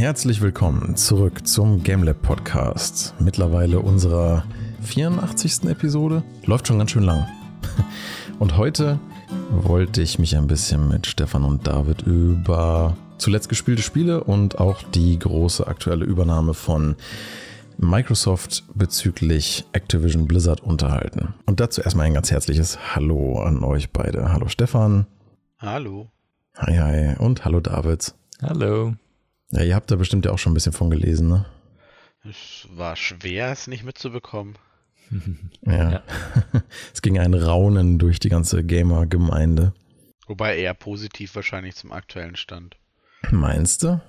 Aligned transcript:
Herzlich 0.00 0.40
willkommen 0.40 0.96
zurück 0.96 1.46
zum 1.46 1.82
GameLab 1.82 2.22
Podcast. 2.22 3.14
Mittlerweile 3.18 3.80
unserer 3.80 4.44
84. 4.80 5.64
Episode. 5.64 6.22
Läuft 6.46 6.68
schon 6.68 6.78
ganz 6.78 6.92
schön 6.92 7.02
lang. 7.02 7.28
Und 8.38 8.56
heute 8.56 8.98
wollte 9.50 10.00
ich 10.00 10.18
mich 10.18 10.38
ein 10.38 10.46
bisschen 10.46 10.88
mit 10.88 11.06
Stefan 11.06 11.44
und 11.44 11.66
David 11.66 12.00
über 12.00 12.96
zuletzt 13.18 13.50
gespielte 13.50 13.82
Spiele 13.82 14.24
und 14.24 14.58
auch 14.58 14.82
die 14.82 15.18
große 15.18 15.66
aktuelle 15.66 16.06
Übernahme 16.06 16.54
von 16.54 16.96
Microsoft 17.76 18.64
bezüglich 18.72 19.66
Activision 19.72 20.26
Blizzard 20.26 20.62
unterhalten. 20.62 21.34
Und 21.44 21.60
dazu 21.60 21.82
erstmal 21.82 22.06
ein 22.06 22.14
ganz 22.14 22.30
herzliches 22.30 22.96
Hallo 22.96 23.42
an 23.42 23.62
euch 23.62 23.90
beide. 23.90 24.32
Hallo 24.32 24.48
Stefan. 24.48 25.04
Hallo. 25.58 26.10
Hi, 26.56 26.78
hi. 26.78 27.16
Und 27.18 27.44
hallo 27.44 27.60
David. 27.60 28.14
Hallo. 28.40 28.94
Ja, 29.52 29.62
ihr 29.62 29.74
habt 29.74 29.90
da 29.90 29.96
bestimmt 29.96 30.24
ja 30.24 30.32
auch 30.32 30.38
schon 30.38 30.52
ein 30.52 30.54
bisschen 30.54 30.72
von 30.72 30.90
gelesen, 30.90 31.28
ne? 31.28 31.46
Es 32.28 32.68
war 32.70 32.96
schwer, 32.96 33.50
es 33.50 33.66
nicht 33.66 33.84
mitzubekommen. 33.84 34.56
ja. 35.66 35.92
ja. 35.92 36.02
es 36.92 37.02
ging 37.02 37.18
ein 37.18 37.34
Raunen 37.34 37.98
durch 37.98 38.20
die 38.20 38.28
ganze 38.28 38.62
Gamer-Gemeinde. 38.62 39.72
Wobei 40.26 40.58
eher 40.58 40.74
positiv 40.74 41.34
wahrscheinlich 41.34 41.74
zum 41.74 41.90
aktuellen 41.90 42.36
Stand. 42.36 42.76
Meinst 43.30 43.82
du? 43.82 44.00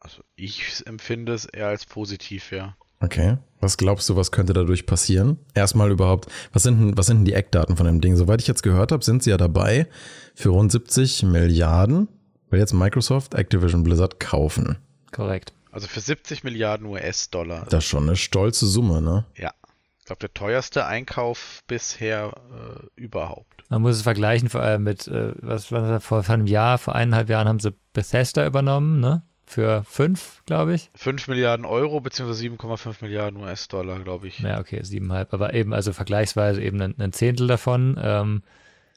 Also 0.00 0.22
ich 0.36 0.82
empfinde 0.86 1.32
es 1.32 1.46
eher 1.46 1.68
als 1.68 1.86
positiv, 1.86 2.52
ja. 2.52 2.76
Okay. 3.00 3.38
Was 3.60 3.78
glaubst 3.78 4.08
du, 4.08 4.16
was 4.16 4.30
könnte 4.30 4.52
dadurch 4.52 4.84
passieren? 4.84 5.38
Erstmal 5.54 5.90
überhaupt, 5.90 6.30
was 6.52 6.62
sind, 6.62 6.78
denn, 6.80 6.96
was 6.98 7.06
sind 7.06 7.18
denn 7.18 7.24
die 7.24 7.32
Eckdaten 7.32 7.76
von 7.76 7.86
dem 7.86 8.00
Ding? 8.00 8.16
Soweit 8.16 8.42
ich 8.42 8.46
jetzt 8.46 8.62
gehört 8.62 8.92
habe, 8.92 9.04
sind 9.04 9.22
sie 9.22 9.30
ja 9.30 9.36
dabei, 9.38 9.86
für 10.34 10.50
rund 10.50 10.70
70 10.70 11.22
Milliarden 11.22 12.08
will 12.50 12.58
jetzt 12.58 12.74
Microsoft 12.74 13.34
Activision 13.34 13.82
Blizzard 13.82 14.20
kaufen. 14.20 14.76
Korrekt. 15.12 15.52
Also 15.72 15.86
für 15.86 16.00
70 16.00 16.44
Milliarden 16.44 16.86
US-Dollar. 16.86 17.66
Das 17.68 17.84
ist 17.84 17.90
schon 17.90 18.04
eine 18.04 18.16
stolze 18.16 18.66
Summe, 18.66 19.00
ne? 19.00 19.24
Ja. 19.36 19.52
Ich 20.00 20.06
glaube, 20.06 20.20
der 20.20 20.34
teuerste 20.34 20.86
Einkauf 20.86 21.60
bisher 21.68 22.32
äh, 22.52 23.00
überhaupt. 23.00 23.64
Man 23.68 23.82
muss 23.82 23.96
es 23.96 24.02
vergleichen 24.02 24.48
vor 24.48 24.62
allem 24.62 24.82
mit, 24.82 25.06
äh, 25.06 25.32
was 25.40 25.70
war 25.70 25.88
das, 25.88 26.04
vor, 26.04 26.24
vor 26.24 26.34
einem 26.34 26.46
Jahr, 26.46 26.78
vor 26.78 26.96
eineinhalb 26.96 27.28
Jahren 27.28 27.46
haben 27.46 27.60
sie 27.60 27.72
Bethesda 27.92 28.44
übernommen, 28.44 28.98
ne? 28.98 29.22
Für 29.46 29.82
fünf, 29.84 30.42
glaube 30.46 30.74
ich. 30.74 30.90
Fünf 30.94 31.26
Milliarden 31.26 31.66
Euro 31.66 32.00
beziehungsweise 32.00 32.44
7,5 32.44 33.02
Milliarden 33.02 33.40
US-Dollar, 33.40 33.98
glaube 33.98 34.28
ich. 34.28 34.38
Ja, 34.38 34.60
okay, 34.60 34.80
siebeneinhalb. 34.84 35.34
Aber 35.34 35.54
eben, 35.54 35.74
also 35.74 35.92
vergleichsweise 35.92 36.62
eben 36.62 36.80
ein, 36.80 36.94
ein 36.98 37.12
Zehntel 37.12 37.48
davon. 37.48 37.98
Ähm, 38.00 38.42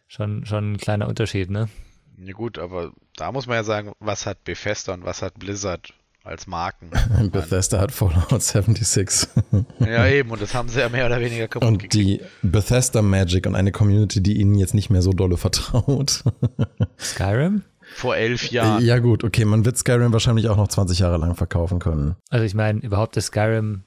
schon, 0.07 0.45
schon 0.45 0.73
ein 0.73 0.77
kleiner 0.77 1.07
Unterschied, 1.07 1.49
ne? 1.49 1.69
Ja 2.17 2.33
gut, 2.33 2.59
aber 2.59 2.91
da 3.15 3.31
muss 3.31 3.47
man 3.47 3.55
ja 3.55 3.63
sagen, 3.63 3.93
was 3.99 4.27
hat 4.27 4.43
Bethesda 4.43 4.93
und 4.93 5.05
was 5.05 5.23
hat 5.23 5.39
Blizzard 5.39 5.93
als 6.23 6.47
Marken? 6.47 6.89
Bethesda 7.31 7.79
hat 7.79 7.91
Fallout 7.91 8.41
76. 8.41 9.27
ja, 9.79 10.07
eben, 10.07 10.31
und 10.31 10.41
das 10.41 10.53
haben 10.53 10.69
sie 10.69 10.79
ja 10.79 10.89
mehr 10.89 11.05
oder 11.05 11.19
weniger 11.19 11.47
kaputt 11.47 11.67
Und 11.67 11.77
gekriegt. 11.79 11.93
die 11.93 12.21
Bethesda 12.41 13.01
Magic 13.01 13.45
und 13.45 13.55
eine 13.55 13.71
Community, 13.71 14.21
die 14.21 14.39
ihnen 14.39 14.55
jetzt 14.55 14.73
nicht 14.73 14.89
mehr 14.89 15.01
so 15.01 15.11
dolle 15.11 15.37
vertraut. 15.37 16.23
Skyrim? 16.99 17.63
Vor 17.95 18.15
elf 18.15 18.49
Jahren. 18.49 18.83
Ja, 18.83 18.99
gut, 18.99 19.23
okay, 19.23 19.45
man 19.45 19.65
wird 19.65 19.77
Skyrim 19.77 20.13
wahrscheinlich 20.13 20.49
auch 20.49 20.57
noch 20.57 20.67
20 20.67 20.99
Jahre 20.99 21.17
lang 21.17 21.35
verkaufen 21.35 21.79
können. 21.79 22.15
Also, 22.29 22.45
ich 22.45 22.55
meine, 22.55 22.79
überhaupt 22.79 23.15
das 23.17 23.25
Skyrim, 23.27 23.83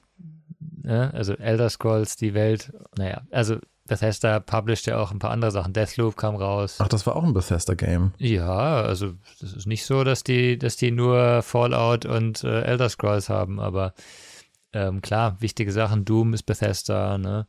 ja, 0.83 1.09
also 1.09 1.33
Elder 1.33 1.69
Scrolls, 1.69 2.15
die 2.15 2.33
Welt, 2.33 2.71
naja, 2.97 3.21
also 3.31 3.57
Bethesda 3.87 4.39
published 4.39 4.87
ja 4.87 4.99
auch 4.99 5.11
ein 5.11 5.19
paar 5.19 5.31
andere 5.31 5.51
Sachen. 5.51 5.73
Deathloop 5.73 6.15
kam 6.15 6.35
raus. 6.35 6.77
Ach, 6.79 6.87
das 6.87 7.07
war 7.07 7.15
auch 7.15 7.23
ein 7.23 7.33
Bethesda-Game. 7.33 8.13
Ja, 8.17 8.81
also 8.81 9.13
das 9.39 9.53
ist 9.53 9.65
nicht 9.65 9.85
so, 9.85 10.03
dass 10.03 10.23
die, 10.23 10.57
dass 10.57 10.77
die 10.77 10.91
nur 10.91 11.41
Fallout 11.41 12.05
und 12.05 12.43
äh, 12.43 12.61
Elder 12.61 12.89
Scrolls 12.89 13.29
haben, 13.29 13.59
aber 13.59 13.93
ähm, 14.73 15.01
klar, 15.01 15.37
wichtige 15.39 15.71
Sachen. 15.71 16.05
Doom 16.05 16.33
ist 16.33 16.43
Bethesda, 16.43 17.17
ne? 17.17 17.47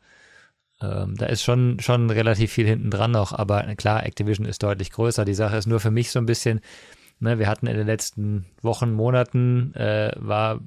Ähm, 0.80 1.16
da 1.16 1.26
ist 1.26 1.42
schon, 1.42 1.80
schon 1.80 2.08
relativ 2.10 2.52
viel 2.52 2.66
hinten 2.66 2.90
dran 2.90 3.10
noch, 3.10 3.32
aber 3.32 3.62
klar, 3.74 4.06
Activision 4.06 4.46
ist 4.46 4.62
deutlich 4.62 4.92
größer. 4.92 5.24
Die 5.24 5.34
Sache 5.34 5.56
ist 5.56 5.66
nur 5.66 5.80
für 5.80 5.90
mich 5.90 6.12
so 6.12 6.20
ein 6.20 6.26
bisschen, 6.26 6.60
ne, 7.18 7.38
wir 7.38 7.48
hatten 7.48 7.66
in 7.66 7.76
den 7.76 7.86
letzten 7.86 8.46
Wochen, 8.62 8.92
Monaten, 8.92 9.74
äh, 9.74 10.12
war 10.16 10.60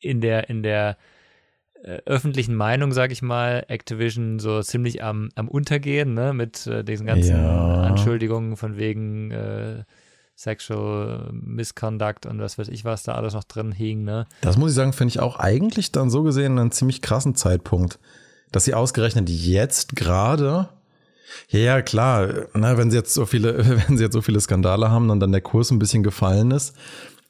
in 0.00 0.20
der, 0.20 0.48
in 0.48 0.62
der 0.62 0.96
öffentlichen 1.84 2.54
Meinung, 2.54 2.92
sag 2.92 3.12
ich 3.12 3.22
mal, 3.22 3.64
Activision 3.68 4.38
so 4.38 4.62
ziemlich 4.62 5.02
am, 5.02 5.30
am 5.34 5.48
Untergehen, 5.48 6.14
ne, 6.14 6.32
mit 6.32 6.66
äh, 6.66 6.84
diesen 6.84 7.06
ganzen 7.06 7.36
ja. 7.36 7.82
Anschuldigungen 7.82 8.56
von 8.56 8.76
wegen 8.76 9.30
äh, 9.30 9.84
Sexual 10.36 11.30
Misconduct 11.32 12.26
und 12.26 12.40
was 12.40 12.58
weiß 12.58 12.68
ich, 12.68 12.84
was 12.84 13.02
da 13.02 13.14
alles 13.14 13.34
noch 13.34 13.44
drin 13.44 13.72
hing, 13.72 14.04
ne. 14.04 14.26
Das 14.40 14.56
muss 14.56 14.70
ich 14.70 14.76
sagen, 14.76 14.92
finde 14.92 15.10
ich 15.10 15.20
auch 15.20 15.36
eigentlich 15.36 15.92
dann 15.92 16.10
so 16.10 16.22
gesehen 16.22 16.58
einen 16.58 16.72
ziemlich 16.72 17.02
krassen 17.02 17.34
Zeitpunkt 17.34 17.98
dass 18.52 18.64
sie 18.64 18.74
ausgerechnet 18.74 19.28
jetzt 19.28 19.96
gerade 19.96 20.68
ja, 21.48 21.58
ja, 21.58 21.82
klar, 21.82 22.28
na, 22.52 22.76
wenn 22.76 22.90
sie 22.90 22.96
jetzt 22.98 23.14
so 23.14 23.24
viele, 23.24 23.66
wenn 23.88 23.96
sie 23.96 24.04
jetzt 24.04 24.12
so 24.12 24.20
viele 24.20 24.38
Skandale 24.38 24.90
haben 24.90 25.08
und 25.08 25.18
dann 25.18 25.32
der 25.32 25.40
Kurs 25.40 25.70
ein 25.70 25.78
bisschen 25.78 26.02
gefallen 26.02 26.50
ist. 26.50 26.76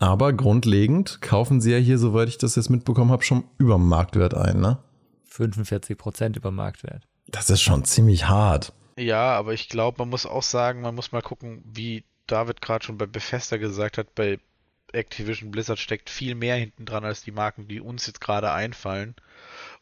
Aber 0.03 0.33
grundlegend 0.33 1.23
kaufen 1.23 1.61
sie 1.61 1.71
ja 1.71 1.79
hier, 1.79 1.97
soweit 1.97 2.29
ich 2.29 2.37
das 2.37 2.57
jetzt 2.57 2.71
mitbekommen 2.71 3.13
habe, 3.13 3.23
schon 3.23 3.45
über 3.57 3.79
Marktwert 3.79 4.35
ein, 4.35 4.59
ne? 4.59 4.79
45 5.27 5.97
Prozent 5.97 6.37
über 6.37 6.51
Marktwert. 6.51 7.07
Das 7.29 7.51
ist 7.51 7.63
schon 7.63 7.85
ziemlich 7.85 8.27
hart. 8.27 8.73
Ja, 8.99 9.33
aber 9.37 9.53
ich 9.53 9.69
glaube, 9.69 9.99
man 10.01 10.09
muss 10.09 10.27
auch 10.27 10.43
sagen, 10.43 10.81
man 10.81 10.97
muss 10.97 11.13
mal 11.13 11.23
gucken, 11.23 11.63
wie 11.65 12.03
David 12.27 12.61
gerade 12.61 12.85
schon 12.85 12.99
bei 12.99 13.07
Bethesda 13.07 13.59
gesagt 13.59 13.97
hat, 13.97 14.13
bei 14.17 14.41
Activision 14.93 15.53
Blizzard 15.53 15.79
steckt 15.79 16.11
viel 16.11 16.35
mehr 16.35 16.57
hinten 16.57 16.85
dran 16.85 17.05
als 17.05 17.23
die 17.23 17.31
Marken, 17.31 17.69
die 17.69 17.81
uns 17.81 18.05
jetzt 18.09 18.21
gerade 18.21 18.51
einfallen. 18.51 19.15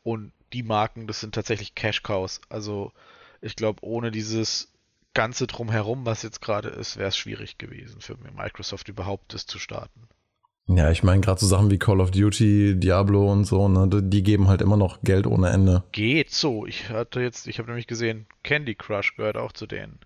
Und 0.02 0.32
die 0.52 0.62
Marken, 0.62 1.06
das 1.06 1.20
sind 1.20 1.34
tatsächlich 1.34 1.74
Cash 1.74 2.02
Cows. 2.02 2.42
Also 2.50 2.92
ich 3.40 3.56
glaube, 3.56 3.82
ohne 3.82 4.10
dieses 4.10 4.70
ganze 5.14 5.46
drumherum, 5.46 6.06
was 6.06 6.22
jetzt 6.22 6.40
gerade 6.40 6.68
ist, 6.68 6.96
wäre 6.96 7.08
es 7.08 7.16
schwierig 7.16 7.58
gewesen 7.58 8.00
für 8.00 8.16
Microsoft 8.36 8.88
überhaupt 8.88 9.34
das 9.34 9.46
zu 9.46 9.58
starten. 9.58 10.08
Ja, 10.66 10.90
ich 10.90 11.02
meine 11.02 11.20
gerade 11.20 11.40
so 11.40 11.46
Sachen 11.46 11.70
wie 11.70 11.78
Call 11.78 12.00
of 12.00 12.12
Duty, 12.12 12.78
Diablo 12.78 13.30
und 13.30 13.44
so, 13.44 13.68
ne, 13.68 13.88
die 13.88 14.22
geben 14.22 14.46
halt 14.46 14.62
immer 14.62 14.76
noch 14.76 15.02
Geld 15.02 15.26
ohne 15.26 15.50
Ende. 15.50 15.82
Geht 15.90 16.30
so. 16.30 16.64
Ich 16.64 16.90
hatte 16.90 17.20
jetzt, 17.20 17.48
ich 17.48 17.58
habe 17.58 17.68
nämlich 17.68 17.88
gesehen, 17.88 18.26
Candy 18.44 18.76
Crush 18.76 19.16
gehört 19.16 19.36
auch 19.36 19.52
zu 19.52 19.66
denen. 19.66 19.98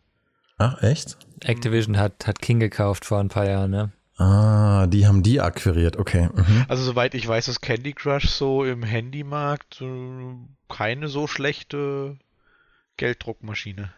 Ach, 0.57 0.83
echt? 0.83 1.19
Activision 1.43 1.99
hat, 1.99 2.27
hat 2.27 2.41
King 2.41 2.61
gekauft 2.61 3.05
vor 3.05 3.19
ein 3.19 3.29
paar 3.29 3.47
Jahren, 3.47 3.71
ne? 3.73 3.93
Ah, 4.17 4.87
die 4.87 5.07
haben 5.07 5.23
die 5.23 5.41
akquiriert, 5.41 5.97
okay. 5.99 6.29
Mhm. 6.33 6.65
Also 6.69 6.85
soweit 6.85 7.15
ich 7.15 7.27
weiß, 7.27 7.49
ist 7.49 7.61
Candy 7.61 7.93
Crush 7.93 8.29
so 8.29 8.65
im 8.65 8.85
Handymarkt 8.85 9.83
keine 10.69 11.09
so 11.09 11.27
schlechte 11.27 12.17
Gelddruckmaschine. 12.97 13.93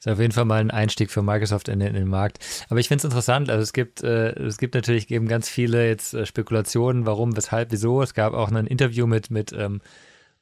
Ist 0.00 0.08
auf 0.08 0.18
jeden 0.18 0.32
Fall 0.32 0.46
mal 0.46 0.60
ein 0.60 0.70
Einstieg 0.70 1.10
für 1.10 1.22
Microsoft 1.22 1.68
in 1.68 1.78
den, 1.78 1.88
in 1.88 1.94
den 1.94 2.08
Markt. 2.08 2.38
Aber 2.70 2.80
ich 2.80 2.88
finde 2.88 3.00
es 3.00 3.04
interessant. 3.04 3.50
Also 3.50 3.62
es 3.62 3.74
gibt, 3.74 4.02
äh, 4.02 4.30
es 4.30 4.56
gibt 4.56 4.74
natürlich 4.74 5.10
eben 5.10 5.28
ganz 5.28 5.50
viele 5.50 5.86
jetzt 5.86 6.14
äh, 6.14 6.24
Spekulationen, 6.24 7.04
warum, 7.04 7.36
weshalb, 7.36 7.70
wieso. 7.70 8.00
Es 8.00 8.14
gab 8.14 8.32
auch 8.32 8.50
ein 8.50 8.66
Interview 8.66 9.06
mit, 9.06 9.30
mit 9.30 9.52
ähm, 9.52 9.82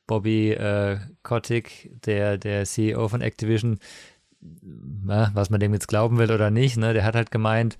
Bobby 0.06 0.52
äh, 0.52 0.98
Kotick, 1.24 1.90
der, 2.06 2.38
der 2.38 2.66
CEO 2.66 3.08
von 3.08 3.20
Activision, 3.20 3.80
na, 4.40 5.32
was 5.34 5.50
man 5.50 5.58
dem 5.58 5.74
jetzt 5.74 5.88
glauben 5.88 6.18
will 6.18 6.30
oder 6.30 6.52
nicht. 6.52 6.76
Ne? 6.76 6.94
Der 6.94 7.02
hat 7.02 7.16
halt 7.16 7.32
gemeint, 7.32 7.78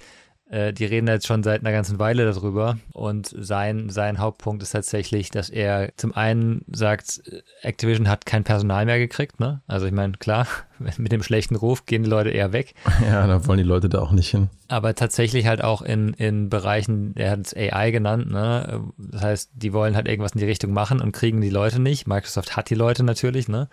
äh, 0.50 0.72
die 0.72 0.86
reden 0.86 1.06
jetzt 1.08 1.26
schon 1.26 1.42
seit 1.42 1.60
einer 1.60 1.72
ganzen 1.72 1.98
Weile 1.98 2.24
darüber 2.24 2.78
und 2.92 3.34
sein, 3.38 3.90
sein 3.90 4.18
Hauptpunkt 4.18 4.62
ist 4.62 4.70
tatsächlich, 4.70 5.30
dass 5.30 5.50
er 5.50 5.90
zum 5.96 6.14
einen 6.14 6.64
sagt, 6.72 7.22
Activision 7.62 8.08
hat 8.08 8.24
kein 8.24 8.44
Personal 8.44 8.86
mehr 8.86 8.98
gekriegt, 8.98 9.40
ne? 9.40 9.60
Also 9.66 9.86
ich 9.86 9.92
meine, 9.92 10.12
klar, 10.12 10.46
mit 10.96 11.12
dem 11.12 11.22
schlechten 11.22 11.54
Ruf 11.54 11.84
gehen 11.84 12.02
die 12.02 12.10
Leute 12.10 12.30
eher 12.30 12.52
weg. 12.52 12.74
Ja, 13.08 13.26
da 13.26 13.46
wollen 13.46 13.58
die 13.58 13.64
Leute 13.64 13.88
da 13.88 14.00
auch 14.00 14.10
nicht 14.10 14.30
hin. 14.30 14.50
Aber 14.66 14.94
tatsächlich 14.94 15.46
halt 15.46 15.62
auch 15.62 15.82
in, 15.82 16.12
in 16.14 16.50
Bereichen, 16.50 17.14
er 17.16 17.30
hat 17.30 17.40
es 17.40 17.54
AI 17.56 17.90
genannt, 17.90 18.30
ne? 18.30 18.82
Das 18.98 19.22
heißt, 19.22 19.50
die 19.54 19.72
wollen 19.72 19.96
halt 19.96 20.08
irgendwas 20.08 20.32
in 20.32 20.40
die 20.40 20.46
Richtung 20.46 20.72
machen 20.72 21.00
und 21.00 21.12
kriegen 21.12 21.40
die 21.40 21.48
Leute 21.48 21.80
nicht. 21.80 22.06
Microsoft 22.06 22.56
hat 22.56 22.68
die 22.70 22.74
Leute 22.74 23.04
natürlich, 23.04 23.48
ne? 23.48 23.68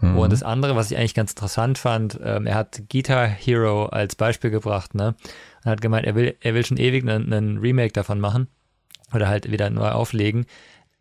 Mhm. 0.00 0.18
Und 0.18 0.32
das 0.32 0.42
andere, 0.42 0.76
was 0.76 0.90
ich 0.90 0.98
eigentlich 0.98 1.14
ganz 1.14 1.32
interessant 1.32 1.78
fand, 1.78 2.18
ähm, 2.22 2.46
er 2.46 2.56
hat 2.56 2.82
Guitar 2.90 3.26
Hero 3.26 3.86
als 3.86 4.16
Beispiel 4.16 4.50
gebracht, 4.50 4.94
ne? 4.94 5.14
Und 5.64 5.70
hat 5.70 5.80
gemeint, 5.80 6.06
er 6.06 6.14
will, 6.14 6.36
er 6.40 6.54
will 6.54 6.64
schon 6.64 6.76
ewig 6.76 7.02
einen, 7.08 7.32
einen 7.32 7.58
Remake 7.58 7.92
davon 7.92 8.20
machen 8.20 8.48
oder 9.14 9.28
halt 9.28 9.50
wieder 9.50 9.70
neu 9.70 9.88
auflegen, 9.88 10.46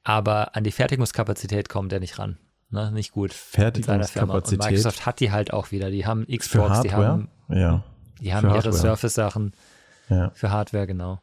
aber 0.03 0.55
an 0.55 0.63
die 0.63 0.71
Fertigungskapazität 0.71 1.69
kommt 1.69 1.91
er 1.93 1.99
nicht 1.99 2.17
ran. 2.19 2.37
Ne? 2.69 2.91
Nicht 2.91 3.11
gut. 3.11 3.33
Fertigungskapazität. 3.33 4.59
Und 4.59 4.65
Microsoft 4.65 5.05
hat 5.05 5.19
die 5.19 5.31
halt 5.31 5.53
auch 5.53 5.71
wieder. 5.71 5.91
Die 5.91 6.05
haben 6.05 6.25
Xbox, 6.25 6.81
die 6.81 6.91
haben, 6.91 7.29
ja. 7.49 7.83
die 8.19 8.33
haben 8.33 8.49
ihre 8.49 8.73
Surface-Sachen 8.73 9.53
ja. 10.09 10.31
für 10.33 10.49
Hardware, 10.49 10.87
genau. 10.87 11.21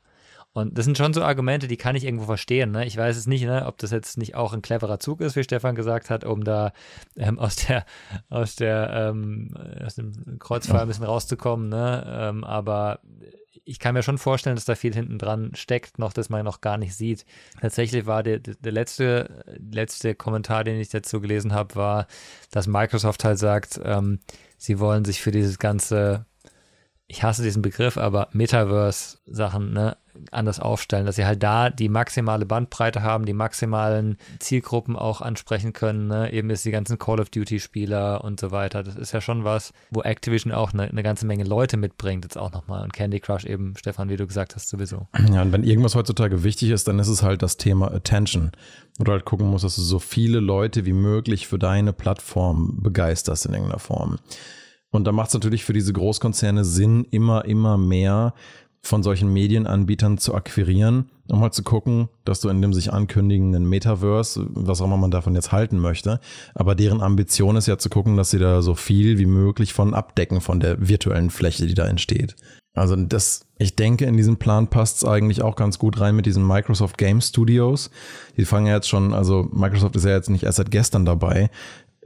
Und 0.53 0.77
das 0.77 0.85
sind 0.85 0.99
schon 0.99 1.13
so 1.13 1.23
Argumente, 1.23 1.69
die 1.69 1.77
kann 1.77 1.95
ich 1.95 2.05
irgendwo 2.05 2.25
verstehen. 2.25 2.73
Ne? 2.73 2.85
Ich 2.85 2.97
weiß 2.97 3.17
es 3.17 3.27
nicht, 3.29 3.45
ne, 3.45 3.67
ob 3.67 3.79
das 3.79 3.93
jetzt 3.93 4.19
nicht 4.19 4.35
auch 4.35 4.53
ein 4.53 4.63
cleverer 4.63 4.99
Zug 4.99 5.21
ist, 5.21 5.37
wie 5.37 5.45
Stefan 5.45 5.77
gesagt 5.77 6.11
hat, 6.11 6.25
um 6.25 6.43
da 6.43 6.73
ähm, 7.17 7.39
aus 7.39 7.57
der 7.57 7.85
aus 8.29 8.57
der 8.57 8.91
ähm, 8.93 9.55
aus 9.85 9.95
dem 9.95 10.39
Kreuzfeuer 10.41 10.83
ein 10.83 10.89
bisschen 10.89 11.05
rauszukommen. 11.05 11.69
Ne? 11.69 12.05
Ähm, 12.07 12.45
aber 12.45 13.01
ich 13.65 13.79
kann 13.79 13.95
mir 13.95 14.03
schon 14.03 14.19
vorstellen, 14.19 14.57
dass 14.57 14.65
da 14.65 14.75
viel 14.75 14.95
hinten 14.95 15.19
dran 15.19 15.53
steckt, 15.55 15.99
noch 16.01 16.13
das 16.13 16.29
man 16.29 16.45
noch 16.45 16.61
gar 16.61 16.79
nicht 16.79 16.97
sieht. 16.97 17.25
Tatsächlich 17.61 18.07
war 18.07 18.25
der, 18.25 18.41
der 18.41 18.73
letzte, 18.73 19.45
letzte 19.71 20.17
Kommentar, 20.17 20.65
den 20.65 20.81
ich 20.81 20.89
dazu 20.89 21.21
gelesen 21.21 21.53
habe, 21.53 21.77
war, 21.77 22.07
dass 22.51 22.67
Microsoft 22.67 23.23
halt 23.23 23.39
sagt, 23.39 23.81
ähm, 23.85 24.19
sie 24.57 24.81
wollen 24.81 25.05
sich 25.05 25.21
für 25.21 25.31
dieses 25.31 25.61
ganze 25.61 26.27
ich 27.11 27.25
hasse 27.25 27.43
diesen 27.43 27.61
Begriff, 27.61 27.97
aber 27.97 28.29
Metaverse-Sachen 28.33 29.73
ne, 29.73 29.97
anders 30.31 30.61
aufstellen, 30.61 31.07
dass 31.07 31.17
sie 31.17 31.27
halt 31.27 31.43
da 31.43 31.69
die 31.69 31.89
maximale 31.89 32.47
Bandbreite 32.47 33.03
haben, 33.03 33.27
die 33.27 33.33
maximalen 33.33 34.17
Zielgruppen 34.39 34.95
auch 34.95 35.21
ansprechen 35.21 35.73
können. 35.73 36.07
Ne? 36.07 36.33
Eben 36.33 36.51
ist 36.51 36.65
die 36.65 36.71
ganzen 36.71 36.99
Call 36.99 37.21
of 37.21 37.31
Duty-Spieler 37.31 38.23
und 38.23 38.39
so 38.39 38.53
weiter. 38.53 38.85
Das 38.85 38.95
ist 38.95 39.11
ja 39.11 39.21
schon 39.21 39.43
was, 39.43 39.73
wo 39.91 40.03
Activision 40.03 40.53
auch 40.53 40.73
eine, 40.73 40.85
eine 40.85 41.03
ganze 41.03 41.27
Menge 41.27 41.43
Leute 41.43 41.77
mitbringt, 41.77 42.25
jetzt 42.25 42.39
auch 42.39 42.53
nochmal. 42.53 42.85
Und 42.85 42.93
Candy 42.93 43.19
Crush 43.19 43.45
eben, 43.45 43.75
Stefan, 43.77 44.09
wie 44.09 44.17
du 44.17 44.29
gesagt 44.29 44.55
hast, 44.55 44.69
sowieso. 44.69 45.09
Ja, 45.33 45.43
und 45.43 45.51
wenn 45.53 45.65
irgendwas 45.65 45.97
heutzutage 45.97 46.45
wichtig 46.45 46.71
ist, 46.71 46.87
dann 46.87 47.01
ist 47.01 47.09
es 47.09 47.25
halt 47.25 47.43
das 47.43 47.57
Thema 47.57 47.93
Attention. 47.93 48.53
Wo 48.99 49.05
du 49.05 49.13
halt 49.13 49.25
gucken 49.25 49.49
musst, 49.49 49.65
dass 49.65 49.75
du 49.75 49.83
so 49.83 49.99
viele 49.99 50.39
Leute 50.39 50.87
wie 50.87 50.93
möglich 50.93 51.49
für 51.49 51.59
deine 51.59 51.93
Plattform 51.93 52.81
begeisterst 52.83 53.47
in 53.47 53.55
irgendeiner 53.55 53.81
Form. 53.81 54.19
Und 54.91 55.05
da 55.05 55.13
macht 55.13 55.29
es 55.29 55.35
natürlich 55.35 55.65
für 55.65 55.73
diese 55.73 55.93
Großkonzerne 55.93 56.65
Sinn, 56.65 57.07
immer, 57.11 57.45
immer 57.45 57.79
mehr 57.79 58.35
von 58.83 59.03
solchen 59.03 59.33
Medienanbietern 59.33 60.19
zu 60.19 60.35
akquirieren, 60.35 61.11
um 61.29 61.43
halt 61.43 61.55
zu 61.55 61.63
gucken, 61.63 62.09
dass 62.25 62.41
du 62.41 62.49
in 62.49 62.63
dem 62.63 62.73
sich 62.73 62.93
ankündigenden 62.93 63.69
Metaverse, 63.69 64.47
was 64.51 64.81
auch 64.81 64.87
immer 64.87 64.97
man 64.97 65.11
davon 65.11 65.35
jetzt 65.35 65.53
halten 65.53 65.79
möchte, 65.79 66.19
aber 66.55 66.75
deren 66.75 67.03
Ambition 67.03 67.57
ist 67.57 67.67
ja 67.67 67.77
zu 67.79 67.91
gucken, 67.91 68.17
dass 68.17 68.31
sie 68.31 68.39
da 68.39 68.63
so 68.63 68.75
viel 68.75 69.19
wie 69.19 69.27
möglich 69.27 69.75
von 69.75 69.95
abdecken 69.95 70.41
von 70.41 70.61
der 70.61 70.89
virtuellen 70.89 71.31
Fläche, 71.31 71.67
die 71.67 71.75
da 71.75 71.87
entsteht. 71.87 72.37
Also 72.73 72.97
das, 72.97 73.47
ich 73.59 73.75
denke, 73.77 74.07
in 74.07 74.17
diesem 74.17 74.39
Plan 74.39 74.69
passt 74.69 74.99
es 74.99 75.05
eigentlich 75.05 75.43
auch 75.43 75.57
ganz 75.57 75.79
gut 75.79 76.01
rein 76.01 76.15
mit 76.15 76.25
diesen 76.25 76.47
Microsoft 76.47 76.99
Game 76.99 77.21
Studios. 77.21 77.91
Die 78.37 78.45
fangen 78.45 78.67
ja 78.67 78.75
jetzt 78.77 78.89
schon, 78.89 79.13
also 79.13 79.49
Microsoft 79.53 79.97
ist 79.97 80.05
ja 80.05 80.13
jetzt 80.13 80.31
nicht 80.31 80.45
erst 80.45 80.59
seit 80.59 80.71
gestern 80.71 81.05
dabei 81.05 81.51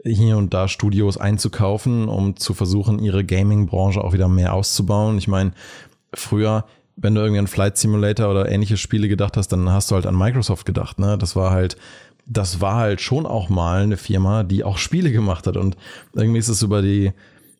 hier 0.04 0.36
und 0.36 0.52
da 0.52 0.68
Studios 0.68 1.16
einzukaufen, 1.16 2.08
um 2.08 2.36
zu 2.36 2.54
versuchen, 2.54 2.98
ihre 2.98 3.24
Gaming-Branche 3.24 4.02
auch 4.02 4.12
wieder 4.12 4.28
mehr 4.28 4.52
auszubauen. 4.52 5.16
Ich 5.18 5.28
meine, 5.28 5.52
früher, 6.12 6.66
wenn 6.96 7.14
du 7.14 7.22
irgendwie 7.22 7.40
an 7.40 7.46
Flight 7.46 7.78
Simulator 7.78 8.30
oder 8.30 8.50
ähnliche 8.50 8.76
Spiele 8.76 9.08
gedacht 9.08 9.36
hast, 9.36 9.48
dann 9.48 9.70
hast 9.70 9.90
du 9.90 9.94
halt 9.94 10.06
an 10.06 10.16
Microsoft 10.16 10.66
gedacht. 10.66 10.98
Ne? 10.98 11.16
Das 11.18 11.36
war 11.36 11.50
halt, 11.50 11.76
das 12.26 12.60
war 12.60 12.76
halt 12.76 13.00
schon 13.00 13.26
auch 13.26 13.48
mal 13.48 13.82
eine 13.82 13.96
Firma, 13.96 14.44
die 14.44 14.62
auch 14.62 14.78
Spiele 14.78 15.10
gemacht 15.10 15.46
hat. 15.46 15.56
Und 15.56 15.76
irgendwie 16.14 16.38
ist 16.38 16.48
es 16.48 16.62
über 16.62 16.82
die 16.82 17.12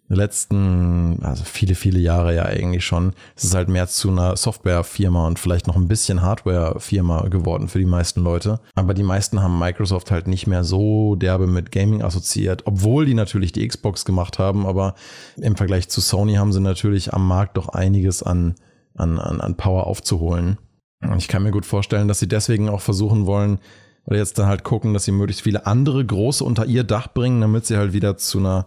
letzten, 0.08 1.18
also 1.22 1.44
viele, 1.44 1.74
viele 1.74 1.98
Jahre 1.98 2.34
ja 2.34 2.44
eigentlich 2.44 2.84
schon, 2.84 3.14
ist 3.36 3.44
es 3.44 3.54
halt 3.54 3.68
mehr 3.68 3.86
zu 3.88 4.10
einer 4.10 4.36
Softwarefirma 4.36 5.26
und 5.26 5.38
vielleicht 5.38 5.66
noch 5.66 5.76
ein 5.76 5.88
bisschen 5.88 6.22
Hardwarefirma 6.22 7.28
geworden 7.28 7.68
für 7.68 7.78
die 7.78 7.86
meisten 7.86 8.22
Leute. 8.22 8.60
Aber 8.74 8.92
die 8.94 9.02
meisten 9.02 9.42
haben 9.42 9.58
Microsoft 9.58 10.10
halt 10.10 10.26
nicht 10.26 10.46
mehr 10.46 10.62
so 10.62 11.16
derbe 11.16 11.46
mit 11.46 11.72
Gaming 11.72 12.02
assoziiert, 12.02 12.66
obwohl 12.66 13.06
die 13.06 13.14
natürlich 13.14 13.52
die 13.52 13.66
Xbox 13.66 14.04
gemacht 14.04 14.38
haben, 14.38 14.66
aber 14.66 14.94
im 15.36 15.56
Vergleich 15.56 15.88
zu 15.88 16.00
Sony 16.00 16.34
haben 16.34 16.52
sie 16.52 16.60
natürlich 16.60 17.14
am 17.14 17.26
Markt 17.26 17.56
doch 17.56 17.70
einiges 17.70 18.22
an, 18.22 18.56
an, 18.94 19.18
an, 19.18 19.40
an 19.40 19.56
Power 19.56 19.86
aufzuholen. 19.86 20.58
Und 21.00 21.18
ich 21.18 21.28
kann 21.28 21.42
mir 21.42 21.50
gut 21.50 21.66
vorstellen, 21.66 22.08
dass 22.08 22.18
sie 22.18 22.28
deswegen 22.28 22.68
auch 22.68 22.80
versuchen 22.80 23.26
wollen, 23.26 23.58
oder 24.06 24.18
jetzt 24.18 24.38
dann 24.38 24.48
halt 24.48 24.64
gucken, 24.64 24.92
dass 24.92 25.04
sie 25.04 25.12
möglichst 25.12 25.42
viele 25.42 25.64
andere 25.66 26.04
große 26.04 26.44
unter 26.44 26.66
ihr 26.66 26.84
Dach 26.84 27.08
bringen, 27.08 27.40
damit 27.40 27.64
sie 27.64 27.78
halt 27.78 27.94
wieder 27.94 28.18
zu 28.18 28.38
einer, 28.38 28.66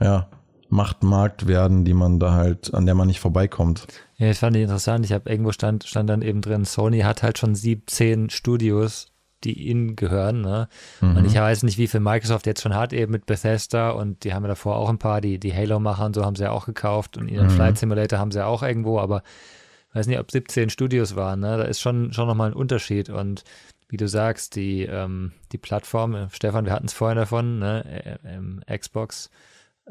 ja, 0.00 0.28
Machtmarkt 0.70 1.46
werden, 1.46 1.84
die 1.84 1.94
man 1.94 2.18
da 2.18 2.32
halt, 2.32 2.74
an 2.74 2.86
der 2.86 2.94
man 2.94 3.06
nicht 3.06 3.20
vorbeikommt. 3.20 3.86
Ja, 4.16 4.28
das 4.28 4.38
fand 4.38 4.56
ich 4.56 4.62
interessant. 4.62 5.04
Ich 5.04 5.12
habe 5.12 5.30
irgendwo 5.30 5.52
stand, 5.52 5.84
stand 5.84 6.10
dann 6.10 6.22
eben 6.22 6.40
drin, 6.40 6.64
Sony 6.64 7.00
hat 7.00 7.22
halt 7.22 7.38
schon 7.38 7.54
17 7.54 8.30
Studios, 8.30 9.12
die 9.44 9.68
ihnen 9.68 9.96
gehören. 9.96 10.40
Ne? 10.40 10.68
Mhm. 11.00 11.16
Und 11.16 11.24
ich 11.24 11.34
weiß 11.34 11.62
nicht, 11.62 11.78
wie 11.78 11.86
viel 11.86 12.00
Microsoft 12.00 12.46
jetzt 12.46 12.62
schon 12.62 12.74
hat, 12.74 12.92
eben 12.92 13.12
mit 13.12 13.26
Bethesda 13.26 13.90
und 13.90 14.24
die 14.24 14.34
haben 14.34 14.42
ja 14.42 14.48
davor 14.48 14.76
auch 14.76 14.88
ein 14.88 14.98
paar, 14.98 15.20
die, 15.20 15.38
die 15.38 15.54
Halo-Macher 15.54 16.06
und 16.06 16.14
so 16.14 16.24
haben 16.24 16.36
sie 16.36 16.44
ja 16.44 16.50
auch 16.50 16.66
gekauft 16.66 17.16
und 17.16 17.28
ihren 17.28 17.46
mhm. 17.46 17.52
Flight 17.52 17.78
Simulator 17.78 18.18
haben 18.18 18.32
sie 18.32 18.38
ja 18.38 18.46
auch 18.46 18.62
irgendwo, 18.62 18.98
aber 18.98 19.22
ich 19.90 19.94
weiß 19.94 20.06
nicht, 20.08 20.18
ob 20.18 20.30
17 20.30 20.70
Studios 20.70 21.16
waren. 21.16 21.40
Ne? 21.40 21.56
Da 21.56 21.64
ist 21.64 21.80
schon, 21.80 22.12
schon 22.12 22.26
nochmal 22.26 22.50
ein 22.50 22.56
Unterschied 22.56 23.08
und 23.08 23.44
wie 23.88 23.96
du 23.96 24.06
sagst, 24.06 24.54
die, 24.56 24.82
ähm, 24.82 25.32
die 25.52 25.58
Plattform, 25.58 26.28
Stefan, 26.30 26.66
wir 26.66 26.72
hatten 26.72 26.86
es 26.86 26.92
vorhin 26.92 27.16
davon, 27.16 27.58
ne? 27.58 28.58
Xbox 28.70 29.30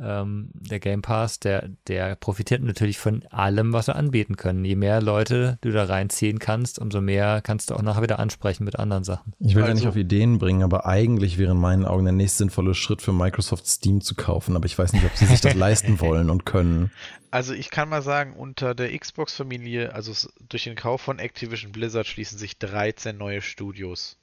ähm, 0.02 0.50
der 0.54 0.80
Game 0.80 1.02
Pass, 1.02 1.40
der, 1.40 1.70
der 1.88 2.16
profitiert 2.16 2.62
natürlich 2.64 2.98
von 2.98 3.24
allem, 3.28 3.74
was 3.74 3.88
wir 3.88 3.96
anbieten 3.96 4.38
können. 4.38 4.64
Je 4.66 4.76
mehr 4.76 5.02
Leute 5.02 5.58
du 5.62 5.72
da 5.72 5.86
reinziehen 5.86 6.40
kannst, 6.40 6.80
umso 6.80 7.02
mehr 7.02 7.42
kannst 7.42 7.70
du 7.70 7.76
auch 7.76 7.82
nachher 7.82 8.02
wieder 8.02 8.20
ansprechen 8.20 8.64
mit 8.64 8.78
anderen 8.78 9.04
Sachen. 9.04 9.34
Ich 9.40 9.56
will 9.56 9.64
also, 9.64 9.72
ja 9.72 9.76
nicht 9.76 9.88
auf 9.88 9.96
Ideen 9.96 10.38
bringen, 10.38 10.64
aber 10.64 10.86
eigentlich 10.86 11.38
wäre 11.38 11.52
in 11.52 11.60
meinen 11.60 11.86
Augen 11.86 12.06
der 12.06 12.14
nächste 12.14 12.40
sinnvolle 12.40 12.74
Schritt 12.74 13.02
für 13.02 13.14
Microsoft 13.14 13.68
Steam 13.68 14.02
zu 14.02 14.16
kaufen. 14.16 14.56
Aber 14.56 14.66
ich 14.66 14.78
weiß 14.78 14.94
nicht, 14.94 15.06
ob 15.06 15.16
sie 15.16 15.26
sich 15.26 15.42
das 15.42 15.54
leisten 15.56 16.00
wollen 16.00 16.30
und 16.30 16.46
können. 16.46 16.92
Also 17.32 17.54
ich 17.54 17.70
kann 17.70 17.90
mal 17.90 18.02
sagen, 18.02 18.34
unter 18.34 18.74
der 18.74 18.98
Xbox-Familie, 18.98 19.94
also 19.94 20.14
durch 20.48 20.64
den 20.64 20.76
Kauf 20.76 21.02
von 21.02 21.20
Activision 21.20 21.72
Blizzard 21.72 22.08
schließen 22.08 22.38
sich 22.38 22.58
13 22.58 23.18
neue 23.18 23.42
Studios 23.42 24.18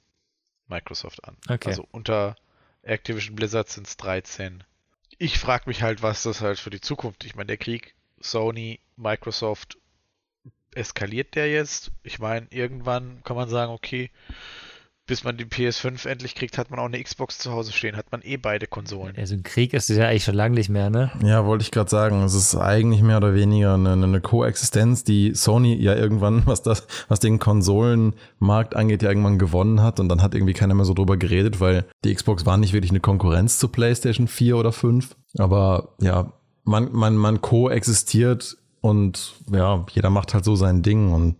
Microsoft 0.67 1.23
an. 1.23 1.37
Okay. 1.47 1.69
Also 1.69 1.87
unter 1.91 2.35
Activision 2.81 3.35
Blizzard 3.35 3.69
sind 3.69 3.87
es 3.87 3.97
13 3.97 4.63
ich 5.17 5.39
frage 5.39 5.65
mich 5.67 5.81
halt, 5.81 6.01
was 6.01 6.23
das 6.23 6.41
halt 6.41 6.59
für 6.59 6.69
die 6.69 6.81
Zukunft. 6.81 7.25
Ich 7.25 7.35
meine, 7.35 7.47
der 7.47 7.57
Krieg 7.57 7.95
Sony, 8.19 8.79
Microsoft, 8.97 9.77
eskaliert 10.73 11.35
der 11.35 11.49
jetzt? 11.49 11.91
Ich 12.03 12.19
meine, 12.19 12.47
irgendwann 12.49 13.23
kann 13.23 13.35
man 13.35 13.49
sagen, 13.49 13.71
okay, 13.71 14.11
bis 15.07 15.23
man 15.23 15.37
die 15.37 15.45
PS5 15.45 16.07
endlich 16.07 16.33
kriegt, 16.33 16.57
hat 16.57 16.71
man 16.71 16.79
auch 16.79 16.85
eine 16.85 17.01
Xbox 17.01 17.37
zu 17.37 17.51
Hause 17.51 17.71
stehen, 17.71 17.95
hat 17.95 18.11
man 18.11 18.21
eh 18.23 18.37
beide 18.37 18.65
Konsolen. 18.65 19.15
Also 19.17 19.35
ein 19.35 19.43
Krieg 19.43 19.73
ist 19.73 19.89
es 19.89 19.97
ja 19.97 20.07
eigentlich 20.07 20.23
schon 20.23 20.35
lange 20.35 20.55
nicht 20.55 20.69
mehr, 20.69 20.89
ne? 20.89 21.11
Ja, 21.23 21.45
wollte 21.45 21.61
ich 21.61 21.71
gerade 21.71 21.89
sagen. 21.89 22.23
Es 22.23 22.33
ist 22.33 22.55
eigentlich 22.55 23.03
mehr 23.03 23.17
oder 23.17 23.35
weniger 23.35 23.75
eine, 23.75 23.93
eine 23.93 24.21
Koexistenz, 24.21 25.03
die 25.03 25.35
Sony 25.35 25.75
ja 25.75 25.95
irgendwann, 25.95 26.43
was 26.45 26.63
das, 26.63 26.87
was 27.07 27.19
den 27.19 27.37
Konsolenmarkt 27.37 28.75
angeht, 28.75 29.03
ja 29.03 29.09
irgendwann 29.09 29.37
gewonnen 29.37 29.81
hat 29.81 29.99
und 29.99 30.09
dann 30.09 30.21
hat 30.23 30.33
irgendwie 30.33 30.53
keiner 30.53 30.73
mehr 30.73 30.85
so 30.85 30.95
drüber 30.95 31.17
geredet, 31.17 31.59
weil 31.59 31.85
die 32.03 32.13
Xbox 32.13 32.45
war 32.45 32.57
nicht 32.57 32.73
wirklich 32.73 32.91
eine 32.91 32.99
Konkurrenz 32.99 33.59
zu 33.59 33.67
PlayStation 33.67 34.27
4 34.27 34.57
oder 34.57 34.71
5. 34.71 35.15
Aber 35.37 35.95
ja, 35.99 36.33
man, 36.63 36.91
man, 36.91 37.15
man 37.15 37.41
koexistiert 37.41 38.57
und 38.81 39.35
ja, 39.51 39.85
jeder 39.91 40.09
macht 40.09 40.33
halt 40.33 40.45
so 40.45 40.55
sein 40.55 40.81
Ding 40.81 41.13
und 41.13 41.37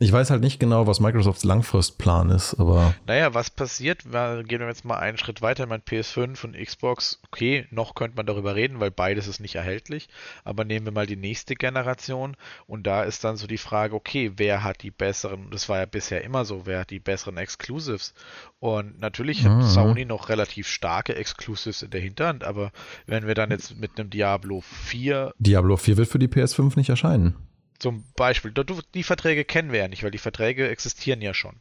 ich 0.00 0.10
weiß 0.10 0.30
halt 0.30 0.42
nicht 0.42 0.58
genau, 0.58 0.88
was 0.88 0.98
Microsofts 0.98 1.44
Langfristplan 1.44 2.30
ist, 2.30 2.54
aber. 2.54 2.94
Naja, 3.06 3.32
was 3.32 3.48
passiert? 3.50 4.02
Gehen 4.02 4.48
wir 4.48 4.66
jetzt 4.66 4.84
mal 4.84 4.96
einen 4.96 5.18
Schritt 5.18 5.40
weiter. 5.40 5.66
Mein 5.66 5.82
PS5 5.82 6.44
und 6.44 6.56
Xbox, 6.56 7.20
okay, 7.30 7.68
noch 7.70 7.94
könnte 7.94 8.16
man 8.16 8.26
darüber 8.26 8.56
reden, 8.56 8.80
weil 8.80 8.90
beides 8.90 9.28
ist 9.28 9.38
nicht 9.38 9.54
erhältlich. 9.54 10.08
Aber 10.42 10.64
nehmen 10.64 10.86
wir 10.86 10.92
mal 10.92 11.06
die 11.06 11.16
nächste 11.16 11.54
Generation 11.54 12.36
und 12.66 12.88
da 12.88 13.04
ist 13.04 13.22
dann 13.22 13.36
so 13.36 13.46
die 13.46 13.56
Frage, 13.56 13.94
okay, 13.94 14.32
wer 14.36 14.64
hat 14.64 14.82
die 14.82 14.90
besseren, 14.90 15.50
das 15.52 15.68
war 15.68 15.78
ja 15.78 15.86
bisher 15.86 16.24
immer 16.24 16.44
so, 16.44 16.66
wer 16.66 16.80
hat 16.80 16.90
die 16.90 16.98
besseren 16.98 17.36
Exclusives? 17.36 18.14
Und 18.58 18.98
natürlich 18.98 19.44
mhm. 19.44 19.62
hat 19.62 19.62
Sony 19.64 20.04
noch 20.04 20.28
relativ 20.28 20.66
starke 20.66 21.14
Exclusives 21.14 21.82
in 21.82 21.90
der 21.90 22.00
Hinterhand, 22.00 22.42
aber 22.42 22.72
wenn 23.06 23.28
wir 23.28 23.34
dann 23.34 23.52
jetzt 23.52 23.78
mit 23.78 23.98
einem 24.00 24.10
Diablo 24.10 24.60
4. 24.60 25.34
Diablo 25.38 25.76
4 25.76 25.98
wird 25.98 26.08
für 26.08 26.18
die 26.18 26.28
PS5 26.28 26.76
nicht 26.76 26.88
erscheinen. 26.88 27.36
Zum 27.84 28.02
Beispiel. 28.16 28.50
Die 28.94 29.02
Verträge 29.02 29.44
kennen 29.44 29.70
wir 29.70 29.80
ja 29.80 29.88
nicht, 29.88 30.02
weil 30.02 30.10
die 30.10 30.16
Verträge 30.16 30.70
existieren 30.70 31.20
ja 31.20 31.34
schon. 31.34 31.60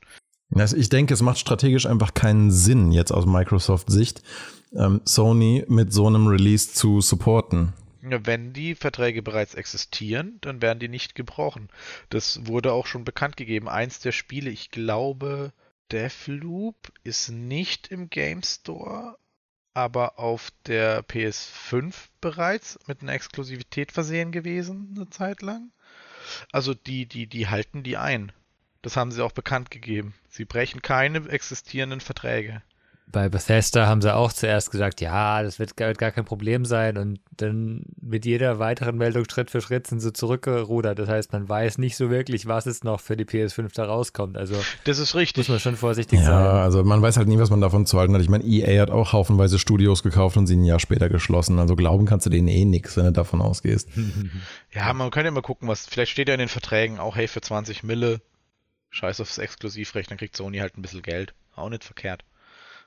Also 0.56 0.78
ich 0.78 0.88
denke, 0.88 1.14
es 1.14 1.22
macht 1.22 1.38
strategisch 1.38 1.86
einfach 1.86 2.14
keinen 2.14 2.50
Sinn, 2.50 2.94
jetzt 2.94 3.12
aus 3.12 3.26
Microsoft-Sicht, 3.26 4.22
ähm, 4.74 5.02
Sony 5.04 5.66
mit 5.68 5.92
so 5.92 6.08
einem 6.08 6.28
Release 6.28 6.72
zu 6.72 7.02
supporten. 7.02 7.74
Wenn 8.00 8.54
die 8.54 8.74
Verträge 8.74 9.22
bereits 9.22 9.54
existieren, 9.54 10.38
dann 10.40 10.62
werden 10.62 10.80
die 10.80 10.88
nicht 10.88 11.14
gebrochen. 11.14 11.68
Das 12.08 12.48
wurde 12.48 12.72
auch 12.72 12.88
schon 12.88 13.04
bekannt 13.04 13.36
gegeben. 13.36 13.68
Eins 13.68 14.00
der 14.00 14.14
Spiele, 14.14 14.50
ich 14.50 14.72
glaube, 14.72 15.52
Deathloop 15.92 16.94
ist 17.04 17.32
nicht 17.32 17.90
im 17.90 18.10
Game 18.10 18.44
Store, 18.44 19.18
aber 19.74 20.20
auf 20.20 20.52
der 20.68 21.04
PS5 21.04 21.94
bereits 22.22 22.80
mit 22.88 23.02
einer 23.02 23.12
Exklusivität 23.12 23.92
versehen 23.92 24.32
gewesen, 24.32 24.94
eine 24.96 25.10
Zeit 25.10 25.42
lang. 25.42 25.70
Also 26.52 26.74
die, 26.74 27.06
die, 27.06 27.28
die 27.28 27.48
halten 27.48 27.84
die 27.84 27.98
ein. 27.98 28.32
Das 28.82 28.98
haben 28.98 29.12
sie 29.12 29.24
auch 29.24 29.32
bekannt 29.32 29.72
gegeben. 29.72 30.14
Sie 30.30 30.46
brechen 30.46 30.82
keine 30.82 31.30
existierenden 31.30 32.02
Verträge. 32.02 32.62
Bei 33.14 33.30
Bethesda 33.30 33.86
haben 33.86 34.02
sie 34.02 34.14
auch 34.14 34.34
zuerst 34.34 34.72
gesagt, 34.72 35.00
ja, 35.00 35.44
das 35.44 35.60
wird 35.60 35.78
gar, 35.78 35.94
gar, 35.94 36.12
kein 36.12 36.26
Problem 36.26 36.66
sein 36.66 36.98
und 36.98 37.20
dann 37.38 37.84
mit 38.02 38.26
jeder 38.26 38.58
weiteren 38.58 38.98
Meldung 38.98 39.24
Schritt 39.30 39.52
für 39.52 39.62
Schritt 39.62 39.86
sind 39.86 40.00
sie 40.00 40.14
zurückgerudert. 40.14 40.98
Das 40.98 41.08
heißt, 41.08 41.32
man 41.32 41.48
weiß 41.48 41.78
nicht 41.78 41.96
so 41.96 42.10
wirklich, 42.10 42.48
was 42.48 42.66
jetzt 42.66 42.84
noch 42.84 43.00
für 43.00 43.16
die 43.16 43.26
PS5 43.26 43.70
da 43.76 43.86
rauskommt. 43.86 44.36
Also 44.36 44.56
das 44.86 44.98
ist 44.98 45.14
richtig. 45.14 45.44
Muss 45.44 45.50
man 45.50 45.60
schon 45.60 45.76
vorsichtig 45.78 46.20
ja, 46.20 46.26
sein. 46.26 46.44
Ja, 46.44 46.52
also 46.64 46.84
man 46.84 47.02
weiß 47.04 47.18
halt 47.18 47.28
nie, 47.28 47.38
was 47.38 47.52
man 47.52 47.62
davon 47.62 47.86
zu 47.86 48.00
halten 48.00 48.16
hat. 48.16 48.22
Ich 48.22 48.30
meine, 48.30 48.44
EA 48.44 48.82
hat 48.82 48.90
auch 48.90 49.14
haufenweise 49.14 49.60
Studios 49.60 50.02
gekauft 50.02 50.36
und 50.36 50.48
sie 50.48 50.56
ein 50.56 50.66
Jahr 50.66 50.80
später 50.80 51.08
geschlossen. 51.08 51.60
Also 51.60 51.76
glauben 51.76 52.06
kannst 52.06 52.26
du 52.26 52.32
denen 52.32 52.48
eh 52.48 52.66
nichts, 52.66 52.98
wenn 52.98 53.06
du 53.06 53.12
davon 53.12 53.42
ausgehst. 53.42 53.90
ja, 54.74 54.92
man 54.92 55.12
könnte 55.12 55.28
ja 55.28 55.32
mal 55.32 55.42
gucken, 55.42 55.68
was 55.68 55.86
vielleicht 55.86 56.12
steht 56.12 56.30
ja 56.30 56.34
in 56.34 56.40
den 56.40 56.50
Verträgen 56.50 57.00
auch, 57.00 57.16
hey, 57.16 57.28
für 57.28 57.42
20 57.42 57.84
Mille, 57.84 58.22
scheiß 58.90 59.22
aufs 59.22 59.38
Exklusivrecht, 59.38 60.10
dann 60.10 60.18
kriegt 60.18 60.36
Sony 60.36 60.58
halt 60.58 60.78
ein 60.78 60.82
bisschen 60.82 61.04
Geld. 61.04 61.36
Auch 61.56 61.70
nicht 61.70 61.84
verkehrt. 61.84 62.26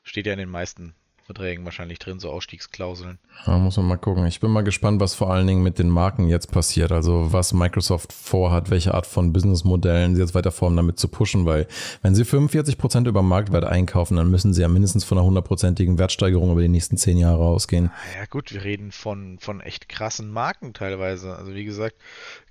Steht 0.06 0.26
ja 0.26 0.32
in 0.32 0.38
den 0.38 0.48
meisten 0.48 0.94
Verträgen 1.24 1.64
wahrscheinlich 1.64 1.98
drin, 1.98 2.20
so 2.20 2.30
Ausstiegsklauseln. 2.30 3.18
Da 3.44 3.58
muss 3.58 3.76
man 3.76 3.86
mal 3.86 3.96
gucken. 3.96 4.24
Ich 4.26 4.38
bin 4.38 4.52
mal 4.52 4.62
gespannt, 4.62 5.00
was 5.00 5.16
vor 5.16 5.32
allen 5.32 5.48
Dingen 5.48 5.64
mit 5.64 5.80
den 5.80 5.90
Marken 5.90 6.28
jetzt 6.28 6.52
passiert. 6.52 6.92
Also 6.92 7.32
was 7.32 7.52
Microsoft 7.52 8.12
vorhat, 8.12 8.70
welche 8.70 8.94
Art 8.94 9.06
von 9.06 9.32
Businessmodellen 9.32 10.14
sie 10.14 10.22
jetzt 10.22 10.36
weiter 10.36 10.52
formen, 10.52 10.76
damit 10.76 11.00
zu 11.00 11.08
pushen, 11.08 11.44
weil 11.44 11.66
wenn 12.02 12.14
sie 12.14 12.24
45 12.24 12.78
Prozent 12.78 13.08
über 13.08 13.22
Marktwert 13.22 13.64
einkaufen, 13.64 14.16
dann 14.16 14.30
müssen 14.30 14.54
sie 14.54 14.62
ja 14.62 14.68
mindestens 14.68 15.02
von 15.02 15.18
einer 15.18 15.26
hundertprozentigen 15.26 15.98
Wertsteigerung 15.98 16.52
über 16.52 16.62
die 16.62 16.68
nächsten 16.68 16.96
zehn 16.96 17.18
Jahre 17.18 17.44
ausgehen. 17.44 17.90
Ja 18.16 18.26
gut, 18.26 18.54
wir 18.54 18.62
reden 18.62 18.92
von, 18.92 19.40
von 19.40 19.60
echt 19.60 19.88
krassen 19.88 20.30
Marken 20.30 20.74
teilweise. 20.74 21.34
Also 21.34 21.52
wie 21.52 21.64
gesagt, 21.64 21.96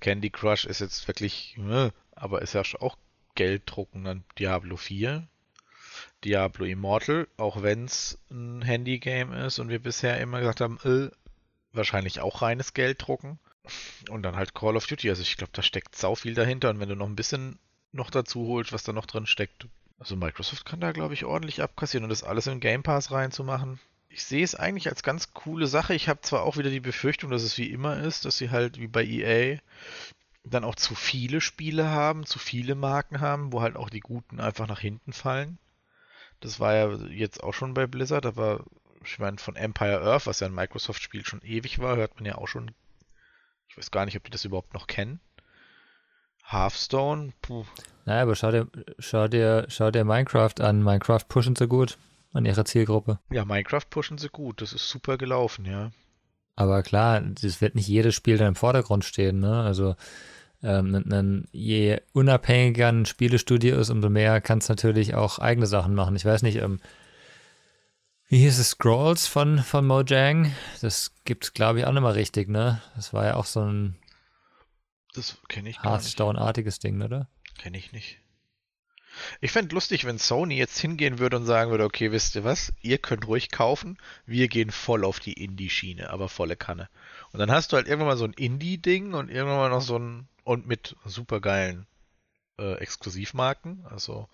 Candy 0.02 0.30
Crush 0.30 0.66
ist 0.66 0.82
jetzt 0.82 1.08
wirklich, 1.08 1.56
ne, 1.58 1.94
aber 2.14 2.42
ist 2.42 2.54
ja 2.54 2.64
auch 2.82 2.98
Geld 3.36 3.64
drucken. 3.66 4.04
Dann 4.04 4.24
Diablo 4.38 4.76
4, 4.76 5.30
Diablo 6.24 6.66
Immortal, 6.66 7.28
auch 7.38 7.62
wenn 7.62 7.86
es 7.86 8.18
ein 8.32 8.62
Handy-Game 8.62 9.34
ist 9.34 9.60
und 9.60 9.70
wir 9.70 9.80
bisher 9.80 10.20
immer 10.20 10.40
gesagt 10.40 10.62
haben, 10.62 10.80
äh, 10.84 11.12
wahrscheinlich 11.74 12.20
auch 12.20 12.42
reines 12.42 12.74
Geld 12.74 13.06
drucken. 13.06 13.40
Und 14.10 14.24
dann 14.24 14.36
halt 14.36 14.54
Call 14.54 14.76
of 14.76 14.86
Duty. 14.86 15.10
Also 15.10 15.22
ich 15.24 15.38
glaube, 15.38 15.52
da 15.54 15.62
steckt 15.62 15.96
sau 15.96 16.16
viel 16.16 16.36
dahinter. 16.36 16.70
Und 16.70 16.80
wenn 16.80 16.90
du 16.90 16.96
noch 16.96 17.08
ein 17.08 17.16
bisschen 17.16 17.58
noch 17.92 18.10
dazu 18.10 18.48
holst, 18.48 18.74
was 18.74 18.84
da 18.84 18.94
noch 18.94 19.06
drin 19.06 19.26
steckt. 19.26 19.68
Also 19.98 20.16
Microsoft 20.16 20.66
kann 20.66 20.82
da, 20.82 20.92
glaube 20.92 21.14
ich, 21.14 21.26
ordentlich 21.26 21.62
abkassieren 21.62 22.04
und 22.04 22.10
das 22.10 22.24
alles 22.24 22.48
in 22.48 22.60
Game 22.60 22.84
Pass 22.84 23.12
reinzumachen. 23.12 23.80
Ich 24.10 24.24
sehe 24.24 24.44
es 24.44 24.56
eigentlich 24.56 24.88
als 24.88 25.04
ganz 25.04 25.34
coole 25.34 25.68
Sache. 25.68 25.94
Ich 25.94 26.10
habe 26.10 26.22
zwar 26.22 26.44
auch 26.44 26.58
wieder 26.58 26.70
die 26.70 26.80
Befürchtung, 26.80 27.32
dass 27.32 27.44
es 27.44 27.58
wie 27.58 27.72
immer 27.72 27.98
ist, 27.98 28.26
dass 28.26 28.38
sie 28.38 28.50
halt 28.50 28.80
wie 28.80 28.88
bei 28.88 29.04
EA 29.04 29.60
dann 30.44 30.64
auch 30.64 30.76
zu 30.76 30.96
viele 30.96 31.42
Spiele 31.42 31.90
haben, 31.90 32.26
zu 32.26 32.40
viele 32.40 32.76
Marken 32.76 33.20
haben, 33.20 33.52
wo 33.52 33.62
halt 33.62 33.76
auch 33.76 33.90
die 33.90 34.00
guten 34.00 34.40
einfach 34.40 34.68
nach 34.68 34.80
hinten 34.80 35.12
fallen. 35.12 35.58
Das 36.46 36.60
war 36.60 36.76
ja 36.76 36.94
jetzt 37.10 37.44
auch 37.44 37.56
schon 37.56 37.74
bei 37.74 37.88
Blizzard, 37.88 38.24
aber 38.28 38.64
ich 39.04 39.18
meine, 39.18 39.40
von 39.40 39.56
Empire 39.56 40.02
Earth, 40.02 40.28
was 40.28 40.42
ja 40.42 40.48
ein 40.48 40.54
Microsoft-Spiel 40.54 41.26
schon 41.26 41.42
ewig 41.42 41.80
war, 41.80 41.96
hört 41.96 42.14
man 42.16 42.26
ja 42.26 42.36
auch 42.36 42.48
schon. 42.48 42.70
Ich 43.68 43.76
weiß 43.76 43.90
gar 43.90 44.06
nicht, 44.06 44.16
ob 44.16 44.24
die 44.26 44.30
das 44.30 44.46
überhaupt 44.46 44.76
noch 44.76 44.86
kennen. 44.86 45.20
Hearthstone, 46.48 47.34
puh. 47.42 47.66
Naja, 48.06 48.22
aber 48.22 48.36
schau 48.36 48.52
dir, 48.52 48.68
schau 49.00 49.28
dir, 49.28 49.66
schau 49.70 49.90
dir 49.90 50.06
Minecraft 50.06 50.54
an. 50.60 50.84
Minecraft 50.84 51.28
pushen 51.28 51.56
sie 51.56 51.68
gut 51.68 51.98
an 52.32 52.46
ihre 52.46 52.64
Zielgruppe. 52.64 53.18
Ja, 53.32 53.44
Minecraft 53.44 53.90
pushen 53.90 54.20
sie 54.20 54.30
gut. 54.30 54.62
Das 54.62 54.72
ist 54.72 54.88
super 54.88 55.18
gelaufen, 55.18 55.66
ja. 55.66 55.90
Aber 56.56 56.84
klar, 56.84 57.24
es 57.42 57.60
wird 57.60 57.74
nicht 57.74 57.88
jedes 57.88 58.14
Spiel 58.14 58.38
dann 58.38 58.50
im 58.50 58.56
Vordergrund 58.56 59.04
stehen, 59.04 59.40
ne? 59.40 59.64
Also 59.64 59.96
ähm, 60.64 61.46
je 61.52 62.00
unabhängiger 62.14 62.90
ein 62.90 63.06
Spielestudio 63.06 63.78
ist, 63.78 63.90
umso 63.90 64.10
mehr 64.10 64.42
kannst 64.42 64.70
du 64.70 64.74
natürlich 64.74 65.16
auch 65.16 65.40
eigene 65.40 65.68
Sachen 65.68 65.96
machen. 65.96 66.16
Ich 66.16 66.26
weiß 66.26 66.42
nicht, 66.42 66.58
ähm, 66.58 66.80
wie 68.28 68.40
hieß 68.40 68.58
es, 68.58 68.72
Scrolls 68.72 69.28
von, 69.28 69.60
von 69.60 69.86
Mojang? 69.86 70.52
Das 70.82 71.14
gibt 71.26 71.44
es, 71.46 71.54
glaube 71.54 71.80
ich, 71.80 71.86
auch 71.86 71.92
nicht 71.92 72.02
mal 72.02 72.14
richtig, 72.14 72.50
ne? 72.50 72.82
Das 72.96 73.14
war 73.14 73.26
ja 73.26 73.36
auch 73.36 73.46
so 73.46 73.62
ein 73.62 73.96
das 75.16 75.38
kenne 75.48 75.70
ich 75.70 75.82
Hearthstone-artiges 75.82 76.80
Ding, 76.80 77.02
oder? 77.02 77.30
Kenne 77.58 77.78
ich 77.78 77.94
nicht. 77.94 78.20
Ich 79.40 79.54
fände 79.54 79.74
lustig, 79.74 80.04
wenn 80.04 80.18
Sony 80.18 80.58
jetzt 80.58 80.78
hingehen 80.78 81.20
würde 81.20 81.38
und 81.38 81.46
sagen 81.46 81.72
würde, 81.72 81.86
okay, 81.86 82.12
wisst 82.12 82.36
ihr 82.36 82.44
was, 82.44 82.74
ihr 82.82 82.98
könnt 82.98 83.26
ruhig 83.28 83.50
kaufen, 83.50 83.98
wir 84.26 84.50
gehen 84.50 84.72
voll 84.72 85.06
auf 85.06 85.22
die 85.22 85.42
Indie-Schiene, 85.42 86.10
aber 86.10 86.28
volle 86.28 86.58
Kanne. 86.58 86.90
Und 87.32 87.40
dann 87.40 87.50
hast 87.50 87.72
du 87.72 87.78
halt 87.78 87.88
irgendwann 87.88 88.10
mal 88.10 88.18
so 88.18 88.26
ein 88.26 88.34
Indie-Ding 88.34 89.14
und 89.14 89.30
irgendwann 89.30 89.58
mal 89.58 89.70
noch 89.70 89.82
so 89.82 89.98
ein 89.98 90.28
und 90.46 90.66
mit 90.66 90.96
supergeilen 91.04 91.86
äh, 92.58 92.76
Exklusivmarken. 92.76 93.86
Also, 93.90 94.30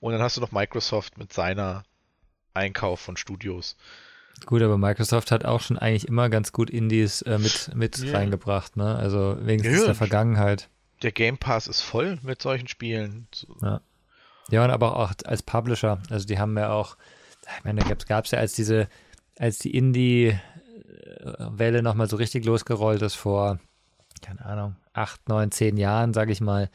und 0.00 0.12
dann 0.12 0.22
hast 0.22 0.38
du 0.38 0.40
noch 0.40 0.52
Microsoft 0.52 1.18
mit 1.18 1.34
seiner 1.34 1.84
Einkauf 2.54 3.00
von 3.00 3.18
Studios. 3.18 3.76
Gut, 4.46 4.62
aber 4.62 4.78
Microsoft 4.78 5.30
hat 5.30 5.44
auch 5.44 5.60
schon 5.60 5.78
eigentlich 5.78 6.08
immer 6.08 6.30
ganz 6.30 6.52
gut 6.52 6.70
Indies 6.70 7.22
äh, 7.22 7.38
mit, 7.38 7.74
mit 7.74 7.98
yeah. 7.98 8.18
reingebracht, 8.18 8.76
ne? 8.76 8.96
Also 8.96 9.36
wenigstens 9.40 9.80
ja, 9.80 9.86
der 9.86 9.94
Vergangenheit. 9.94 10.68
Der 11.02 11.12
Game 11.12 11.38
Pass 11.38 11.66
ist 11.68 11.80
voll 11.82 12.18
mit 12.22 12.42
solchen 12.42 12.68
Spielen. 12.68 13.28
Ja. 13.62 13.80
Ja, 14.48 14.64
und 14.64 14.70
aber 14.70 14.96
auch 14.96 15.12
als 15.24 15.42
Publisher. 15.42 16.00
Also 16.08 16.26
die 16.26 16.38
haben 16.38 16.56
ja 16.56 16.70
auch, 16.70 16.96
ich 17.58 17.64
meine, 17.64 17.80
da 17.80 17.94
gab 17.94 18.26
es 18.26 18.30
ja 18.30 18.38
als 18.38 18.52
diese, 18.52 18.88
als 19.38 19.58
die 19.58 19.76
Indie-Welle 19.76 20.42
nochmal 21.82 22.08
so 22.08 22.16
richtig 22.16 22.44
losgerollt 22.44 23.02
ist 23.02 23.16
vor, 23.16 23.58
keine 24.22 24.44
Ahnung, 24.44 24.76
acht, 24.92 25.28
neun, 25.28 25.50
zehn 25.50 25.76
Jahren, 25.76 26.12
sage 26.12 26.32
ich 26.32 26.40
mal, 26.40 26.70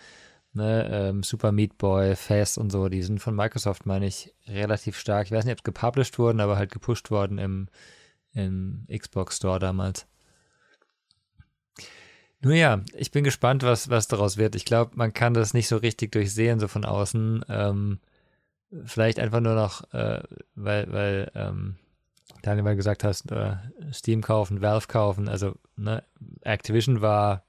ne, 0.53 0.89
ähm, 0.91 1.23
Super 1.23 1.51
Meat 1.51 1.77
Boy, 1.77 2.15
Fast 2.15 2.57
und 2.57 2.71
so, 2.71 2.89
die 2.89 3.03
sind 3.03 3.19
von 3.19 3.35
Microsoft, 3.35 3.85
meine 3.85 4.07
ich, 4.07 4.33
relativ 4.47 4.97
stark. 4.97 5.27
Ich 5.27 5.31
weiß 5.31 5.45
nicht, 5.45 5.53
ob 5.53 5.59
es 5.59 5.63
gepublished 5.63 6.19
wurden, 6.19 6.39
aber 6.39 6.57
halt 6.57 6.71
gepusht 6.71 7.11
worden 7.11 7.37
im, 7.37 7.67
im 8.33 8.85
Xbox 8.91 9.37
Store 9.37 9.59
damals. 9.59 10.07
Nun 12.43 12.53
ja, 12.53 12.81
ich 12.93 13.11
bin 13.11 13.23
gespannt, 13.23 13.63
was, 13.63 13.89
was 13.89 14.07
daraus 14.07 14.37
wird. 14.37 14.55
Ich 14.55 14.65
glaube, 14.65 14.91
man 14.95 15.13
kann 15.13 15.35
das 15.35 15.53
nicht 15.53 15.67
so 15.67 15.77
richtig 15.77 16.11
durchsehen, 16.11 16.59
so 16.59 16.67
von 16.67 16.85
außen. 16.85 17.45
Ähm, 17.49 17.99
vielleicht 18.83 19.19
einfach 19.19 19.41
nur 19.41 19.53
noch, 19.53 19.93
äh, 19.93 20.23
weil, 20.55 20.91
weil 20.91 21.31
ähm, 21.35 21.75
Daniel 22.41 22.63
mal 22.63 22.75
gesagt 22.75 23.03
hast, 23.03 23.31
äh, 23.31 23.55
Steam 23.93 24.21
kaufen, 24.21 24.61
Valve 24.61 24.87
kaufen. 24.87 25.29
Also 25.29 25.55
ne, 25.75 26.03
Activision 26.41 27.01
war 27.01 27.43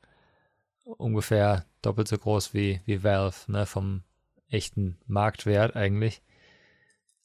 ungefähr 0.85 1.65
doppelt 1.81 2.09
so 2.09 2.19
groß 2.19 2.55
wie, 2.55 2.81
wie 2.85 3.03
Valve, 3.03 3.37
ne, 3.51 3.67
vom 3.67 4.03
echten 4.49 4.99
Marktwert 5.07 5.77
eigentlich. 5.77 6.23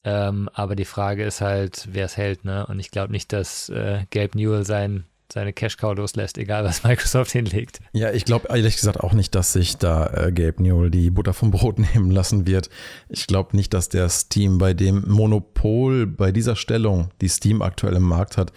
Ähm, 0.04 0.48
aber 0.52 0.76
die 0.76 0.84
Frage 0.84 1.24
ist 1.24 1.40
halt, 1.40 1.88
wer 1.92 2.06
es 2.06 2.16
hält, 2.16 2.44
ne? 2.44 2.66
Und 2.66 2.78
ich 2.78 2.90
glaube 2.90 3.12
nicht, 3.12 3.32
dass 3.32 3.68
äh, 3.68 4.06
Gabe 4.10 4.38
Newell 4.38 4.64
sein, 4.64 5.04
seine 5.32 5.52
Cash-Cow 5.52 5.94
loslässt, 5.94 6.38
egal 6.38 6.64
was 6.64 6.82
Microsoft 6.84 7.32
hinlegt. 7.32 7.80
Ja, 7.92 8.12
ich 8.12 8.24
glaube 8.24 8.48
ehrlich 8.48 8.76
gesagt 8.76 9.00
auch 9.00 9.12
nicht, 9.12 9.34
dass 9.34 9.52
sich 9.52 9.76
da 9.76 10.06
äh, 10.06 10.32
Gabe 10.32 10.62
Newell 10.62 10.90
die 10.90 11.10
Butter 11.10 11.34
vom 11.34 11.50
Brot 11.50 11.78
nehmen 11.94 12.10
lassen 12.10 12.46
wird. 12.46 12.70
Ich 13.08 13.26
glaube 13.26 13.56
nicht, 13.56 13.74
dass 13.74 13.88
der 13.88 14.08
Steam 14.08 14.58
bei 14.58 14.74
dem 14.74 15.06
Monopol, 15.08 16.06
bei 16.06 16.32
dieser 16.32 16.56
Stellung, 16.56 17.10
die 17.20 17.28
Steam 17.28 17.62
aktuell 17.62 17.96
im 17.96 18.04
Markt 18.04 18.36
hat, 18.36 18.52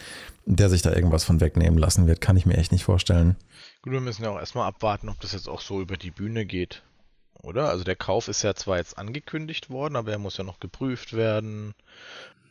der 0.45 0.69
sich 0.69 0.81
da 0.81 0.91
irgendwas 0.91 1.23
von 1.23 1.39
wegnehmen 1.39 1.77
lassen 1.77 2.07
wird, 2.07 2.21
kann 2.21 2.37
ich 2.37 2.45
mir 2.45 2.57
echt 2.57 2.71
nicht 2.71 2.83
vorstellen. 2.83 3.35
Gut, 3.81 3.93
wir 3.93 4.01
müssen 4.01 4.23
ja 4.23 4.29
auch 4.29 4.39
erstmal 4.39 4.67
abwarten, 4.67 5.09
ob 5.09 5.19
das 5.21 5.33
jetzt 5.33 5.49
auch 5.49 5.61
so 5.61 5.81
über 5.81 5.97
die 5.97 6.11
Bühne 6.11 6.45
geht. 6.45 6.83
Oder? 7.41 7.69
Also 7.69 7.83
der 7.83 7.95
Kauf 7.95 8.27
ist 8.27 8.43
ja 8.43 8.53
zwar 8.53 8.77
jetzt 8.77 8.97
angekündigt 8.97 9.69
worden, 9.69 9.95
aber 9.95 10.11
er 10.11 10.19
muss 10.19 10.37
ja 10.37 10.43
noch 10.43 10.59
geprüft 10.59 11.13
werden. 11.13 11.73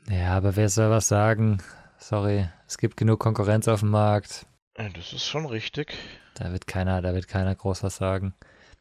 Ja, 0.08 0.36
aber 0.36 0.56
wer 0.56 0.68
soll 0.68 0.90
was 0.90 1.08
sagen? 1.08 1.62
Sorry, 2.00 2.48
es 2.66 2.78
gibt 2.78 2.96
genug 2.96 3.20
Konkurrenz 3.20 3.68
auf 3.68 3.80
dem 3.80 3.90
Markt. 3.90 4.46
Ja, 4.76 4.88
das 4.88 5.12
ist 5.12 5.26
schon 5.26 5.44
richtig. 5.46 5.92
Da 6.34 6.50
wird 6.50 6.66
keiner, 6.66 7.02
da 7.02 7.14
wird 7.14 7.28
keiner 7.28 7.54
groß 7.54 7.82
was 7.82 7.96
sagen. 7.96 8.34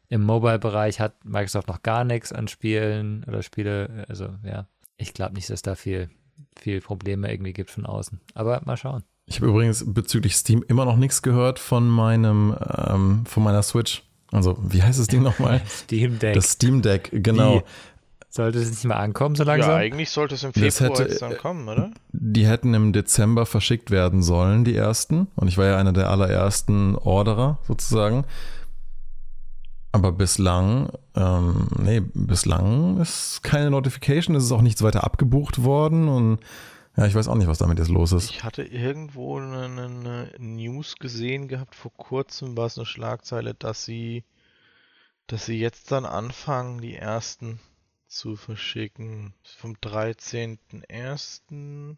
Im 0.08 0.22
Mobile-Bereich 0.22 0.98
hat 0.98 1.24
Microsoft 1.24 1.68
noch 1.68 1.82
gar 1.82 2.04
nichts 2.04 2.32
an 2.32 2.48
Spielen 2.48 3.22
oder 3.28 3.42
Spiele. 3.42 4.06
Also 4.08 4.30
ja, 4.42 4.66
ich 4.96 5.12
glaube 5.12 5.34
nicht, 5.34 5.50
dass 5.50 5.62
da 5.62 5.74
viel, 5.74 6.08
viel 6.58 6.80
Probleme 6.80 7.30
irgendwie 7.30 7.52
gibt 7.52 7.70
von 7.70 7.86
außen. 7.86 8.20
Aber 8.34 8.62
mal 8.64 8.76
schauen. 8.76 9.04
Ich 9.26 9.36
habe 9.36 9.46
übrigens 9.46 9.84
bezüglich 9.86 10.34
Steam 10.34 10.64
immer 10.66 10.86
noch 10.86 10.96
nichts 10.96 11.22
gehört 11.22 11.58
von 11.58 11.88
meinem, 11.88 12.56
ähm, 12.88 13.24
von 13.26 13.42
meiner 13.44 13.62
Switch. 13.62 14.02
Also, 14.32 14.56
wie 14.60 14.82
heißt 14.82 14.98
das 14.98 15.08
Ding 15.08 15.22
nochmal? 15.22 15.60
Steam 15.68 16.18
Deck. 16.18 16.34
Das 16.34 16.52
Steam 16.52 16.82
Deck, 16.82 17.10
genau. 17.12 17.62
Sollte 18.32 18.60
es 18.60 18.70
nicht 18.70 18.84
mal 18.84 18.94
ankommen 18.94 19.34
so 19.34 19.42
langsam? 19.42 19.70
Ja, 19.70 19.76
eigentlich 19.76 20.10
sollte 20.10 20.36
es 20.36 20.44
im 20.44 20.52
Februar 20.52 20.90
hätte, 20.90 21.02
jetzt 21.02 21.20
dann 21.20 21.36
kommen, 21.36 21.68
oder? 21.68 21.90
Die 22.12 22.46
hätten 22.46 22.74
im 22.74 22.92
Dezember 22.92 23.44
verschickt 23.44 23.90
werden 23.90 24.22
sollen, 24.22 24.62
die 24.62 24.76
ersten. 24.76 25.26
Und 25.34 25.48
ich 25.48 25.58
war 25.58 25.66
ja 25.66 25.76
einer 25.76 25.92
der 25.92 26.10
allerersten 26.10 26.94
Orderer 26.94 27.58
sozusagen. 27.66 28.24
Aber 29.90 30.12
bislang, 30.12 30.92
ähm, 31.16 31.66
nee, 31.76 32.00
bislang 32.00 33.00
ist 33.00 33.42
keine 33.42 33.72
Notification, 33.72 34.36
es 34.36 34.44
ist 34.44 34.52
auch 34.52 34.62
nichts 34.62 34.82
weiter 34.82 35.02
abgebucht 35.02 35.64
worden 35.64 36.06
und 36.06 36.38
ja, 36.96 37.06
ich 37.06 37.14
weiß 37.16 37.26
auch 37.26 37.34
nicht, 37.34 37.48
was 37.48 37.58
damit 37.58 37.78
jetzt 37.80 37.88
los 37.88 38.12
ist. 38.12 38.30
Ich 38.30 38.44
hatte 38.44 38.62
irgendwo 38.62 39.38
eine, 39.38 39.64
eine 39.64 40.30
News 40.38 40.96
gesehen 40.96 41.48
gehabt, 41.48 41.74
vor 41.74 41.92
kurzem 41.96 42.56
war 42.56 42.66
es 42.66 42.78
eine 42.78 42.86
Schlagzeile, 42.86 43.54
dass 43.54 43.84
sie, 43.84 44.22
dass 45.26 45.46
sie 45.46 45.58
jetzt 45.58 45.90
dann 45.90 46.04
anfangen, 46.04 46.80
die 46.80 46.94
ersten 46.94 47.58
zu 48.10 48.36
verschicken. 48.36 49.32
Vom 49.58 49.76
13.01. 49.76 51.96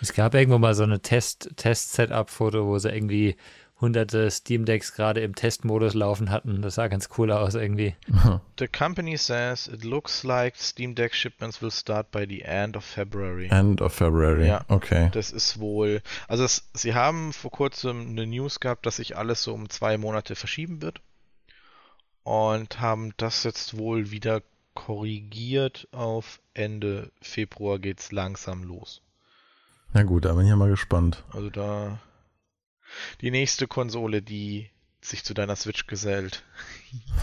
Es 0.00 0.12
gab 0.12 0.34
irgendwo 0.34 0.58
mal 0.58 0.74
so 0.74 0.84
eine 0.84 1.00
Test-Setup-Foto, 1.00 2.66
wo 2.66 2.78
sie 2.78 2.90
irgendwie 2.90 3.36
hunderte 3.80 4.30
Steam 4.30 4.66
Decks 4.66 4.94
gerade 4.94 5.20
im 5.20 5.34
Testmodus 5.34 5.94
laufen 5.94 6.30
hatten. 6.30 6.62
Das 6.62 6.76
sah 6.76 6.86
ganz 6.88 7.08
cool 7.18 7.32
aus 7.32 7.54
irgendwie. 7.54 7.96
The 8.58 8.68
company 8.68 9.16
says 9.16 9.66
it 9.66 9.84
looks 9.84 10.22
like 10.22 10.56
Steam 10.56 10.94
Deck 10.94 11.14
shipments 11.14 11.60
will 11.60 11.72
start 11.72 12.10
by 12.10 12.24
the 12.28 12.42
end 12.42 12.76
of 12.76 12.84
February. 12.84 13.48
End 13.50 13.82
of 13.82 13.92
February. 13.92 14.46
Ja. 14.46 14.64
Okay. 14.68 15.10
Das 15.12 15.32
ist 15.32 15.58
wohl. 15.58 16.02
Also 16.28 16.44
es, 16.44 16.68
sie 16.72 16.94
haben 16.94 17.32
vor 17.32 17.50
kurzem 17.50 18.10
eine 18.10 18.26
News 18.26 18.60
gehabt, 18.60 18.86
dass 18.86 18.96
sich 18.96 19.16
alles 19.16 19.42
so 19.42 19.52
um 19.52 19.68
zwei 19.68 19.98
Monate 19.98 20.36
verschieben 20.36 20.82
wird. 20.82 21.00
Und 22.22 22.80
haben 22.80 23.12
das 23.16 23.44
jetzt 23.44 23.76
wohl 23.76 24.10
wieder 24.10 24.40
korrigiert 24.74 25.88
auf 25.92 26.40
Ende 26.52 27.10
Februar 27.20 27.78
geht's 27.78 28.12
langsam 28.12 28.64
los. 28.64 29.02
Na 29.92 30.02
gut, 30.02 30.24
da 30.24 30.34
bin 30.34 30.44
ich 30.44 30.50
ja 30.50 30.56
mal 30.56 30.70
gespannt. 30.70 31.22
Also 31.32 31.50
da 31.50 31.98
die 33.20 33.30
nächste 33.30 33.66
Konsole, 33.66 34.22
die 34.22 34.70
sich 35.00 35.24
zu 35.24 35.34
deiner 35.34 35.56
Switch 35.56 35.86
gesellt. 35.86 36.42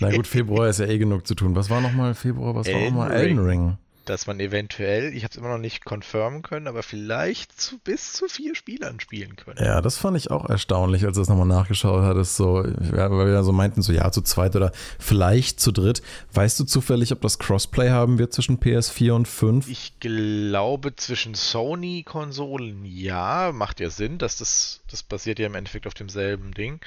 Na 0.00 0.14
gut, 0.14 0.26
Februar 0.26 0.68
ist 0.68 0.80
ja 0.80 0.86
eh 0.86 0.98
genug 0.98 1.26
zu 1.26 1.34
tun. 1.34 1.54
Was 1.54 1.70
war 1.70 1.80
nochmal 1.80 2.14
Februar? 2.14 2.54
Was 2.54 2.66
war 2.66 2.74
Elden 2.74 2.94
nochmal 2.94 3.10
Ring. 3.10 3.20
Elden 3.20 3.38
Ring? 3.38 3.78
Dass 4.04 4.26
man 4.26 4.40
eventuell, 4.40 5.14
ich 5.14 5.22
habe 5.22 5.30
es 5.30 5.36
immer 5.36 5.48
noch 5.48 5.58
nicht 5.58 5.84
confirmen 5.84 6.42
können, 6.42 6.66
aber 6.66 6.82
vielleicht 6.82 7.60
zu 7.60 7.78
bis 7.78 8.12
zu 8.12 8.26
vier 8.28 8.54
Spielern 8.54 8.98
spielen 8.98 9.36
können. 9.36 9.64
Ja, 9.64 9.80
das 9.80 9.96
fand 9.96 10.16
ich 10.16 10.30
auch 10.30 10.48
erstaunlich, 10.48 11.04
als 11.04 11.14
du 11.14 11.20
das 11.20 11.28
nochmal 11.28 11.46
nachgeschaut 11.46 12.02
hattest. 12.02 12.36
So, 12.36 12.64
weil 12.64 13.10
wir 13.10 13.28
ja 13.28 13.42
so 13.42 13.52
meinten, 13.52 13.82
so 13.82 13.92
ja, 13.92 14.10
zu 14.10 14.22
zweit 14.22 14.56
oder 14.56 14.72
vielleicht 14.98 15.60
zu 15.60 15.70
dritt. 15.70 16.02
Weißt 16.32 16.58
du 16.58 16.64
zufällig, 16.64 17.12
ob 17.12 17.20
das 17.20 17.38
Crossplay 17.38 17.90
haben 17.90 18.18
wird 18.18 18.32
zwischen 18.32 18.58
PS4 18.58 19.12
und 19.12 19.28
5? 19.28 19.68
Ich 19.68 20.00
glaube, 20.00 20.96
zwischen 20.96 21.34
Sony-Konsolen 21.34 22.84
ja, 22.84 23.52
macht 23.52 23.80
ja 23.80 23.90
Sinn, 23.90 24.18
dass 24.18 24.38
das, 24.38 24.80
das 24.90 25.02
basiert 25.02 25.38
ja 25.38 25.46
im 25.46 25.54
Endeffekt 25.54 25.86
auf 25.86 25.94
demselben 25.94 26.52
Ding. 26.52 26.80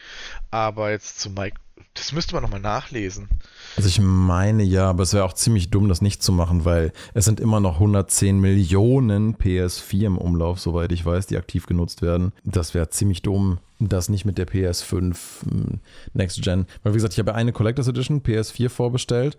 Aber 0.51 0.91
jetzt 0.91 1.19
zu 1.19 1.29
Mike, 1.29 1.59
das 1.93 2.11
müsste 2.11 2.33
man 2.33 2.43
nochmal 2.43 2.59
nachlesen. 2.59 3.29
Also 3.75 3.89
ich 3.89 3.99
meine 3.99 4.63
ja, 4.63 4.89
aber 4.89 5.03
es 5.03 5.13
wäre 5.13 5.25
auch 5.25 5.33
ziemlich 5.33 5.69
dumm, 5.69 5.89
das 5.89 6.01
nicht 6.01 6.23
zu 6.23 6.31
machen, 6.31 6.63
weil 6.63 6.93
es 7.13 7.25
sind 7.25 7.39
immer 7.39 7.59
noch 7.59 7.75
110 7.75 8.39
Millionen 8.39 9.35
PS4 9.35 10.05
im 10.05 10.17
Umlauf, 10.17 10.59
soweit 10.59 10.91
ich 10.91 11.05
weiß, 11.05 11.27
die 11.27 11.37
aktiv 11.37 11.65
genutzt 11.65 12.01
werden. 12.01 12.31
Das 12.45 12.73
wäre 12.73 12.89
ziemlich 12.89 13.21
dumm, 13.21 13.57
das 13.79 14.07
nicht 14.07 14.25
mit 14.25 14.37
der 14.37 14.47
PS5 14.47 15.15
hm, 15.43 15.79
Next 16.13 16.41
Gen. 16.41 16.67
Weil 16.83 16.93
wie 16.93 16.97
gesagt, 16.97 17.13
ich 17.13 17.19
habe 17.19 17.35
eine 17.35 17.51
Collectors 17.51 17.87
Edition 17.87 18.21
PS4 18.21 18.69
vorbestellt. 18.69 19.37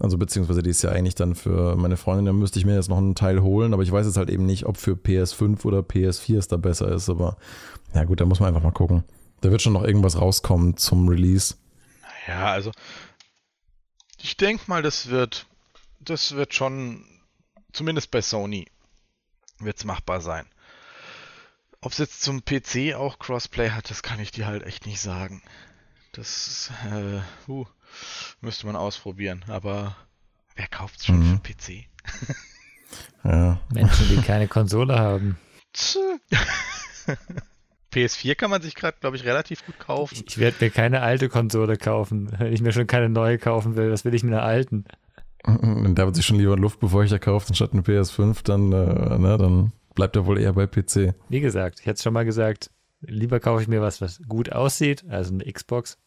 Also 0.00 0.16
beziehungsweise 0.16 0.62
die 0.62 0.70
ist 0.70 0.82
ja 0.82 0.90
eigentlich 0.90 1.16
dann 1.16 1.34
für 1.34 1.76
meine 1.76 1.96
Freundin, 1.96 2.26
da 2.26 2.32
müsste 2.32 2.58
ich 2.58 2.64
mir 2.64 2.74
jetzt 2.74 2.88
noch 2.88 2.98
einen 2.98 3.16
Teil 3.16 3.42
holen, 3.42 3.74
aber 3.74 3.82
ich 3.82 3.90
weiß 3.90 4.06
jetzt 4.06 4.16
halt 4.16 4.30
eben 4.30 4.46
nicht, 4.46 4.66
ob 4.66 4.76
für 4.76 4.92
PS5 4.92 5.64
oder 5.64 5.80
PS4 5.80 6.38
es 6.38 6.46
da 6.46 6.56
besser 6.56 6.88
ist, 6.92 7.10
aber 7.10 7.36
ja 7.94 8.04
gut, 8.04 8.20
da 8.20 8.24
muss 8.24 8.38
man 8.38 8.48
einfach 8.48 8.62
mal 8.62 8.70
gucken. 8.70 9.02
Da 9.40 9.50
wird 9.50 9.60
schon 9.60 9.72
noch 9.72 9.82
irgendwas 9.82 10.20
rauskommen 10.20 10.76
zum 10.76 11.08
Release. 11.08 11.54
Ja, 12.28 12.52
also 12.52 12.70
ich 14.20 14.36
denke 14.36 14.64
mal, 14.66 14.82
das 14.82 15.08
wird, 15.08 15.46
das 16.00 16.32
wird 16.32 16.54
schon, 16.54 17.04
zumindest 17.72 18.10
bei 18.10 18.20
Sony, 18.20 18.66
wird 19.58 19.76
es 19.78 19.84
machbar 19.84 20.20
sein. 20.20 20.46
Ob 21.80 21.92
es 21.92 21.98
jetzt 21.98 22.22
zum 22.22 22.44
PC 22.44 22.94
auch 22.94 23.18
Crossplay 23.18 23.70
hat, 23.70 23.90
das 23.90 24.02
kann 24.02 24.18
ich 24.20 24.30
dir 24.32 24.46
halt 24.46 24.64
echt 24.64 24.86
nicht 24.86 25.00
sagen. 25.00 25.42
Das 26.12 26.70
äh, 26.90 27.20
uh, 27.50 27.66
müsste 28.40 28.66
man 28.66 28.74
ausprobieren, 28.74 29.44
aber 29.46 29.96
wer 30.56 30.66
kauft 30.66 31.04
schon 31.04 31.20
Mhm. 31.20 31.40
für 31.42 31.52
PC? 31.54 31.86
Ja, 33.22 33.60
Menschen, 33.72 34.08
die 34.08 34.22
keine 34.22 34.48
Konsole 34.48 34.98
haben. 34.98 35.38
Tsch. 38.06 38.24
PS4 38.24 38.34
kann 38.34 38.50
man 38.50 38.62
sich 38.62 38.74
gerade, 38.74 38.96
glaube 39.00 39.16
ich, 39.16 39.24
relativ 39.24 39.64
gut 39.66 39.78
kaufen. 39.78 40.14
Ich, 40.14 40.26
ich 40.26 40.38
werde 40.38 40.56
mir 40.60 40.70
keine 40.70 41.02
alte 41.02 41.28
Konsole 41.28 41.76
kaufen. 41.76 42.30
Wenn 42.38 42.52
ich 42.52 42.60
mir 42.60 42.72
schon 42.72 42.86
keine 42.86 43.08
neue 43.08 43.38
kaufen 43.38 43.76
will, 43.76 43.90
was 43.90 44.04
will 44.04 44.14
ich 44.14 44.22
mit 44.22 44.34
einer 44.34 44.42
alten? 44.42 44.84
Wenn 45.44 45.94
David 45.94 46.16
sich 46.16 46.26
schon 46.26 46.36
lieber 46.36 46.52
einen 46.52 46.62
Luftbefeuchter 46.62 47.18
kauft 47.18 47.48
anstatt 47.48 47.72
eine 47.72 47.82
PS5, 47.82 48.42
dann, 48.44 48.72
äh, 48.72 49.18
ne, 49.18 49.38
dann 49.38 49.72
bleibt 49.94 50.16
er 50.16 50.26
wohl 50.26 50.38
eher 50.38 50.52
bei 50.52 50.66
PC. 50.66 51.14
Wie 51.28 51.40
gesagt, 51.40 51.80
ich 51.80 51.86
hätte 51.86 51.96
es 51.96 52.02
schon 52.02 52.12
mal 52.12 52.24
gesagt, 52.24 52.70
lieber 53.00 53.40
kaufe 53.40 53.62
ich 53.62 53.68
mir 53.68 53.80
was, 53.80 54.00
was 54.00 54.20
gut 54.28 54.52
aussieht, 54.52 55.04
also 55.08 55.34
eine 55.34 55.50
Xbox, 55.50 55.98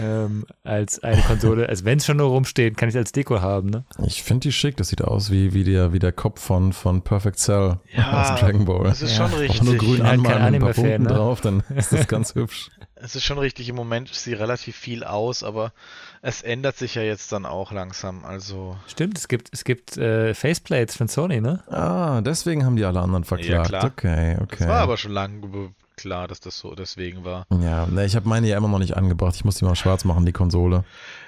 ähm, 0.00 0.46
als 0.64 1.02
eine 1.02 1.22
Konsole. 1.22 1.68
Also 1.68 1.84
wenn 1.84 1.98
es 1.98 2.06
schon 2.06 2.18
nur 2.18 2.28
rumsteht, 2.28 2.76
kann 2.76 2.88
ich 2.88 2.96
als 2.96 3.12
Deko 3.12 3.40
haben, 3.40 3.70
ne? 3.70 3.84
Ich 4.06 4.22
finde 4.22 4.40
die 4.48 4.52
schick, 4.52 4.76
das 4.76 4.88
sieht 4.88 5.02
aus 5.02 5.30
wie, 5.30 5.54
wie, 5.54 5.64
der, 5.64 5.92
wie 5.92 5.98
der 5.98 6.12
Kopf 6.12 6.40
von, 6.40 6.72
von 6.72 7.02
Perfect 7.02 7.38
Cell 7.38 7.78
Ja, 7.94 8.32
aus 8.32 8.40
Dragon 8.40 8.64
Ball. 8.64 8.86
Es 8.86 9.02
ist 9.02 9.16
Ja, 9.16 9.28
schon 9.28 9.36
auch 9.36 9.40
richtig. 9.40 9.60
Auch 9.60 9.64
nur 9.64 9.76
grün 9.76 10.02
halt 10.02 10.12
anmalen 10.12 10.54
ein 10.54 10.60
paar 10.60 10.72
Punkten 10.72 11.02
ne? 11.04 11.08
drauf, 11.08 11.40
dann 11.40 11.62
ist 11.76 11.92
das 11.92 12.06
ganz 12.08 12.34
hübsch. 12.34 12.70
Es 13.02 13.16
ist 13.16 13.24
schon 13.24 13.38
richtig. 13.38 13.68
Im 13.68 13.76
Moment 13.76 14.12
sieht 14.12 14.38
relativ 14.38 14.76
viel 14.76 15.04
aus, 15.04 15.42
aber 15.42 15.72
es 16.20 16.42
ändert 16.42 16.76
sich 16.76 16.94
ja 16.94 17.02
jetzt 17.02 17.32
dann 17.32 17.46
auch 17.46 17.72
langsam. 17.72 18.24
Also 18.26 18.76
Stimmt, 18.86 19.16
es 19.16 19.26
gibt, 19.28 19.48
es 19.52 19.64
gibt 19.64 19.96
äh, 19.96 20.34
Faceplates 20.34 20.96
von 20.96 21.08
Sony, 21.08 21.40
ne? 21.40 21.62
Ah, 21.68 22.20
deswegen 22.20 22.64
haben 22.66 22.76
die 22.76 22.84
alle 22.84 23.00
anderen 23.00 23.24
verklagt. 23.24 23.68
klar. 23.68 23.84
Okay, 23.86 24.36
okay. 24.42 24.56
es 24.60 24.68
war 24.68 24.80
aber 24.80 24.98
schon 24.98 25.12
lange 25.12 25.40
klar, 26.00 26.28
dass 26.28 26.40
das 26.40 26.58
so 26.58 26.74
deswegen 26.74 27.24
war. 27.24 27.46
ja, 27.62 27.86
ne, 27.86 28.04
ich 28.04 28.16
habe 28.16 28.28
meine 28.28 28.48
ja 28.48 28.56
immer 28.56 28.68
noch 28.68 28.78
nicht 28.78 28.96
angebracht. 28.96 29.34
Ich 29.36 29.44
muss 29.44 29.56
die 29.56 29.64
mal 29.64 29.74
schwarz 29.76 30.04
machen, 30.04 30.26
die 30.26 30.32
Konsole. 30.32 30.84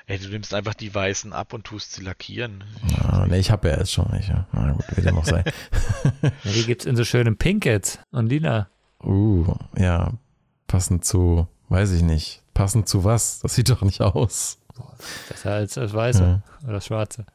Ey, 0.07 0.19
du 0.19 0.29
nimmst 0.29 0.53
einfach 0.55 0.75
die 0.75 0.93
weißen 0.95 1.33
ab 1.33 1.53
und 1.53 1.65
tust 1.65 1.93
sie 1.93 2.03
lackieren. 2.03 2.65
Ja, 2.89 3.27
ne, 3.27 3.39
ich 3.39 3.51
habe 3.51 3.69
ja 3.69 3.79
jetzt 3.79 3.93
schon 3.93 4.11
welche. 4.11 4.47
Na 4.53 4.73
gut, 4.73 4.85
wie 4.97 5.03
dem 5.03 5.17
auch 5.19 5.25
sei. 5.25 5.45
Ja, 6.23 6.31
die 6.53 6.65
gibt's 6.65 6.85
in 6.85 6.97
so 6.97 7.05
schönen 7.05 7.37
Pink 7.37 7.65
jetzt 7.65 8.01
und 8.11 8.27
lila. 8.29 8.69
Uh, 9.03 9.55
ja, 9.77 10.13
passend 10.67 11.05
zu, 11.05 11.47
weiß 11.69 11.93
ich 11.93 12.03
nicht. 12.03 12.43
Passend 12.55 12.89
zu 12.89 13.05
was? 13.05 13.41
Das 13.41 13.55
sieht 13.55 13.71
doch 13.71 13.83
nicht 13.83 14.01
aus. 14.01 14.59
Besser 15.29 15.53
als 15.53 15.75
das 15.75 15.93
weiße 15.95 16.23
Ja. 16.23 16.43
oder 16.65 16.75
das 16.75 16.87
schwarze. 16.87 17.27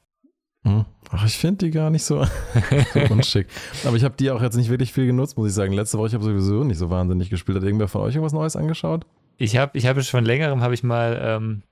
Hm. 0.67 0.86
Ach, 1.12 1.25
ich 1.25 1.38
finde 1.38 1.65
die 1.65 1.71
gar 1.71 1.89
nicht 1.89 2.03
so, 2.03 2.25
so 2.93 2.99
unschick. 3.10 3.47
Aber 3.86 3.95
ich 3.95 4.03
habe 4.03 4.15
die 4.19 4.30
auch 4.32 4.41
jetzt 4.41 4.58
nicht 4.58 4.69
wirklich 4.69 4.91
viel 4.91 5.06
genutzt, 5.06 5.38
muss 5.38 5.47
ich 5.47 5.53
sagen. 5.53 5.71
Letzte 5.71 5.97
Woche, 5.97 6.08
ich 6.08 6.13
habe 6.13 6.25
sowieso 6.25 6.65
nicht 6.65 6.77
so 6.77 6.89
wahnsinnig 6.89 7.30
gespielt. 7.30 7.58
Hat 7.58 7.63
irgendwer 7.63 7.88
von 7.88 8.01
euch 8.01 8.15
irgendwas 8.15 8.34
Neues 8.34 8.58
angeschaut? 8.58 9.06
Ich 9.38 9.56
habe 9.56 9.77
ich 9.77 9.88
hab 9.88 10.01
schon 10.03 10.25
längerem 10.25 10.62
habe 10.62 10.73
ich 10.73 10.84
mal 10.84 11.19
ähm, 11.23 11.63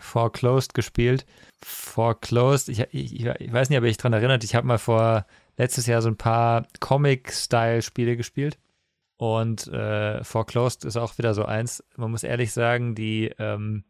Foreclosed 0.00 0.74
gespielt. 0.74 1.26
Foreclosed, 1.62 2.68
ich, 2.68 2.80
ich, 2.90 3.24
ich 3.24 3.52
weiß 3.52 3.68
nicht, 3.70 3.78
ob 3.78 3.84
euch 3.84 3.98
daran 3.98 4.14
erinnert, 4.14 4.42
ich 4.42 4.54
habe 4.54 4.66
mal 4.66 4.78
vor 4.78 5.26
letztes 5.56 5.86
Jahr 5.86 6.02
so 6.02 6.08
ein 6.08 6.16
paar 6.16 6.66
Comic-Style-Spiele 6.80 8.16
gespielt. 8.16 8.58
Und 9.18 9.68
äh, 9.68 10.24
Foreclosed 10.24 10.84
ist 10.84 10.96
auch 10.96 11.18
wieder 11.18 11.34
so 11.34 11.44
eins. 11.44 11.84
Man 11.96 12.10
muss 12.10 12.24
ehrlich 12.24 12.52
sagen, 12.52 12.94
die 12.94 13.30
ähm, 13.38 13.84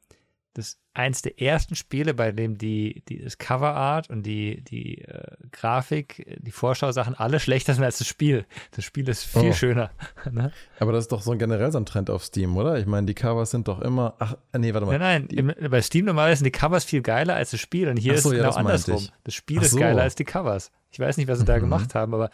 das 0.55 0.79
eins 0.95 1.23
der 1.23 1.41
ersten 1.41 1.77
Spiele, 1.77 2.13
bei 2.13 2.33
dem 2.33 2.59
die, 2.59 3.05
die 3.09 3.23
das 3.23 3.39
Coverart 3.39 4.11
und 4.11 4.25
die, 4.25 4.63
die 4.65 5.03
äh, 5.03 5.37
Grafik, 5.53 6.39
die 6.43 6.51
Vorschausachen 6.51 7.15
alle 7.15 7.39
schlechter 7.39 7.75
sind 7.75 7.85
als 7.85 7.99
das 7.99 8.09
Spiel. 8.09 8.45
Das 8.73 8.85
Spiel 8.85 9.09
ist 9.09 9.23
viel 9.25 9.51
Oh. 9.51 9.53
schöner. 9.53 9.91
ne? 10.31 10.51
Aber 10.81 10.91
das 10.93 11.05
ist 11.05 11.13
doch 11.13 11.23
so 11.23 11.31
ein 11.31 11.39
generell 11.39 11.71
so 11.71 11.79
ein 11.79 11.87
Trend 11.87 12.11
auf 12.11 12.25
Steam, 12.25 12.57
oder? 12.57 12.79
Ich 12.79 12.87
meine, 12.87 13.07
die 13.07 13.15
Covers 13.15 13.53
sind 13.53 13.69
doch 13.69 13.81
immer. 13.81 14.15
Ach, 14.19 14.37
äh, 14.53 14.59
nee, 14.59 14.75
warte 14.75 14.87
mal. 14.87 14.99
Nein, 14.99 15.29
nein, 15.31 15.53
im, 15.57 15.71
bei 15.71 15.81
Steam 15.83 16.07
normalerweise 16.07 16.39
sind 16.41 16.47
die 16.47 16.59
Covers 16.59 16.85
viel 16.85 17.03
geiler 17.03 17.35
als 17.37 17.53
das 17.53 17.61
Spiel 17.61 17.89
und 17.89 17.97
hier 17.97 18.19
so, 18.19 18.31
ist 18.33 18.37
ja, 18.39 18.43
genau 18.45 18.57
andersrum. 18.57 19.09
Das 19.23 19.35
Spiel 19.35 19.59
Ach 19.61 19.63
ist 19.63 19.71
so. 19.71 19.79
geiler 19.79 20.03
als 20.03 20.17
die 20.17 20.25
Covers. 20.25 20.73
Ich 20.91 20.99
weiß 20.99 21.17
nicht, 21.17 21.29
was 21.29 21.39
sie 21.39 21.45
da 21.45 21.57
Mhm. 21.57 21.61
gemacht 21.61 21.95
haben, 21.95 22.13
aber 22.13 22.31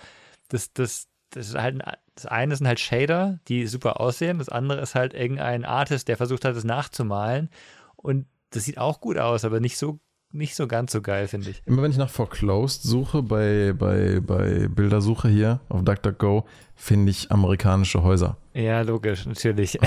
das, 0.49 0.73
das, 0.73 1.09
das 1.31 1.49
ist 1.49 1.55
halt 1.59 1.83
ein, 1.83 1.93
das 2.15 2.25
eine 2.25 2.57
sind 2.57 2.67
halt 2.67 2.81
Shader, 2.81 3.41
die 3.49 3.67
super 3.67 4.01
aussehen, 4.01 4.39
das 4.39 4.49
andere 4.49 4.81
ist 4.81 4.95
halt 4.95 5.13
irgendein 5.13 5.67
Artist, 5.67 6.09
der 6.09 6.17
versucht 6.17 6.47
hat, 6.47 6.57
das 6.57 6.65
nachzumalen 6.65 7.51
und 7.97 8.27
das 8.51 8.65
sieht 8.65 8.79
auch 8.79 9.01
gut 9.01 9.19
aus, 9.19 9.45
aber 9.45 9.61
nicht 9.61 9.77
so 9.77 10.01
nicht 10.33 10.55
so 10.55 10.67
ganz 10.67 10.93
so 10.93 11.01
geil, 11.01 11.29
finde 11.29 11.51
ich. 11.51 11.63
Immer 11.67 11.83
wenn 11.83 11.91
ich 11.91 11.97
nach 11.97 12.11
Foreclosed 12.11 12.83
suche 12.83 13.23
bei, 13.23 13.73
bei, 13.73 14.21
bei 14.21 14.69
Bildersuche 14.69 15.29
hier 15.29 15.61
auf 15.69 15.85
DuckDuckGo, 15.85 16.47
finde 16.75 17.11
ich 17.11 17.31
amerikanische 17.31 18.03
Häuser. 18.03 18.37
Ja, 18.53 18.83
logisch, 18.83 19.27
natürlich. 19.27 19.79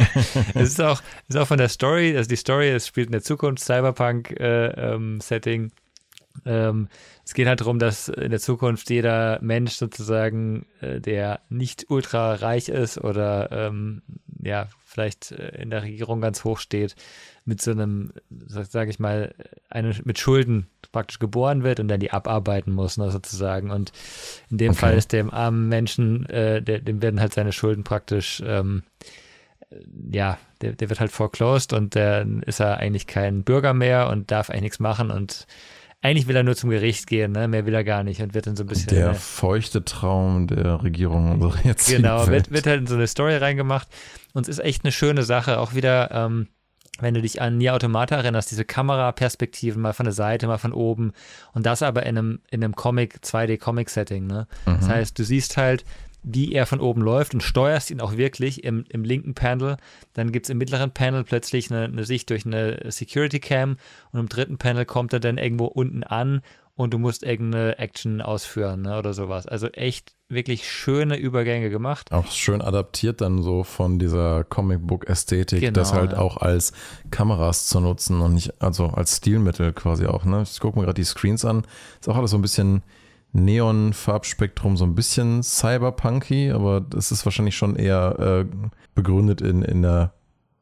es 0.54 0.70
ist 0.70 0.80
auch, 0.80 1.00
ist 1.28 1.36
auch 1.36 1.46
von 1.46 1.58
der 1.58 1.68
Story, 1.68 2.16
also 2.16 2.28
die 2.28 2.36
Story, 2.36 2.70
es 2.70 2.86
spielt 2.86 3.06
in 3.06 3.12
der 3.12 3.22
Zukunft, 3.22 3.64
Cyberpunk-Setting. 3.64 5.72
ähm, 6.44 6.88
es 7.24 7.32
geht 7.32 7.46
halt 7.46 7.60
darum, 7.60 7.78
dass 7.78 8.08
in 8.08 8.30
der 8.30 8.40
Zukunft 8.40 8.90
jeder 8.90 9.38
Mensch 9.40 9.74
sozusagen, 9.74 10.66
äh, 10.80 11.00
der 11.00 11.40
nicht 11.48 11.86
ultra 11.88 12.34
reich 12.34 12.68
ist 12.68 12.98
oder 12.98 13.50
ähm, 13.52 14.02
ja, 14.44 14.68
vielleicht 14.84 15.32
äh, 15.32 15.62
in 15.62 15.70
der 15.70 15.82
Regierung 15.82 16.20
ganz 16.20 16.44
hoch 16.44 16.58
steht, 16.58 16.94
mit 17.44 17.60
so 17.60 17.72
einem, 17.72 18.12
sag, 18.46 18.66
sag 18.66 18.88
ich 18.88 18.98
mal, 18.98 19.34
eine, 19.68 19.94
mit 20.04 20.18
Schulden 20.18 20.66
praktisch 20.92 21.18
geboren 21.18 21.62
wird 21.64 21.80
und 21.80 21.88
dann 21.88 22.00
die 22.00 22.12
abarbeiten 22.12 22.72
muss, 22.72 22.96
ne, 22.96 23.10
sozusagen. 23.10 23.70
Und 23.70 23.92
in 24.50 24.58
dem 24.58 24.72
Okay. 24.72 24.80
Fall 24.80 24.96
ist 24.96 25.12
dem 25.12 25.30
armen 25.30 25.68
Menschen, 25.68 26.26
äh, 26.26 26.62
der, 26.62 26.78
dem 26.80 27.02
werden 27.02 27.20
halt 27.20 27.34
seine 27.34 27.52
Schulden 27.52 27.84
praktisch, 27.84 28.42
ähm, 28.46 28.82
äh, 29.70 29.76
ja, 30.12 30.38
der, 30.60 30.72
der 30.72 30.88
wird 30.88 31.00
halt 31.00 31.10
foreclosed 31.12 31.72
und 31.72 31.96
dann 31.96 32.42
ist 32.42 32.60
er 32.60 32.78
eigentlich 32.78 33.06
kein 33.06 33.42
Bürger 33.44 33.74
mehr 33.74 34.08
und 34.08 34.30
darf 34.30 34.50
eigentlich 34.50 34.62
nichts 34.62 34.80
machen 34.80 35.10
und 35.10 35.46
eigentlich 36.04 36.28
will 36.28 36.36
er 36.36 36.42
nur 36.42 36.54
zum 36.54 36.68
Gericht 36.68 37.06
gehen, 37.06 37.32
ne? 37.32 37.48
mehr 37.48 37.64
will 37.64 37.72
er 37.72 37.82
gar 37.82 38.04
nicht 38.04 38.20
und 38.20 38.34
wird 38.34 38.46
dann 38.46 38.56
so 38.56 38.64
ein 38.64 38.66
bisschen. 38.66 38.88
Der 38.88 39.08
ne? 39.08 39.14
feuchte 39.14 39.86
Traum 39.86 40.46
der 40.46 40.82
Regierung 40.82 41.32
unserer 41.32 41.56
jetzigen 41.64 42.02
Genau, 42.02 42.26
wird, 42.26 42.50
wird 42.50 42.66
halt 42.66 42.80
in 42.80 42.86
so 42.86 42.94
eine 42.94 43.06
Story 43.06 43.34
reingemacht 43.36 43.88
und 44.34 44.42
es 44.42 44.58
ist 44.58 44.64
echt 44.64 44.84
eine 44.84 44.92
schöne 44.92 45.22
Sache, 45.22 45.58
auch 45.58 45.74
wieder. 45.74 46.10
Ähm, 46.12 46.48
wenn 47.00 47.14
du 47.14 47.20
dich 47.20 47.42
an 47.42 47.58
Nier 47.58 47.74
Automata 47.74 48.14
erinnerst, 48.14 48.52
diese 48.52 48.64
Kameraperspektiven 48.64 49.82
mal 49.82 49.94
von 49.94 50.04
der 50.04 50.12
Seite, 50.12 50.46
mal 50.46 50.58
von 50.58 50.72
oben 50.72 51.12
und 51.52 51.66
das 51.66 51.82
aber 51.82 52.04
in 52.04 52.16
einem, 52.16 52.40
in 52.52 52.62
einem 52.62 52.76
Comic, 52.76 53.16
2D-Comic-Setting, 53.24 54.28
ne? 54.28 54.46
Mhm. 54.64 54.76
Das 54.78 54.88
heißt, 54.88 55.18
du 55.18 55.24
siehst 55.24 55.56
halt, 55.56 55.84
wie 56.24 56.52
er 56.52 56.66
von 56.66 56.80
oben 56.80 57.02
läuft 57.02 57.34
und 57.34 57.42
steuerst 57.42 57.90
ihn 57.90 58.00
auch 58.00 58.16
wirklich 58.16 58.64
im, 58.64 58.84
im 58.88 59.04
linken 59.04 59.34
Panel. 59.34 59.76
Dann 60.14 60.32
gibt 60.32 60.46
es 60.46 60.50
im 60.50 60.58
mittleren 60.58 60.90
Panel 60.90 61.22
plötzlich 61.22 61.70
eine, 61.70 61.84
eine 61.84 62.04
Sicht 62.04 62.30
durch 62.30 62.46
eine 62.46 62.90
Security 62.90 63.38
Cam 63.38 63.76
und 64.10 64.20
im 64.20 64.28
dritten 64.28 64.58
Panel 64.58 64.86
kommt 64.86 65.12
er 65.12 65.20
dann 65.20 65.38
irgendwo 65.38 65.66
unten 65.66 66.02
an 66.02 66.40
und 66.76 66.92
du 66.92 66.98
musst 66.98 67.22
irgendeine 67.22 67.78
Action 67.78 68.20
ausführen 68.20 68.82
ne, 68.82 68.98
oder 68.98 69.14
sowas. 69.14 69.46
Also 69.46 69.68
echt 69.68 70.14
wirklich 70.28 70.68
schöne 70.68 71.16
Übergänge 71.16 71.70
gemacht. 71.70 72.10
Auch 72.10 72.26
schön 72.32 72.60
adaptiert 72.62 73.20
dann 73.20 73.42
so 73.42 73.62
von 73.62 73.98
dieser 73.98 74.42
Comicbook-Ästhetik, 74.44 75.60
Genau, 75.60 75.72
das 75.72 75.92
halt 75.92 76.12
ja. 76.12 76.18
auch 76.18 76.38
als 76.38 76.72
Kameras 77.10 77.68
zu 77.68 77.80
nutzen 77.80 78.20
und 78.20 78.34
nicht, 78.34 78.60
also 78.60 78.86
als 78.86 79.18
Stilmittel 79.18 79.72
quasi 79.72 80.06
auch. 80.06 80.24
Ne? 80.24 80.42
Ich 80.42 80.58
gucke 80.58 80.78
mir 80.78 80.86
gerade 80.86 81.00
die 81.00 81.04
Screens 81.04 81.44
an. 81.44 81.64
Ist 82.00 82.08
auch 82.08 82.16
alles 82.16 82.32
so 82.32 82.38
ein 82.38 82.42
bisschen 82.42 82.82
Neon-Farbspektrum, 83.34 84.76
so 84.76 84.84
ein 84.84 84.94
bisschen 84.94 85.42
cyberpunky, 85.42 86.50
aber 86.50 86.80
das 86.80 87.12
ist 87.12 87.24
wahrscheinlich 87.26 87.56
schon 87.56 87.76
eher 87.76 88.44
äh, 88.50 88.56
begründet 88.94 89.40
in, 89.40 89.62
in 89.62 89.82
der 89.82 90.14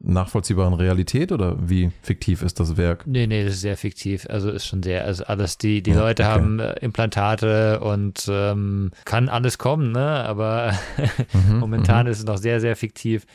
nachvollziehbaren 0.05 0.73
Realität 0.73 1.31
oder 1.31 1.55
wie 1.69 1.91
fiktiv 2.01 2.41
ist 2.41 2.59
das 2.59 2.75
Werk? 2.75 3.07
Nee, 3.07 3.25
nee, 3.25 3.45
das 3.45 3.53
ist 3.53 3.61
sehr 3.61 3.77
fiktiv. 3.77 4.25
Also 4.29 4.51
ist 4.51 4.65
schon 4.65 4.83
sehr, 4.83 5.05
also 5.05 5.23
alles, 5.23 5.57
die, 5.57 5.81
die 5.81 5.91
Ja, 5.91 5.99
Leute 6.01 6.23
okay. 6.23 6.31
haben 6.31 6.59
äh, 6.59 6.73
Implantate 6.81 7.79
und 7.79 8.25
ähm, 8.29 8.91
kann 9.05 9.29
alles 9.29 9.57
kommen, 9.57 9.93
ne? 9.93 10.25
Aber 10.25 10.73
Mhm, 11.33 11.59
momentan 11.59 12.07
ist 12.07 12.19
es 12.19 12.25
noch 12.25 12.37
sehr, 12.37 12.59
sehr 12.59 12.75
fiktiv. 12.75 13.25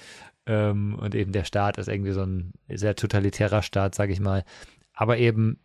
Ähm, 0.46 0.98
und 1.00 1.14
eben 1.14 1.32
der 1.32 1.44
Staat 1.44 1.78
ist 1.78 1.88
irgendwie 1.88 2.12
so 2.12 2.22
ein 2.22 2.52
sehr 2.68 2.94
totalitärer 2.96 3.62
Staat, 3.62 3.94
sag 3.94 4.10
ich 4.10 4.20
mal. 4.20 4.44
Aber 4.92 5.16
eben 5.16 5.60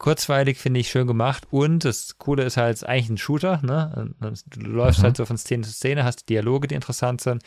kurzweilig 0.00 0.58
finde 0.58 0.80
ich 0.80 0.88
schön 0.90 1.06
gemacht 1.06 1.46
und 1.52 1.84
das 1.84 2.16
Coole 2.18 2.42
ist 2.42 2.56
halt, 2.56 2.74
es 2.74 2.82
ist 2.82 2.88
eigentlich 2.88 3.10
ein 3.10 3.18
Shooter, 3.18 3.60
ne? 3.62 4.10
Du 4.48 4.60
läufst 4.60 4.98
Mhm. 5.00 5.04
halt 5.04 5.16
so 5.18 5.26
von 5.26 5.36
Szene 5.38 5.62
zu 5.62 5.70
Szene, 5.72 6.02
hast 6.04 6.28
Dialoge, 6.28 6.66
die 6.68 6.74
interessant 6.74 7.20
sind 7.20 7.42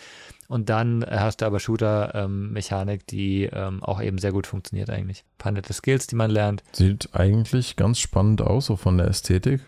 und 0.47 0.69
dann 0.69 1.03
hast 1.09 1.41
du 1.41 1.45
aber 1.45 1.59
Shooter-Mechanik, 1.59 3.07
die 3.07 3.45
ähm, 3.51 3.83
auch 3.83 4.01
eben 4.01 4.17
sehr 4.17 4.31
gut 4.31 4.47
funktioniert 4.47 4.89
eigentlich. 4.89 5.21
Ein 5.23 5.37
paar 5.39 5.51
nette 5.51 5.73
Skills, 5.73 6.07
die 6.07 6.15
man 6.15 6.31
lernt. 6.31 6.63
Sieht 6.71 7.09
eigentlich 7.13 7.75
ganz 7.75 7.99
spannend 7.99 8.41
aus, 8.41 8.67
so 8.67 8.75
von 8.75 8.97
der 8.97 9.07
Ästhetik. 9.07 9.61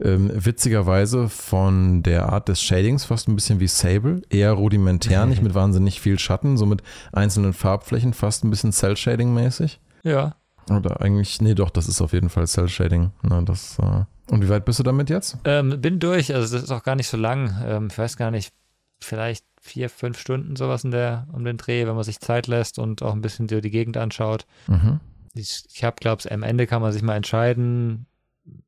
Ähm, 0.00 0.30
witzigerweise 0.34 1.28
von 1.28 2.02
der 2.02 2.30
Art 2.32 2.48
des 2.48 2.60
Shadings 2.62 3.04
fast 3.04 3.28
ein 3.28 3.36
bisschen 3.36 3.60
wie 3.60 3.68
Sable. 3.68 4.22
Eher 4.30 4.52
rudimentär, 4.52 5.24
nicht 5.26 5.42
mit 5.42 5.54
wahnsinnig 5.54 6.00
viel 6.00 6.18
Schatten, 6.18 6.56
so 6.56 6.66
mit 6.66 6.82
einzelnen 7.12 7.52
Farbflächen, 7.52 8.12
fast 8.12 8.42
ein 8.44 8.50
bisschen 8.50 8.72
Cell-Shading-mäßig. 8.72 9.78
Ja. 10.02 10.34
Oder 10.70 11.00
eigentlich, 11.00 11.40
nee, 11.40 11.54
doch, 11.54 11.70
das 11.70 11.88
ist 11.88 12.00
auf 12.00 12.12
jeden 12.12 12.28
Fall 12.28 12.46
Cell-Shading. 12.46 13.10
Na, 13.22 13.42
das, 13.42 13.78
äh, 13.78 14.04
und 14.30 14.42
wie 14.42 14.48
weit 14.48 14.64
bist 14.64 14.78
du 14.78 14.82
damit 14.82 15.10
jetzt? 15.10 15.38
Ähm, 15.44 15.80
bin 15.80 15.98
durch, 15.98 16.34
also 16.34 16.54
das 16.54 16.64
ist 16.64 16.70
auch 16.70 16.82
gar 16.82 16.96
nicht 16.96 17.08
so 17.08 17.16
lang. 17.16 17.62
Ähm, 17.64 17.88
ich 17.90 17.98
weiß 17.98 18.16
gar 18.16 18.30
nicht, 18.30 18.52
vielleicht 19.00 19.44
vier, 19.60 19.90
fünf 19.90 20.18
Stunden 20.18 20.56
sowas 20.56 20.84
in 20.84 20.90
der, 20.90 21.26
um 21.32 21.44
den 21.44 21.56
Dreh, 21.56 21.86
wenn 21.86 21.94
man 21.94 22.04
sich 22.04 22.20
Zeit 22.20 22.46
lässt 22.46 22.78
und 22.78 23.02
auch 23.02 23.12
ein 23.12 23.20
bisschen 23.20 23.46
die 23.46 23.60
Gegend 23.60 23.96
anschaut. 23.96 24.46
Mhm. 24.66 25.00
Ich, 25.34 25.64
ich 25.72 25.84
habe, 25.84 25.96
glaube 26.00 26.20
ich, 26.20 26.32
am 26.32 26.42
Ende 26.42 26.66
kann 26.66 26.82
man 26.82 26.92
sich 26.92 27.02
mal 27.02 27.16
entscheiden. 27.16 28.06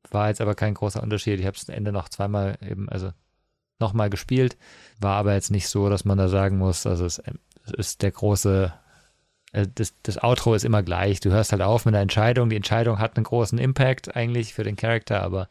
War 0.09 0.29
jetzt 0.29 0.41
aber 0.41 0.55
kein 0.55 0.73
großer 0.73 1.03
Unterschied. 1.03 1.39
Ich 1.39 1.45
habe 1.45 1.57
es 1.57 1.69
am 1.69 1.75
Ende 1.75 1.91
noch 1.91 2.09
zweimal 2.09 2.57
eben, 2.61 2.87
also 2.89 3.11
nochmal 3.79 4.09
gespielt. 4.09 4.57
War 4.99 5.17
aber 5.17 5.33
jetzt 5.33 5.51
nicht 5.51 5.67
so, 5.67 5.89
dass 5.89 6.05
man 6.05 6.17
da 6.17 6.27
sagen 6.27 6.57
muss, 6.57 6.85
also 6.85 7.05
es, 7.05 7.21
es 7.65 7.71
ist 7.71 8.01
der 8.01 8.11
große, 8.11 8.73
das, 9.73 9.93
das 10.03 10.21
Outro 10.21 10.53
ist 10.53 10.65
immer 10.65 10.83
gleich. 10.83 11.19
Du 11.19 11.31
hörst 11.31 11.51
halt 11.51 11.61
auf 11.61 11.85
mit 11.85 11.93
der 11.93 12.01
Entscheidung. 12.01 12.49
Die 12.49 12.55
Entscheidung 12.55 12.99
hat 12.99 13.15
einen 13.15 13.23
großen 13.23 13.57
Impact 13.57 14.15
eigentlich 14.15 14.53
für 14.53 14.63
den 14.63 14.75
Charakter, 14.75 15.21
aber 15.21 15.47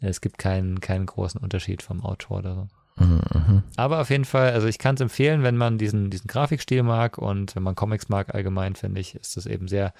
es 0.00 0.20
gibt 0.20 0.38
keinen, 0.38 0.80
keinen 0.80 1.06
großen 1.06 1.40
Unterschied 1.40 1.82
vom 1.82 2.04
Outro 2.04 2.38
oder 2.38 2.54
so. 2.54 2.68
Mhm, 3.04 3.20
mhm. 3.34 3.62
Aber 3.76 4.00
auf 4.00 4.10
jeden 4.10 4.24
Fall, 4.24 4.52
also 4.52 4.66
ich 4.66 4.78
kann 4.78 4.94
es 4.94 5.00
empfehlen, 5.02 5.42
wenn 5.42 5.56
man 5.56 5.76
diesen, 5.76 6.08
diesen 6.10 6.28
Grafikstil 6.28 6.82
mag 6.82 7.18
und 7.18 7.54
wenn 7.54 7.62
man 7.62 7.74
Comics 7.74 8.08
mag 8.08 8.34
allgemein, 8.34 8.74
finde 8.74 9.00
ich, 9.00 9.14
ist 9.14 9.36
das 9.36 9.44
eben 9.44 9.68
sehr 9.68 9.92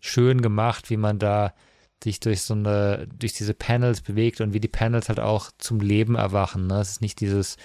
schön 0.00 0.42
gemacht, 0.42 0.90
wie 0.90 0.96
man 0.96 1.18
da 1.18 1.52
sich 2.02 2.18
durch 2.18 2.42
so 2.42 2.54
eine, 2.54 3.06
durch 3.18 3.34
diese 3.34 3.54
Panels 3.54 4.00
bewegt 4.00 4.40
und 4.40 4.52
wie 4.52 4.60
die 4.60 4.68
Panels 4.68 5.08
halt 5.08 5.20
auch 5.20 5.50
zum 5.58 5.80
Leben 5.80 6.16
erwachen. 6.16 6.66
Ne? 6.66 6.80
Es 6.80 6.92
ist 6.92 7.02
nicht 7.02 7.20
dieses, 7.20 7.56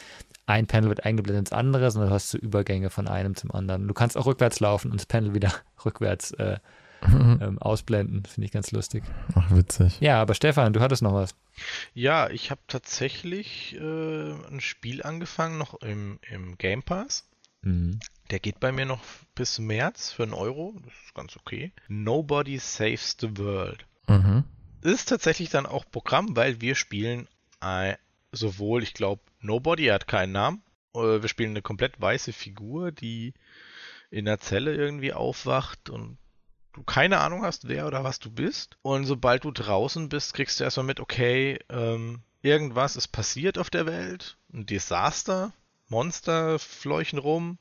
ein 0.46 0.68
Panel 0.68 0.90
wird 0.90 1.06
eingeblendet 1.06 1.48
ins 1.48 1.52
andere, 1.52 1.90
sondern 1.92 2.10
du 2.10 2.16
hast 2.16 2.30
so 2.30 2.38
Übergänge 2.38 2.90
von 2.90 3.08
einem 3.08 3.36
zum 3.36 3.52
anderen. 3.52 3.88
Du 3.88 3.94
kannst 3.94 4.18
auch 4.18 4.26
rückwärts 4.26 4.60
laufen 4.60 4.92
und 4.92 5.00
das 5.00 5.06
Panel 5.06 5.34
wieder 5.34 5.52
rückwärts 5.86 6.32
äh, 6.32 6.58
ähm, 7.04 7.58
ausblenden. 7.60 8.26
Finde 8.26 8.46
ich 8.46 8.52
ganz 8.52 8.72
lustig. 8.72 9.04
Ach, 9.36 9.50
witzig. 9.52 10.00
Ja, 10.00 10.22
aber 10.22 10.34
Stefan, 10.34 10.74
du 10.74 10.82
hattest 10.82 11.02
noch 11.02 11.14
was. 11.14 11.36
Ja, 11.94 12.30
ich 12.30 12.52
habe 12.52 12.62
tatsächlich 12.68 13.76
äh, 13.76 14.34
ein 14.50 14.62
Spiel 14.62 15.04
angefangen, 15.04 15.58
noch 15.58 15.82
im, 15.82 16.20
im 16.30 16.58
Game 16.58 16.84
Pass. 16.84 17.28
Mhm. 17.62 18.00
Der 18.32 18.40
geht 18.40 18.60
bei 18.60 18.72
mir 18.72 18.86
noch 18.86 19.02
bis 19.36 19.60
März 19.60 20.12
für 20.12 20.24
einen 20.24 20.34
Euro. 20.34 20.76
Das 20.84 20.94
ist 21.06 21.14
ganz 21.14 21.36
okay. 21.38 21.72
Nobody 21.88 22.58
Saves 22.58 23.18
the 23.20 23.38
World. 23.38 23.86
Mhm. 24.08 24.44
Ist 24.82 25.10
tatsächlich 25.10 25.50
dann 25.50 25.66
auch 25.66 25.86
Programm, 25.90 26.36
weil 26.36 26.62
wir 26.62 26.76
spielen 26.76 27.28
äh, 27.62 27.96
sowohl, 28.32 28.84
ich 28.84 28.94
glaube, 28.94 29.22
Nobody, 29.46 29.86
hat 29.86 30.08
keinen 30.08 30.32
Namen. 30.32 30.64
Äh, 30.94 31.22
wir 31.22 31.28
spielen 31.28 31.52
eine 31.52 31.62
komplett 31.62 32.00
weiße 32.00 32.34
Figur, 32.34 32.92
die 32.92 33.34
in 34.10 34.26
der 34.26 34.40
Zelle 34.40 34.76
irgendwie 34.76 35.14
aufwacht 35.14 35.90
und 35.90 36.18
du 36.74 36.84
keine 36.84 37.20
Ahnung 37.20 37.44
hast, 37.44 37.68
wer 37.68 37.88
oder 37.88 38.04
was 38.04 38.20
du 38.20 38.30
bist. 38.30 38.78
Und 38.82 39.06
sobald 39.06 39.44
du 39.44 39.52
draußen 39.52 40.10
bist, 40.10 40.34
kriegst 40.34 40.60
du 40.60 40.64
erstmal 40.64 40.86
mit, 40.86 41.00
okay, 41.00 41.60
ähm, 41.70 42.22
irgendwas 42.42 42.96
ist 42.96 43.10
passiert 43.10 43.58
auf 43.58 43.70
der 43.70 43.86
Welt, 43.86 44.38
ein 44.54 44.66
Desaster, 44.66 45.54
Monster 45.88 46.60
fleuchen 46.60 47.20
rum 47.20 47.58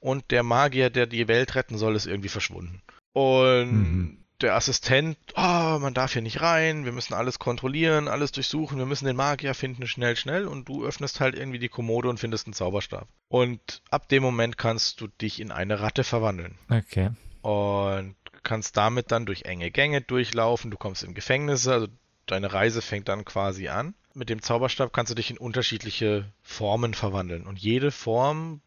und 0.00 0.30
der 0.30 0.42
Magier, 0.42 0.90
der 0.90 1.06
die 1.06 1.28
Welt 1.28 1.54
retten 1.54 1.78
soll, 1.78 1.96
ist 1.96 2.06
irgendwie 2.06 2.28
verschwunden. 2.28 2.82
Und 3.12 3.72
Mhm. 3.72 4.19
Der 4.42 4.54
Assistent, 4.54 5.16
oh, 5.36 5.78
man 5.80 5.94
darf 5.94 6.12
hier 6.12 6.22
nicht 6.22 6.40
rein, 6.40 6.84
wir 6.84 6.92
müssen 6.92 7.14
alles 7.14 7.38
kontrollieren, 7.38 8.08
alles 8.08 8.32
durchsuchen, 8.32 8.78
wir 8.78 8.86
müssen 8.86 9.06
den 9.06 9.16
Magier 9.16 9.54
finden, 9.54 9.86
schnell, 9.86 10.16
schnell. 10.16 10.46
Und 10.46 10.68
du 10.68 10.84
öffnest 10.84 11.20
halt 11.20 11.36
irgendwie 11.36 11.58
die 11.58 11.68
Kommode 11.68 12.08
und 12.08 12.18
findest 12.18 12.46
einen 12.46 12.54
Zauberstab. 12.54 13.08
Und 13.28 13.82
ab 13.90 14.08
dem 14.08 14.22
Moment 14.22 14.58
kannst 14.58 15.00
du 15.00 15.06
dich 15.06 15.40
in 15.40 15.52
eine 15.52 15.80
Ratte 15.80 16.04
verwandeln. 16.04 16.58
Okay. 16.68 17.10
Und 17.42 18.16
kannst 18.42 18.76
damit 18.76 19.10
dann 19.12 19.26
durch 19.26 19.42
enge 19.42 19.70
Gänge 19.70 20.00
durchlaufen. 20.00 20.70
Du 20.70 20.76
kommst 20.76 21.02
in 21.02 21.14
Gefängnisse, 21.14 21.72
also 21.72 21.88
deine 22.26 22.52
Reise 22.52 22.82
fängt 22.82 23.08
dann 23.08 23.24
quasi 23.24 23.68
an. 23.68 23.94
Mit 24.14 24.28
dem 24.28 24.42
Zauberstab 24.42 24.92
kannst 24.92 25.10
du 25.10 25.14
dich 25.14 25.30
in 25.30 25.38
unterschiedliche 25.38 26.32
Formen 26.42 26.94
verwandeln. 26.94 27.46
Und 27.46 27.58
jede 27.58 27.90
Form 27.90 28.60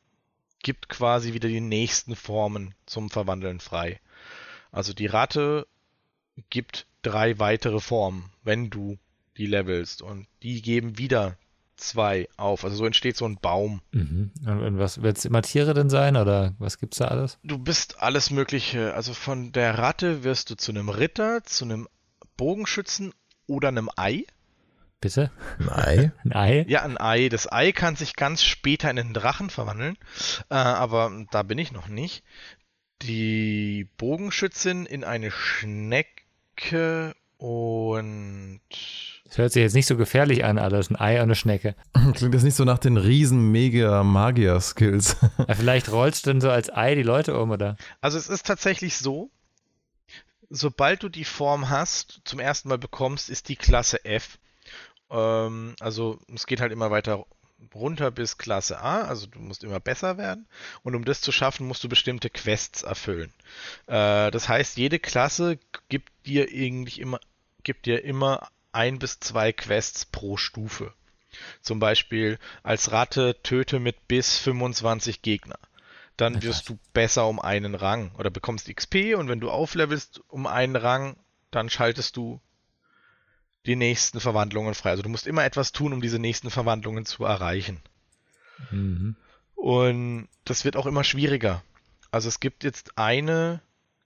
gibt 0.64 0.88
quasi 0.90 1.34
wieder 1.34 1.50
die 1.50 1.62
nächsten 1.62 2.16
Formen 2.16 2.74
zum 2.86 3.10
Verwandeln 3.10 3.60
frei. 3.60 4.00
Also 4.74 4.92
die 4.92 5.06
Ratte 5.06 5.68
gibt 6.50 6.88
drei 7.04 7.40
weitere 7.40 7.80
Formen, 7.80 8.32
wenn 8.44 8.70
du 8.70 8.98
die 9.38 9.46
levelst. 9.46 10.02
Und 10.02 10.28
die 10.42 10.62
geben 10.62 10.98
wieder 10.98 11.38
zwei 11.78 12.28
auf. 12.38 12.64
Also 12.64 12.78
so 12.78 12.86
entsteht 12.86 13.16
so 13.16 13.26
ein 13.26 13.38
Baum. 13.38 13.82
Mhm. 13.92 14.32
Und, 14.46 14.80
was 14.80 15.02
wird 15.02 15.18
es 15.18 15.26
immer 15.26 15.44
Tiere 15.44 15.74
denn 15.74 15.90
sein 15.90 16.18
oder 16.18 16.56
was 16.58 16.80
gibt's 16.80 16.98
da 16.98 17.06
alles? 17.06 17.38
Du 17.44 17.58
bist 17.58 18.02
alles 18.02 18.32
Mögliche. 18.32 18.94
Also 18.96 19.14
von 19.14 19.52
der 19.52 19.78
Ratte 19.78 20.24
wirst 20.24 20.50
du 20.50 20.56
zu 20.56 20.72
einem 20.72 20.90
Ritter, 20.90 21.44
zu 21.44 21.66
einem 21.66 21.88
Bogenschützen 22.36 23.14
oder 23.46 23.68
einem 23.68 23.90
Ei. 23.96 24.26
Bitte? 25.02 25.32
Nein. 25.60 26.14
Ein 26.24 26.34
Ei? 26.34 26.66
Ja, 26.68 26.82
ein 26.84 26.98
Ei. 26.98 27.28
Das 27.28 27.52
Ei 27.52 27.74
kann 27.74 27.98
sich 27.98 28.16
ganz 28.16 28.42
später 28.42 28.90
in 28.90 28.98
einen 28.98 29.14
Drachen 29.14 29.50
verwandeln. 29.50 29.98
Äh, 30.50 30.56
aber 30.56 31.12
da 31.30 31.44
bin 31.44 31.58
ich 31.58 31.74
noch 31.74 31.90
nicht. 31.90 32.24
Die 33.04 33.90
Bogenschützin 33.98 34.86
in 34.86 35.04
eine 35.04 35.30
Schnecke 35.30 37.14
und 37.38 38.62
Das 39.26 39.38
hört 39.38 39.52
sich 39.52 39.62
jetzt 39.62 39.74
nicht 39.74 39.88
so 39.88 39.98
gefährlich 39.98 40.46
an, 40.46 40.58
alles. 40.58 40.90
Ein 40.90 40.96
Ei 40.96 41.16
und 41.18 41.24
eine 41.24 41.36
Schnecke. 41.36 41.76
Klingt 42.14 42.34
das 42.34 42.44
nicht 42.44 42.56
so 42.56 42.64
nach 42.64 42.80
den 42.80 42.96
riesen 42.96 43.52
mega 43.52 44.04
Magier-Skills? 44.04 45.18
Ja, 45.48 45.56
vielleicht 45.56 45.92
rollst 45.92 46.26
du 46.26 46.30
dann 46.30 46.40
so 46.40 46.50
als 46.50 46.72
Ei 46.74 46.96
die 46.96 47.04
Leute 47.04 47.38
um, 47.38 47.52
oder? 47.52 47.76
Also 48.00 48.18
es 48.18 48.30
ist 48.30 48.46
tatsächlich 48.46 48.96
so, 48.96 49.30
sobald 50.50 51.04
du 51.04 51.10
die 51.10 51.26
Form 51.26 51.70
hast, 51.70 52.22
zum 52.24 52.40
ersten 52.40 52.70
Mal 52.70 52.78
bekommst, 52.78 53.30
ist 53.30 53.50
die 53.50 53.58
Klasse 53.58 54.06
F. 54.06 54.40
Ähm, 55.12 55.76
also 55.82 56.20
es 56.34 56.48
geht 56.48 56.62
halt 56.62 56.72
immer 56.72 56.90
weiter 56.90 57.26
runter 57.74 58.12
bis 58.12 58.38
Klasse 58.38 58.80
A, 58.80 59.02
also 59.02 59.28
du 59.28 59.40
musst 59.40 59.64
immer 59.64 59.80
besser 59.80 60.18
werden. 60.18 60.48
Und 60.84 60.96
um 60.96 61.06
das 61.06 61.22
zu 61.22 61.32
schaffen, 61.32 61.68
musst 61.68 61.84
du 61.84 61.90
bestimmte 61.90 62.30
Quests 62.30 62.84
erfüllen. 62.84 63.34
Äh, 63.88 64.32
das 64.32 64.50
heißt, 64.50 64.78
jede 64.78 65.00
Klasse 65.00 65.60
gibt 65.90 66.12
dir 66.26 66.48
eigentlich 66.50 67.00
immer 67.00 67.20
gibt 67.64 67.86
dir 67.86 68.04
immer 68.04 68.50
ein 68.74 69.00
bis 69.00 69.20
zwei 69.20 69.54
Quests 69.54 70.06
pro 70.06 70.38
Stufe. 70.38 70.94
Zum 71.62 71.80
Beispiel 71.80 72.38
als 72.62 72.92
Ratte 72.92 73.38
töte 73.42 73.80
mit 73.80 74.08
bis 74.08 74.38
25 74.38 75.22
Gegner. 75.22 75.58
Dann 76.18 76.44
wirst 76.44 76.70
du 76.70 76.78
besser 76.94 77.28
um 77.28 77.40
einen 77.40 77.74
Rang 77.74 78.12
oder 78.18 78.30
bekommst 78.30 78.74
XP 78.74 79.16
und 79.18 79.30
wenn 79.30 79.40
du 79.40 79.50
auflevelst 79.50 80.22
um 80.28 80.46
einen 80.46 80.76
Rang, 80.76 81.16
dann 81.50 81.70
schaltest 81.70 82.18
du 82.18 82.40
die 83.66 83.76
nächsten 83.76 84.20
Verwandlungen 84.20 84.74
frei. 84.74 84.92
Also 84.92 85.04
du 85.04 85.10
musst 85.10 85.28
immer 85.28 85.46
etwas 85.46 85.72
tun, 85.72 85.94
um 85.94 86.02
diese 86.02 86.20
nächsten 86.20 86.50
Verwandlungen 86.50 87.06
zu 87.06 87.24
erreichen. 87.24 87.80
Mhm. 88.72 89.16
Und 89.56 90.28
das 90.46 90.66
wird 90.66 90.76
auch 90.76 90.86
immer 90.86 91.04
schwieriger. 91.04 91.64
Also 92.12 92.28
es 92.28 92.40
gibt 92.40 92.64
jetzt 92.64 92.98
eine 92.98 93.62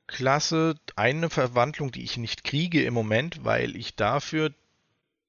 Klasse, 0.06 0.76
eine 0.96 1.30
Verwandlung, 1.30 1.92
die 1.92 2.04
ich 2.04 2.18
nicht 2.18 2.44
kriege 2.44 2.84
im 2.84 2.94
Moment, 2.94 3.44
weil 3.44 3.76
ich 3.76 3.96
dafür 3.96 4.54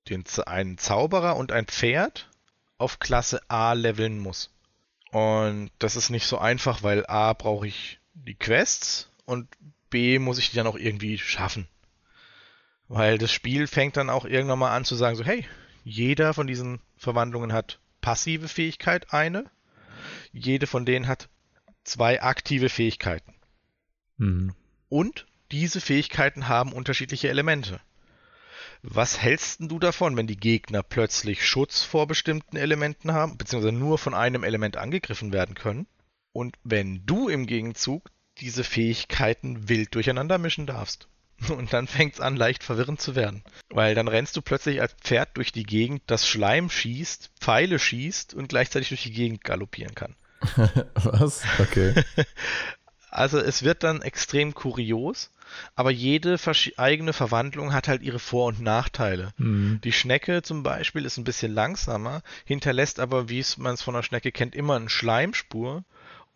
den, 0.08 0.24
einen 0.46 0.78
Zauberer 0.78 1.36
und 1.36 1.50
ein 1.50 1.66
Pferd 1.66 2.28
auf 2.76 3.00
Klasse 3.00 3.40
A 3.48 3.72
leveln 3.72 4.18
muss. 4.18 4.50
Und 5.10 5.70
das 5.78 5.96
ist 5.96 6.10
nicht 6.10 6.26
so 6.26 6.38
einfach, 6.38 6.82
weil 6.82 7.06
A 7.06 7.32
brauche 7.32 7.66
ich 7.66 7.98
die 8.14 8.34
Quests 8.34 9.08
und 9.24 9.48
B 9.90 10.18
muss 10.18 10.38
ich 10.38 10.50
die 10.50 10.56
dann 10.56 10.66
auch 10.66 10.76
irgendwie 10.76 11.18
schaffen. 11.18 11.66
Weil 12.88 13.18
das 13.18 13.32
Spiel 13.32 13.66
fängt 13.66 13.96
dann 13.96 14.10
auch 14.10 14.24
irgendwann 14.24 14.58
mal 14.58 14.74
an 14.74 14.84
zu 14.84 14.94
sagen, 14.94 15.16
so 15.16 15.24
hey, 15.24 15.46
jeder 15.84 16.34
von 16.34 16.46
diesen 16.46 16.80
Verwandlungen 16.96 17.52
hat 17.52 17.80
passive 18.00 18.48
Fähigkeit 18.48 19.12
eine, 19.12 19.44
jede 20.32 20.66
von 20.66 20.86
denen 20.86 21.06
hat 21.06 21.28
zwei 21.84 22.22
aktive 22.22 22.68
Fähigkeiten. 22.68 23.34
Mhm. 24.16 24.54
Und 24.88 25.26
diese 25.50 25.80
Fähigkeiten 25.80 26.48
haben 26.48 26.72
unterschiedliche 26.72 27.28
Elemente. 27.28 27.80
Was 28.82 29.20
hältst 29.20 29.60
du 29.60 29.78
davon, 29.78 30.16
wenn 30.16 30.26
die 30.26 30.36
Gegner 30.36 30.82
plötzlich 30.82 31.46
Schutz 31.46 31.82
vor 31.82 32.06
bestimmten 32.06 32.56
Elementen 32.56 33.12
haben, 33.12 33.36
beziehungsweise 33.36 33.74
nur 33.74 33.98
von 33.98 34.14
einem 34.14 34.44
Element 34.44 34.76
angegriffen 34.76 35.32
werden 35.32 35.54
können? 35.54 35.86
Und 36.32 36.56
wenn 36.62 37.04
du 37.04 37.28
im 37.28 37.46
Gegenzug 37.46 38.10
diese 38.38 38.62
Fähigkeiten 38.62 39.68
wild 39.68 39.94
durcheinander 39.94 40.38
mischen 40.38 40.66
darfst? 40.66 41.08
Und 41.48 41.72
dann 41.72 41.86
fängt 41.86 42.14
es 42.14 42.20
an, 42.20 42.36
leicht 42.36 42.62
verwirrend 42.64 43.00
zu 43.00 43.14
werden. 43.14 43.42
Weil 43.70 43.94
dann 43.94 44.08
rennst 44.08 44.36
du 44.36 44.42
plötzlich 44.42 44.80
als 44.80 44.94
Pferd 44.94 45.36
durch 45.36 45.52
die 45.52 45.64
Gegend, 45.64 46.02
das 46.06 46.26
Schleim 46.26 46.70
schießt, 46.70 47.30
Pfeile 47.40 47.78
schießt 47.78 48.34
und 48.34 48.48
gleichzeitig 48.48 48.88
durch 48.88 49.02
die 49.02 49.12
Gegend 49.12 49.44
galoppieren 49.44 49.94
kann. 49.94 50.16
Was? 50.94 51.42
Okay. 51.58 51.94
Also 53.10 53.38
es 53.38 53.62
wird 53.62 53.84
dann 53.84 54.02
extrem 54.02 54.54
kurios, 54.54 55.30
aber 55.74 55.90
jede 55.90 56.38
eigene 56.76 57.12
Verwandlung 57.12 57.72
hat 57.72 57.88
halt 57.88 58.02
ihre 58.02 58.18
Vor- 58.18 58.48
und 58.48 58.60
Nachteile. 58.60 59.32
Mhm. 59.38 59.80
Die 59.82 59.92
Schnecke 59.92 60.42
zum 60.42 60.62
Beispiel 60.62 61.06
ist 61.06 61.16
ein 61.16 61.24
bisschen 61.24 61.52
langsamer, 61.52 62.22
hinterlässt 62.44 63.00
aber, 63.00 63.28
wie 63.28 63.44
man 63.56 63.74
es 63.74 63.82
von 63.82 63.94
der 63.94 64.02
Schnecke 64.02 64.30
kennt, 64.30 64.54
immer 64.54 64.76
eine 64.76 64.90
Schleimspur 64.90 65.84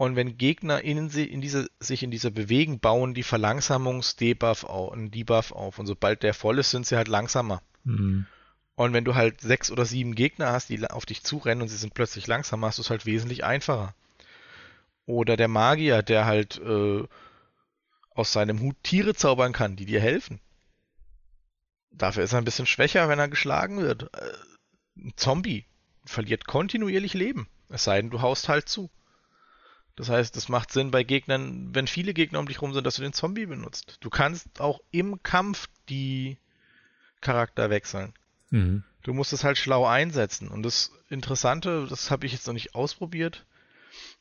und 0.03 0.17
wenn 0.17 0.37
Gegner 0.37 0.83
in, 0.83 1.11
in 1.11 1.41
diese, 1.41 1.71
sich 1.79 2.03
in 2.03 2.11
dieser 2.11 2.33
bewegen, 2.33 2.81
bauen 2.81 3.15
die 3.15 3.23
Verlangsamungs-Debuff 3.23 4.65
auf, 4.65 4.93
einen 4.93 5.13
Debuff 5.13 5.53
auf. 5.53 5.79
Und 5.79 5.87
sobald 5.87 6.25
der 6.25 6.35
voll 6.35 6.59
ist, 6.59 6.73
sind 6.73 6.85
sie 6.85 6.97
halt 6.97 7.07
langsamer. 7.07 7.63
Mhm. 7.85 8.27
Und 8.75 8.93
wenn 8.95 9.05
du 9.05 9.15
halt 9.15 9.41
sechs 9.41 9.71
oder 9.71 9.85
sieben 9.85 10.17
Gegner 10.17 10.51
hast, 10.51 10.71
die 10.71 10.85
auf 10.91 11.07
dich 11.07 11.23
zurennen 11.23 11.63
und 11.63 11.69
sie 11.69 11.77
sind 11.77 11.95
plötzlich 11.95 12.27
langsamer, 12.27 12.67
hast 12.67 12.79
du 12.79 12.83
es 12.83 12.91
halt 12.91 13.07
wesentlich 13.07 13.45
einfacher. 13.45 13.95
Oder 15.07 15.37
der 15.37 15.47
Magier, 15.47 16.03
der 16.03 16.27
halt 16.27 16.59
äh, 16.59 17.05
aus 18.11 18.33
seinem 18.33 18.59
Hut 18.59 18.75
Tiere 18.83 19.15
zaubern 19.15 19.53
kann, 19.53 19.77
die 19.77 19.87
dir 19.87 20.01
helfen. 20.01 20.41
Dafür 21.93 22.25
ist 22.25 22.33
er 22.33 22.39
ein 22.39 22.45
bisschen 22.45 22.67
schwächer, 22.67 23.09
wenn 23.09 23.21
er 23.21 23.29
geschlagen 23.29 23.81
wird. 23.81 24.13
Äh, 24.15 24.33
ein 24.97 25.13
Zombie 25.15 25.65
verliert 26.05 26.49
kontinuierlich 26.49 27.15
Leben. 27.15 27.47
Es 27.69 27.85
sei 27.85 28.03
denn, 28.03 28.11
du 28.11 28.21
haust 28.21 28.49
halt 28.49 28.69
zu. 28.69 28.91
Das 29.97 30.09
heißt, 30.09 30.37
es 30.37 30.49
macht 30.49 30.73
Sinn 30.73 30.91
bei 30.91 31.05
Gegnern, 31.05 31.75
wenn 31.75 31.87
viele 31.87 32.15
Gegner 32.15 32.39
um 32.39 32.47
dich 32.47 32.63
rum 32.63 32.73
sind, 32.73 32.87
dass 32.87 32.97
du 32.97 33.03
den 33.03 33.13
Zombie 33.13 33.47
benutzt. 33.47 33.99
Du 34.01 34.11
kannst 34.11 34.61
auch 34.61 34.81
im 34.91 35.23
Kampf 35.23 35.69
die 35.89 36.39
Charakter 37.21 37.71
wechseln. 37.71 38.15
Mhm. 38.51 38.85
Du 39.03 39.13
musst 39.13 39.33
es 39.33 39.45
halt 39.45 39.59
schlau 39.59 39.87
einsetzen. 39.87 40.49
Und 40.49 40.63
das 40.63 40.93
Interessante, 41.09 41.87
das 41.89 42.11
habe 42.11 42.27
ich 42.27 42.33
jetzt 42.33 42.47
noch 42.47 42.55
nicht 42.55 42.75
ausprobiert, 42.75 43.45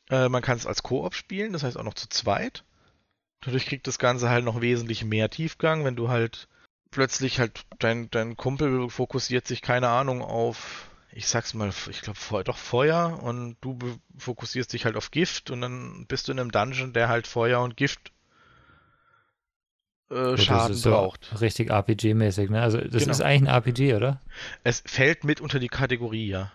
äh, 0.09 0.27
man 0.27 0.41
kann 0.41 0.57
es 0.57 0.65
als 0.65 0.83
Koop 0.83 1.15
spielen, 1.15 1.53
das 1.53 1.63
heißt 1.63 1.77
auch 1.77 1.83
noch 1.83 1.93
zu 1.93 2.09
zweit. 2.09 2.63
Dadurch 3.41 3.65
kriegt 3.65 3.87
das 3.87 3.97
Ganze 3.97 4.29
halt 4.29 4.43
noch 4.43 4.61
wesentlich 4.61 5.03
mehr 5.03 5.29
Tiefgang, 5.29 5.85
wenn 5.85 5.95
du 5.95 6.09
halt 6.09 6.47
plötzlich 6.91 7.39
halt 7.39 7.65
dein, 7.79 8.11
dein 8.11 8.35
Kumpel 8.35 8.89
fokussiert 8.89 9.47
sich, 9.47 9.61
keine 9.61 9.87
Ahnung, 9.87 10.21
auf 10.21 10.90
ich 11.13 11.27
sag's 11.27 11.53
mal, 11.53 11.71
ich 11.89 12.01
glaube 12.01 12.43
doch 12.43 12.57
Feuer 12.57 13.21
und 13.21 13.57
du 13.61 13.77
fokussierst 14.17 14.71
dich 14.73 14.85
halt 14.85 14.95
auf 14.95 15.11
Gift 15.11 15.51
und 15.51 15.61
dann 15.61 16.05
bist 16.07 16.27
du 16.27 16.31
in 16.31 16.39
einem 16.39 16.51
Dungeon, 16.51 16.93
der 16.93 17.09
halt 17.09 17.27
Feuer 17.27 17.61
und 17.61 17.75
Gift 17.77 18.11
äh, 20.09 20.37
Schaden 20.37 20.75
so 20.75 20.91
braucht. 20.91 21.41
Richtig 21.41 21.71
RPG-mäßig, 21.71 22.49
ne? 22.49 22.61
Also 22.61 22.77
das 22.77 23.03
genau. 23.03 23.11
ist 23.11 23.21
eigentlich 23.21 23.49
ein 23.49 23.55
RPG, 23.55 23.95
oder? 23.95 24.21
Es 24.63 24.83
fällt 24.85 25.23
mit 25.23 25.41
unter 25.41 25.59
die 25.59 25.69
Kategorie, 25.69 26.27
ja. 26.27 26.51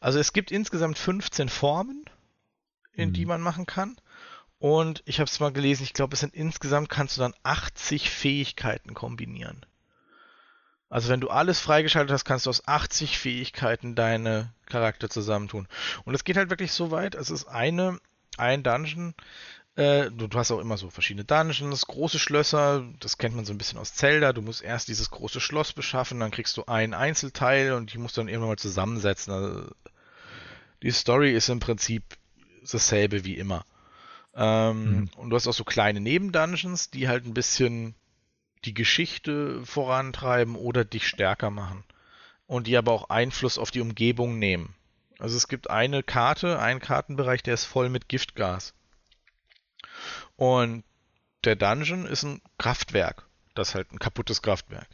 Also 0.00 0.18
es 0.18 0.32
gibt 0.32 0.50
insgesamt 0.50 0.98
15 0.98 1.48
Formen, 1.48 2.04
in 2.92 3.08
hm. 3.08 3.12
die 3.12 3.26
man 3.26 3.40
machen 3.40 3.66
kann. 3.66 3.96
Und 4.58 5.02
ich 5.06 5.20
habe 5.20 5.28
es 5.30 5.38
mal 5.40 5.52
gelesen, 5.52 5.84
ich 5.84 5.92
glaube, 5.92 6.14
es 6.14 6.20
sind 6.20 6.34
insgesamt 6.34 6.88
kannst 6.88 7.16
du 7.16 7.20
dann 7.20 7.34
80 7.44 8.10
Fähigkeiten 8.10 8.94
kombinieren. 8.94 9.64
Also 10.90 11.10
wenn 11.10 11.20
du 11.20 11.28
alles 11.28 11.60
freigeschaltet 11.60 12.12
hast, 12.12 12.24
kannst 12.24 12.46
du 12.46 12.50
aus 12.50 12.66
80 12.66 13.18
Fähigkeiten 13.18 13.94
deine 13.94 14.52
Charakter 14.66 15.10
zusammentun. 15.10 15.68
Und 16.04 16.14
es 16.14 16.24
geht 16.24 16.36
halt 16.36 16.50
wirklich 16.50 16.72
so 16.72 16.90
weit, 16.90 17.14
es 17.14 17.30
ist 17.30 17.46
eine, 17.46 17.98
ein 18.38 18.62
Dungeon, 18.62 19.14
äh, 19.78 20.10
du, 20.10 20.26
du, 20.26 20.38
hast 20.38 20.50
auch 20.50 20.58
immer 20.58 20.76
so 20.76 20.90
verschiedene 20.90 21.24
Dungeons, 21.24 21.86
große 21.86 22.18
Schlösser, 22.18 22.84
das 22.98 23.16
kennt 23.16 23.36
man 23.36 23.44
so 23.44 23.52
ein 23.52 23.58
bisschen 23.58 23.78
aus 23.78 23.94
Zelda, 23.94 24.32
du 24.32 24.42
musst 24.42 24.62
erst 24.62 24.88
dieses 24.88 25.10
große 25.10 25.40
Schloss 25.40 25.72
beschaffen, 25.72 26.18
dann 26.18 26.32
kriegst 26.32 26.56
du 26.56 26.64
ein 26.66 26.94
Einzelteil 26.94 27.72
und 27.74 27.92
die 27.92 27.98
musst 27.98 28.16
du 28.16 28.22
dann 28.22 28.28
irgendwann 28.28 28.50
mal 28.50 28.58
zusammensetzen. 28.58 29.32
Also, 29.32 29.70
die 30.82 30.90
Story 30.90 31.32
ist 31.32 31.48
im 31.48 31.60
Prinzip 31.60 32.02
dasselbe 32.68 33.24
wie 33.24 33.36
immer. 33.36 33.64
Ähm, 34.34 34.90
mhm. 34.90 35.10
Und 35.16 35.30
du 35.30 35.36
hast 35.36 35.46
auch 35.46 35.54
so 35.54 35.64
kleine 35.64 36.00
Nebendungeons, 36.00 36.90
die 36.90 37.06
halt 37.06 37.24
ein 37.24 37.34
bisschen 37.34 37.94
die 38.64 38.74
Geschichte 38.74 39.64
vorantreiben 39.64 40.56
oder 40.56 40.84
dich 40.84 41.06
stärker 41.06 41.50
machen. 41.50 41.84
Und 42.46 42.66
die 42.66 42.76
aber 42.76 42.92
auch 42.92 43.10
Einfluss 43.10 43.58
auf 43.58 43.70
die 43.70 43.80
Umgebung 43.80 44.38
nehmen. 44.38 44.74
Also 45.18 45.36
es 45.36 45.48
gibt 45.48 45.68
eine 45.68 46.02
Karte, 46.02 46.58
einen 46.60 46.80
Kartenbereich, 46.80 47.42
der 47.42 47.54
ist 47.54 47.64
voll 47.64 47.88
mit 47.88 48.08
Giftgas. 48.08 48.72
Und 50.36 50.84
der 51.44 51.56
Dungeon 51.56 52.06
ist 52.06 52.22
ein 52.22 52.40
Kraftwerk. 52.56 53.26
Das 53.54 53.70
ist 53.70 53.74
halt 53.74 53.92
ein 53.92 53.98
kaputtes 53.98 54.42
Kraftwerk. 54.42 54.88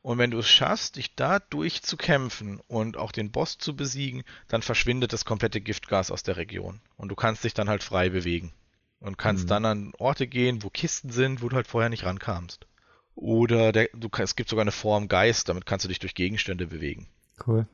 Und 0.00 0.18
wenn 0.18 0.32
du 0.32 0.38
es 0.38 0.48
schaffst, 0.48 0.96
dich 0.96 1.14
da 1.14 1.38
durchzukämpfen 1.38 2.60
und 2.66 2.96
auch 2.96 3.12
den 3.12 3.30
Boss 3.30 3.58
zu 3.58 3.76
besiegen, 3.76 4.24
dann 4.48 4.62
verschwindet 4.62 5.12
das 5.12 5.24
komplette 5.24 5.60
Giftgas 5.60 6.10
aus 6.10 6.24
der 6.24 6.36
Region. 6.36 6.80
Und 6.96 7.08
du 7.08 7.14
kannst 7.14 7.44
dich 7.44 7.54
dann 7.54 7.68
halt 7.68 7.84
frei 7.84 8.08
bewegen. 8.08 8.52
Und 8.98 9.18
kannst 9.18 9.44
mhm. 9.44 9.48
dann 9.48 9.64
an 9.64 9.92
Orte 9.98 10.26
gehen, 10.26 10.62
wo 10.62 10.70
Kisten 10.70 11.10
sind, 11.10 11.42
wo 11.42 11.48
du 11.48 11.56
halt 11.56 11.68
vorher 11.68 11.90
nicht 11.90 12.04
rankamst. 12.04 12.66
Oder 13.14 13.72
der, 13.72 13.88
du, 13.94 14.08
es 14.18 14.36
gibt 14.36 14.48
sogar 14.48 14.62
eine 14.62 14.72
Form 14.72 15.08
Geist, 15.08 15.48
damit 15.48 15.66
kannst 15.66 15.84
du 15.84 15.88
dich 15.88 15.98
durch 15.98 16.14
Gegenstände 16.14 16.66
bewegen. 16.66 17.08
Cool. 17.46 17.66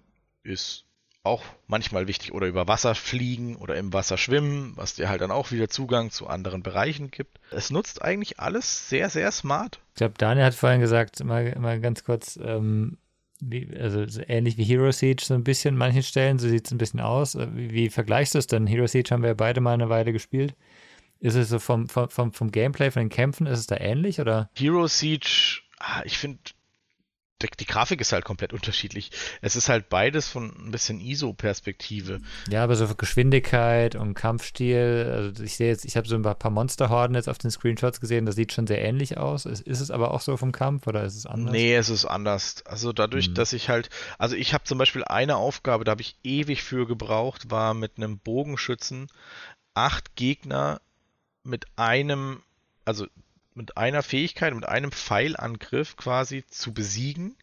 Ist 0.43 0.85
auch 1.23 1.45
manchmal 1.67 2.07
wichtig. 2.07 2.33
Oder 2.33 2.47
über 2.47 2.67
Wasser 2.67 2.95
fliegen 2.95 3.57
oder 3.57 3.77
im 3.77 3.93
Wasser 3.93 4.17
schwimmen, 4.19 4.73
was 4.77 4.95
dir 4.95 5.09
halt 5.09 5.21
dann 5.21 5.31
auch 5.31 5.51
wieder 5.53 5.69
Zugang 5.69 6.11
zu 6.11 6.27
anderen 6.27 6.63
Bereichen 6.63 7.11
gibt. 7.11 7.39
Es 7.51 7.71
nutzt 7.71 8.03
eigentlich 8.03 8.41
alles 8.41 8.89
sehr, 8.89 9.11
sehr 9.11 9.31
smart. 9.31 9.81
Ich 9.91 9.99
glaube, 9.99 10.15
Daniel 10.17 10.47
hat 10.47 10.55
vorhin 10.55 10.81
gesagt, 10.81 11.23
mal, 11.23 11.55
mal 11.59 11.81
ganz 11.81 12.05
kurz, 12.05 12.39
ähm, 12.43 12.99
wie, 13.41 13.69
also 13.79 14.07
so 14.09 14.23
ähnlich 14.27 14.57
wie 14.57 14.65
Hero 14.65 14.91
Siege 14.91 15.23
so 15.25 15.35
ein 15.35 15.45
bisschen 15.45 15.75
an 15.75 15.79
manchen 15.79 16.03
Stellen, 16.03 16.39
so 16.39 16.49
sieht 16.49 16.67
es 16.67 16.73
ein 16.73 16.79
bisschen 16.79 17.01
aus. 17.01 17.35
Äh, 17.35 17.49
wie, 17.55 17.73
wie 17.73 17.91
vergleichst 17.91 18.35
du 18.35 18.39
es 18.39 18.47
denn? 18.47 18.67
Hero 18.67 18.87
Siege 18.87 19.11
haben 19.11 19.23
wir 19.23 19.29
ja 19.29 19.35
beide 19.35 19.61
mal 19.61 19.75
eine 19.75 19.89
Weile 19.89 20.13
gespielt. 20.13 20.55
Ist 21.21 21.35
es 21.35 21.49
so 21.49 21.59
vom, 21.59 21.89
vom, 21.89 22.33
vom, 22.33 22.51
Gameplay, 22.53 22.91
von 22.91 23.03
den 23.03 23.09
Kämpfen, 23.09 23.47
ist 23.47 23.59
es 23.59 23.67
da 23.67 23.77
ähnlich 23.77 24.21
oder? 24.21 24.51
Hero 24.55 24.87
Siege, 24.87 25.61
ah, 25.79 26.03
ich 26.05 26.17
finde, 26.17 26.39
die, 27.41 27.67
Grafik 27.67 28.01
ist 28.01 28.13
halt 28.13 28.25
komplett 28.25 28.53
unterschiedlich. 28.53 29.11
Es 29.41 29.55
ist 29.55 29.69
halt 29.69 29.89
beides 29.89 30.29
von 30.29 30.53
ein 30.59 30.71
bisschen 30.73 31.01
ISO-Perspektive. 31.01 32.21
Ja, 32.51 32.65
aber 32.65 32.75
so 32.75 32.87
für 32.87 32.97
Geschwindigkeit 32.97 33.95
und 33.95 34.15
Kampfstil, 34.15 35.09
also 35.13 35.45
ich 35.45 35.57
sehe 35.57 35.69
jetzt, 35.69 35.85
ich 35.85 35.97
habe 35.97 36.09
so 36.09 36.17
ein 36.17 36.23
paar 36.23 36.51
Monsterhorden 36.51 37.15
jetzt 37.15 37.29
auf 37.29 37.39
den 37.39 37.51
Screenshots 37.51 38.01
gesehen, 38.01 38.27
das 38.27 38.35
sieht 38.35 38.53
schon 38.53 38.67
sehr 38.67 38.83
ähnlich 38.83 39.19
aus. 39.19 39.47
Ist, 39.47 39.61
ist, 39.61 39.81
es 39.81 39.91
aber 39.93 40.13
auch 40.13 40.21
so 40.21 40.37
vom 40.37 40.51
Kampf 40.51 40.89
oder 40.89 41.05
ist 41.05 41.17
es 41.17 41.27
anders? 41.27 41.53
Nee, 41.53 41.77
es 41.77 41.91
ist 41.91 42.07
anders. 42.07 42.65
Also 42.67 42.93
dadurch, 42.93 43.27
hm. 43.27 43.35
dass 43.35 43.53
ich 43.53 43.69
halt, 43.69 43.89
also 44.19 44.35
ich 44.35 44.53
habe 44.53 44.65
zum 44.65 44.79
Beispiel 44.79 45.05
eine 45.05 45.37
Aufgabe, 45.37 45.85
da 45.85 45.93
habe 45.93 46.03
ich 46.03 46.17
ewig 46.25 46.65
für 46.65 46.87
gebraucht, 46.89 47.53
war 47.53 47.73
mit 47.73 47.99
einem 47.99 48.19
Bogenschützen 48.19 49.07
acht 49.75 50.17
Gegner 50.17 50.81
mit 51.49 51.67
einem, 51.77 52.43
also 52.85 53.07
mit 53.55 53.77
einer 53.77 54.03
Fähigkeit, 54.03 54.55
mit 54.55 54.69
einem 54.69 54.93
Pfeilangriff 54.93 55.97
quasi 55.97 56.45
zu 56.47 56.73
besiegen. 56.73 57.35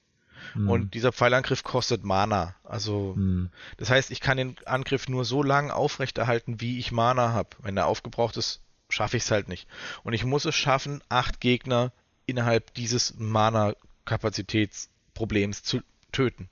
Hm. 0.53 0.69
Und 0.69 0.93
dieser 0.93 1.11
Pfeilangriff 1.11 1.63
kostet 1.63 2.03
Mana. 2.03 2.55
Also, 2.63 3.13
Hm. 3.15 3.49
das 3.77 3.89
heißt, 3.89 4.11
ich 4.11 4.21
kann 4.21 4.37
den 4.37 4.55
Angriff 4.65 5.09
nur 5.09 5.25
so 5.25 5.43
lange 5.43 5.73
aufrechterhalten, 5.73 6.61
wie 6.61 6.79
ich 6.79 6.91
Mana 6.91 7.33
habe. 7.33 7.49
Wenn 7.59 7.77
er 7.77 7.87
aufgebraucht 7.87 8.37
ist, 8.37 8.61
schaffe 8.89 9.17
ich 9.17 9.23
es 9.23 9.31
halt 9.31 9.49
nicht. 9.49 9.67
Und 10.03 10.13
ich 10.13 10.23
muss 10.23 10.45
es 10.45 10.55
schaffen, 10.55 11.01
acht 11.09 11.41
Gegner 11.41 11.91
innerhalb 12.27 12.73
dieses 12.75 13.15
Mana-Kapazitätsproblems 13.17 15.63
zu 15.63 15.81
töten. 16.11 16.49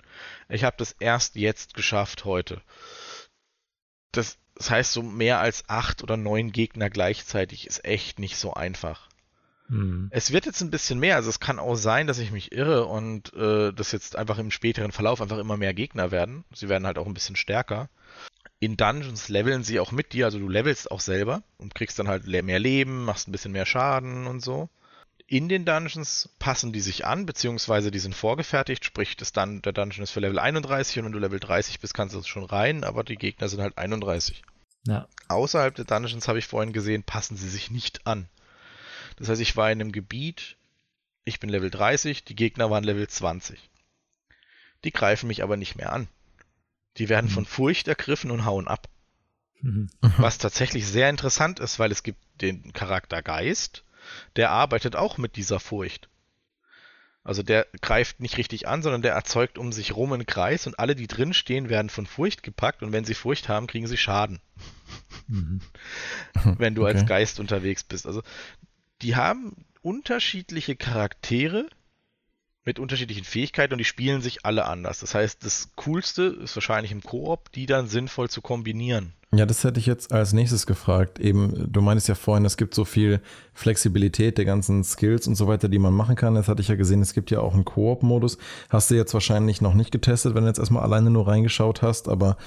Ich 0.50 0.64
habe 0.64 0.76
das 0.78 0.94
erst 1.00 1.36
jetzt 1.36 1.74
geschafft 1.74 2.26
heute. 2.26 2.62
Das, 4.12 4.38
das 4.56 4.70
heißt, 4.70 4.94
so 4.94 5.02
mehr 5.02 5.40
als 5.40 5.64
acht 5.68 6.04
oder 6.04 6.18
neun 6.18 6.52
Gegner 6.52 6.90
gleichzeitig 6.90 7.68
ist 7.68 7.86
echt 7.86 8.20
nicht 8.20 8.38
so 8.38 8.54
einfach. 8.54 9.10
Hm. 9.68 10.10
Es 10.12 10.32
wird 10.32 10.46
jetzt 10.46 10.62
ein 10.62 10.72
bisschen 10.72 11.00
mehr, 11.00 11.16
also 11.16 11.30
es 11.30 11.40
kann 11.40 11.60
auch 11.60 11.76
sein, 11.76 12.08
dass 12.08 12.20
ich 12.20 12.32
mich 12.32 12.52
irre 12.52 12.86
und 12.86 13.34
äh, 13.34 13.72
dass 13.72 13.92
jetzt 13.92 14.16
einfach 14.16 14.38
im 14.38 14.52
späteren 14.52 14.92
Verlauf 14.92 15.22
einfach 15.22 15.38
immer 15.38 15.58
mehr 15.58 15.74
Gegner 15.74 16.12
werden. 16.12 16.44
Sie 16.54 16.70
werden 16.70 16.86
halt 16.86 16.98
auch 16.98 17.08
ein 17.08 17.14
bisschen 17.14 17.36
stärker. 17.36 17.90
In 18.60 18.78
Dungeons 18.78 19.30
leveln 19.30 19.64
sie 19.64 19.80
auch 19.80 19.92
mit 19.92 20.14
dir, 20.14 20.26
also 20.26 20.40
du 20.40 20.48
levelst 20.48 20.92
auch 20.92 21.02
selber 21.02 21.44
und 21.58 21.76
kriegst 21.76 22.00
dann 22.00 22.08
halt 22.08 22.26
mehr 22.28 22.60
Leben, 22.60 23.04
machst 23.06 23.28
ein 23.28 23.32
bisschen 23.32 23.52
mehr 23.52 23.66
Schaden 23.66 24.28
und 24.28 24.42
so. 24.42 24.70
In 25.26 25.50
den 25.50 25.66
Dungeons 25.66 26.30
passen 26.38 26.74
die 26.74 26.82
sich 26.82 27.06
an, 27.06 27.26
beziehungsweise 27.26 27.92
die 27.92 28.00
sind 28.00 28.14
vorgefertigt, 28.14 28.84
sprich, 28.84 29.16
das 29.16 29.32
Dun 29.32 29.62
der 29.62 29.72
Dungeon 29.72 30.04
ist 30.04 30.12
für 30.12 30.20
Level 30.20 30.38
31 30.38 31.00
und 31.00 31.06
wenn 31.06 31.12
du 31.14 31.20
Level 31.20 31.40
30 31.40 31.80
bist, 31.80 31.94
kannst 31.94 32.14
du 32.14 32.20
es 32.20 32.28
schon 32.28 32.44
rein, 32.44 32.84
aber 32.84 33.04
die 33.04 33.16
Gegner 33.16 33.48
sind 33.48 33.62
halt 33.62 33.78
31. 33.78 34.44
Ja. 34.86 35.08
Außerhalb 35.30 35.74
der 35.76 35.86
Dungeons 35.86 36.28
habe 36.28 36.40
ich 36.40 36.48
vorhin 36.48 36.74
gesehen, 36.74 37.04
passen 37.04 37.38
sie 37.38 37.50
sich 37.50 37.72
nicht 37.72 38.06
an. 38.06 38.28
Das 39.16 39.30
heißt, 39.30 39.42
ich 39.42 39.56
war 39.56 39.72
in 39.72 39.80
einem 39.80 39.92
Gebiet, 39.92 40.58
ich 41.24 41.40
bin 41.40 41.50
Level 41.50 41.72
30, 41.72 42.26
die 42.26 42.36
Gegner 42.36 42.70
waren 42.70 42.84
Level 42.84 43.08
20. 43.08 43.70
Die 44.84 44.92
greifen 44.92 45.28
mich 45.28 45.42
aber 45.42 45.56
nicht 45.56 45.76
mehr 45.76 45.94
an. 45.94 46.10
Die 46.98 47.10
werden 47.10 47.30
von 47.30 47.46
Furcht 47.46 47.88
ergriffen 47.88 48.30
und 48.30 48.46
hauen 48.46 48.68
ab. 48.68 48.90
Mhm. 49.62 49.90
Was 50.18 50.38
tatsächlich 50.38 50.86
sehr 50.86 51.10
interessant 51.10 51.60
ist, 51.60 51.80
weil 51.80 51.92
es 51.92 52.04
gibt 52.04 52.20
den 52.42 52.74
Charakter 52.74 53.24
Geist, 53.24 53.84
der 54.36 54.52
arbeitet 54.52 54.96
auch 54.96 55.18
mit 55.18 55.36
dieser 55.36 55.60
Furcht. 55.60 56.10
Also 57.24 57.42
der 57.42 57.68
greift 57.82 58.20
nicht 58.20 58.38
richtig 58.38 58.68
an, 58.68 58.84
sondern 58.84 59.02
der 59.02 59.14
erzeugt 59.14 59.58
um 59.58 59.72
sich 59.72 59.96
rum 59.96 60.12
einen 60.12 60.26
Kreis 60.26 60.68
und 60.68 60.78
alle, 60.78 60.94
die 60.94 61.08
drin 61.08 61.34
stehen, 61.34 61.70
werden 61.70 61.90
von 61.90 62.06
Furcht 62.06 62.44
gepackt 62.44 62.84
und 62.84 62.92
wenn 62.92 63.06
sie 63.06 63.14
Furcht 63.14 63.48
haben, 63.48 63.68
kriegen 63.68 63.88
sie 63.88 63.98
Schaden 63.98 64.42
Mhm. 65.28 65.62
wenn 66.58 66.76
du 66.76 66.86
als 66.86 67.02
Okay. 67.02 67.08
Geist 67.08 67.40
unterwegs 67.40 67.84
bist. 67.84 68.06
Also 68.06 68.22
die 69.02 69.16
haben 69.16 69.66
unterschiedliche 69.82 70.76
Charaktere 70.76 71.68
mit 72.66 72.80
unterschiedlichen 72.80 73.24
Fähigkeiten 73.24 73.74
und 73.74 73.78
die 73.80 73.86
spielen 73.86 74.22
sich 74.22 74.46
alle 74.46 74.66
anders. 74.66 75.00
Das 75.00 75.16
heißt, 75.16 75.44
das 75.44 75.70
Coolste 75.76 76.24
ist 76.44 76.56
wahrscheinlich 76.56 76.92
im 76.92 77.02
Koop, 77.02 77.52
die 77.52 77.66
dann 77.66 77.88
sinnvoll 77.88 78.30
zu 78.30 78.42
kombinieren. 78.42 79.14
Ja, 79.36 79.48
das 79.48 79.64
hätte 79.64 79.80
ich 79.80 79.88
jetzt 79.88 80.14
als 80.14 80.32
nächstes 80.32 80.68
gefragt. 80.68 81.20
Eben, 81.20 81.72
du 81.72 81.82
meinst 81.82 82.08
ja 82.08 82.14
vorhin, 82.14 82.46
es 82.46 82.56
gibt 82.56 82.76
so 82.76 82.86
viel 82.86 83.20
Flexibilität 83.54 84.38
der 84.38 84.46
ganzen 84.46 84.84
Skills 84.84 85.28
und 85.28 85.36
so 85.36 85.48
weiter, 85.48 85.70
die 85.70 85.80
man 85.80 85.94
machen 85.94 86.16
kann. 86.16 86.36
Jetzt 86.36 86.48
hatte 86.48 86.62
ich 86.62 86.68
ja 86.68 86.76
gesehen, 86.76 87.02
es 87.02 87.14
gibt 87.14 87.32
ja 87.32 87.40
auch 87.40 87.56
einen 87.56 87.66
Koop-Modus. 87.66 88.38
Hast 88.70 88.92
du 88.92 88.96
jetzt 88.96 89.14
wahrscheinlich 89.16 89.60
noch 89.60 89.74
nicht 89.74 89.92
getestet, 89.92 90.36
wenn 90.36 90.44
du 90.44 90.50
jetzt 90.50 90.60
erstmal 90.60 90.84
alleine 90.84 91.10
nur 91.10 91.28
reingeschaut 91.28 91.82
hast, 91.82 92.10
aber 92.10 92.38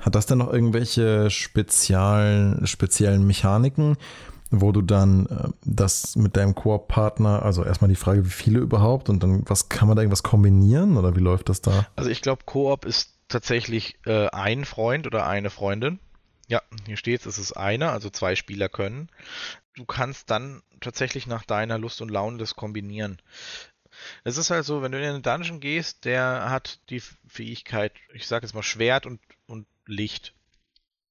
hat 0.00 0.14
das 0.14 0.26
denn 0.26 0.38
noch 0.38 0.52
irgendwelche 0.52 1.30
speziellen, 1.30 2.66
speziellen 2.66 3.26
Mechaniken, 3.26 3.96
wo 4.60 4.72
du 4.72 4.82
dann 4.82 5.26
äh, 5.26 5.48
das 5.64 6.16
mit 6.16 6.36
deinem 6.36 6.54
Koop-Partner, 6.54 7.42
also 7.42 7.64
erstmal 7.64 7.88
die 7.88 7.96
Frage, 7.96 8.24
wie 8.24 8.30
viele 8.30 8.60
überhaupt 8.60 9.08
und 9.08 9.22
dann, 9.22 9.42
was 9.48 9.68
kann 9.68 9.88
man 9.88 9.96
da 9.96 10.02
irgendwas 10.02 10.22
kombinieren 10.22 10.96
oder 10.96 11.16
wie 11.16 11.20
läuft 11.20 11.48
das 11.48 11.60
da? 11.60 11.86
Also 11.96 12.10
ich 12.10 12.22
glaube, 12.22 12.42
Koop 12.44 12.84
ist 12.84 13.14
tatsächlich 13.28 13.98
äh, 14.06 14.28
ein 14.28 14.64
Freund 14.64 15.06
oder 15.06 15.26
eine 15.26 15.50
Freundin. 15.50 15.98
Ja, 16.48 16.60
hier 16.86 16.96
steht 16.96 17.20
es, 17.20 17.26
es 17.26 17.38
ist 17.38 17.52
einer, 17.52 17.92
also 17.92 18.10
zwei 18.10 18.36
Spieler 18.36 18.68
können. 18.68 19.08
Du 19.74 19.84
kannst 19.84 20.30
dann 20.30 20.62
tatsächlich 20.80 21.26
nach 21.26 21.44
deiner 21.44 21.78
Lust 21.78 22.02
und 22.02 22.10
Laune 22.10 22.38
das 22.38 22.54
kombinieren. 22.54 23.20
Es 24.24 24.36
ist 24.36 24.50
halt 24.50 24.64
so, 24.64 24.82
wenn 24.82 24.92
du 24.92 24.98
in 24.98 25.04
einen 25.04 25.22
Dungeon 25.22 25.60
gehst, 25.60 26.04
der 26.04 26.50
hat 26.50 26.80
die 26.90 27.00
Fähigkeit, 27.26 27.92
ich 28.12 28.26
sage 28.26 28.44
jetzt 28.44 28.54
mal 28.54 28.62
Schwert 28.62 29.06
und, 29.06 29.20
und 29.46 29.66
Licht. 29.86 30.33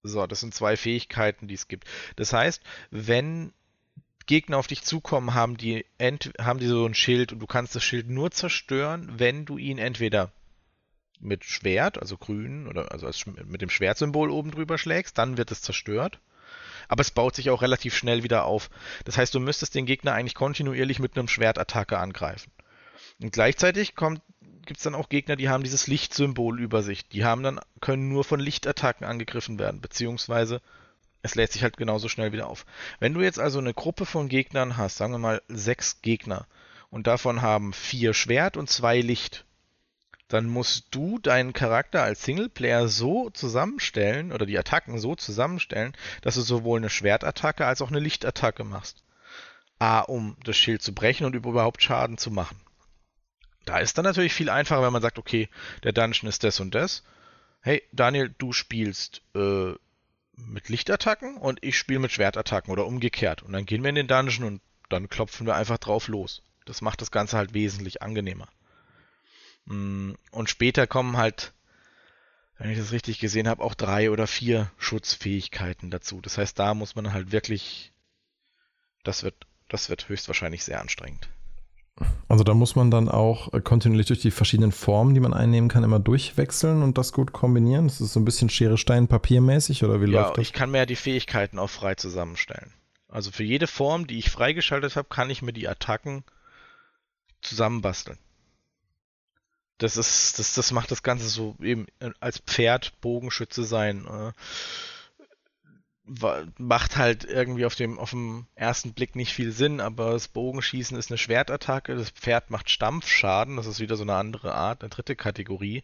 So, 0.03 0.27
das 0.27 0.41
sind 0.41 0.53
zwei 0.53 0.75
Fähigkeiten, 0.75 1.47
die 1.47 1.53
es 1.53 1.69
gibt. 1.69 1.87
Das 2.17 2.33
heißt, 2.33 2.61
wenn 2.91 3.53
Gegner 4.25 4.57
auf 4.57 4.67
dich 4.67 4.83
zukommen, 4.83 5.33
haben 5.33 5.57
die, 5.57 5.85
haben 6.39 6.59
die 6.59 6.67
so 6.67 6.85
ein 6.85 6.93
Schild 6.93 7.31
und 7.31 7.39
du 7.39 7.47
kannst 7.47 7.75
das 7.75 7.83
Schild 7.83 8.09
nur 8.09 8.31
zerstören, 8.31 9.11
wenn 9.17 9.45
du 9.45 9.57
ihn 9.57 9.77
entweder 9.77 10.31
mit 11.19 11.45
Schwert, 11.45 11.97
also 11.97 12.17
grün, 12.17 12.67
oder 12.67 12.91
also 12.91 13.07
als, 13.07 13.25
mit 13.25 13.61
dem 13.61 13.69
Schwertsymbol 13.69 14.29
oben 14.29 14.51
drüber 14.51 14.77
schlägst, 14.77 15.17
dann 15.17 15.37
wird 15.37 15.51
es 15.51 15.61
zerstört. 15.61 16.19
Aber 16.89 16.99
es 16.99 17.11
baut 17.11 17.35
sich 17.35 17.49
auch 17.49 17.61
relativ 17.61 17.95
schnell 17.95 18.23
wieder 18.23 18.43
auf. 18.43 18.69
Das 19.05 19.17
heißt, 19.17 19.33
du 19.33 19.39
müsstest 19.39 19.73
den 19.73 19.85
Gegner 19.85 20.13
eigentlich 20.13 20.35
kontinuierlich 20.35 20.99
mit 20.99 21.17
einem 21.17 21.29
Schwertattacke 21.29 21.97
angreifen. 21.97 22.51
Und 23.21 23.31
gleichzeitig 23.31 23.95
gibt 24.65 24.77
es 24.77 24.83
dann 24.83 24.95
auch 24.95 25.09
Gegner, 25.09 25.35
die 25.35 25.49
haben 25.49 25.63
dieses 25.63 25.87
Lichtsymbol 25.87 26.59
über 26.59 26.83
sich. 26.83 27.07
Die 27.07 27.25
haben 27.25 27.43
dann, 27.43 27.59
können 27.81 28.09
nur 28.09 28.23
von 28.23 28.39
Lichtattacken 28.39 29.05
angegriffen 29.05 29.59
werden, 29.59 29.81
beziehungsweise 29.81 30.61
es 31.21 31.35
lädt 31.35 31.53
sich 31.53 31.63
halt 31.63 31.77
genauso 31.77 32.09
schnell 32.09 32.33
wieder 32.33 32.47
auf. 32.47 32.65
Wenn 32.99 33.13
du 33.13 33.21
jetzt 33.21 33.39
also 33.39 33.59
eine 33.59 33.73
Gruppe 33.73 34.05
von 34.05 34.27
Gegnern 34.27 34.77
hast, 34.77 34.97
sagen 34.97 35.13
wir 35.13 35.19
mal 35.19 35.41
sechs 35.47 36.01
Gegner, 36.01 36.47
und 36.89 37.07
davon 37.07 37.41
haben 37.41 37.73
vier 37.73 38.13
Schwert 38.13 38.55
und 38.55 38.69
zwei 38.69 39.01
Licht, 39.01 39.45
dann 40.27 40.45
musst 40.45 40.87
du 40.91 41.17
deinen 41.17 41.53
Charakter 41.53 42.03
als 42.03 42.23
Singleplayer 42.23 42.87
so 42.87 43.29
zusammenstellen 43.31 44.31
oder 44.31 44.45
die 44.45 44.57
Attacken 44.57 44.99
so 44.99 45.15
zusammenstellen, 45.15 45.93
dass 46.21 46.35
du 46.35 46.41
sowohl 46.41 46.79
eine 46.79 46.89
Schwertattacke 46.89 47.65
als 47.65 47.81
auch 47.81 47.89
eine 47.89 47.99
Lichtattacke 47.99 48.63
machst. 48.63 49.03
A, 49.79 49.99
um 50.01 50.37
das 50.43 50.55
Schild 50.55 50.81
zu 50.81 50.93
brechen 50.93 51.25
und 51.25 51.35
überhaupt 51.35 51.81
Schaden 51.81 52.17
zu 52.17 52.31
machen. 52.31 52.59
Da 53.65 53.79
ist 53.79 53.97
dann 53.97 54.05
natürlich 54.05 54.33
viel 54.33 54.49
einfacher, 54.49 54.83
wenn 54.83 54.93
man 54.93 55.01
sagt, 55.01 55.17
okay, 55.17 55.49
der 55.83 55.93
Dungeon 55.93 56.29
ist 56.29 56.43
das 56.43 56.59
und 56.59 56.75
das. 56.75 57.03
Hey, 57.61 57.81
Daniel, 57.91 58.33
du 58.37 58.51
spielst 58.51 59.21
äh, 59.35 59.73
mit 60.35 60.69
Lichtattacken 60.69 61.37
und 61.37 61.63
ich 61.63 61.77
spiele 61.77 61.99
mit 61.99 62.11
Schwertattacken 62.11 62.71
oder 62.71 62.85
umgekehrt. 62.85 63.43
Und 63.43 63.53
dann 63.53 63.65
gehen 63.65 63.83
wir 63.83 63.89
in 63.89 63.95
den 63.95 64.07
Dungeon 64.07 64.43
und 64.45 64.61
dann 64.89 65.09
klopfen 65.09 65.47
wir 65.47 65.55
einfach 65.55 65.77
drauf 65.77 66.07
los. 66.07 66.41
Das 66.65 66.81
macht 66.81 67.01
das 67.01 67.11
Ganze 67.11 67.37
halt 67.37 67.53
wesentlich 67.53 68.01
angenehmer. 68.01 68.47
Mm, 69.65 70.13
Und 70.31 70.49
später 70.49 70.87
kommen 70.87 71.17
halt, 71.17 71.53
wenn 72.57 72.69
ich 72.69 72.77
das 72.77 72.91
richtig 72.91 73.19
gesehen 73.19 73.47
habe, 73.47 73.63
auch 73.63 73.75
drei 73.75 74.11
oder 74.11 74.27
vier 74.27 74.71
Schutzfähigkeiten 74.77 75.89
dazu. 75.89 76.21
Das 76.21 76.37
heißt, 76.37 76.57
da 76.59 76.73
muss 76.73 76.95
man 76.95 77.13
halt 77.13 77.31
wirklich, 77.31 77.93
das 79.03 79.23
wird, 79.23 79.35
das 79.69 79.89
wird 79.89 80.09
höchstwahrscheinlich 80.09 80.63
sehr 80.63 80.81
anstrengend. 80.81 81.29
Also 82.27 82.43
da 82.43 82.53
muss 82.53 82.75
man 82.75 82.89
dann 82.89 83.09
auch 83.09 83.53
äh, 83.53 83.61
kontinuierlich 83.61 84.07
durch 84.07 84.21
die 84.21 84.31
verschiedenen 84.31 84.71
Formen, 84.71 85.13
die 85.13 85.19
man 85.19 85.33
einnehmen 85.33 85.69
kann, 85.69 85.83
immer 85.83 85.99
durchwechseln 85.99 86.81
und 86.81 86.97
das 86.97 87.13
gut 87.13 87.31
kombinieren. 87.33 87.87
Das 87.87 88.01
ist 88.01 88.13
so 88.13 88.19
ein 88.19 88.25
bisschen 88.25 88.49
Schere, 88.49 88.77
Stein, 88.77 89.07
Papier 89.07 89.41
mäßig 89.41 89.83
oder 89.83 90.01
wie 90.01 90.07
Ja, 90.07 90.11
läuft 90.21 90.37
das? 90.37 90.47
ich 90.47 90.53
kann 90.53 90.71
mir 90.71 90.79
ja 90.79 90.85
die 90.85 90.95
Fähigkeiten 90.95 91.59
auch 91.59 91.69
frei 91.69 91.95
zusammenstellen. 91.95 92.73
Also 93.07 93.31
für 93.31 93.43
jede 93.43 93.67
Form, 93.67 94.07
die 94.07 94.17
ich 94.17 94.31
freigeschaltet 94.31 94.95
habe, 94.95 95.07
kann 95.07 95.29
ich 95.29 95.43
mir 95.43 95.53
die 95.53 95.67
Attacken 95.67 96.23
zusammenbasteln. 97.41 98.17
Das 99.77 99.97
ist, 99.97 100.39
das, 100.39 100.55
das 100.55 100.71
macht 100.71 100.91
das 100.91 101.03
Ganze 101.03 101.27
so 101.27 101.55
eben 101.61 101.87
äh, 101.99 102.09
als 102.19 102.39
Pferd 102.39 102.99
Bogenschütze 103.01 103.63
sein. 103.63 104.07
Macht 106.05 106.97
halt 106.97 107.23
irgendwie 107.23 107.65
auf 107.65 107.75
dem, 107.75 107.97
auf 107.97 108.09
dem 108.09 108.45
ersten 108.55 108.91
Blick 108.91 109.15
nicht 109.15 109.33
viel 109.33 109.53
Sinn, 109.53 109.79
aber 109.79 110.11
das 110.11 110.27
Bogenschießen 110.27 110.97
ist 110.97 111.09
eine 111.09 111.17
Schwertattacke, 111.17 111.95
das 111.95 112.09
Pferd 112.09 112.49
macht 112.49 112.69
Stampfschaden, 112.69 113.55
das 113.55 113.67
ist 113.67 113.79
wieder 113.79 113.95
so 113.95 114.03
eine 114.03 114.15
andere 114.15 114.53
Art, 114.53 114.81
eine 114.81 114.89
dritte 114.89 115.15
Kategorie. 115.15 115.83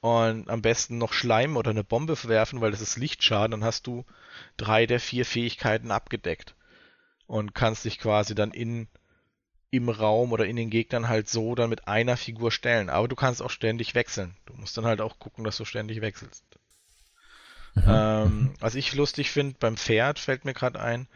Und 0.00 0.50
am 0.50 0.60
besten 0.60 0.98
noch 0.98 1.14
Schleim 1.14 1.56
oder 1.56 1.70
eine 1.70 1.82
Bombe 1.82 2.14
werfen, 2.24 2.60
weil 2.60 2.72
das 2.72 2.82
ist 2.82 2.98
Lichtschaden, 2.98 3.52
dann 3.52 3.64
hast 3.64 3.86
du 3.86 4.04
drei 4.58 4.84
der 4.84 5.00
vier 5.00 5.24
Fähigkeiten 5.24 5.90
abgedeckt. 5.90 6.54
Und 7.26 7.54
kannst 7.54 7.86
dich 7.86 7.98
quasi 7.98 8.34
dann 8.34 8.50
in, 8.50 8.86
im 9.70 9.88
Raum 9.88 10.32
oder 10.32 10.44
in 10.44 10.56
den 10.56 10.68
Gegnern 10.68 11.08
halt 11.08 11.28
so 11.28 11.54
dann 11.54 11.70
mit 11.70 11.88
einer 11.88 12.18
Figur 12.18 12.52
stellen. 12.52 12.90
Aber 12.90 13.08
du 13.08 13.16
kannst 13.16 13.40
auch 13.40 13.50
ständig 13.50 13.94
wechseln. 13.94 14.36
Du 14.44 14.52
musst 14.52 14.76
dann 14.76 14.84
halt 14.84 15.00
auch 15.00 15.18
gucken, 15.18 15.42
dass 15.42 15.56
du 15.56 15.64
ständig 15.64 16.02
wechselst. 16.02 16.44
Ähm, 17.76 18.54
was 18.60 18.74
ich 18.74 18.94
lustig 18.94 19.30
finde, 19.30 19.56
beim 19.58 19.76
Pferd 19.76 20.18
fällt 20.18 20.44
mir 20.44 20.54
gerade 20.54 20.80
ein, 20.80 21.08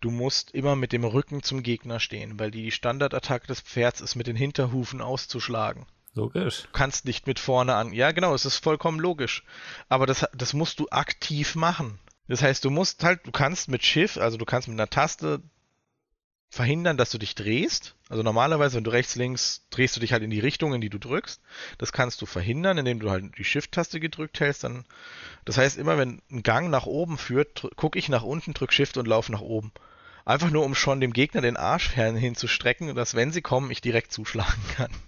du 0.00 0.10
musst 0.10 0.50
immer 0.52 0.76
mit 0.76 0.92
dem 0.92 1.04
Rücken 1.04 1.42
zum 1.42 1.62
Gegner 1.62 2.00
stehen, 2.00 2.38
weil 2.38 2.50
die 2.50 2.70
Standardattacke 2.70 3.46
des 3.46 3.60
Pferds 3.60 4.00
ist, 4.00 4.16
mit 4.16 4.26
den 4.26 4.36
Hinterhufen 4.36 5.00
auszuschlagen. 5.00 5.86
Logisch. 6.14 6.64
Du 6.64 6.68
kannst 6.72 7.06
nicht 7.06 7.26
mit 7.26 7.38
vorne 7.38 7.74
an. 7.74 7.92
Ja, 7.92 8.12
genau, 8.12 8.34
es 8.34 8.44
ist 8.44 8.58
vollkommen 8.58 9.00
logisch. 9.00 9.44
Aber 9.88 10.06
das, 10.06 10.26
das 10.34 10.52
musst 10.52 10.78
du 10.78 10.88
aktiv 10.90 11.54
machen. 11.54 11.98
Das 12.28 12.42
heißt, 12.42 12.64
du 12.64 12.70
musst 12.70 13.02
halt, 13.02 13.26
du 13.26 13.32
kannst 13.32 13.68
mit 13.68 13.84
Shift, 13.84 14.18
also 14.18 14.36
du 14.36 14.44
kannst 14.44 14.68
mit 14.68 14.78
einer 14.78 14.90
Taste 14.90 15.42
verhindern, 16.52 16.98
dass 16.98 17.08
du 17.08 17.16
dich 17.16 17.34
drehst. 17.34 17.94
Also 18.10 18.22
normalerweise, 18.22 18.76
wenn 18.76 18.84
du 18.84 18.90
rechts, 18.90 19.16
links, 19.16 19.66
drehst 19.70 19.96
du 19.96 20.00
dich 20.00 20.12
halt 20.12 20.22
in 20.22 20.28
die 20.28 20.38
Richtung, 20.38 20.74
in 20.74 20.82
die 20.82 20.90
du 20.90 20.98
drückst. 20.98 21.40
Das 21.78 21.92
kannst 21.92 22.20
du 22.20 22.26
verhindern, 22.26 22.76
indem 22.76 23.00
du 23.00 23.08
halt 23.08 23.38
die 23.38 23.44
Shift-Taste 23.44 24.00
gedrückt 24.00 24.38
hältst. 24.38 24.64
Dann, 24.64 24.84
das 25.46 25.56
heißt, 25.56 25.78
immer 25.78 25.96
wenn 25.96 26.20
ein 26.30 26.42
Gang 26.42 26.68
nach 26.68 26.84
oben 26.84 27.16
führt, 27.16 27.66
gucke 27.76 27.98
ich 27.98 28.10
nach 28.10 28.22
unten, 28.22 28.52
drück 28.52 28.74
Shift 28.74 28.98
und 28.98 29.08
laufe 29.08 29.32
nach 29.32 29.40
oben. 29.40 29.72
Einfach 30.26 30.50
nur, 30.50 30.66
um 30.66 30.74
schon 30.74 31.00
dem 31.00 31.14
Gegner 31.14 31.40
den 31.40 31.56
Arsch 31.56 31.92
hinzustrecken, 31.92 32.94
dass 32.94 33.14
wenn 33.14 33.32
sie 33.32 33.40
kommen, 33.40 33.70
ich 33.70 33.80
direkt 33.80 34.12
zuschlagen 34.12 34.62
kann. 34.76 34.92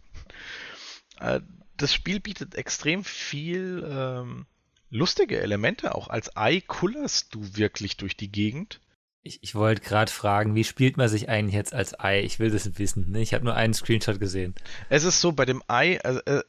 Äh, 1.21 1.43
das 1.77 1.95
Spiel 1.95 2.19
bietet 2.19 2.57
extrem 2.57 3.05
viel 3.05 3.87
ähm, 3.89 4.47
lustige 4.91 5.41
Elemente. 5.41 5.95
Auch 5.95 6.09
als 6.09 6.37
Ei 6.37 6.61
kullerst 6.61 7.33
du 7.33 7.57
wirklich 7.57 7.97
durch 7.99 8.17
die 8.17 8.33
Gegend. 8.33 8.81
Ich, 9.27 9.39
ich 9.43 9.55
wollte 9.55 9.81
gerade 9.81 10.13
fragen, 10.13 10.55
wie 10.55 10.65
spielt 10.65 10.99
man 10.99 11.09
sich 11.09 11.31
eigentlich 11.31 11.55
jetzt 11.55 11.73
als 11.73 11.99
Ei? 11.99 12.21
Ich 12.21 12.39
will 12.39 12.51
das 12.51 12.79
wissen. 12.79 13.11
Ne? 13.11 13.23
Ich 13.23 13.33
habe 13.33 13.45
nur 13.45 13.55
einen 13.55 13.73
Screenshot 13.73 14.21
gesehen. 14.21 14.55
Es 14.91 15.05
ist 15.05 15.23
so, 15.23 15.33
bei 15.33 15.47
dem 15.47 15.63
Ei, 15.67 15.99
also, 16.03 16.21
äh, 16.27 16.43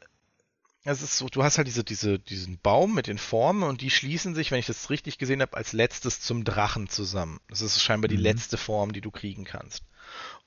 es 0.84 1.02
ist 1.02 1.18
so, 1.18 1.30
du 1.30 1.42
hast 1.42 1.58
halt 1.58 1.68
diese, 1.68 1.86
diese, 1.86 2.20
diesen 2.20 2.60
Baum 2.60 2.94
mit 2.94 3.08
den 3.08 3.18
Formen 3.18 3.64
und 3.64 3.80
die 3.80 3.90
schließen 3.90 4.36
sich, 4.36 4.52
wenn 4.52 4.60
ich 4.60 4.66
das 4.66 4.90
richtig 4.90 5.18
gesehen 5.18 5.42
habe, 5.42 5.56
als 5.56 5.72
letztes 5.72 6.20
zum 6.20 6.44
Drachen 6.44 6.90
zusammen. 6.90 7.40
Das 7.48 7.62
ist 7.62 7.82
scheinbar 7.82 8.10
die 8.10 8.18
mhm. 8.18 8.24
letzte 8.24 8.58
Form, 8.58 8.92
die 8.92 9.02
du 9.02 9.10
kriegen 9.10 9.46
kannst. 9.46 9.84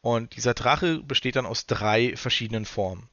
Und 0.02 0.36
dieser 0.36 0.52
Drache 0.52 1.02
besteht 1.02 1.36
dann 1.36 1.46
aus 1.46 1.64
drei 1.64 2.14
verschiedenen 2.14 2.66
Formen. 2.66 3.08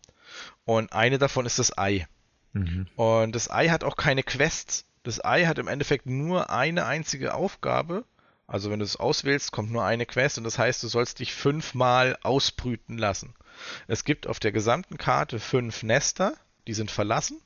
Und 0.66 0.92
eine 0.92 1.20
davon 1.20 1.46
ist 1.46 1.58
das 1.58 1.78
Ei. 1.78 2.06
Mhm. 2.52 2.88
Und 2.98 3.34
das 3.34 3.50
Ei 3.50 3.70
hat 3.70 3.86
auch 3.86 3.96
keine 3.96 4.24
Quests. 4.24 4.84
Das 5.04 5.24
Ei 5.24 5.46
hat 5.46 5.58
im 5.58 5.70
Endeffekt 5.70 6.06
nur 6.06 6.50
eine 6.50 6.86
einzige 6.86 7.34
Aufgabe 7.34 8.04
also 8.48 8.70
wenn 8.70 8.80
du 8.80 8.86
es 8.86 8.98
auswählst, 8.98 9.52
kommt 9.52 9.72
nur 9.72 9.84
eine 9.84 10.06
Quest 10.06 10.38
und 10.38 10.44
das 10.44 10.60
heißt, 10.60 10.84
du 10.84 10.88
sollst 10.88 11.20
dich 11.20 11.34
fünfmal 11.34 12.18
ausbrüten 12.22 12.98
lassen. 12.98 13.34
Es 13.88 14.04
gibt 14.04 14.28
auf 14.28 14.40
der 14.40 14.52
gesamten 14.52 14.98
Karte 14.98 15.40
fünf 15.40 15.84
Nester, 15.84 16.34
die 16.68 16.74
sind 16.74 16.92
verlassen. 16.92 17.42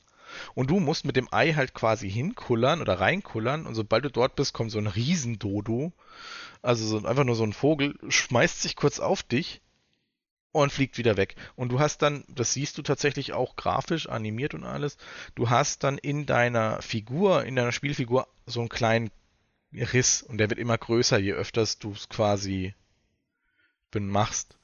Und 0.54 0.70
du 0.70 0.80
musst 0.80 1.06
mit 1.06 1.16
dem 1.16 1.28
Ei 1.32 1.54
halt 1.54 1.74
quasi 1.74 2.10
hinkullern 2.10 2.82
oder 2.82 3.00
reinkullern 3.00 3.66
und 3.66 3.74
sobald 3.74 4.06
du 4.06 4.12
dort 4.12 4.36
bist, 4.36 4.54
kommt 4.54 4.72
so 4.72 4.78
ein 4.78 4.88
Riesendodo. 4.88 5.92
Also 6.62 6.86
so, 6.86 7.08
einfach 7.08 7.24
nur 7.24 7.36
so 7.36 7.44
ein 7.44 7.54
Vogel, 7.54 7.98
schmeißt 8.10 8.62
sich 8.62 8.76
kurz 8.76 9.00
auf 9.00 9.24
dich 9.24 9.62
und 10.52 10.72
fliegt 10.72 10.98
wieder 10.98 11.18
weg. 11.18 11.36
Und 11.56 11.72
du 11.72 11.80
hast 11.80 12.02
dann, 12.02 12.26
das 12.28 12.54
siehst 12.54 12.78
du 12.78 12.82
tatsächlich 12.82 13.34
auch 13.34 13.56
grafisch 13.56 14.08
animiert 14.08 14.54
und 14.54 14.66
alles, 14.66 14.98
du 15.36 15.50
hast 15.50 15.84
dann 15.84 15.98
in 15.98 16.26
deiner 16.26 16.82
Figur, 16.82 17.46
in 17.46 17.56
deiner 17.56 17.72
Spielfigur 17.72 18.28
so 18.46 18.60
einen 18.60 18.70
kleinen 18.70 19.10
Riss 19.74 20.22
und 20.22 20.38
der 20.38 20.50
wird 20.50 20.60
immer 20.60 20.78
größer, 20.78 21.20
je 21.20 21.34
öfters 21.34 21.80
du 21.80 21.92
es 21.92 22.10
quasi 22.10 22.74
machst. 23.94 24.58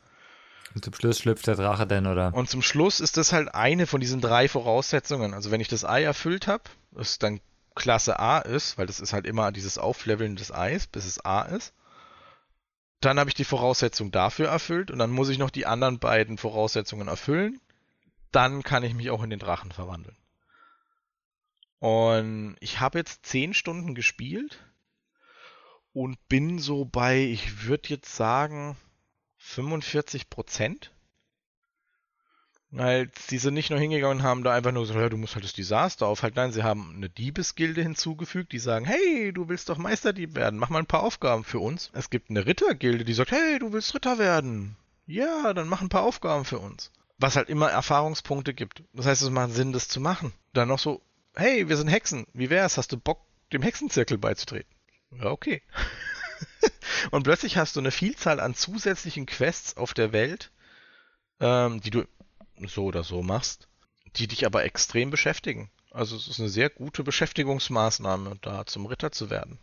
Und 0.73 0.83
zum 0.83 0.93
Schluss 0.93 1.19
schlüpft 1.19 1.47
der 1.47 1.55
Drache 1.55 1.87
denn, 1.87 2.05
oder? 2.05 2.33
Und 2.33 2.49
zum 2.49 2.61
Schluss 2.61 2.99
ist 2.99 3.17
das 3.17 3.31
halt 3.31 3.53
eine 3.55 3.87
von 3.87 4.01
diesen 4.01 4.19
drei 4.19 4.49
Voraussetzungen. 4.49 5.33
Also 5.33 5.49
wenn 5.49 5.61
ich 5.61 5.67
das 5.67 5.85
Ei 5.85 6.03
erfüllt 6.03 6.47
habe, 6.47 6.63
das 6.91 7.17
dann 7.17 7.39
Klasse 7.75 8.19
A 8.19 8.39
ist, 8.39 8.77
weil 8.77 8.85
das 8.85 8.99
ist 8.99 9.13
halt 9.13 9.25
immer 9.25 9.51
dieses 9.51 9.77
Aufleveln 9.77 10.35
des 10.35 10.51
Eis, 10.51 10.87
bis 10.87 11.05
es 11.05 11.23
A 11.23 11.43
ist. 11.43 11.73
Dann 12.99 13.19
habe 13.19 13.29
ich 13.29 13.35
die 13.35 13.45
Voraussetzung 13.45 14.11
dafür 14.11 14.47
erfüllt 14.47 14.91
und 14.91 14.99
dann 14.99 15.11
muss 15.11 15.29
ich 15.29 15.37
noch 15.37 15.49
die 15.49 15.65
anderen 15.65 15.99
beiden 15.99 16.37
Voraussetzungen 16.37 17.07
erfüllen. 17.07 17.59
Dann 18.31 18.63
kann 18.63 18.83
ich 18.83 18.93
mich 18.93 19.09
auch 19.11 19.23
in 19.23 19.29
den 19.29 19.39
Drachen 19.39 19.71
verwandeln. 19.71 20.17
Und 21.79 22.57
ich 22.59 22.79
habe 22.79 22.97
jetzt 22.97 23.25
zehn 23.25 23.53
Stunden 23.53 23.95
gespielt 23.95 24.59
und 25.95 26.17
bin 26.27 26.59
so 26.59 26.83
bei, 26.83 27.23
ich 27.23 27.63
würde 27.67 27.87
jetzt 27.87 28.13
sagen, 28.13 28.75
45 29.37 30.29
Prozent. 30.29 30.91
Weil 32.69 33.09
sie 33.17 33.37
sind 33.37 33.53
nicht 33.53 33.69
nur 33.69 33.79
hingegangen 33.79 34.17
und 34.17 34.23
haben 34.23 34.43
da 34.43 34.53
einfach 34.53 34.73
nur 34.73 34.83
gesagt, 34.83 34.99
ja, 34.99 35.07
du 35.07 35.15
musst 35.15 35.35
halt 35.35 35.45
das 35.45 35.53
Desaster 35.53 36.05
aufhalten. 36.05 36.35
Nein, 36.35 36.51
sie 36.51 36.63
haben 36.63 36.93
eine 36.97 37.09
Diebesgilde 37.09 37.81
hinzugefügt, 37.81 38.51
die 38.51 38.59
sagen, 38.59 38.83
hey, 38.83 39.31
du 39.31 39.47
willst 39.47 39.69
doch 39.69 39.77
Meisterdieb 39.77 40.35
werden, 40.35 40.59
mach 40.59 40.69
mal 40.69 40.79
ein 40.79 40.85
paar 40.85 41.03
Aufgaben 41.03 41.45
für 41.45 41.59
uns. 41.59 41.91
Es 41.93 42.09
gibt 42.09 42.29
eine 42.29 42.45
Rittergilde, 42.45 43.05
die 43.05 43.13
sagt, 43.13 43.31
hey, 43.31 43.57
du 43.57 43.71
willst 43.71 43.95
Ritter 43.95 44.19
werden. 44.19 44.75
Ja, 45.07 45.53
dann 45.53 45.69
mach 45.69 45.81
ein 45.81 45.87
paar 45.87 46.03
Aufgaben 46.03 46.43
für 46.43 46.59
uns. 46.59 46.91
Was 47.19 47.37
halt 47.37 47.47
immer 47.47 47.69
Erfahrungspunkte 47.69 48.53
gibt. 48.53 48.83
Das 48.91 49.05
heißt, 49.05 49.21
es 49.21 49.29
macht 49.29 49.51
Sinn, 49.51 49.71
das 49.71 49.87
zu 49.87 50.01
machen. 50.01 50.33
Dann 50.51 50.67
noch 50.67 50.79
so, 50.79 51.01
hey, 51.35 51.69
wir 51.69 51.77
sind 51.77 51.87
Hexen. 51.87 52.27
Wie 52.33 52.49
wär's? 52.49 52.77
Hast 52.77 52.91
du 52.91 52.97
Bock, 52.97 53.21
dem 53.53 53.61
Hexenzirkel 53.61 54.17
beizutreten? 54.17 54.74
Ja, 55.11 55.31
okay. 55.31 55.61
und 57.11 57.23
plötzlich 57.23 57.57
hast 57.57 57.75
du 57.75 57.79
eine 57.79 57.91
Vielzahl 57.91 58.39
an 58.39 58.55
zusätzlichen 58.55 59.25
Quests 59.25 59.77
auf 59.77 59.93
der 59.93 60.11
Welt, 60.11 60.51
ähm, 61.39 61.81
die 61.81 61.89
du 61.89 62.03
so 62.67 62.85
oder 62.85 63.03
so 63.03 63.21
machst, 63.21 63.67
die 64.15 64.27
dich 64.27 64.45
aber 64.45 64.63
extrem 64.63 65.09
beschäftigen. 65.09 65.69
Also 65.91 66.15
es 66.15 66.27
ist 66.27 66.39
eine 66.39 66.49
sehr 66.49 66.69
gute 66.69 67.03
Beschäftigungsmaßnahme, 67.03 68.37
da 68.41 68.65
zum 68.65 68.85
Ritter 68.85 69.11
zu 69.11 69.29
werden. 69.29 69.59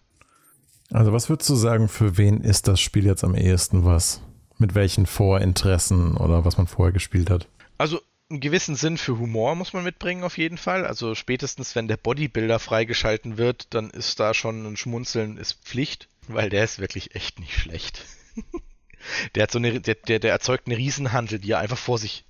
Also 0.90 1.12
was 1.12 1.28
würdest 1.28 1.48
du 1.50 1.54
sagen, 1.54 1.88
für 1.88 2.16
wen 2.16 2.40
ist 2.40 2.68
das 2.68 2.80
Spiel 2.80 3.06
jetzt 3.06 3.24
am 3.24 3.34
ehesten 3.34 3.84
was? 3.84 4.22
Mit 4.58 4.74
welchen 4.74 5.06
Vorinteressen 5.06 6.16
oder 6.16 6.44
was 6.44 6.56
man 6.56 6.66
vorher 6.66 6.92
gespielt 6.92 7.30
hat? 7.30 7.48
Also 7.78 8.00
einen 8.32 8.40
gewissen 8.40 8.74
Sinn 8.74 8.98
für 8.98 9.18
Humor 9.18 9.54
muss 9.54 9.72
man 9.72 9.84
mitbringen 9.84 10.24
auf 10.24 10.38
jeden 10.38 10.58
Fall. 10.58 10.86
Also 10.86 11.14
spätestens 11.14 11.76
wenn 11.76 11.88
der 11.88 11.96
Bodybuilder 11.96 12.58
freigeschalten 12.58 13.38
wird, 13.38 13.66
dann 13.74 13.90
ist 13.90 14.18
da 14.18 14.34
schon 14.34 14.66
ein 14.66 14.76
Schmunzeln 14.76 15.36
ist 15.36 15.62
Pflicht, 15.64 16.08
weil 16.28 16.50
der 16.50 16.64
ist 16.64 16.78
wirklich 16.78 17.14
echt 17.14 17.38
nicht 17.38 17.54
schlecht. 17.54 18.04
der 19.34 19.44
hat 19.44 19.50
so 19.50 19.58
eine, 19.58 19.80
der, 19.80 19.94
der, 19.94 20.18
der 20.18 20.32
erzeugt 20.32 20.66
eine 20.66 20.76
Riesenhandel, 20.76 21.38
die 21.38 21.52
er 21.52 21.58
einfach 21.58 21.78
vor 21.78 21.98
sich 21.98 22.24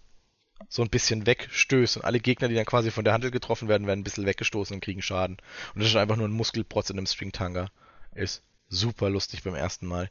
so 0.68 0.82
ein 0.82 0.90
bisschen 0.90 1.26
wegstößt 1.26 1.96
und 1.96 2.04
alle 2.04 2.20
Gegner, 2.20 2.48
die 2.48 2.54
dann 2.54 2.64
quasi 2.64 2.90
von 2.90 3.04
der 3.04 3.12
Handel 3.12 3.30
getroffen 3.30 3.68
werden, 3.68 3.86
werden 3.86 4.00
ein 4.00 4.04
bisschen 4.04 4.26
weggestoßen 4.26 4.74
und 4.74 4.80
kriegen 4.80 5.02
Schaden. 5.02 5.38
Und 5.74 5.80
das 5.80 5.88
ist 5.88 5.96
einfach 5.96 6.16
nur 6.16 6.28
ein 6.28 6.32
Muskelprotz 6.32 6.90
in 6.90 6.98
einem 6.98 7.06
Stringtanga. 7.06 7.68
Ist 8.14 8.42
super 8.68 9.10
lustig 9.10 9.42
beim 9.42 9.54
ersten 9.54 9.86
Mal. 9.86 10.10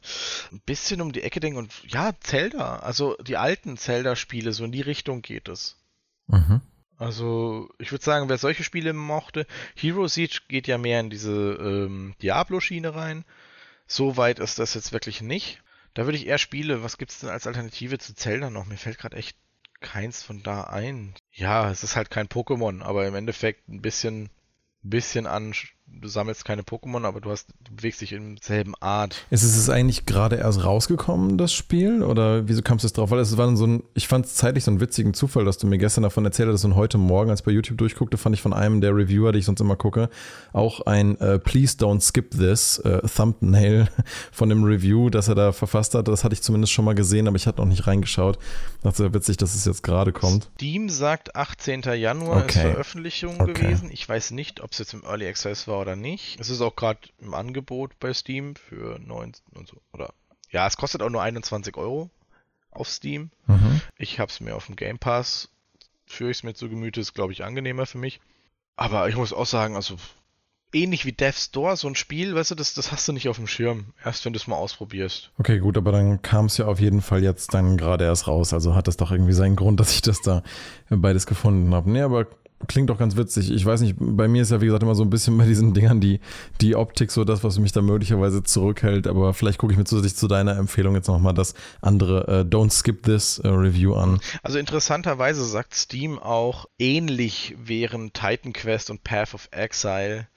Ein 0.52 0.60
bisschen 0.64 1.00
um 1.00 1.12
die 1.12 1.22
Ecke 1.22 1.40
denken 1.40 1.58
und 1.58 1.72
ja, 1.88 2.12
Zelda, 2.20 2.76
also 2.76 3.16
die 3.16 3.36
alten 3.36 3.76
Zelda-Spiele, 3.76 4.52
so 4.52 4.64
in 4.64 4.72
die 4.72 4.80
Richtung 4.80 5.22
geht 5.22 5.48
es. 5.48 5.76
Mhm. 6.32 6.60
Also, 6.96 7.68
ich 7.78 7.90
würde 7.92 8.04
sagen, 8.04 8.28
wer 8.28 8.38
solche 8.38 8.64
Spiele 8.64 8.92
mochte, 8.92 9.46
Hero 9.74 10.06
Siege 10.08 10.40
geht 10.48 10.66
ja 10.66 10.78
mehr 10.78 11.00
in 11.00 11.10
diese 11.10 11.32
ähm, 11.32 12.14
Diablo-Schiene 12.22 12.94
rein. 12.94 13.24
So 13.86 14.16
weit 14.16 14.38
ist 14.38 14.58
das 14.58 14.74
jetzt 14.74 14.92
wirklich 14.92 15.20
nicht. 15.20 15.62
Da 15.94 16.04
würde 16.04 16.16
ich 16.16 16.26
eher 16.26 16.38
Spiele, 16.38 16.82
was 16.82 16.98
gibt 16.98 17.10
es 17.10 17.18
denn 17.18 17.28
als 17.28 17.46
Alternative 17.46 17.98
zu 17.98 18.14
Zelda 18.14 18.50
noch? 18.50 18.66
Mir 18.66 18.76
fällt 18.76 18.98
gerade 18.98 19.16
echt 19.16 19.36
keins 19.80 20.22
von 20.22 20.42
da 20.42 20.64
ein. 20.64 21.14
Ja, 21.32 21.70
es 21.70 21.82
ist 21.82 21.96
halt 21.96 22.10
kein 22.10 22.28
Pokémon, 22.28 22.82
aber 22.82 23.06
im 23.06 23.14
Endeffekt 23.14 23.68
ein 23.68 23.82
bisschen 23.82 24.30
bisschen 24.82 25.26
an, 25.26 25.54
du 26.00 26.08
sammelst 26.08 26.44
keine 26.44 26.62
Pokémon, 26.62 27.04
aber 27.04 27.20
du 27.20 27.30
hast, 27.30 27.48
du 27.64 27.74
bewegst 27.74 28.00
dich 28.00 28.12
im 28.12 28.36
selben 28.38 28.74
Art. 28.80 29.24
Ist 29.30 29.42
es 29.42 29.68
eigentlich 29.68 30.06
gerade 30.06 30.36
erst 30.36 30.64
rausgekommen, 30.64 31.38
das 31.38 31.52
Spiel? 31.52 32.02
Oder 32.02 32.48
wieso 32.48 32.62
kamst 32.62 32.84
du 32.84 32.86
es 32.86 32.92
drauf? 32.92 33.10
Weil 33.10 33.20
es 33.20 33.36
war 33.36 33.54
so 33.56 33.66
ein, 33.66 33.82
ich 33.94 34.08
fand 34.08 34.26
es 34.26 34.34
zeitlich 34.34 34.64
so 34.64 34.70
einen 34.70 34.80
witzigen 34.80 35.14
Zufall, 35.14 35.44
dass 35.44 35.58
du 35.58 35.66
mir 35.66 35.78
gestern 35.78 36.02
davon 36.02 36.24
erzählt 36.24 36.48
hast 36.48 36.64
und 36.64 36.76
heute 36.76 36.98
Morgen, 36.98 37.30
als 37.30 37.40
ich 37.40 37.46
bei 37.46 37.52
YouTube 37.52 37.78
durchguckte, 37.78 38.16
fand 38.16 38.34
ich 38.34 38.42
von 38.42 38.52
einem 38.52 38.80
der 38.80 38.94
Reviewer, 38.94 39.32
die 39.32 39.40
ich 39.40 39.44
sonst 39.44 39.60
immer 39.60 39.76
gucke, 39.76 40.08
auch 40.52 40.80
ein 40.86 41.16
uh, 41.20 41.38
Please 41.38 41.76
Don't 41.76 42.00
Skip 42.00 42.30
This 42.32 42.82
uh, 42.84 43.06
Thumbnail 43.06 43.88
von 44.32 44.48
dem 44.48 44.64
Review, 44.64 45.10
das 45.10 45.28
er 45.28 45.34
da 45.34 45.52
verfasst 45.52 45.94
hat. 45.94 46.08
Das 46.08 46.24
hatte 46.24 46.34
ich 46.34 46.42
zumindest 46.42 46.72
schon 46.72 46.84
mal 46.84 46.94
gesehen, 46.94 47.28
aber 47.28 47.36
ich 47.36 47.46
hatte 47.46 47.60
noch 47.60 47.68
nicht 47.68 47.86
reingeschaut. 47.86 48.38
Das 48.82 48.94
ist 48.94 49.00
ja 49.00 49.14
witzig, 49.14 49.36
dass 49.36 49.54
es 49.54 49.64
jetzt 49.64 49.82
gerade 49.82 50.12
kommt. 50.12 50.48
Steam 50.54 50.88
sagt 50.88 51.36
18. 51.36 51.82
Januar 51.82 52.38
okay. 52.38 52.46
ist 52.46 52.58
Veröffentlichung 52.58 53.40
okay. 53.40 53.52
gewesen. 53.52 53.90
Ich 53.92 54.08
weiß 54.08 54.32
nicht, 54.32 54.60
ob 54.60 54.72
es 54.72 54.78
jetzt 54.78 54.94
im 54.94 55.04
Early 55.04 55.28
Access 55.28 55.68
war 55.68 55.81
oder 55.82 55.96
nicht. 55.96 56.40
Es 56.40 56.48
ist 56.48 56.60
auch 56.60 56.74
gerade 56.74 57.00
im 57.18 57.34
Angebot 57.34 57.98
bei 58.00 58.12
Steam 58.14 58.56
für 58.56 58.98
9 58.98 59.32
und 59.54 59.68
so. 59.68 59.76
Oder 59.92 60.14
ja, 60.50 60.66
es 60.66 60.76
kostet 60.76 61.02
auch 61.02 61.10
nur 61.10 61.22
21 61.22 61.76
Euro 61.76 62.10
auf 62.70 62.88
Steam. 62.88 63.30
Mhm. 63.46 63.80
Ich 63.98 64.18
habe 64.18 64.30
es 64.30 64.40
mir 64.40 64.56
auf 64.56 64.66
dem 64.66 64.76
Game 64.76 64.98
Pass, 64.98 65.50
führe 66.06 66.30
ich 66.30 66.38
es 66.38 66.42
mir 66.42 66.54
zu 66.54 66.68
Gemüte, 66.68 67.00
ist 67.00 67.14
glaube 67.14 67.32
ich 67.32 67.44
angenehmer 67.44 67.86
für 67.86 67.98
mich. 67.98 68.20
Aber 68.76 69.08
ich 69.08 69.16
muss 69.16 69.32
auch 69.32 69.46
sagen, 69.46 69.76
also 69.76 69.96
ähnlich 70.72 71.04
wie 71.04 71.12
Death 71.12 71.36
Store, 71.36 71.76
so 71.76 71.88
ein 71.88 71.94
Spiel, 71.94 72.34
weißt 72.34 72.52
du, 72.52 72.54
das, 72.54 72.74
das 72.74 72.92
hast 72.92 73.06
du 73.06 73.12
nicht 73.12 73.28
auf 73.28 73.36
dem 73.36 73.46
Schirm, 73.46 73.92
erst 74.04 74.24
wenn 74.24 74.32
du 74.32 74.38
es 74.38 74.46
mal 74.46 74.56
ausprobierst. 74.56 75.30
Okay, 75.38 75.58
gut, 75.58 75.76
aber 75.76 75.92
dann 75.92 76.22
kam 76.22 76.46
es 76.46 76.56
ja 76.56 76.66
auf 76.66 76.80
jeden 76.80 77.02
Fall 77.02 77.22
jetzt 77.22 77.54
dann 77.54 77.76
gerade 77.76 78.04
erst 78.04 78.26
raus. 78.26 78.52
Also 78.52 78.74
hat 78.74 78.88
das 78.88 78.96
doch 78.96 79.10
irgendwie 79.10 79.32
seinen 79.32 79.56
Grund, 79.56 79.80
dass 79.80 79.92
ich 79.92 80.02
das 80.02 80.20
da 80.22 80.42
beides 80.88 81.26
gefunden 81.26 81.74
habe. 81.74 81.90
Nee, 81.90 82.02
aber 82.02 82.26
klingt 82.68 82.90
doch 82.90 82.98
ganz 82.98 83.16
witzig. 83.16 83.50
Ich 83.50 83.64
weiß 83.64 83.80
nicht, 83.80 83.96
bei 83.98 84.28
mir 84.28 84.42
ist 84.42 84.50
ja 84.50 84.60
wie 84.60 84.66
gesagt 84.66 84.82
immer 84.82 84.94
so 84.94 85.02
ein 85.02 85.10
bisschen 85.10 85.36
bei 85.38 85.46
diesen 85.46 85.74
Dingern 85.74 86.00
die, 86.00 86.20
die 86.60 86.76
Optik 86.76 87.10
so 87.10 87.24
das, 87.24 87.44
was 87.44 87.58
mich 87.58 87.72
da 87.72 87.82
möglicherweise 87.82 88.42
zurückhält. 88.42 89.06
Aber 89.06 89.34
vielleicht 89.34 89.58
gucke 89.58 89.72
ich 89.72 89.78
mir 89.78 89.84
zusätzlich 89.84 90.16
zu 90.16 90.28
deiner 90.28 90.56
Empfehlung 90.56 90.94
jetzt 90.94 91.08
nochmal 91.08 91.34
das 91.34 91.54
andere 91.80 92.28
äh, 92.28 92.40
Don't 92.42 92.72
Skip 92.72 93.02
This 93.02 93.38
äh, 93.38 93.48
Review 93.48 93.94
an. 93.94 94.20
Also 94.42 94.58
interessanterweise 94.58 95.44
sagt 95.44 95.74
Steam 95.74 96.18
auch, 96.18 96.66
ähnlich 96.78 97.56
wären 97.62 98.12
Titan 98.12 98.52
Quest 98.52 98.90
und 98.90 99.04
Path 99.04 99.34
of 99.34 99.48
Exile 99.50 100.28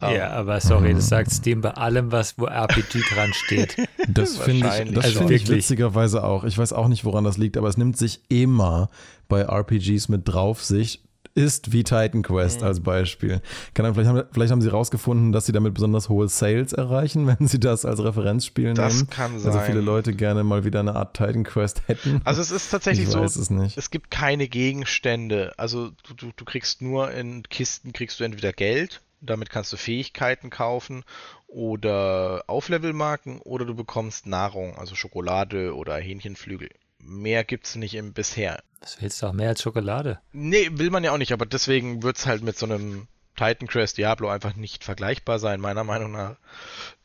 Ja, 0.00 0.30
aber 0.30 0.60
sorry, 0.60 0.94
das 0.94 1.08
sagt 1.08 1.30
Steam 1.30 1.60
bei 1.60 1.72
allem, 1.72 2.10
was 2.10 2.38
wo 2.38 2.46
RPG 2.46 3.02
dran 3.12 3.32
steht. 3.34 3.76
Das 4.08 4.38
finde 4.38 4.66
ich, 4.66 4.94
das 4.94 5.04
Also 5.04 5.18
find 5.18 5.30
ich 5.30 5.42
wirklich. 5.42 5.58
witzigerweise 5.58 6.24
auch. 6.24 6.44
Ich 6.44 6.56
weiß 6.58 6.72
auch 6.72 6.88
nicht, 6.88 7.04
woran 7.04 7.22
das 7.22 7.36
liegt, 7.36 7.56
aber 7.56 7.68
es 7.68 7.76
nimmt 7.76 7.96
sich 7.96 8.22
immer 8.28 8.90
bei 9.28 9.42
RPGs 9.42 10.08
mit 10.08 10.26
drauf 10.26 10.64
sich. 10.64 11.04
Ist 11.34 11.72
wie 11.72 11.84
Titan 11.84 12.22
Quest 12.22 12.62
als 12.64 12.80
Beispiel. 12.80 13.40
Kann 13.74 13.84
dann, 13.84 13.94
vielleicht, 13.94 14.08
haben, 14.10 14.24
vielleicht 14.32 14.50
haben 14.50 14.60
sie 14.62 14.68
rausgefunden, 14.68 15.30
dass 15.30 15.46
sie 15.46 15.52
damit 15.52 15.74
besonders 15.74 16.08
hohe 16.08 16.28
Sales 16.28 16.72
erreichen, 16.72 17.26
wenn 17.38 17.46
sie 17.46 17.60
das 17.60 17.84
als 17.84 18.02
Referenzspiel 18.02 18.74
Das 18.74 18.94
nehmen. 18.96 19.10
kann 19.10 19.32
Also 19.34 19.52
sein. 19.52 19.66
viele 19.66 19.80
Leute 19.80 20.12
gerne 20.12 20.42
mal 20.42 20.64
wieder 20.64 20.80
eine 20.80 20.96
Art 20.96 21.16
Titan 21.16 21.44
Quest 21.44 21.82
hätten. 21.86 22.20
Also 22.24 22.42
es 22.42 22.50
ist 22.50 22.70
tatsächlich 22.70 23.04
ich 23.06 23.10
so, 23.12 23.20
weiß 23.20 23.36
es 23.36 23.48
nicht. 23.50 23.78
es 23.78 23.90
gibt 23.90 24.10
keine 24.10 24.48
Gegenstände. 24.48 25.52
Also 25.56 25.90
du, 26.08 26.14
du, 26.14 26.30
du 26.34 26.44
kriegst 26.44 26.82
nur 26.82 27.10
in 27.12 27.44
Kisten 27.44 27.92
kriegst 27.92 28.18
du 28.18 28.24
entweder 28.24 28.52
Geld, 28.52 29.00
damit 29.20 29.50
kannst 29.50 29.72
du 29.72 29.76
Fähigkeiten 29.76 30.50
kaufen 30.50 31.04
oder 31.46 32.44
Auflevelmarken 32.46 33.40
oder 33.40 33.64
du 33.64 33.74
bekommst 33.74 34.26
Nahrung, 34.26 34.76
also 34.78 34.94
Schokolade 34.94 35.74
oder 35.74 35.96
Hähnchenflügel. 35.96 36.70
Mehr 37.02 37.44
gibt's 37.44 37.76
nicht 37.76 37.94
im 37.94 38.12
bisher. 38.12 38.62
Was 38.80 39.00
willst 39.00 39.20
du 39.22 39.26
auch 39.26 39.32
mehr 39.32 39.48
als 39.50 39.62
Schokolade? 39.62 40.20
Nee, 40.32 40.68
will 40.72 40.90
man 40.90 41.04
ja 41.04 41.12
auch 41.12 41.18
nicht, 41.18 41.32
aber 41.32 41.46
deswegen 41.46 42.02
wird's 42.02 42.26
halt 42.26 42.42
mit 42.42 42.56
so 42.58 42.66
einem 42.66 43.08
Titan 43.36 43.68
Quest 43.68 43.98
Diablo 43.98 44.28
einfach 44.28 44.54
nicht 44.54 44.84
vergleichbar 44.84 45.38
sein, 45.38 45.60
meiner 45.60 45.84
Meinung 45.84 46.12
nach. 46.12 46.36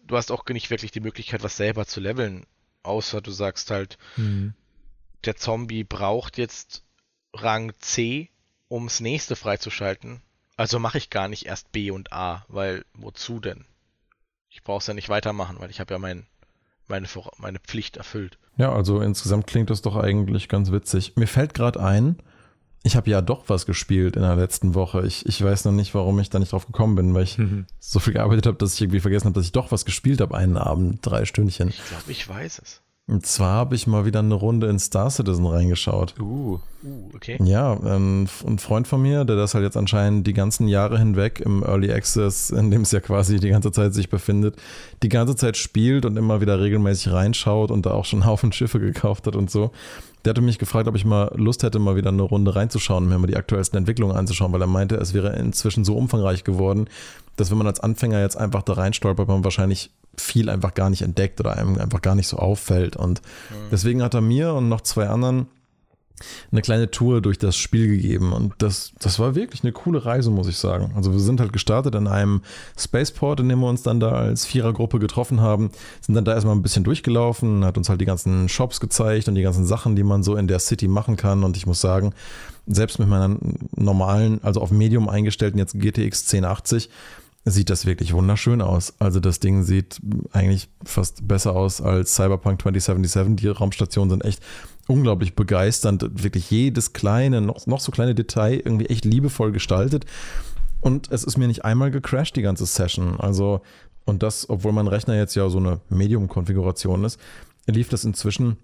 Du 0.03 0.17
hast 0.17 0.31
auch 0.31 0.45
nicht 0.47 0.69
wirklich 0.69 0.91
die 0.91 0.99
Möglichkeit, 0.99 1.43
was 1.43 1.57
selber 1.57 1.85
zu 1.85 1.99
leveln, 1.99 2.45
außer 2.83 3.21
du 3.21 3.31
sagst 3.31 3.71
halt, 3.71 3.97
Hm. 4.15 4.53
der 5.23 5.35
Zombie 5.35 5.83
braucht 5.83 6.37
jetzt 6.37 6.83
Rang 7.33 7.73
C, 7.79 8.29
ums 8.69 8.99
nächste 8.99 9.35
freizuschalten. 9.35 10.21
Also 10.57 10.79
mache 10.79 10.97
ich 10.97 11.09
gar 11.09 11.27
nicht 11.27 11.45
erst 11.45 11.71
B 11.71 11.91
und 11.91 12.13
A, 12.13 12.45
weil 12.47 12.85
wozu 12.93 13.39
denn? 13.39 13.65
Ich 14.49 14.63
brauch's 14.63 14.87
ja 14.87 14.93
nicht 14.93 15.09
weitermachen, 15.09 15.57
weil 15.59 15.69
ich 15.69 15.79
habe 15.81 15.93
ja 15.93 15.99
mein, 15.99 16.27
meine, 16.87 17.07
meine 17.37 17.59
Pflicht 17.59 17.97
erfüllt. 17.97 18.37
Ja, 18.57 18.71
also 18.73 19.01
insgesamt 19.01 19.47
klingt 19.47 19.69
das 19.69 19.81
doch 19.81 19.95
eigentlich 19.95 20.47
ganz 20.49 20.71
witzig. 20.71 21.13
Mir 21.15 21.27
fällt 21.27 21.53
gerade 21.53 21.81
ein, 21.81 22.17
ich 22.83 22.95
habe 22.95 23.09
ja 23.09 23.21
doch 23.21 23.45
was 23.47 23.65
gespielt 23.65 24.15
in 24.15 24.21
der 24.21 24.35
letzten 24.35 24.75
Woche. 24.75 25.05
Ich, 25.07 25.25
ich 25.25 25.43
weiß 25.43 25.65
noch 25.65 25.71
nicht, 25.71 25.95
warum 25.95 26.19
ich 26.19 26.29
da 26.29 26.37
nicht 26.39 26.51
drauf 26.51 26.67
gekommen 26.67 26.95
bin, 26.95 27.13
weil 27.13 27.23
ich 27.23 27.37
Mhm. 27.39 27.65
so 27.79 27.99
viel 27.99 28.13
gearbeitet 28.13 28.45
habe, 28.45 28.57
dass 28.57 28.75
ich 28.75 28.81
irgendwie 28.81 28.99
vergessen 28.99 29.25
habe, 29.25 29.33
dass 29.33 29.45
ich 29.45 29.51
doch 29.51 29.71
was 29.71 29.85
gespielt 29.85 30.21
habe 30.21 30.37
einen 30.37 30.55
Abend, 30.57 30.99
drei 31.01 31.25
Stündchen. 31.25 31.69
Ich 31.69 31.83
glaube, 31.85 32.11
ich 32.11 32.27
weiß 32.29 32.59
es. 32.63 32.81
Und 33.07 33.23
zwar 33.25 33.53
habe 33.53 33.75
ich 33.75 33.85
mal 33.85 34.05
wieder 34.05 34.19
eine 34.19 34.33
Runde 34.33 34.67
in 34.67 34.79
Star 34.79 35.11
Citizen 35.11 35.45
reingeschaut. 35.45 36.15
Uh. 36.19 36.59
Uh, 36.83 37.09
okay. 37.15 37.37
Ja, 37.43 37.73
ähm, 37.85 38.27
ein 38.45 38.59
Freund 38.59 38.87
von 38.87 39.01
mir, 39.01 39.25
der 39.25 39.35
das 39.35 39.53
halt 39.53 39.63
jetzt 39.63 39.77
anscheinend 39.77 40.25
die 40.25 40.33
ganzen 40.33 40.67
Jahre 40.67 40.97
hinweg 40.97 41.39
im 41.39 41.63
Early 41.63 41.91
Access, 41.91 42.49
in 42.51 42.71
dem 42.71 42.81
es 42.81 42.91
ja 42.91 42.99
quasi 42.99 43.39
die 43.39 43.49
ganze 43.49 43.71
Zeit 43.71 43.93
sich 43.93 44.09
befindet, 44.09 44.55
die 45.03 45.09
ganze 45.09 45.35
Zeit 45.35 45.55
spielt 45.55 46.05
und 46.05 46.17
immer 46.17 46.41
wieder 46.41 46.59
regelmäßig 46.59 47.11
reinschaut 47.11 47.69
und 47.69 47.85
da 47.85 47.91
auch 47.91 48.05
schon 48.05 48.21
einen 48.21 48.29
Haufen 48.29 48.51
Schiffe 48.51 48.79
gekauft 48.79 49.27
hat 49.27 49.35
und 49.35 49.51
so. 49.51 49.71
Der 50.25 50.31
hatte 50.31 50.41
mich 50.41 50.57
gefragt, 50.57 50.87
ob 50.87 50.95
ich 50.95 51.05
mal 51.05 51.31
Lust 51.35 51.61
hätte, 51.61 51.77
mal 51.77 51.95
wieder 51.95 52.09
eine 52.09 52.23
Runde 52.23 52.55
reinzuschauen 52.55 53.03
und 53.03 53.09
mir 53.09 53.19
mal 53.19 53.27
die 53.27 53.37
aktuellsten 53.37 53.77
Entwicklungen 53.77 54.17
anzuschauen, 54.17 54.51
weil 54.51 54.61
er 54.61 54.67
meinte, 54.67 54.95
es 54.95 55.13
wäre 55.13 55.35
inzwischen 55.35 55.85
so 55.85 55.95
umfangreich 55.95 56.43
geworden, 56.43 56.87
dass 57.35 57.51
wenn 57.51 57.59
man 57.59 57.67
als 57.67 57.79
Anfänger 57.79 58.19
jetzt 58.21 58.35
einfach 58.35 58.63
da 58.63 58.73
reinstolpert, 58.73 59.27
man 59.27 59.43
wahrscheinlich 59.43 59.91
viel 60.17 60.49
einfach 60.49 60.73
gar 60.73 60.89
nicht 60.89 61.03
entdeckt 61.03 61.39
oder 61.39 61.57
einem 61.57 61.77
einfach 61.77 62.01
gar 62.01 62.15
nicht 62.15 62.27
so 62.27 62.37
auffällt. 62.37 62.95
Und 62.95 63.21
deswegen 63.71 64.01
hat 64.01 64.15
er 64.15 64.21
mir 64.21 64.53
und 64.53 64.67
noch 64.67 64.81
zwei 64.81 65.07
anderen 65.07 65.47
eine 66.51 66.61
kleine 66.61 66.91
Tour 66.91 67.21
durch 67.21 67.37
das 67.37 67.55
Spiel 67.55 67.87
gegeben 67.87 68.33
und 68.33 68.53
das, 68.59 68.93
das 68.99 69.19
war 69.19 69.35
wirklich 69.35 69.63
eine 69.63 69.73
coole 69.73 70.05
Reise, 70.05 70.31
muss 70.31 70.47
ich 70.47 70.57
sagen. 70.57 70.93
Also 70.95 71.11
wir 71.11 71.19
sind 71.19 71.39
halt 71.39 71.53
gestartet 71.53 71.95
in 71.95 72.07
einem 72.07 72.41
Spaceport, 72.77 73.39
in 73.41 73.49
dem 73.49 73.59
wir 73.59 73.69
uns 73.69 73.83
dann 73.83 73.99
da 73.99 74.11
als 74.11 74.45
Vierergruppe 74.45 74.99
getroffen 74.99 75.41
haben, 75.41 75.71
sind 76.01 76.15
dann 76.15 76.25
da 76.25 76.33
erstmal 76.33 76.55
ein 76.55 76.61
bisschen 76.61 76.83
durchgelaufen, 76.83 77.65
hat 77.65 77.77
uns 77.77 77.89
halt 77.89 78.01
die 78.01 78.05
ganzen 78.05 78.47
Shops 78.49 78.79
gezeigt 78.79 79.27
und 79.27 79.35
die 79.35 79.41
ganzen 79.41 79.65
Sachen, 79.65 79.95
die 79.95 80.03
man 80.03 80.23
so 80.23 80.35
in 80.35 80.47
der 80.47 80.59
City 80.59 80.87
machen 80.87 81.15
kann 81.17 81.43
und 81.43 81.57
ich 81.57 81.65
muss 81.65 81.81
sagen, 81.81 82.13
selbst 82.67 82.99
mit 82.99 83.07
meiner 83.07 83.37
normalen, 83.75 84.39
also 84.43 84.61
auf 84.61 84.71
Medium 84.71 85.09
eingestellten 85.09 85.59
jetzt 85.59 85.79
GTX 85.79 86.33
1080, 86.33 86.89
sieht 87.45 87.69
das 87.69 87.85
wirklich 87.85 88.13
wunderschön 88.13 88.61
aus. 88.61 88.95
Also 88.99 89.19
das 89.19 89.39
Ding 89.39 89.63
sieht 89.63 90.01
eigentlich 90.31 90.67
fast 90.83 91.27
besser 91.27 91.55
aus 91.55 91.79
als 91.79 92.15
Cyberpunk 92.15 92.61
2077. 92.61 93.35
Die 93.35 93.47
Raumstationen 93.47 94.09
sind 94.09 94.25
echt 94.25 94.41
unglaublich 94.87 95.35
begeisternd. 95.35 96.23
Wirklich 96.23 96.49
jedes 96.51 96.93
kleine, 96.93 97.41
noch, 97.41 97.65
noch 97.67 97.79
so 97.79 97.91
kleine 97.91 98.15
Detail 98.15 98.61
irgendwie 98.63 98.87
echt 98.87 99.05
liebevoll 99.05 99.51
gestaltet. 99.51 100.05
Und 100.81 101.11
es 101.11 101.23
ist 101.23 101.37
mir 101.37 101.47
nicht 101.47 101.65
einmal 101.65 101.91
gecrashed, 101.91 102.35
die 102.35 102.41
ganze 102.41 102.65
Session. 102.65 103.19
Also, 103.19 103.61
und 104.05 104.21
das, 104.21 104.49
obwohl 104.49 104.71
mein 104.71 104.87
Rechner 104.87 105.15
jetzt 105.15 105.35
ja 105.35 105.49
so 105.49 105.57
eine 105.57 105.79
Medium-Konfiguration 105.89 107.03
ist, 107.03 107.19
lief 107.65 107.89
das 107.89 108.03
inzwischen 108.03 108.57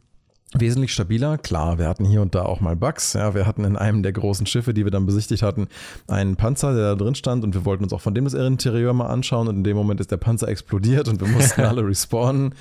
wesentlich 0.53 0.93
stabiler. 0.93 1.37
Klar, 1.37 1.77
wir 1.79 1.87
hatten 1.87 2.05
hier 2.05 2.21
und 2.21 2.35
da 2.35 2.43
auch 2.43 2.59
mal 2.59 2.75
Bugs. 2.75 3.13
Ja, 3.13 3.33
wir 3.33 3.45
hatten 3.45 3.63
in 3.63 3.77
einem 3.77 4.03
der 4.03 4.11
großen 4.11 4.45
Schiffe, 4.45 4.73
die 4.73 4.83
wir 4.83 4.91
dann 4.91 5.05
besichtigt 5.05 5.43
hatten, 5.43 5.67
einen 6.07 6.35
Panzer, 6.35 6.73
der 6.73 6.89
da 6.89 6.95
drin 6.95 7.15
stand 7.15 7.43
und 7.43 7.53
wir 7.53 7.63
wollten 7.63 7.83
uns 7.83 7.93
auch 7.93 8.01
von 8.01 8.13
dem 8.13 8.25
das 8.25 8.33
Interieur 8.33 8.93
mal 8.93 9.07
anschauen 9.07 9.47
und 9.47 9.57
in 9.57 9.63
dem 9.63 9.77
Moment 9.77 9.99
ist 10.01 10.11
der 10.11 10.17
Panzer 10.17 10.47
explodiert 10.49 11.07
und 11.07 11.21
wir 11.21 11.27
mussten 11.27 11.61
alle 11.65 11.85
respawnen. 11.85 12.53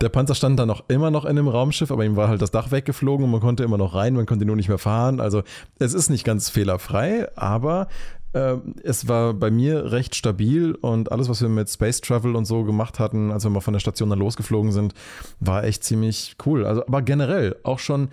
der 0.00 0.08
Panzer 0.08 0.34
stand 0.34 0.58
dann 0.58 0.68
noch 0.68 0.84
immer 0.88 1.10
noch 1.10 1.24
in 1.24 1.36
dem 1.36 1.48
Raumschiff, 1.48 1.92
aber 1.92 2.04
ihm 2.04 2.16
war 2.16 2.28
halt 2.28 2.42
das 2.42 2.50
Dach 2.50 2.70
weggeflogen 2.72 3.24
und 3.24 3.30
man 3.30 3.40
konnte 3.40 3.62
immer 3.62 3.78
noch 3.78 3.94
rein, 3.94 4.14
man 4.14 4.26
konnte 4.26 4.44
nur 4.44 4.56
nicht 4.56 4.68
mehr 4.68 4.78
fahren. 4.78 5.20
Also 5.20 5.42
es 5.78 5.94
ist 5.94 6.10
nicht 6.10 6.24
ganz 6.24 6.50
fehlerfrei, 6.50 7.28
aber 7.36 7.86
es 8.32 9.08
war 9.08 9.34
bei 9.34 9.50
mir 9.50 9.90
recht 9.90 10.14
stabil 10.14 10.74
und 10.74 11.10
alles, 11.10 11.28
was 11.28 11.42
wir 11.42 11.48
mit 11.48 11.68
Space 11.68 12.00
Travel 12.00 12.36
und 12.36 12.44
so 12.44 12.64
gemacht 12.64 12.98
hatten, 12.98 13.32
als 13.32 13.44
wir 13.44 13.50
mal 13.50 13.60
von 13.60 13.72
der 13.72 13.80
Station 13.80 14.10
dann 14.10 14.20
losgeflogen 14.20 14.72
sind, 14.72 14.94
war 15.40 15.64
echt 15.64 15.82
ziemlich 15.82 16.36
cool. 16.46 16.64
Also, 16.64 16.86
aber 16.86 17.02
generell 17.02 17.56
auch 17.64 17.80
schon 17.80 18.08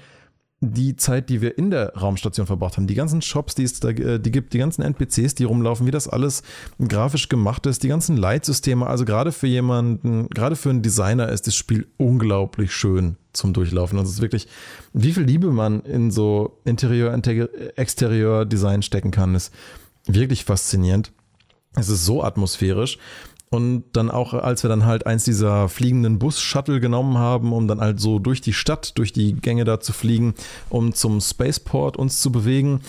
die 0.59 0.95
Zeit, 0.95 1.29
die 1.29 1.41
wir 1.41 1.55
in 1.59 1.69
der 1.69 1.93
Raumstation 1.93 2.47
verbracht 2.47 2.77
haben, 2.77 2.87
die 2.87 2.95
ganzen 2.95 3.21
Shops, 3.21 3.53
die 3.53 3.61
es 3.63 3.79
da 3.79 3.89
äh, 3.89 4.19
die 4.19 4.31
gibt, 4.31 4.53
die 4.53 4.57
ganzen 4.57 4.81
NPCs, 4.81 5.35
die 5.35 5.43
rumlaufen, 5.43 5.85
wie 5.85 5.91
das 5.91 6.07
alles 6.07 6.41
grafisch 6.85 7.29
gemacht 7.29 7.67
ist, 7.67 7.83
die 7.83 7.87
ganzen 7.89 8.17
Leitsysteme, 8.17 8.87
also 8.87 9.05
gerade 9.05 9.31
für 9.31 9.45
jemanden, 9.45 10.27
gerade 10.29 10.55
für 10.55 10.71
einen 10.71 10.81
Designer 10.81 11.29
ist 11.29 11.45
das 11.45 11.55
Spiel 11.55 11.85
unglaublich 11.97 12.71
schön 12.71 13.17
zum 13.33 13.53
Durchlaufen. 13.53 13.99
Also 13.99 14.09
es 14.09 14.15
ist 14.15 14.21
wirklich, 14.21 14.47
wie 14.93 15.13
viel 15.13 15.23
Liebe 15.23 15.51
man 15.51 15.81
in 15.81 16.09
so 16.09 16.59
Interieur, 16.65 17.13
Exterieur 17.75 18.45
Design 18.45 18.81
stecken 18.81 19.11
kann, 19.11 19.35
ist 19.35 19.53
wirklich 20.07 20.45
faszinierend. 20.45 21.11
Es 21.75 21.89
ist 21.89 22.05
so 22.05 22.23
atmosphärisch. 22.23 22.97
Und 23.49 23.85
dann 23.93 24.11
auch, 24.11 24.33
als 24.33 24.63
wir 24.63 24.69
dann 24.69 24.85
halt 24.85 25.05
eins 25.05 25.23
dieser 25.23 25.69
fliegenden 25.69 26.19
Bus-Shuttle 26.19 26.81
genommen 26.81 27.17
haben, 27.17 27.53
um 27.53 27.65
dann 27.69 27.79
halt 27.79 27.97
so 28.01 28.19
durch 28.19 28.41
die 28.41 28.51
Stadt, 28.51 28.97
durch 28.97 29.13
die 29.13 29.33
Gänge 29.35 29.63
da 29.63 29.79
zu 29.79 29.93
fliegen, 29.93 30.33
um 30.69 30.93
zum 30.93 31.21
Spaceport 31.21 31.95
uns 31.95 32.19
zu 32.19 32.29
bewegen, 32.29 32.81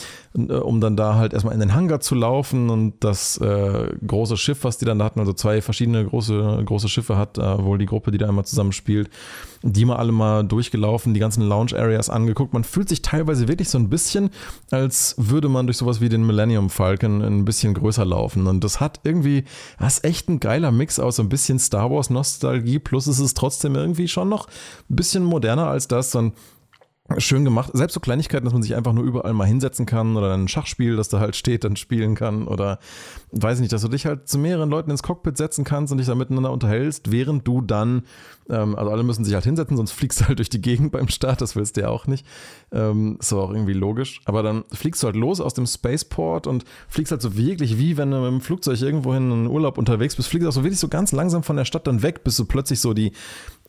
um 0.47 0.81
dann 0.81 0.97
da 0.97 1.17
halt 1.17 1.33
erstmal 1.33 1.55
in 1.55 1.61
den 1.61 1.75
Hangar 1.75 2.01
zu 2.01 2.15
laufen 2.15 2.71
und 2.71 2.95
das 3.01 3.39
äh, 3.39 3.89
große 4.07 4.37
Schiff, 4.37 4.65
was 4.65 4.79
die 4.79 4.85
dann 4.85 4.99
da 4.99 5.05
hatten, 5.05 5.21
also 5.21 5.33
zwei 5.33 5.61
verschiedene 5.61 6.05
große, 6.05 6.63
große 6.65 6.89
Schiffe 6.89 7.17
hat 7.17 7.39
äh, 7.39 7.65
wohl 7.65 7.79
die 7.79 7.87
Gruppe, 7.87 8.11
die 8.11 8.19
da 8.19 8.29
immer 8.29 8.45
zusammen 8.45 8.73
spielt, 8.73 9.11
die 9.63 9.85
mal 9.85 9.97
alle 9.97 10.13
mal 10.13 10.45
durchgelaufen, 10.45 11.15
die 11.15 11.21
ganzen 11.21 11.43
Lounge-Areas 11.49 12.11
angeguckt. 12.11 12.53
Man 12.53 12.65
fühlt 12.65 12.89
sich 12.89 13.03
teilweise 13.03 13.49
wirklich 13.49 13.69
so 13.69 13.79
ein 13.79 13.89
bisschen, 13.89 14.31
als 14.71 15.15
würde 15.19 15.49
man 15.49 15.67
durch 15.67 15.77
sowas 15.77 16.01
wie 16.01 16.09
den 16.09 16.27
Millennium 16.27 16.71
Falcon 16.71 17.23
ein 17.23 17.45
bisschen 17.45 17.75
größer 17.75 18.05
laufen. 18.05 18.47
Und 18.47 18.63
das 18.63 18.81
hat 18.81 19.01
irgendwie, 19.05 19.45
das 19.79 19.95
ist 19.95 20.05
echt 20.05 20.29
ein 20.29 20.41
geiler 20.41 20.71
Mix 20.71 20.99
aus 20.99 21.17
so 21.17 21.23
ein 21.23 21.29
bisschen 21.29 21.59
Star 21.59 21.91
Wars 21.91 22.11
Nostalgie, 22.11 22.79
plus 22.79 23.07
es 23.07 23.19
ist 23.19 23.37
trotzdem 23.37 23.75
irgendwie 23.75 24.09
schon 24.09 24.29
noch 24.29 24.47
ein 24.89 24.97
bisschen 24.97 25.25
moderner 25.25 25.67
als 25.67 25.89
das. 25.89 26.15
Und 26.15 26.35
schön 27.17 27.45
gemacht. 27.45 27.71
Selbst 27.73 27.95
so 27.95 28.01
Kleinigkeiten, 28.01 28.45
dass 28.45 28.53
man 28.53 28.63
sich 28.63 28.75
einfach 28.75 28.93
nur 28.93 29.05
überall 29.05 29.33
mal 29.33 29.47
hinsetzen 29.47 29.87
kann 29.87 30.17
oder 30.17 30.35
ein 30.35 30.47
Schachspiel, 30.47 30.97
das 30.97 31.09
da 31.09 31.21
halt 31.21 31.37
steht, 31.37 31.65
dann 31.65 31.77
spielen 31.77 32.15
kann 32.15 32.47
oder 32.47 32.79
weiß 33.33 33.59
ich 33.59 33.63
nicht, 33.63 33.73
dass 33.73 33.83
du 33.83 33.89
dich 33.89 34.05
halt 34.05 34.29
zu 34.29 34.39
mehreren 34.39 34.69
Leuten 34.69 34.91
ins 34.91 35.03
Cockpit 35.03 35.39
setzen 35.39 35.65
kannst 35.65 35.91
und 35.91 35.99
dich 35.99 36.07
da 36.07 36.15
miteinander 36.15 36.53
unterhältst, 36.53 37.11
während 37.11 37.47
du 37.47 37.63
dann, 37.63 38.03
ähm, 38.51 38.77
also 38.77 38.91
alle 38.91 39.03
müssen 39.03 39.25
sich 39.25 39.35
halt 39.35 39.45
hinsetzen, 39.45 39.77
sonst 39.77 39.93
fliegst 39.93 40.21
du 40.21 40.29
halt 40.29 40.39
durch 40.39 40.49
die 40.49 40.61
Gegend 40.61 40.93
beim 40.93 41.09
Start, 41.09 41.41
das 41.41 41.57
willst 41.57 41.77
du 41.77 41.83
ja 41.83 41.89
auch 41.89 42.07
nicht. 42.07 42.27
Ähm, 42.73 43.19
ist 43.21 43.33
auch 43.33 43.51
irgendwie 43.51 43.73
logisch. 43.73 44.21
Aber 44.25 44.43
dann 44.43 44.65
fliegst 44.73 45.03
du 45.03 45.07
halt 45.07 45.17
los 45.17 45.41
aus 45.41 45.55
dem 45.55 45.67
Spaceport 45.67 46.47
und 46.47 46.65
fliegst 46.89 47.11
halt 47.11 47.23
so 47.23 47.37
wirklich 47.37 47.79
wie 47.79 47.97
wenn 47.97 48.11
du 48.11 48.19
mit 48.19 48.31
dem 48.31 48.41
Flugzeug 48.41 48.81
irgendwohin 48.81 49.31
in 49.31 49.47
Urlaub 49.47 49.79
unterwegs 49.79 50.17
bist, 50.17 50.29
fliegst 50.29 50.49
auch 50.49 50.53
so 50.53 50.65
wirklich 50.65 50.81
so 50.81 50.89
ganz 50.89 51.13
langsam 51.13 51.43
von 51.43 51.57
der 51.57 51.65
Stadt 51.65 51.87
dann 51.87 52.03
weg, 52.03 52.25
bis 52.25 52.37
du 52.37 52.45
plötzlich 52.45 52.81
so 52.81 52.95
die 52.95 53.13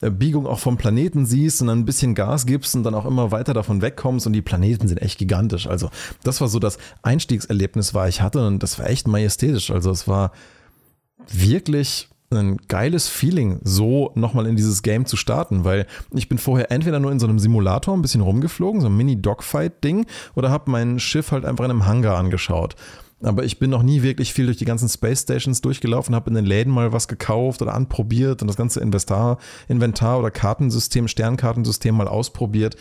äh, 0.02 0.10
Biegung 0.10 0.48
auch 0.48 0.60
vom 0.60 0.78
Planeten 0.78 1.26
siehst 1.26 1.62
und 1.62 1.68
dann 1.68 1.80
ein 1.80 1.86
bisschen 1.86 2.16
Gas 2.16 2.46
gibst 2.46 2.76
und 2.76 2.84
dann 2.84 2.96
auch 2.96 3.06
immer 3.06 3.32
weiter 3.32 3.54
davon 3.54 3.82
wegkommst 3.82 4.28
und 4.28 4.34
die 4.34 4.42
Planeten 4.42 4.88
sind 4.88 5.02
echt 5.02 5.18
gigantisch. 5.18 5.68
Also 5.68 5.90
das 6.24 6.40
war 6.42 6.48
so 6.48 6.60
das 6.60 6.78
Einstiegserlebnis, 7.02 7.94
was 7.94 8.10
ich 8.10 8.22
hatte 8.22 8.46
und 8.46 8.64
das 8.64 8.80
war 8.80 8.90
echt 8.90 9.08
majestätisch. 9.08 9.72
Also 9.72 9.92
es 9.92 10.08
war 10.08 10.32
wirklich 11.28 12.10
ein 12.32 12.58
geiles 12.68 13.08
Feeling, 13.08 13.60
so 13.64 14.12
nochmal 14.14 14.46
in 14.46 14.56
dieses 14.56 14.84
Game 14.84 15.06
zu 15.06 15.18
starten, 15.18 15.64
weil 15.64 15.88
ich 16.14 16.30
bin 16.30 16.38
vorher 16.38 16.72
entweder 16.72 17.00
nur 17.00 17.12
in 17.12 17.20
so 17.20 17.28
einem 17.28 17.40
Simulator 17.40 17.96
ein 17.96 18.02
bisschen 18.02 18.22
rumgeflogen, 18.22 18.82
so 18.82 18.88
ein 18.88 18.98
Mini-Dogfight-Ding, 18.98 20.06
oder 20.36 20.52
habe 20.52 20.70
mein 20.70 21.00
Schiff 21.00 21.32
halt 21.32 21.46
einfach 21.46 21.66
in 21.66 21.72
einem 21.72 21.88
Hangar 21.88 22.18
angeschaut. 22.18 22.76
aber 23.22 23.44
ich 23.44 23.60
bin 23.60 23.70
noch 23.70 23.84
nie 23.84 24.02
wirklich 24.04 24.34
viel 24.34 24.46
durch 24.46 24.58
die 24.58 24.66
ganzen 24.66 24.88
Space 24.88 25.22
Stations 25.22 25.62
durchgelaufen, 25.62 26.16
habe 26.16 26.30
in 26.30 26.36
den 26.36 26.46
Läden 26.46 26.72
mal 26.72 26.94
was 26.94 27.08
gekauft 27.08 27.62
oder 27.62 27.74
anprobiert 27.74 28.42
und 28.42 28.48
das 28.48 28.58
ganze 28.58 28.80
Inventar, 28.80 29.40
Inventar 29.68 30.20
oder 30.20 30.32
Kartensystem, 30.32 31.08
Sternkartensystem 31.08 31.96
mal 31.96 32.08
ausprobiert. 32.08 32.78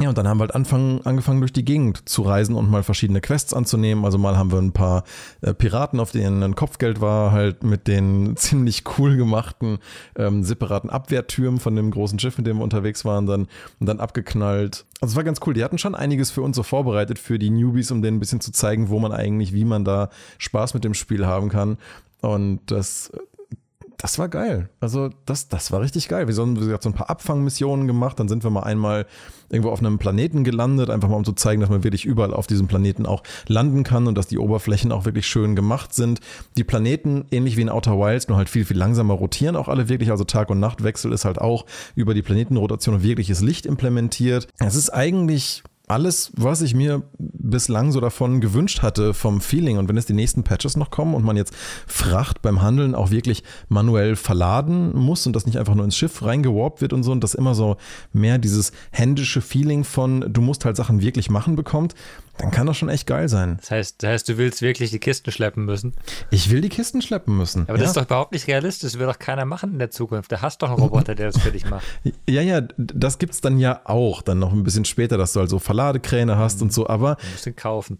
Ja, 0.00 0.10
und 0.10 0.16
dann 0.16 0.28
haben 0.28 0.38
wir 0.38 0.42
halt 0.42 0.54
anfangen, 0.54 1.00
angefangen, 1.04 1.40
durch 1.40 1.52
die 1.52 1.64
Gegend 1.64 2.08
zu 2.08 2.22
reisen 2.22 2.54
und 2.54 2.70
mal 2.70 2.84
verschiedene 2.84 3.20
Quests 3.20 3.52
anzunehmen. 3.52 4.04
Also 4.04 4.16
mal 4.16 4.36
haben 4.36 4.52
wir 4.52 4.58
ein 4.58 4.70
paar 4.70 5.02
äh, 5.40 5.52
Piraten, 5.52 5.98
auf 5.98 6.12
denen 6.12 6.42
ein 6.44 6.54
Kopfgeld 6.54 7.00
war, 7.00 7.32
halt 7.32 7.64
mit 7.64 7.88
den 7.88 8.36
ziemlich 8.36 8.84
cool 8.96 9.16
gemachten 9.16 9.78
ähm, 10.16 10.44
separaten 10.44 10.88
Abwehrtürmen 10.88 11.58
von 11.58 11.74
dem 11.74 11.90
großen 11.90 12.18
Schiff, 12.20 12.38
mit 12.38 12.46
dem 12.46 12.58
wir 12.58 12.64
unterwegs 12.64 13.04
waren, 13.04 13.26
dann, 13.26 13.48
und 13.80 13.86
dann 13.86 13.98
abgeknallt. 13.98 14.84
Also 15.00 15.12
es 15.12 15.16
war 15.16 15.24
ganz 15.24 15.40
cool. 15.46 15.54
Die 15.54 15.64
hatten 15.64 15.78
schon 15.78 15.96
einiges 15.96 16.30
für 16.30 16.42
uns 16.42 16.54
so 16.54 16.62
vorbereitet, 16.62 17.18
für 17.18 17.40
die 17.40 17.50
Newbies, 17.50 17.90
um 17.90 18.00
denen 18.00 18.18
ein 18.18 18.20
bisschen 18.20 18.40
zu 18.40 18.52
zeigen, 18.52 18.90
wo 18.90 19.00
man 19.00 19.10
eigentlich, 19.10 19.52
wie 19.52 19.64
man 19.64 19.84
da 19.84 20.10
Spaß 20.38 20.74
mit 20.74 20.84
dem 20.84 20.94
Spiel 20.94 21.26
haben 21.26 21.48
kann. 21.48 21.76
Und 22.20 22.60
das 22.66 23.10
das 23.98 24.16
war 24.20 24.28
geil. 24.28 24.70
Also 24.78 25.10
das, 25.26 25.48
das 25.48 25.72
war 25.72 25.80
richtig 25.80 26.08
geil. 26.08 26.28
Wir 26.28 26.36
haben 26.36 26.80
so 26.80 26.88
ein 26.88 26.94
paar 26.94 27.10
Abfangmissionen 27.10 27.88
gemacht. 27.88 28.20
Dann 28.20 28.28
sind 28.28 28.44
wir 28.44 28.50
mal 28.50 28.62
einmal 28.62 29.06
irgendwo 29.50 29.70
auf 29.70 29.80
einem 29.80 29.98
Planeten 29.98 30.44
gelandet, 30.44 30.88
einfach 30.88 31.08
mal 31.08 31.16
um 31.16 31.24
zu 31.24 31.32
zeigen, 31.32 31.60
dass 31.60 31.68
man 31.68 31.82
wirklich 31.82 32.04
überall 32.04 32.32
auf 32.32 32.46
diesem 32.46 32.68
Planeten 32.68 33.06
auch 33.06 33.24
landen 33.48 33.82
kann 33.82 34.06
und 34.06 34.16
dass 34.16 34.28
die 34.28 34.38
Oberflächen 34.38 34.92
auch 34.92 35.04
wirklich 35.04 35.26
schön 35.26 35.56
gemacht 35.56 35.94
sind. 35.94 36.20
Die 36.56 36.62
Planeten, 36.62 37.24
ähnlich 37.32 37.56
wie 37.56 37.62
in 37.62 37.68
Outer 37.68 37.98
Wilds, 37.98 38.28
nur 38.28 38.38
halt 38.38 38.48
viel, 38.48 38.64
viel 38.64 38.78
langsamer 38.78 39.14
rotieren 39.14 39.56
auch 39.56 39.66
alle 39.66 39.88
wirklich. 39.88 40.12
Also 40.12 40.22
Tag- 40.22 40.50
und 40.50 40.60
Nachtwechsel 40.60 41.12
ist 41.12 41.24
halt 41.24 41.40
auch 41.40 41.66
über 41.96 42.14
die 42.14 42.22
Planetenrotation 42.22 43.02
wirkliches 43.02 43.40
Licht 43.40 43.66
implementiert. 43.66 44.46
Es 44.60 44.76
ist 44.76 44.90
eigentlich 44.90 45.64
alles, 45.88 46.32
was 46.36 46.62
ich 46.62 46.74
mir 46.74 47.02
bislang 47.18 47.92
so 47.92 48.00
davon 48.00 48.40
gewünscht 48.40 48.82
hatte 48.82 49.14
vom 49.14 49.40
Feeling. 49.40 49.78
Und 49.78 49.88
wenn 49.88 49.96
es 49.96 50.06
die 50.06 50.12
nächsten 50.12 50.44
Patches 50.44 50.76
noch 50.76 50.90
kommen 50.90 51.14
und 51.14 51.24
man 51.24 51.36
jetzt 51.36 51.54
Fracht 51.86 52.42
beim 52.42 52.62
Handeln 52.62 52.94
auch 52.94 53.10
wirklich 53.10 53.42
manuell 53.68 54.16
verladen 54.16 54.96
muss 54.96 55.26
und 55.26 55.34
das 55.34 55.46
nicht 55.46 55.58
einfach 55.58 55.74
nur 55.74 55.84
ins 55.84 55.96
Schiff 55.96 56.22
reingewarpt 56.22 56.80
wird 56.80 56.92
und 56.92 57.02
so 57.02 57.12
und 57.12 57.24
das 57.24 57.34
immer 57.34 57.54
so 57.54 57.76
mehr 58.12 58.38
dieses 58.38 58.72
händische 58.90 59.40
Feeling 59.40 59.84
von, 59.84 60.32
du 60.32 60.40
musst 60.40 60.64
halt 60.64 60.76
Sachen 60.76 61.00
wirklich 61.00 61.30
machen 61.30 61.56
bekommt, 61.56 61.94
dann 62.38 62.50
kann 62.50 62.66
das 62.66 62.76
schon 62.76 62.88
echt 62.88 63.06
geil 63.06 63.28
sein. 63.28 63.58
Das 63.60 63.70
heißt, 63.70 64.02
das 64.02 64.10
heißt, 64.10 64.28
du 64.28 64.38
willst 64.38 64.62
wirklich 64.62 64.90
die 64.90 64.98
Kisten 64.98 65.30
schleppen 65.32 65.64
müssen? 65.64 65.94
Ich 66.30 66.50
will 66.50 66.60
die 66.60 66.68
Kisten 66.68 67.02
schleppen 67.02 67.36
müssen. 67.36 67.62
Aber 67.62 67.74
ja. 67.74 67.78
das 67.78 67.90
ist 67.90 67.96
doch 67.96 68.04
überhaupt 68.04 68.32
nicht 68.32 68.46
realistisch. 68.46 68.92
Das 68.92 68.98
will 68.98 69.06
doch 69.06 69.18
keiner 69.18 69.44
machen 69.44 69.72
in 69.72 69.78
der 69.78 69.90
Zukunft. 69.90 70.30
Da 70.30 70.40
hast 70.40 70.62
doch 70.62 70.70
einen 70.70 70.78
Roboter, 70.78 71.14
der 71.14 71.30
das 71.30 71.42
für 71.42 71.52
dich 71.52 71.68
macht. 71.68 71.84
Ja, 72.28 72.42
ja, 72.42 72.60
das 72.76 73.18
gibt 73.18 73.34
es 73.34 73.40
dann 73.40 73.58
ja 73.58 73.80
auch, 73.84 74.22
dann 74.22 74.38
noch 74.38 74.52
ein 74.52 74.62
bisschen 74.62 74.84
später, 74.84 75.16
dass 75.16 75.32
du 75.32 75.40
halt 75.40 75.50
so 75.50 75.58
Verladekräne 75.58 76.36
hast 76.36 76.56
mhm. 76.56 76.64
und 76.64 76.72
so, 76.72 76.86
aber. 76.86 77.16
Du 77.16 77.26
musst 77.28 77.46
ihn 77.46 77.56
kaufen. 77.56 77.98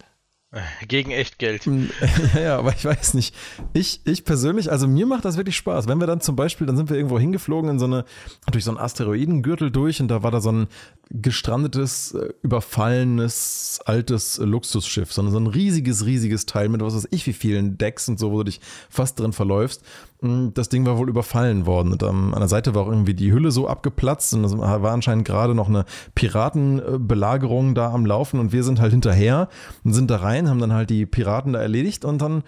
Gegen 0.87 1.11
Echtgeld. 1.11 1.67
Ja, 1.67 2.41
ja, 2.41 2.57
aber 2.57 2.73
ich 2.73 2.83
weiß 2.83 3.13
nicht. 3.13 3.35
Ich, 3.73 4.01
ich 4.05 4.25
persönlich, 4.25 4.71
also 4.71 4.87
mir 4.87 5.05
macht 5.05 5.23
das 5.23 5.37
wirklich 5.37 5.55
Spaß. 5.55 5.87
Wenn 5.87 5.99
wir 5.99 6.07
dann 6.07 6.21
zum 6.21 6.35
Beispiel, 6.35 6.65
dann 6.65 6.75
sind 6.75 6.89
wir 6.89 6.97
irgendwo 6.97 7.19
hingeflogen 7.19 7.69
in 7.69 7.77
so 7.77 7.85
eine, 7.85 8.03
durch 8.51 8.63
so 8.63 8.71
einen 8.71 8.79
Asteroidengürtel 8.79 9.69
durch 9.69 10.01
und 10.01 10.07
da 10.07 10.23
war 10.23 10.31
da 10.31 10.41
so 10.41 10.51
ein 10.51 10.67
gestrandetes, 11.11 12.15
äh, 12.15 12.33
überfallenes, 12.41 13.79
altes 13.85 14.39
Luxusschiff, 14.39 15.13
sondern 15.13 15.33
so 15.33 15.39
ein 15.39 15.47
riesiges, 15.47 16.07
riesiges 16.07 16.47
Teil 16.47 16.69
mit 16.69 16.81
was 16.81 16.95
weiß 16.95 17.09
ich 17.11 17.27
wie 17.27 17.33
vielen 17.33 17.77
Decks 17.77 18.09
und 18.09 18.17
so, 18.17 18.31
wo 18.31 18.39
du 18.39 18.45
dich 18.45 18.59
fast 18.89 19.19
drin 19.19 19.33
verläufst. 19.33 19.83
Mm, 20.21 20.49
das 20.53 20.69
Ding 20.69 20.85
war 20.85 20.97
wohl 20.97 21.09
überfallen 21.09 21.65
worden. 21.65 21.93
Und 21.93 22.03
um, 22.03 22.33
an 22.33 22.39
der 22.39 22.49
Seite 22.49 22.75
war 22.75 22.83
auch 22.83 22.89
irgendwie 22.89 23.13
die 23.13 23.31
Hülle 23.31 23.51
so 23.51 23.67
abgeplatzt 23.67 24.33
und 24.33 24.43
es 24.43 24.57
war 24.57 24.91
anscheinend 24.91 25.25
gerade 25.25 25.55
noch 25.55 25.69
eine 25.69 25.85
Piratenbelagerung 26.15 27.75
da 27.75 27.93
am 27.93 28.05
Laufen 28.05 28.39
und 28.39 28.51
wir 28.51 28.63
sind 28.63 28.81
halt 28.81 28.91
hinterher 28.91 29.47
und 29.83 29.93
sind 29.93 30.11
da 30.11 30.17
rein, 30.17 30.49
haben 30.49 30.59
dann 30.59 30.73
halt 30.73 30.89
die 30.89 31.05
Piraten 31.05 31.53
da 31.53 31.61
erledigt 31.61 32.03
und 32.03 32.21
dann 32.21 32.43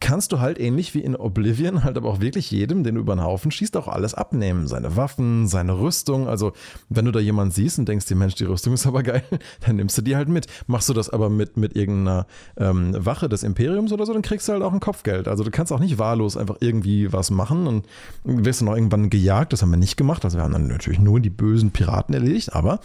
kannst 0.00 0.32
du 0.32 0.40
halt 0.40 0.58
ähnlich 0.58 0.94
wie 0.94 1.00
in 1.00 1.16
Oblivion 1.16 1.84
halt 1.84 1.96
aber 1.96 2.08
auch 2.08 2.20
wirklich 2.20 2.50
jedem, 2.50 2.84
den 2.84 2.94
du 2.94 3.00
über 3.00 3.14
den 3.14 3.22
Haufen 3.22 3.50
schießt, 3.50 3.76
auch 3.76 3.88
alles 3.88 4.14
abnehmen. 4.14 4.66
Seine 4.66 4.96
Waffen, 4.96 5.46
seine 5.46 5.78
Rüstung. 5.78 6.28
Also, 6.28 6.52
wenn 6.88 7.04
du 7.04 7.12
da 7.12 7.20
jemanden 7.20 7.52
siehst 7.52 7.78
und 7.78 7.88
denkst 7.88 8.06
dir, 8.06 8.16
Mensch, 8.16 8.34
die 8.34 8.44
Rüstung 8.44 8.72
ist 8.74 8.86
aber 8.86 9.02
geil, 9.04 9.22
dann 9.66 9.76
nimmst 9.76 9.98
du 9.98 10.02
die 10.02 10.16
halt 10.16 10.28
mit. 10.28 10.46
Machst 10.66 10.88
du 10.88 10.94
das 10.94 11.10
aber 11.10 11.30
mit, 11.30 11.56
mit 11.56 11.76
irgendeiner 11.76 12.26
ähm, 12.56 12.94
Wache 13.04 13.28
des 13.28 13.42
Imperiums 13.42 13.92
oder 13.92 14.06
so, 14.06 14.12
dann 14.12 14.22
kriegst 14.22 14.48
du 14.48 14.52
halt 14.52 14.62
auch 14.62 14.72
ein 14.72 14.80
Kopfgeld. 14.80 15.28
Also, 15.28 15.44
du 15.44 15.50
kannst 15.50 15.72
auch 15.72 15.80
nicht 15.80 15.98
wahllos 15.98 16.36
einfach 16.36 16.56
irgendwie 16.60 17.12
was 17.12 17.30
machen 17.30 17.66
und 17.66 17.86
wirst 18.24 18.60
dann 18.60 18.68
auch 18.68 18.76
irgendwann 18.76 19.10
gejagt. 19.10 19.52
Das 19.52 19.62
haben 19.62 19.70
wir 19.70 19.76
nicht 19.76 19.96
gemacht. 19.96 20.24
Also, 20.24 20.38
wir 20.38 20.44
haben 20.44 20.52
dann 20.52 20.68
natürlich 20.68 21.00
nur 21.00 21.20
die 21.20 21.30
bösen 21.30 21.70
Piraten 21.70 22.14
erledigt, 22.14 22.54
aber 22.54 22.80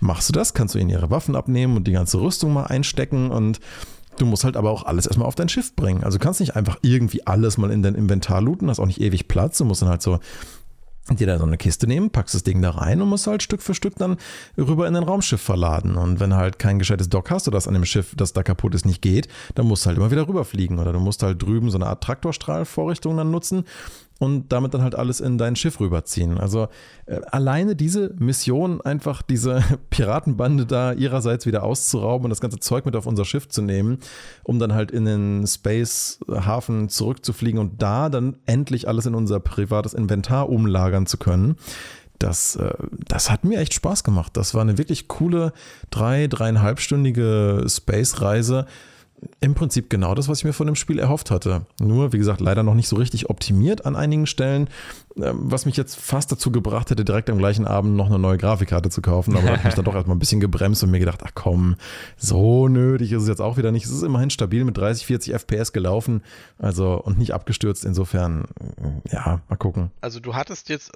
machst 0.00 0.28
du 0.28 0.32
das, 0.32 0.54
kannst 0.54 0.74
du 0.74 0.78
ihnen 0.78 0.90
ihre 0.90 1.10
Waffen 1.10 1.36
abnehmen 1.36 1.76
und 1.76 1.86
die 1.86 1.92
ganze 1.92 2.20
Rüstung 2.20 2.52
mal 2.52 2.64
einstecken 2.64 3.30
und 3.30 3.60
Du 4.18 4.26
musst 4.26 4.44
halt 4.44 4.56
aber 4.56 4.70
auch 4.70 4.84
alles 4.84 5.06
erstmal 5.06 5.28
auf 5.28 5.34
dein 5.34 5.48
Schiff 5.48 5.74
bringen. 5.74 6.04
Also 6.04 6.18
du 6.18 6.24
kannst 6.24 6.40
nicht 6.40 6.56
einfach 6.56 6.78
irgendwie 6.82 7.26
alles 7.26 7.56
mal 7.56 7.70
in 7.70 7.82
dein 7.82 7.94
Inventar 7.94 8.40
looten, 8.42 8.68
hast 8.68 8.80
auch 8.80 8.86
nicht 8.86 9.00
ewig 9.00 9.28
Platz. 9.28 9.58
Du 9.58 9.64
musst 9.64 9.82
dann 9.82 9.88
halt 9.88 10.02
so 10.02 10.18
dir 11.16 11.26
da 11.26 11.38
so 11.38 11.44
eine 11.44 11.56
Kiste 11.56 11.86
nehmen, 11.86 12.10
packst 12.10 12.34
das 12.34 12.42
Ding 12.42 12.60
da 12.60 12.70
rein 12.70 13.00
und 13.00 13.08
musst 13.08 13.26
halt 13.26 13.42
Stück 13.42 13.62
für 13.62 13.74
Stück 13.74 13.94
dann 13.96 14.16
rüber 14.58 14.86
in 14.86 14.94
dein 14.94 15.04
Raumschiff 15.04 15.40
verladen. 15.40 15.96
Und 15.96 16.20
wenn 16.20 16.34
halt 16.34 16.58
kein 16.58 16.78
gescheites 16.78 17.08
Dock 17.08 17.30
hast 17.30 17.48
oder 17.48 17.56
das 17.56 17.68
an 17.68 17.74
dem 17.74 17.84
Schiff, 17.84 18.14
das 18.16 18.32
da 18.32 18.42
kaputt 18.42 18.74
ist, 18.74 18.84
nicht 18.84 19.00
geht, 19.00 19.28
dann 19.54 19.66
musst 19.66 19.84
du 19.84 19.88
halt 19.88 19.98
immer 19.98 20.10
wieder 20.10 20.28
rüberfliegen. 20.28 20.78
Oder 20.78 20.92
du 20.92 21.00
musst 21.00 21.22
halt 21.22 21.40
drüben 21.40 21.70
so 21.70 21.78
eine 21.78 21.86
Art 21.86 22.02
Traktorstrahlvorrichtung 22.02 23.16
dann 23.16 23.30
nutzen 23.30 23.64
und 24.18 24.52
damit 24.52 24.74
dann 24.74 24.82
halt 24.82 24.96
alles 24.96 25.20
in 25.20 25.38
dein 25.38 25.54
Schiff 25.54 25.78
rüberziehen. 25.78 26.38
Also 26.38 26.68
äh, 27.06 27.20
alleine 27.30 27.76
diese 27.76 28.14
Mission, 28.18 28.80
einfach 28.80 29.22
diese 29.22 29.62
Piratenbande 29.90 30.66
da 30.66 30.92
ihrerseits 30.92 31.46
wieder 31.46 31.62
auszurauben 31.62 32.24
und 32.24 32.30
das 32.30 32.40
ganze 32.40 32.58
Zeug 32.58 32.84
mit 32.84 32.96
auf 32.96 33.06
unser 33.06 33.24
Schiff 33.24 33.48
zu 33.48 33.62
nehmen, 33.62 33.98
um 34.42 34.58
dann 34.58 34.74
halt 34.74 34.90
in 34.90 35.04
den 35.04 35.46
Space-Hafen 35.46 36.88
zurückzufliegen 36.88 37.60
und 37.60 37.80
da 37.80 38.08
dann 38.08 38.36
endlich 38.46 38.88
alles 38.88 39.06
in 39.06 39.14
unser 39.14 39.38
privates 39.38 39.94
Inventar 39.94 40.48
umlagern 40.48 41.06
zu 41.06 41.16
können. 41.16 41.56
Das, 42.18 42.56
äh, 42.56 42.74
das 43.06 43.30
hat 43.30 43.44
mir 43.44 43.60
echt 43.60 43.74
Spaß 43.74 44.02
gemacht. 44.02 44.36
Das 44.36 44.52
war 44.52 44.62
eine 44.62 44.78
wirklich 44.78 45.06
coole 45.06 45.52
drei, 45.90 46.26
dreieinhalbstündige 46.26 47.64
Space-Reise 47.68 48.66
im 49.40 49.54
Prinzip 49.54 49.90
genau 49.90 50.14
das, 50.14 50.28
was 50.28 50.38
ich 50.38 50.44
mir 50.44 50.52
von 50.52 50.66
dem 50.66 50.76
Spiel 50.76 50.98
erhofft 50.98 51.30
hatte. 51.30 51.66
Nur, 51.80 52.12
wie 52.12 52.18
gesagt, 52.18 52.40
leider 52.40 52.62
noch 52.62 52.74
nicht 52.74 52.88
so 52.88 52.96
richtig 52.96 53.30
optimiert 53.30 53.86
an 53.86 53.96
einigen 53.96 54.26
Stellen, 54.26 54.68
ähm, 55.16 55.38
was 55.42 55.66
mich 55.66 55.76
jetzt 55.76 55.96
fast 55.96 56.30
dazu 56.32 56.50
gebracht 56.50 56.90
hätte, 56.90 57.04
direkt 57.04 57.30
am 57.30 57.38
gleichen 57.38 57.66
Abend 57.66 57.96
noch 57.96 58.06
eine 58.06 58.18
neue 58.18 58.38
Grafikkarte 58.38 58.90
zu 58.90 59.02
kaufen. 59.02 59.36
Aber 59.36 59.48
habe 59.48 59.64
mich 59.64 59.74
dann 59.74 59.84
doch 59.84 59.94
erstmal 59.94 60.16
ein 60.16 60.20
bisschen 60.20 60.40
gebremst 60.40 60.82
und 60.82 60.90
mir 60.90 60.98
gedacht, 60.98 61.20
ach 61.24 61.32
komm, 61.34 61.76
so 62.16 62.68
nötig 62.68 63.12
ist 63.12 63.22
es 63.22 63.28
jetzt 63.28 63.40
auch 63.40 63.56
wieder 63.56 63.72
nicht. 63.72 63.86
Es 63.86 63.92
ist 63.92 64.02
immerhin 64.02 64.30
stabil 64.30 64.64
mit 64.64 64.76
30, 64.76 65.06
40 65.06 65.34
FPS 65.34 65.72
gelaufen, 65.72 66.22
also 66.58 67.00
und 67.00 67.18
nicht 67.18 67.34
abgestürzt. 67.34 67.84
Insofern, 67.84 68.44
ja, 69.10 69.40
mal 69.48 69.56
gucken. 69.56 69.90
Also 70.00 70.20
du 70.20 70.34
hattest 70.34 70.68
jetzt 70.68 70.92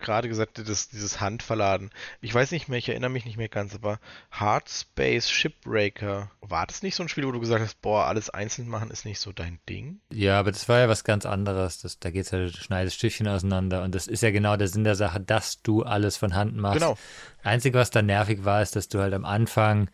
gerade 0.00 0.28
gesagt, 0.28 0.58
das, 0.66 0.88
dieses 0.88 1.20
Handverladen. 1.20 1.90
Ich 2.20 2.34
weiß 2.34 2.50
nicht 2.50 2.68
mehr, 2.68 2.78
ich 2.78 2.88
erinnere 2.88 3.10
mich 3.10 3.24
nicht 3.24 3.36
mehr 3.36 3.48
ganz, 3.48 3.74
aber 3.74 4.00
Hard 4.30 4.68
Space 4.68 5.30
Shipbreaker, 5.30 6.30
war 6.40 6.66
das 6.66 6.82
nicht 6.82 6.94
so 6.94 7.02
ein 7.02 7.08
Spiel, 7.08 7.26
wo 7.26 7.32
du 7.32 7.40
gesagt 7.40 7.62
hast, 7.62 7.80
boah, 7.82 8.06
alles 8.06 8.30
einzeln 8.30 8.68
machen 8.68 8.90
ist 8.90 9.04
nicht 9.04 9.20
so 9.20 9.32
dein 9.32 9.60
Ding? 9.68 10.00
Ja, 10.12 10.38
aber 10.38 10.52
das 10.52 10.68
war 10.68 10.80
ja 10.80 10.88
was 10.88 11.04
ganz 11.04 11.26
anderes. 11.26 11.80
Das, 11.80 11.98
da 11.98 12.10
geht 12.10 12.24
es 12.24 12.30
ja, 12.30 12.38
du 12.38 12.50
schneidest 12.50 12.96
Stückchen 12.96 13.28
auseinander 13.28 13.82
und 13.82 13.94
das 13.94 14.06
ist 14.06 14.22
ja 14.22 14.30
genau 14.30 14.56
der 14.56 14.68
Sinn 14.68 14.84
der 14.84 14.96
Sache, 14.96 15.20
dass 15.20 15.62
du 15.62 15.82
alles 15.82 16.16
von 16.16 16.34
Hand 16.34 16.56
machst. 16.56 16.80
Genau. 16.80 16.96
Einzige, 17.42 17.78
was 17.78 17.90
da 17.90 18.02
nervig 18.02 18.44
war, 18.44 18.62
ist, 18.62 18.76
dass 18.76 18.88
du 18.88 19.00
halt 19.00 19.14
am 19.14 19.24
Anfang 19.24 19.88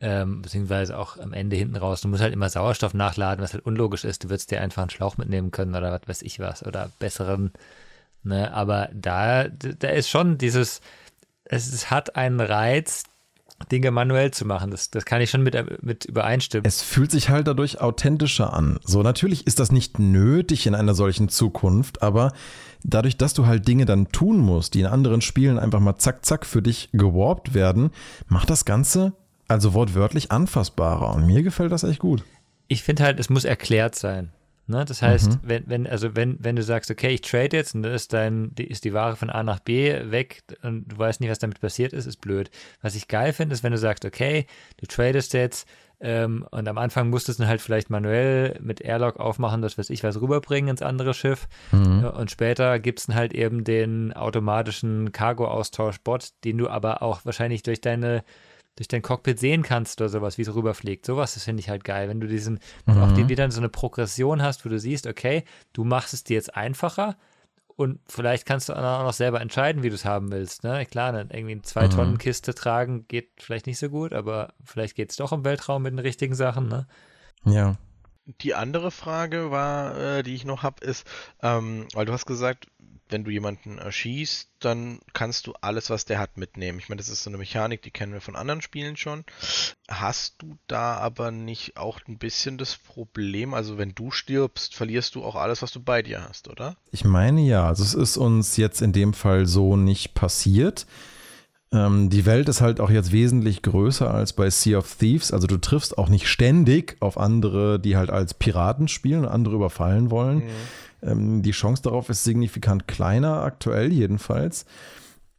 ähm, 0.00 0.42
beziehungsweise 0.42 0.96
auch 0.96 1.16
am 1.16 1.32
Ende 1.32 1.56
hinten 1.56 1.76
raus. 1.76 2.00
Du 2.00 2.08
musst 2.08 2.22
halt 2.22 2.32
immer 2.32 2.48
Sauerstoff 2.48 2.94
nachladen, 2.94 3.42
was 3.42 3.52
halt 3.52 3.66
unlogisch 3.66 4.04
ist. 4.04 4.24
Du 4.24 4.30
würdest 4.30 4.50
dir 4.50 4.60
einfach 4.60 4.82
einen 4.82 4.90
Schlauch 4.90 5.16
mitnehmen 5.16 5.50
können 5.50 5.74
oder 5.74 5.90
was 5.90 6.06
weiß 6.06 6.22
ich 6.22 6.38
was 6.38 6.64
oder 6.64 6.90
besseren 6.98 7.52
Ne? 8.22 8.52
Aber 8.52 8.88
da, 8.92 9.48
da 9.48 9.88
ist 9.88 10.08
schon 10.08 10.38
dieses, 10.38 10.80
es, 11.44 11.72
es 11.72 11.90
hat 11.90 12.16
einen 12.16 12.40
Reiz, 12.40 13.04
Dinge 13.72 13.90
manuell 13.90 14.30
zu 14.30 14.44
machen. 14.44 14.70
Das, 14.70 14.90
das 14.90 15.04
kann 15.04 15.20
ich 15.20 15.30
schon 15.30 15.42
mit, 15.42 15.82
mit 15.82 16.04
übereinstimmen. 16.04 16.64
Es 16.64 16.82
fühlt 16.82 17.10
sich 17.10 17.28
halt 17.28 17.48
dadurch 17.48 17.80
authentischer 17.80 18.52
an. 18.52 18.78
So, 18.84 19.02
natürlich 19.02 19.46
ist 19.46 19.58
das 19.58 19.72
nicht 19.72 19.98
nötig 19.98 20.66
in 20.66 20.74
einer 20.74 20.94
solchen 20.94 21.28
Zukunft, 21.28 22.02
aber 22.02 22.32
dadurch, 22.84 23.16
dass 23.16 23.34
du 23.34 23.46
halt 23.46 23.66
Dinge 23.66 23.84
dann 23.84 24.08
tun 24.08 24.38
musst, 24.38 24.74
die 24.74 24.80
in 24.80 24.86
anderen 24.86 25.20
Spielen 25.20 25.58
einfach 25.58 25.80
mal 25.80 25.96
zack, 25.98 26.24
zack 26.24 26.46
für 26.46 26.62
dich 26.62 26.90
gewarpt 26.92 27.52
werden, 27.52 27.90
macht 28.28 28.48
das 28.48 28.64
Ganze 28.64 29.12
also 29.48 29.72
wortwörtlich 29.74 30.30
anfassbarer. 30.30 31.14
Und 31.14 31.26
mir 31.26 31.42
gefällt 31.42 31.72
das 31.72 31.82
echt 31.82 31.98
gut. 31.98 32.22
Ich 32.68 32.82
finde 32.82 33.02
halt, 33.02 33.18
es 33.18 33.30
muss 33.30 33.44
erklärt 33.44 33.94
sein. 33.94 34.30
Ne? 34.68 34.84
Das 34.84 35.02
heißt, 35.02 35.30
mhm. 35.30 35.38
wenn, 35.42 35.64
wenn, 35.66 35.86
also 35.86 36.14
wenn, 36.14 36.36
wenn 36.40 36.56
du 36.56 36.62
sagst, 36.62 36.90
okay, 36.90 37.08
ich 37.08 37.22
trade 37.22 37.56
jetzt 37.56 37.74
und 37.74 37.82
dann 37.82 37.92
ist 37.92 38.12
dein, 38.12 38.52
ist 38.56 38.84
die 38.84 38.92
Ware 38.92 39.16
von 39.16 39.30
A 39.30 39.42
nach 39.42 39.60
B 39.60 40.10
weg 40.10 40.42
und 40.62 40.92
du 40.92 40.98
weißt 40.98 41.20
nicht, 41.20 41.30
was 41.30 41.38
damit 41.38 41.60
passiert 41.60 41.92
ist, 41.92 42.06
ist 42.06 42.20
blöd. 42.20 42.50
Was 42.82 42.94
ich 42.94 43.08
geil 43.08 43.32
finde, 43.32 43.54
ist, 43.54 43.62
wenn 43.62 43.72
du 43.72 43.78
sagst, 43.78 44.04
okay, 44.04 44.46
du 44.76 44.86
tradest 44.86 45.32
jetzt 45.32 45.66
ähm, 46.00 46.46
und 46.50 46.68
am 46.68 46.78
Anfang 46.78 47.10
musstest 47.10 47.40
du 47.40 47.46
halt 47.46 47.60
vielleicht 47.60 47.90
manuell 47.90 48.58
mit 48.60 48.80
Airlock 48.80 49.18
aufmachen, 49.18 49.62
das 49.62 49.78
weiß 49.78 49.90
ich 49.90 50.04
was 50.04 50.20
rüberbringen 50.20 50.70
ins 50.70 50.82
andere 50.82 51.14
Schiff. 51.14 51.48
Mhm. 51.72 52.04
Und 52.04 52.30
später 52.30 52.78
gibt 52.78 53.00
es 53.00 53.06
dann 53.06 53.16
halt 53.16 53.32
eben 53.32 53.64
den 53.64 54.12
automatischen 54.12 55.12
Cargo-Austausch-Bot, 55.12 56.44
den 56.44 56.58
du 56.58 56.68
aber 56.68 57.02
auch 57.02 57.24
wahrscheinlich 57.24 57.62
durch 57.62 57.80
deine 57.80 58.22
durch 58.78 58.88
dein 58.88 59.02
Cockpit 59.02 59.38
sehen 59.38 59.62
kannst 59.62 60.00
oder 60.00 60.08
sowas, 60.08 60.38
wie 60.38 60.42
es 60.42 60.54
rüberfliegt. 60.54 61.04
Sowas, 61.04 61.34
das 61.34 61.44
finde 61.44 61.60
ich 61.60 61.68
halt 61.68 61.82
geil, 61.82 62.08
wenn 62.08 62.20
du 62.20 62.28
diesen, 62.28 62.60
mhm. 62.86 62.98
auch 62.98 63.12
die, 63.12 63.28
wieder 63.28 63.50
so 63.50 63.60
eine 63.60 63.68
Progression 63.68 64.40
hast, 64.40 64.64
wo 64.64 64.68
du 64.68 64.78
siehst, 64.78 65.06
okay, 65.06 65.44
du 65.72 65.84
machst 65.84 66.14
es 66.14 66.22
dir 66.22 66.34
jetzt 66.34 66.56
einfacher 66.56 67.16
und 67.74 67.98
vielleicht 68.06 68.46
kannst 68.46 68.68
du 68.68 68.74
auch 68.74 69.02
noch 69.02 69.12
selber 69.12 69.40
entscheiden, 69.40 69.82
wie 69.82 69.88
du 69.88 69.96
es 69.96 70.04
haben 70.04 70.30
willst. 70.30 70.62
Ne? 70.62 70.86
Klar, 70.86 71.12
dann 71.12 71.30
irgendwie 71.30 71.52
eine 71.52 71.62
zwei 71.62 71.88
Tonnen 71.88 72.14
mhm. 72.14 72.18
Kiste 72.18 72.54
tragen 72.54 73.06
geht 73.08 73.30
vielleicht 73.38 73.66
nicht 73.66 73.78
so 73.78 73.88
gut, 73.88 74.12
aber 74.12 74.52
vielleicht 74.64 74.94
geht 74.94 75.10
es 75.10 75.16
doch 75.16 75.32
im 75.32 75.44
Weltraum 75.44 75.82
mit 75.82 75.92
den 75.92 75.98
richtigen 75.98 76.34
Sachen. 76.34 76.68
Ne? 76.68 76.86
Ja. 77.44 77.76
Die 78.42 78.54
andere 78.54 78.90
Frage 78.90 79.50
war, 79.50 79.96
äh, 79.96 80.22
die 80.22 80.34
ich 80.34 80.44
noch 80.44 80.62
habe, 80.62 80.84
ist, 80.84 81.06
ähm, 81.42 81.86
weil 81.94 82.04
du 82.04 82.12
hast 82.12 82.26
gesagt, 82.26 82.66
wenn 83.10 83.24
du 83.24 83.30
jemanden 83.30 83.78
erschießt, 83.78 84.48
dann 84.60 85.00
kannst 85.12 85.46
du 85.46 85.54
alles, 85.60 85.90
was 85.90 86.04
der 86.04 86.18
hat, 86.18 86.36
mitnehmen. 86.36 86.78
Ich 86.78 86.88
meine, 86.88 86.98
das 86.98 87.08
ist 87.08 87.22
so 87.22 87.30
eine 87.30 87.38
Mechanik, 87.38 87.82
die 87.82 87.90
kennen 87.90 88.12
wir 88.12 88.20
von 88.20 88.36
anderen 88.36 88.62
Spielen 88.62 88.96
schon. 88.96 89.24
Hast 89.88 90.42
du 90.42 90.58
da 90.66 90.96
aber 90.96 91.30
nicht 91.30 91.76
auch 91.76 92.00
ein 92.08 92.18
bisschen 92.18 92.58
das 92.58 92.76
Problem, 92.76 93.54
also 93.54 93.78
wenn 93.78 93.94
du 93.94 94.10
stirbst, 94.10 94.74
verlierst 94.74 95.14
du 95.14 95.24
auch 95.24 95.36
alles, 95.36 95.62
was 95.62 95.72
du 95.72 95.80
bei 95.80 96.02
dir 96.02 96.26
hast, 96.28 96.48
oder? 96.48 96.76
Ich 96.90 97.04
meine 97.04 97.40
ja, 97.42 97.66
also 97.66 97.82
es 97.82 97.94
ist 97.94 98.16
uns 98.16 98.56
jetzt 98.56 98.82
in 98.82 98.92
dem 98.92 99.14
Fall 99.14 99.46
so 99.46 99.76
nicht 99.76 100.14
passiert. 100.14 100.86
Ähm, 101.70 102.08
die 102.08 102.24
Welt 102.24 102.48
ist 102.48 102.60
halt 102.60 102.80
auch 102.80 102.90
jetzt 102.90 103.12
wesentlich 103.12 103.62
größer 103.62 104.12
als 104.12 104.32
bei 104.32 104.48
Sea 104.48 104.78
of 104.78 104.96
Thieves. 104.96 105.32
Also 105.32 105.46
du 105.46 105.58
triffst 105.58 105.98
auch 105.98 106.08
nicht 106.08 106.26
ständig 106.26 106.96
auf 107.00 107.18
andere, 107.18 107.78
die 107.78 107.96
halt 107.96 108.10
als 108.10 108.34
Piraten 108.34 108.88
spielen 108.88 109.20
und 109.20 109.28
andere 109.28 109.56
überfallen 109.56 110.10
wollen. 110.10 110.38
Mhm 110.38 110.50
ähm, 111.02 111.42
die 111.42 111.52
Chance 111.52 111.82
darauf 111.82 112.08
ist 112.08 112.24
signifikant 112.24 112.88
kleiner, 112.88 113.42
aktuell 113.42 113.92
jedenfalls. 113.92 114.66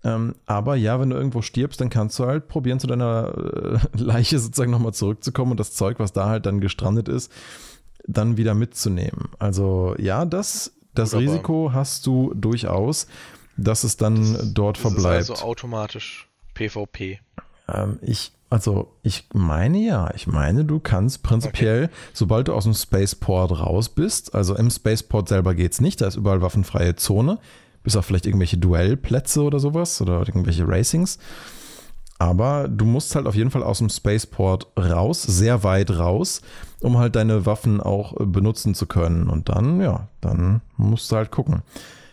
Ähm, 0.04 0.36
aber 0.46 0.76
ja, 0.76 1.00
wenn 1.00 1.10
du 1.10 1.18
irgendwo 1.18 1.42
stirbst, 1.42 1.82
dann 1.82 1.90
kannst 1.90 2.18
du 2.20 2.26
halt 2.26 2.48
probieren, 2.48 2.80
zu 2.80 2.88
deiner 2.88 3.34
äh, 3.36 3.80
Leiche 3.98 4.40
sozusagen 4.40 4.72
nochmal 4.72 4.94
zurückzukommen 4.94 5.52
und 5.52 5.60
das 5.60 5.74
Zeug, 5.74 6.00
was 6.00 6.14
da 6.14 6.28
halt 6.28 6.46
dann 6.46 6.62
gestrandet 6.62 7.10
ist, 7.10 7.32
dann 8.08 8.38
wieder 8.38 8.54
mitzunehmen. 8.54 9.30
Also 9.40 9.96
ja, 9.98 10.26
das, 10.26 10.74
das 10.94 11.16
Risiko 11.16 11.72
hast 11.74 12.06
du 12.06 12.34
durchaus, 12.34 13.08
dass 13.58 13.84
es 13.84 13.98
dann 13.98 14.34
das, 14.34 14.54
dort 14.54 14.78
das 14.78 14.82
verbleibt. 14.82 15.24
Ist 15.24 15.32
also 15.32 15.44
automatisch 15.44 16.30
PvP. 16.54 17.20
Ähm, 17.68 18.00
ich 18.02 18.32
also 18.50 18.96
ich 19.04 19.28
meine 19.34 19.78
ja, 19.78 20.12
ich 20.16 20.28
meine, 20.28 20.66
du 20.66 20.80
kannst 20.80 21.22
prinzipiell, 21.24 21.86
okay. 21.86 21.94
sobald 22.14 22.48
du 22.48 22.54
aus 22.54 22.64
dem 22.64 22.74
Spaceport 22.74 23.60
raus 23.60 23.90
bist, 23.90 24.34
also 24.34 24.56
im 24.56 24.70
Spaceport 24.70 25.30
selber 25.30 25.54
geht 25.54 25.74
es 25.74 25.82
nicht, 25.82 26.02
da 26.02 26.08
ist 26.08 26.16
überall 26.16 26.42
waffenfreie 26.42 26.96
Zone, 26.96 27.38
bis 27.84 27.96
auf 27.96 28.06
vielleicht 28.06 28.26
irgendwelche 28.26 28.58
Duellplätze 28.58 29.44
oder 29.44 29.60
sowas 29.60 30.02
oder 30.02 30.20
irgendwelche 30.20 30.68
Racings. 30.68 31.20
Aber 32.22 32.68
du 32.68 32.84
musst 32.84 33.16
halt 33.16 33.28
auf 33.28 33.36
jeden 33.36 33.50
Fall 33.50 33.64
aus 33.64 33.78
dem 33.78 33.88
Spaceport 33.88 34.68
raus, 34.78 35.24
sehr 35.24 35.64
weit 35.64 35.92
raus, 35.92 36.42
um 36.82 36.98
halt 36.98 37.16
deine 37.16 37.46
Waffen 37.46 37.80
auch 37.80 38.14
benutzen 38.20 38.76
zu 38.76 38.88
können. 38.88 39.30
Und 39.30 39.48
dann, 39.48 39.80
ja, 39.80 40.10
dann 40.20 40.62
musst 40.76 41.10
du 41.12 41.16
halt 41.16 41.32
gucken. 41.32 41.62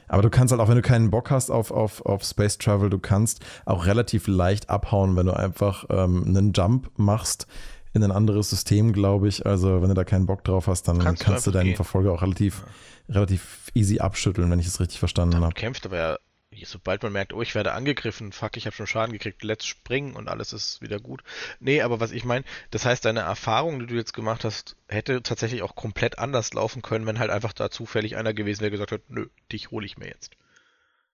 Aber 0.09 0.23
du 0.23 0.31
kannst 0.31 0.53
halt 0.53 0.61
auch, 0.61 0.69
wenn 0.69 0.77
du 0.77 0.83
keinen 0.83 1.11
Bock 1.11 1.31
hast 1.31 1.51
auf, 1.51 1.71
auf, 1.71 2.05
auf 2.05 2.25
Space 2.25 2.59
Travel, 2.59 2.91
du 2.91 2.99
kannst 2.99 3.45
auch 3.65 3.87
relativ 3.87 4.27
leicht 4.27 4.71
abhauen, 4.71 5.17
wenn 5.17 5.27
du 5.27 5.33
einfach 5.33 5.85
ähm, 5.91 6.25
einen 6.27 6.53
Jump 6.53 6.91
machst 6.97 7.47
in 7.93 8.05
ein 8.05 8.13
anderes 8.13 8.51
System, 8.51 8.93
glaube 8.93 9.29
ich. 9.29 9.47
Also 9.47 9.81
wenn 9.83 9.89
du 9.89 9.95
da 9.95 10.05
keinen 10.05 10.27
Bock 10.27 10.45
drauf 10.45 10.67
hast, 10.67 10.87
dann 10.89 10.99
kannst, 10.99 11.25
kannst 11.25 11.47
du, 11.47 11.51
deinen 11.51 11.67
gehen. 11.67 11.77
Verfolger 11.77 12.13
auch 12.13 12.23
relativ, 12.23 12.65
relativ 13.09 13.71
easy 13.75 13.99
abschütteln, 13.99 14.51
wenn 14.51 14.59
ich 14.59 14.67
es 14.67 14.81
richtig 14.81 14.99
verstanden 14.99 15.41
habe. 15.41 15.55
kämpft 15.55 15.87
aber 15.87 15.97
ja 15.97 16.17
sobald 16.65 17.03
man 17.03 17.13
merkt, 17.13 17.33
oh, 17.33 17.43
ich 17.43 17.55
werde 17.55 17.73
angegriffen, 17.73 18.33
fuck, 18.33 18.57
ich 18.57 18.67
habe 18.67 18.75
schon 18.75 18.87
Schaden 18.87 19.13
gekriegt, 19.13 19.43
let's 19.43 19.67
springen 19.67 20.15
und 20.15 20.29
alles 20.29 20.53
ist 20.53 20.81
wieder 20.81 21.01
gut. 21.01 21.23
Nee, 21.61 21.83
aber 21.83 22.01
was 22.01 22.13
ich 22.13 22.25
meine, 22.25 22.45
das 22.71 22.85
heißt, 22.85 23.05
deine 23.05 23.21
Erfahrung, 23.21 23.81
die 23.81 23.87
du 23.87 23.95
jetzt 23.95 24.15
gemacht 24.15 24.45
hast, 24.45 24.77
hätte 24.89 25.23
tatsächlich 25.23 25.63
auch 25.63 25.75
komplett 25.75 26.19
anders 26.19 26.53
laufen 26.55 26.83
können, 26.83 27.07
wenn 27.07 27.19
halt 27.19 27.31
einfach 27.31 27.53
da 27.53 27.71
zufällig 27.71 28.17
einer 28.17 28.35
gewesen 28.35 28.63
wäre, 28.63 28.71
gesagt 28.71 28.93
hat, 28.93 29.03
nö, 29.09 29.27
dich 29.53 29.71
hole 29.71 29.87
ich 29.87 29.99
mir 29.99 30.09
jetzt. 30.09 30.37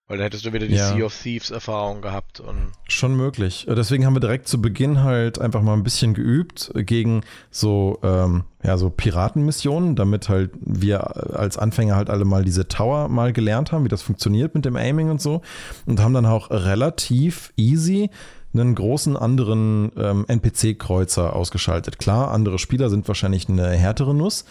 Weil 0.07 0.17
dann 0.17 0.25
hättest 0.25 0.45
du 0.45 0.51
wieder 0.51 0.67
die 0.67 0.75
ja. 0.75 0.93
Sea 0.93 1.05
of 1.05 1.17
Thieves 1.17 1.49
Erfahrung 1.49 2.01
gehabt. 2.01 2.41
Und 2.41 2.73
Schon 2.89 3.15
möglich. 3.15 3.65
Deswegen 3.69 4.05
haben 4.05 4.15
wir 4.15 4.19
direkt 4.19 4.49
zu 4.49 4.61
Beginn 4.61 5.01
halt 5.01 5.39
einfach 5.39 5.61
mal 5.61 5.73
ein 5.73 5.83
bisschen 5.83 6.13
geübt 6.13 6.71
gegen 6.75 7.21
so, 7.51 7.99
ähm, 8.03 8.43
ja, 8.63 8.77
so 8.77 8.89
Piratenmissionen, 8.89 9.95
damit 9.95 10.27
halt 10.27 10.51
wir 10.59 11.37
als 11.39 11.57
Anfänger 11.57 11.95
halt 11.95 12.09
alle 12.09 12.25
mal 12.25 12.43
diese 12.43 12.67
Tower 12.67 13.07
mal 13.07 13.31
gelernt 13.31 13.71
haben, 13.71 13.85
wie 13.85 13.89
das 13.89 14.01
funktioniert 14.01 14.55
mit 14.55 14.65
dem 14.65 14.75
Aiming 14.75 15.09
und 15.09 15.21
so. 15.21 15.41
Und 15.85 16.01
haben 16.01 16.13
dann 16.13 16.25
auch 16.25 16.51
relativ 16.51 17.53
easy 17.55 18.09
einen 18.53 18.75
großen 18.75 19.15
anderen 19.17 19.91
ähm, 19.97 20.25
NPC-Kreuzer 20.27 21.33
ausgeschaltet. 21.33 21.97
Klar, 21.97 22.31
andere 22.31 22.59
Spieler 22.59 22.89
sind 22.89 23.07
wahrscheinlich 23.07 23.47
eine 23.47 23.69
härtere 23.69 24.13
Nuss. 24.13 24.45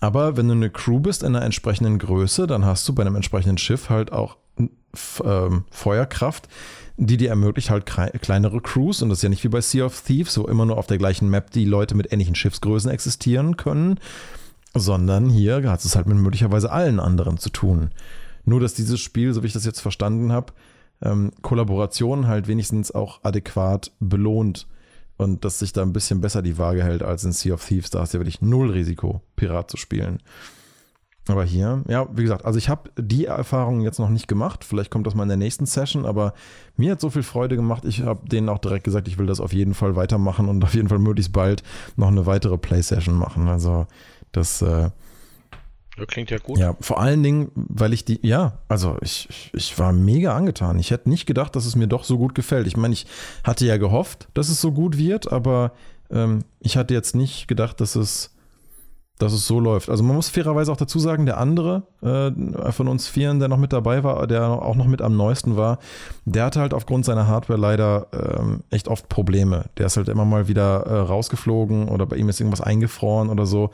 Aber 0.00 0.36
wenn 0.36 0.48
du 0.48 0.54
eine 0.54 0.70
Crew 0.70 1.00
bist 1.00 1.22
in 1.22 1.34
einer 1.34 1.44
entsprechenden 1.44 1.98
Größe, 1.98 2.46
dann 2.46 2.64
hast 2.64 2.88
du 2.88 2.94
bei 2.94 3.02
einem 3.02 3.16
entsprechenden 3.16 3.58
Schiff 3.58 3.90
halt 3.90 4.12
auch 4.12 4.36
ähm, 5.24 5.64
Feuerkraft, 5.70 6.48
die 6.96 7.16
dir 7.16 7.30
ermöglicht 7.30 7.70
halt 7.70 7.86
kleinere 7.86 8.60
Crews 8.60 9.02
und 9.02 9.08
das 9.08 9.18
ist 9.18 9.22
ja 9.22 9.28
nicht 9.28 9.44
wie 9.44 9.48
bei 9.48 9.60
Sea 9.60 9.84
of 9.84 10.00
Thieves, 10.00 10.36
wo 10.38 10.46
immer 10.46 10.66
nur 10.66 10.78
auf 10.78 10.86
der 10.86 10.98
gleichen 10.98 11.28
Map 11.30 11.50
die 11.50 11.64
Leute 11.64 11.94
mit 11.94 12.12
ähnlichen 12.12 12.34
Schiffsgrößen 12.34 12.90
existieren 12.90 13.56
können, 13.56 14.00
sondern 14.74 15.30
hier 15.30 15.70
hat 15.70 15.84
es 15.84 15.96
halt 15.96 16.06
mit 16.06 16.18
möglicherweise 16.18 16.72
allen 16.72 17.00
anderen 17.00 17.38
zu 17.38 17.50
tun. 17.50 17.90
Nur, 18.44 18.60
dass 18.60 18.74
dieses 18.74 19.00
Spiel, 19.00 19.32
so 19.32 19.42
wie 19.42 19.46
ich 19.46 19.52
das 19.52 19.64
jetzt 19.64 19.80
verstanden 19.80 20.32
habe, 20.32 20.52
ähm, 21.02 21.32
Kollaboration 21.42 22.26
halt 22.26 22.48
wenigstens 22.48 22.90
auch 22.90 23.20
adäquat 23.22 23.92
belohnt 24.00 24.66
und 25.16 25.44
dass 25.44 25.58
sich 25.58 25.72
da 25.72 25.82
ein 25.82 25.92
bisschen 25.92 26.20
besser 26.20 26.42
die 26.42 26.58
Waage 26.58 26.82
hält 26.82 27.02
als 27.02 27.24
in 27.24 27.32
Sea 27.32 27.54
of 27.54 27.64
Thieves. 27.64 27.90
Da 27.90 28.00
hast 28.00 28.14
du 28.14 28.18
ja 28.18 28.20
wirklich 28.20 28.40
null 28.40 28.70
Risiko, 28.70 29.20
Pirat 29.36 29.70
zu 29.70 29.76
spielen. 29.76 30.20
Aber 31.28 31.44
hier, 31.44 31.82
ja, 31.88 32.08
wie 32.10 32.22
gesagt, 32.22 32.46
also 32.46 32.58
ich 32.58 32.70
habe 32.70 32.90
die 32.98 33.26
Erfahrung 33.26 33.82
jetzt 33.82 33.98
noch 33.98 34.08
nicht 34.08 34.28
gemacht. 34.28 34.64
Vielleicht 34.64 34.90
kommt 34.90 35.06
das 35.06 35.14
mal 35.14 35.24
in 35.24 35.28
der 35.28 35.36
nächsten 35.36 35.66
Session, 35.66 36.06
aber 36.06 36.32
mir 36.76 36.92
hat 36.92 37.00
so 37.00 37.10
viel 37.10 37.22
Freude 37.22 37.54
gemacht. 37.54 37.84
Ich 37.84 38.02
habe 38.02 38.26
denen 38.26 38.48
auch 38.48 38.58
direkt 38.58 38.84
gesagt, 38.84 39.08
ich 39.08 39.18
will 39.18 39.26
das 39.26 39.38
auf 39.38 39.52
jeden 39.52 39.74
Fall 39.74 39.94
weitermachen 39.94 40.48
und 40.48 40.64
auf 40.64 40.74
jeden 40.74 40.88
Fall 40.88 40.98
möglichst 40.98 41.32
bald 41.32 41.62
noch 41.96 42.08
eine 42.08 42.24
weitere 42.24 42.56
Play-Session 42.56 43.14
machen. 43.14 43.46
Also 43.48 43.86
das 44.32 44.62
äh, 44.62 44.90
ja, 45.98 46.06
klingt 46.06 46.30
ja 46.30 46.38
gut. 46.38 46.58
Ja, 46.58 46.76
vor 46.80 47.00
allen 47.00 47.22
Dingen, 47.22 47.50
weil 47.54 47.92
ich 47.92 48.04
die, 48.04 48.20
ja, 48.26 48.58
also 48.68 48.96
ich, 49.02 49.28
ich, 49.28 49.50
ich 49.52 49.78
war 49.78 49.92
mega 49.92 50.34
angetan. 50.34 50.78
Ich 50.78 50.90
hätte 50.90 51.10
nicht 51.10 51.26
gedacht, 51.26 51.56
dass 51.56 51.66
es 51.66 51.76
mir 51.76 51.88
doch 51.88 52.04
so 52.04 52.16
gut 52.18 52.34
gefällt. 52.34 52.66
Ich 52.66 52.76
meine, 52.76 52.94
ich 52.94 53.06
hatte 53.44 53.66
ja 53.66 53.76
gehofft, 53.76 54.28
dass 54.32 54.48
es 54.48 54.60
so 54.60 54.72
gut 54.72 54.96
wird, 54.96 55.30
aber 55.30 55.72
ähm, 56.10 56.44
ich 56.60 56.76
hatte 56.76 56.94
jetzt 56.94 57.14
nicht 57.14 57.48
gedacht, 57.48 57.80
dass 57.80 57.96
es 57.96 58.34
dass 59.18 59.32
es 59.32 59.46
so 59.46 59.60
läuft. 59.60 59.90
Also 59.90 60.04
man 60.04 60.16
muss 60.16 60.28
fairerweise 60.28 60.70
auch 60.72 60.76
dazu 60.76 60.98
sagen, 60.98 61.26
der 61.26 61.38
andere 61.38 61.82
äh, 62.02 62.72
von 62.72 62.88
uns 62.88 63.08
Vieren, 63.08 63.40
der 63.40 63.48
noch 63.48 63.58
mit 63.58 63.72
dabei 63.72 64.04
war, 64.04 64.26
der 64.26 64.48
auch 64.48 64.76
noch 64.76 64.86
mit 64.86 65.02
am 65.02 65.16
neuesten 65.16 65.56
war, 65.56 65.78
der 66.24 66.44
hatte 66.44 66.60
halt 66.60 66.72
aufgrund 66.72 67.04
seiner 67.04 67.26
Hardware 67.26 67.58
leider 67.58 68.06
ähm, 68.12 68.62
echt 68.70 68.88
oft 68.88 69.08
Probleme. 69.08 69.66
Der 69.76 69.86
ist 69.86 69.96
halt 69.96 70.08
immer 70.08 70.24
mal 70.24 70.48
wieder 70.48 70.86
äh, 70.86 70.98
rausgeflogen 70.98 71.88
oder 71.88 72.06
bei 72.06 72.16
ihm 72.16 72.28
ist 72.28 72.40
irgendwas 72.40 72.60
eingefroren 72.60 73.28
oder 73.28 73.46
so. 73.46 73.70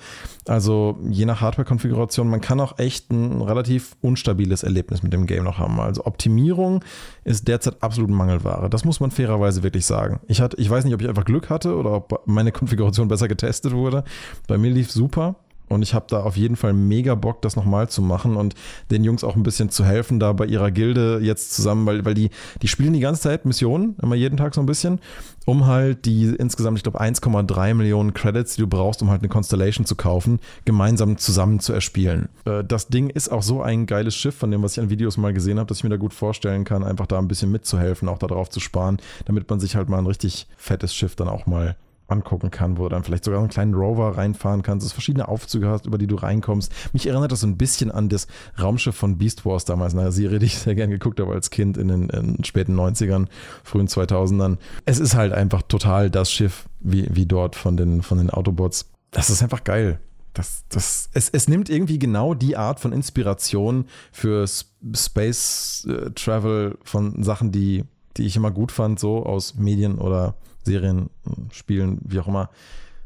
Also 0.47 0.99
je 1.09 1.26
nach 1.26 1.40
Hardware-Konfiguration, 1.40 2.28
man 2.28 2.40
kann 2.40 2.61
auch 2.61 2.78
echt 2.78 3.11
ein 3.11 3.42
relativ 3.42 3.97
unstabiles 4.01 4.62
Erlebnis 4.62 5.03
mit 5.03 5.12
dem 5.12 5.26
Game 5.26 5.45
noch 5.45 5.59
haben. 5.59 5.78
Also 5.80 6.07
Optimierung 6.07 6.82
ist 7.25 7.49
derzeit 7.49 7.83
absolut 7.83 8.11
Mangelware. 8.11 8.70
Das 8.70 8.85
muss 8.85 9.01
man 9.01 9.11
fairerweise 9.11 9.62
wirklich 9.62 9.87
sagen. 9.87 10.20
Ich, 10.29 10.41
hatte, 10.41 10.57
ich 10.59 10.68
weiß 10.68 10.85
nicht, 10.85 10.95
ob 10.95 11.01
ich 11.01 11.09
einfach 11.09 11.25
Glück 11.25 11.51
hatte 11.51 11.75
oder 11.77 11.93
ob 11.93 12.22
meine 12.27 12.53
Konfiguration 12.53 13.09
besser 13.09 13.29
getestet 13.29 13.72
wurde. 13.72 14.05
Bei 14.47 14.59
mir 14.59 14.70
lief 14.70 14.91
super. 14.91 15.37
Und 15.69 15.83
ich 15.83 15.95
habe 15.95 16.07
da 16.09 16.23
auf 16.23 16.37
jeden 16.37 16.57
Fall 16.57 16.73
mega 16.73 17.15
Bock, 17.15 17.43
das 17.43 17.57
nochmal 17.57 17.89
zu 17.89 18.03
machen 18.03 18.37
und 18.37 18.55
den 18.91 19.03
Jungs 19.03 19.25
auch 19.25 19.35
ein 19.35 19.43
bisschen 19.43 19.71
zu 19.71 19.85
helfen, 19.85 20.21
da 20.21 20.33
bei 20.33 20.47
ihrer 20.47 20.71
Gilde 20.71 21.21
jetzt 21.23 21.55
zusammen, 21.55 21.87
weil, 21.87 22.05
weil 22.05 22.15
die, 22.15 22.31
die 22.62 22.69
spielen 22.69 22.93
die 22.93 23.01
ganze 23.01 23.23
Zeit 23.23 23.45
Missionen, 23.45 23.97
immer 24.03 24.15
jeden 24.15 24.37
Tag 24.37 24.55
so 24.55 24.61
ein 24.61 24.67
bisschen, 24.67 25.01
um 25.47 25.67
halt 25.67 26.05
die 26.05 26.27
insgesamt, 26.27 26.79
ich 26.79 26.83
glaube, 26.83 27.01
1,3 27.01 27.75
Millionen 27.75 28.15
Credits, 28.15 28.57
die 28.57 28.62
du 28.62 28.67
brauchst, 28.67 29.03
um 29.03 29.11
halt 29.11 29.23
eine 29.23 29.29
Constellation 29.29 29.87
zu 29.87 29.97
kaufen, 29.97 30.39
gemeinsam 30.65 31.17
zusammen 31.17 31.61
zu 31.61 31.73
erspielen. 31.73 32.29
Äh, 32.45 32.62
das 32.65 32.89
Ding 32.89 33.11
ist 33.11 33.31
auch 33.31 33.43
so 33.43 33.62
ein 33.62 33.87
geiles 33.87 34.15
Schiff, 34.15 34.37
von 34.37 34.51
dem, 34.51 34.62
was 34.62 34.77
ich 34.77 34.83
an 34.83 34.91
Videos 34.91 35.17
mal 35.17 35.33
gesehen 35.33 35.59
habe, 35.59 35.69
dass 35.69 35.79
ich 35.79 35.85
mir 35.85 35.91
da 35.91 35.97
gut 35.97 36.15
vorstellen 36.15 36.65
kann, 36.65 36.85
einfach 36.85 37.07
da 37.07 37.19
ein 37.19 37.29
bisschen 37.29 37.51
mitzuhelfen, 37.51 38.09
auch 38.09 38.19
darauf 38.19 38.51
zu 38.51 38.61
sparen, 38.61 38.99
damit 39.25 39.49
man 39.49 39.61
sich 39.61 39.77
halt 39.77 39.89
mal 39.89 39.99
ein 39.99 40.07
richtig 40.07 40.47
fettes 40.57 40.95
Schiff 40.95 41.17
dann 41.17 41.29
auch 41.29 41.47
mal 41.47 41.77
angucken 42.07 42.51
kann, 42.51 42.79
wo 42.79 42.85
du 42.85 42.91
dann 42.91 43.05
vielleicht 43.05 43.25
sogar 43.25 43.41
einen 43.41 43.49
kleinen 43.49 43.75
Rover 43.75 44.17
reinfahren 44.17 44.63
kannst, 44.63 44.85
dass 44.85 44.91
du 44.93 44.95
verschiedene 44.95 45.29
Aufzüge 45.29 45.69
hast, 45.69 45.87
über 45.87 45.99
die 45.99 46.07
du 46.07 46.17
reinkommst. 46.17 46.73
Mich 46.93 47.07
erinnert 47.07 47.33
das 47.33 47.41
so 47.41 47.47
ein 47.47 47.57
bisschen 47.57 47.91
an 47.91 48.09
das 48.09 48.27
Raumschiff 48.61 48.95
von 48.95 49.19
Beast 49.19 49.45
Wars 49.47 49.65
damals, 49.65 49.95
eine 49.95 50.13
Serie, 50.13 50.39
die 50.39 50.47
ich 50.47 50.59
sehr 50.59 50.75
gern 50.75 50.91
geguckt 50.91 51.21
habe 51.21 51.33
als 51.33 51.51
Kind 51.51 51.77
in 51.77 51.89
den, 51.89 52.09
in 52.11 52.37
den 52.37 52.45
späten 52.45 52.79
90ern, 52.79 53.27
frühen 53.63 53.89
2000ern. 53.89 54.59
Es 54.85 54.99
ist 54.99 55.15
halt 55.15 55.33
einfach 55.33 55.63
total 55.63 56.11
das 56.11 56.31
Schiff, 56.31 56.67
wie, 56.81 57.09
wie 57.11 57.27
dort 57.27 57.57
von 57.57 57.77
den, 57.77 58.03
von 58.03 58.19
den 58.19 58.31
Autobots. 58.31 58.91
Das 59.11 59.31
ist 59.31 59.43
einfach 59.43 59.65
geil. 59.65 60.01
Das, 60.35 60.65
das, 60.69 61.11
es, 61.13 61.31
es 61.31 61.47
nimmt 61.47 61.71
irgendwie 61.71 61.99
genau 61.99 62.35
die 62.35 62.57
Art 62.57 62.81
von 62.81 62.93
Inspiration 62.93 63.87
für 64.11 64.47
Space 64.49 65.87
äh, 65.89 66.11
Travel 66.11 66.77
von 66.83 67.23
Sachen, 67.23 67.53
die 67.53 67.85
die 68.17 68.27
ich 68.27 68.37
immer 68.37 68.51
gut 68.51 68.73
fand, 68.73 68.99
so 68.99 69.25
aus 69.25 69.55
Medien 69.57 69.99
oder 69.99 70.35
Serien, 70.65 71.11
Spielen, 71.53 72.01
wie 72.05 72.21
auch 72.21 72.29
immer, 72.29 72.51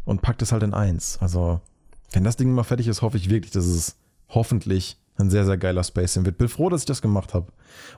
und 0.05 0.23
packt 0.23 0.43
es 0.43 0.53
halt 0.53 0.63
in 0.63 0.75
eins. 0.75 1.19
Also, 1.21 1.61
wenn 2.13 2.25
das 2.25 2.37
Ding 2.37 2.51
mal 2.53 2.63
fertig 2.63 2.89
ist, 2.89 3.03
hoffe 3.03 3.17
ich 3.17 3.29
wirklich, 3.29 3.53
dass 3.53 3.67
es 3.67 3.97
hoffentlich 4.29 4.97
ein 5.17 5.31
sehr, 5.31 5.45
sehr 5.45 5.59
geiler 5.59 5.85
Space 5.85 6.15
Sim 6.15 6.25
wird. 6.25 6.39
Bin 6.39 6.49
froh, 6.49 6.69
dass 6.69 6.83
ich 6.83 6.87
das 6.87 7.03
gemacht 7.03 7.35
habe. 7.35 7.47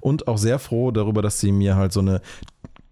Und 0.01 0.27
auch 0.27 0.39
sehr 0.39 0.59
froh 0.59 0.91
darüber, 0.91 1.23
dass 1.23 1.39
sie 1.39 1.53
mir 1.53 1.77
halt 1.77 1.93
so 1.93 2.01
eine 2.01 2.21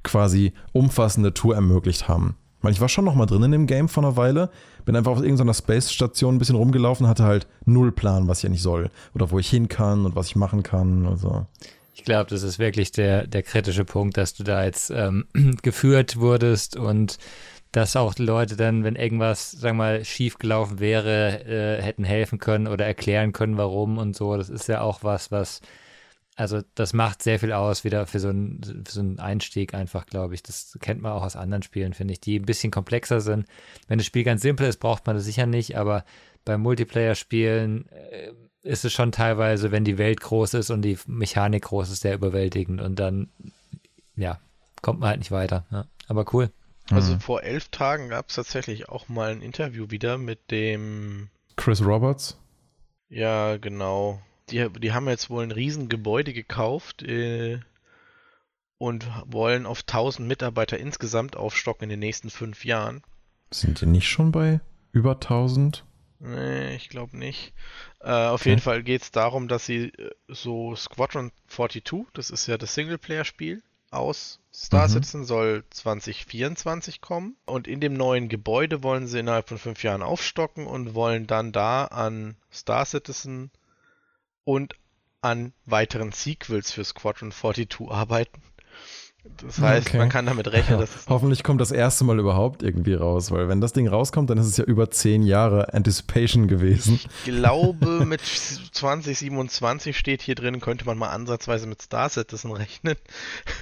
quasi 0.02 0.52
umfassende 0.72 1.34
Tour 1.34 1.54
ermöglicht 1.54 2.08
haben. 2.08 2.36
Weil 2.60 2.72
ich 2.72 2.80
war 2.80 2.88
schon 2.88 3.04
noch 3.04 3.14
mal 3.14 3.26
drin 3.26 3.44
in 3.44 3.52
dem 3.52 3.66
Game 3.66 3.88
vor 3.88 4.02
einer 4.02 4.16
Weile, 4.16 4.50
bin 4.84 4.96
einfach 4.96 5.12
auf 5.12 5.22
irgendeiner 5.22 5.54
Space-Station 5.54 6.34
ein 6.34 6.38
bisschen 6.38 6.56
rumgelaufen, 6.56 7.06
hatte 7.06 7.24
halt 7.24 7.46
null 7.64 7.92
Plan, 7.92 8.26
was 8.26 8.42
ich 8.42 8.50
nicht 8.50 8.62
soll. 8.62 8.90
Oder 9.14 9.30
wo 9.30 9.38
ich 9.38 9.48
hin 9.48 9.68
kann 9.68 10.04
und 10.04 10.16
was 10.16 10.26
ich 10.26 10.36
machen 10.36 10.62
kann. 10.62 11.06
Also. 11.06 11.46
Ich 11.98 12.04
glaube, 12.04 12.30
das 12.30 12.44
ist 12.44 12.60
wirklich 12.60 12.92
der, 12.92 13.26
der 13.26 13.42
kritische 13.42 13.84
Punkt, 13.84 14.16
dass 14.16 14.32
du 14.32 14.44
da 14.44 14.64
jetzt 14.64 14.90
ähm, 14.90 15.26
geführt 15.62 16.16
wurdest 16.16 16.76
und 16.76 17.18
dass 17.72 17.96
auch 17.96 18.14
die 18.14 18.22
Leute 18.22 18.54
dann, 18.56 18.84
wenn 18.84 18.94
irgendwas, 18.94 19.60
wir 19.62 19.72
mal, 19.72 20.04
schief 20.04 20.38
gelaufen 20.38 20.78
wäre, 20.78 21.44
äh, 21.44 21.82
hätten 21.82 22.04
helfen 22.04 22.38
können 22.38 22.68
oder 22.68 22.86
erklären 22.86 23.32
können, 23.32 23.58
warum 23.58 23.98
und 23.98 24.14
so. 24.14 24.36
Das 24.36 24.48
ist 24.48 24.68
ja 24.68 24.80
auch 24.80 25.02
was, 25.02 25.32
was, 25.32 25.60
also 26.36 26.60
das 26.76 26.92
macht 26.92 27.20
sehr 27.20 27.40
viel 27.40 27.52
aus, 27.52 27.82
wieder 27.82 28.06
für 28.06 28.20
so, 28.20 28.28
einen, 28.28 28.84
für 28.86 28.92
so 28.92 29.00
einen 29.00 29.18
Einstieg 29.18 29.74
einfach, 29.74 30.06
glaube 30.06 30.34
ich. 30.34 30.44
Das 30.44 30.78
kennt 30.80 31.02
man 31.02 31.10
auch 31.10 31.24
aus 31.24 31.34
anderen 31.34 31.64
Spielen, 31.64 31.94
finde 31.94 32.12
ich, 32.12 32.20
die 32.20 32.38
ein 32.38 32.46
bisschen 32.46 32.70
komplexer 32.70 33.20
sind. 33.20 33.44
Wenn 33.88 33.98
das 33.98 34.06
Spiel 34.06 34.22
ganz 34.22 34.42
simpel 34.42 34.68
ist, 34.68 34.78
braucht 34.78 35.04
man 35.04 35.16
das 35.16 35.24
sicher 35.24 35.46
nicht, 35.46 35.76
aber 35.76 36.04
bei 36.44 36.56
Multiplayer-Spielen 36.56 37.88
äh, 37.88 38.32
ist 38.68 38.84
es 38.84 38.92
schon 38.92 39.12
teilweise, 39.12 39.72
wenn 39.72 39.84
die 39.84 39.96
Welt 39.96 40.20
groß 40.20 40.54
ist 40.54 40.70
und 40.70 40.82
die 40.82 40.98
Mechanik 41.06 41.64
groß 41.64 41.90
ist, 41.90 42.02
sehr 42.02 42.14
überwältigend 42.14 42.82
und 42.82 42.96
dann, 42.96 43.28
ja, 44.14 44.38
kommt 44.82 45.00
man 45.00 45.08
halt 45.08 45.18
nicht 45.20 45.30
weiter. 45.30 45.64
Ja. 45.70 45.86
Aber 46.06 46.26
cool. 46.34 46.50
Also 46.90 47.14
mhm. 47.14 47.20
vor 47.20 47.42
elf 47.42 47.68
Tagen 47.68 48.10
gab 48.10 48.28
es 48.28 48.36
tatsächlich 48.36 48.88
auch 48.88 49.08
mal 49.08 49.30
ein 49.30 49.42
Interview 49.42 49.90
wieder 49.90 50.18
mit 50.18 50.50
dem 50.50 51.28
Chris 51.56 51.82
Roberts. 51.82 52.38
Ja, 53.08 53.56
genau. 53.56 54.20
Die, 54.50 54.68
die 54.68 54.92
haben 54.92 55.08
jetzt 55.08 55.30
wohl 55.30 55.42
ein 55.42 55.50
Riesengebäude 55.50 56.32
gekauft 56.34 57.02
äh, 57.02 57.60
und 58.76 59.08
wollen 59.26 59.64
auf 59.66 59.80
1000 59.80 60.28
Mitarbeiter 60.28 60.78
insgesamt 60.78 61.36
aufstocken 61.36 61.84
in 61.84 61.90
den 61.90 62.00
nächsten 62.00 62.30
fünf 62.30 62.64
Jahren. 62.66 63.02
Sind 63.50 63.80
die 63.80 63.86
nicht 63.86 64.08
schon 64.08 64.30
bei 64.30 64.60
über 64.92 65.12
1000? 65.12 65.84
Nee, 66.20 66.74
ich 66.74 66.88
glaube 66.88 67.16
nicht. 67.16 67.52
Äh, 68.00 68.10
auf 68.10 68.40
okay. 68.40 68.50
jeden 68.50 68.60
Fall 68.60 68.82
geht 68.82 69.02
es 69.02 69.10
darum, 69.10 69.48
dass 69.48 69.66
sie 69.66 69.88
äh, 69.88 70.10
so 70.26 70.74
Squadron 70.74 71.30
42, 71.48 72.06
das 72.12 72.30
ist 72.30 72.46
ja 72.46 72.58
das 72.58 72.74
Singleplayer-Spiel, 72.74 73.62
aus 73.90 74.40
Star 74.52 74.88
mhm. 74.88 74.92
Citizen 74.92 75.24
soll 75.24 75.64
2024 75.70 77.00
kommen 77.00 77.36
und 77.46 77.66
in 77.66 77.80
dem 77.80 77.94
neuen 77.94 78.28
Gebäude 78.28 78.82
wollen 78.82 79.06
sie 79.06 79.20
innerhalb 79.20 79.48
von 79.48 79.58
fünf 79.58 79.82
Jahren 79.82 80.02
aufstocken 80.02 80.66
und 80.66 80.94
wollen 80.94 81.26
dann 81.26 81.52
da 81.52 81.86
an 81.86 82.36
Star 82.52 82.84
Citizen 82.84 83.50
und 84.44 84.74
an 85.20 85.52
weiteren 85.64 86.12
Sequels 86.12 86.72
für 86.72 86.84
Squadron 86.84 87.32
42 87.32 87.88
arbeiten. 87.88 88.42
Das 89.42 89.60
heißt, 89.60 89.88
okay. 89.88 89.98
man 89.98 90.08
kann 90.08 90.26
damit 90.26 90.50
rechnen, 90.52 90.80
dass 90.80 90.90
ja, 90.90 91.00
Hoffentlich 91.08 91.44
kommt 91.44 91.60
das 91.60 91.70
erste 91.70 92.04
Mal 92.04 92.18
überhaupt 92.18 92.62
irgendwie 92.62 92.94
raus, 92.94 93.30
weil 93.30 93.48
wenn 93.48 93.60
das 93.60 93.72
Ding 93.72 93.86
rauskommt, 93.86 94.30
dann 94.30 94.38
ist 94.38 94.46
es 94.46 94.56
ja 94.56 94.64
über 94.64 94.90
zehn 94.90 95.22
Jahre 95.22 95.74
Anticipation 95.74 96.48
gewesen. 96.48 96.94
Ich 96.94 97.24
glaube, 97.24 98.04
mit 98.06 98.20
2027 98.20 99.96
steht 99.96 100.22
hier 100.22 100.34
drin, 100.34 100.60
könnte 100.60 100.84
man 100.86 100.98
mal 100.98 101.08
ansatzweise 101.08 101.66
mit 101.66 101.82
Star 101.82 102.08
Citizen 102.08 102.52
rechnen. 102.52 102.94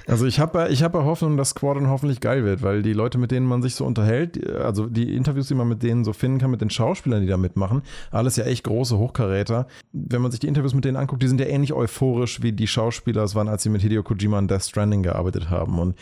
Also 0.07 0.25
ich 0.25 0.39
habe 0.39 0.69
ich 0.69 0.83
hab 0.83 0.93
Hoffnung, 0.93 1.37
dass 1.37 1.49
Squadron 1.49 1.89
hoffentlich 1.89 2.21
geil 2.21 2.43
wird, 2.43 2.63
weil 2.63 2.81
die 2.81 2.93
Leute, 2.93 3.17
mit 3.17 3.31
denen 3.31 3.45
man 3.45 3.61
sich 3.61 3.75
so 3.75 3.85
unterhält, 3.85 4.49
also 4.49 4.87
die 4.87 5.15
Interviews, 5.15 5.47
die 5.47 5.55
man 5.55 5.67
mit 5.67 5.83
denen 5.83 6.03
so 6.05 6.13
finden 6.13 6.39
kann, 6.39 6.51
mit 6.51 6.61
den 6.61 6.69
Schauspielern, 6.69 7.21
die 7.21 7.27
da 7.27 7.37
mitmachen, 7.37 7.81
alles 8.09 8.35
ja 8.35 8.45
echt 8.45 8.63
große 8.63 8.97
Hochkaräter. 8.97 9.67
Wenn 9.91 10.21
man 10.21 10.31
sich 10.31 10.39
die 10.39 10.47
Interviews 10.47 10.73
mit 10.73 10.85
denen 10.85 10.97
anguckt, 10.97 11.21
die 11.21 11.27
sind 11.27 11.39
ja 11.39 11.47
ähnlich 11.47 11.73
euphorisch, 11.73 12.41
wie 12.41 12.51
die 12.51 12.67
Schauspieler 12.67 13.23
es 13.23 13.35
waren, 13.35 13.47
als 13.47 13.63
sie 13.63 13.69
mit 13.69 13.81
Hideo 13.81 14.01
Kojima 14.01 14.37
an 14.37 14.47
Death 14.47 14.63
Stranding 14.63 15.03
gearbeitet 15.03 15.49
haben 15.49 15.56
haben. 15.57 15.79
Und 15.79 15.95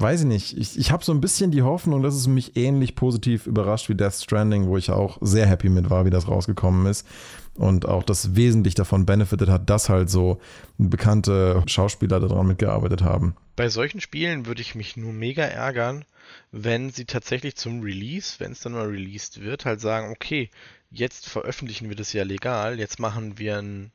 weiß 0.00 0.20
ich 0.20 0.26
nicht, 0.26 0.56
ich, 0.56 0.78
ich 0.78 0.90
habe 0.90 1.04
so 1.04 1.12
ein 1.12 1.20
bisschen 1.20 1.50
die 1.50 1.62
Hoffnung, 1.62 2.02
dass 2.02 2.14
es 2.14 2.26
mich 2.26 2.56
ähnlich 2.56 2.94
positiv 2.94 3.46
überrascht 3.46 3.88
wie 3.88 3.94
Death 3.94 4.14
Stranding, 4.14 4.66
wo 4.66 4.76
ich 4.76 4.90
auch 4.90 5.18
sehr 5.20 5.46
happy 5.46 5.68
mit 5.68 5.90
war, 5.90 6.04
wie 6.04 6.10
das 6.10 6.28
rausgekommen 6.28 6.86
ist. 6.86 7.06
Und 7.54 7.86
auch 7.86 8.02
das 8.02 8.36
wesentlich 8.36 8.74
davon 8.74 9.04
benefitet 9.04 9.48
hat, 9.48 9.68
dass 9.68 9.88
halt 9.88 10.08
so 10.08 10.40
bekannte 10.78 11.62
Schauspieler 11.66 12.20
daran 12.20 12.46
mitgearbeitet 12.46 13.02
haben. 13.02 13.34
Bei 13.56 13.68
solchen 13.68 14.00
Spielen 14.00 14.46
würde 14.46 14.62
ich 14.62 14.74
mich 14.74 14.96
nur 14.96 15.12
mega 15.12 15.42
ärgern, 15.42 16.04
wenn 16.52 16.90
sie 16.90 17.04
tatsächlich 17.04 17.56
zum 17.56 17.82
Release, 17.82 18.36
wenn 18.38 18.52
es 18.52 18.60
dann 18.60 18.72
mal 18.72 18.86
released 18.86 19.42
wird, 19.42 19.66
halt 19.66 19.80
sagen, 19.80 20.10
okay, 20.10 20.48
jetzt 20.90 21.28
veröffentlichen 21.28 21.88
wir 21.88 21.96
das 21.96 22.12
ja 22.12 22.22
legal, 22.22 22.78
jetzt 22.78 22.98
machen 22.98 23.36
wir 23.36 23.58
ein, 23.58 23.92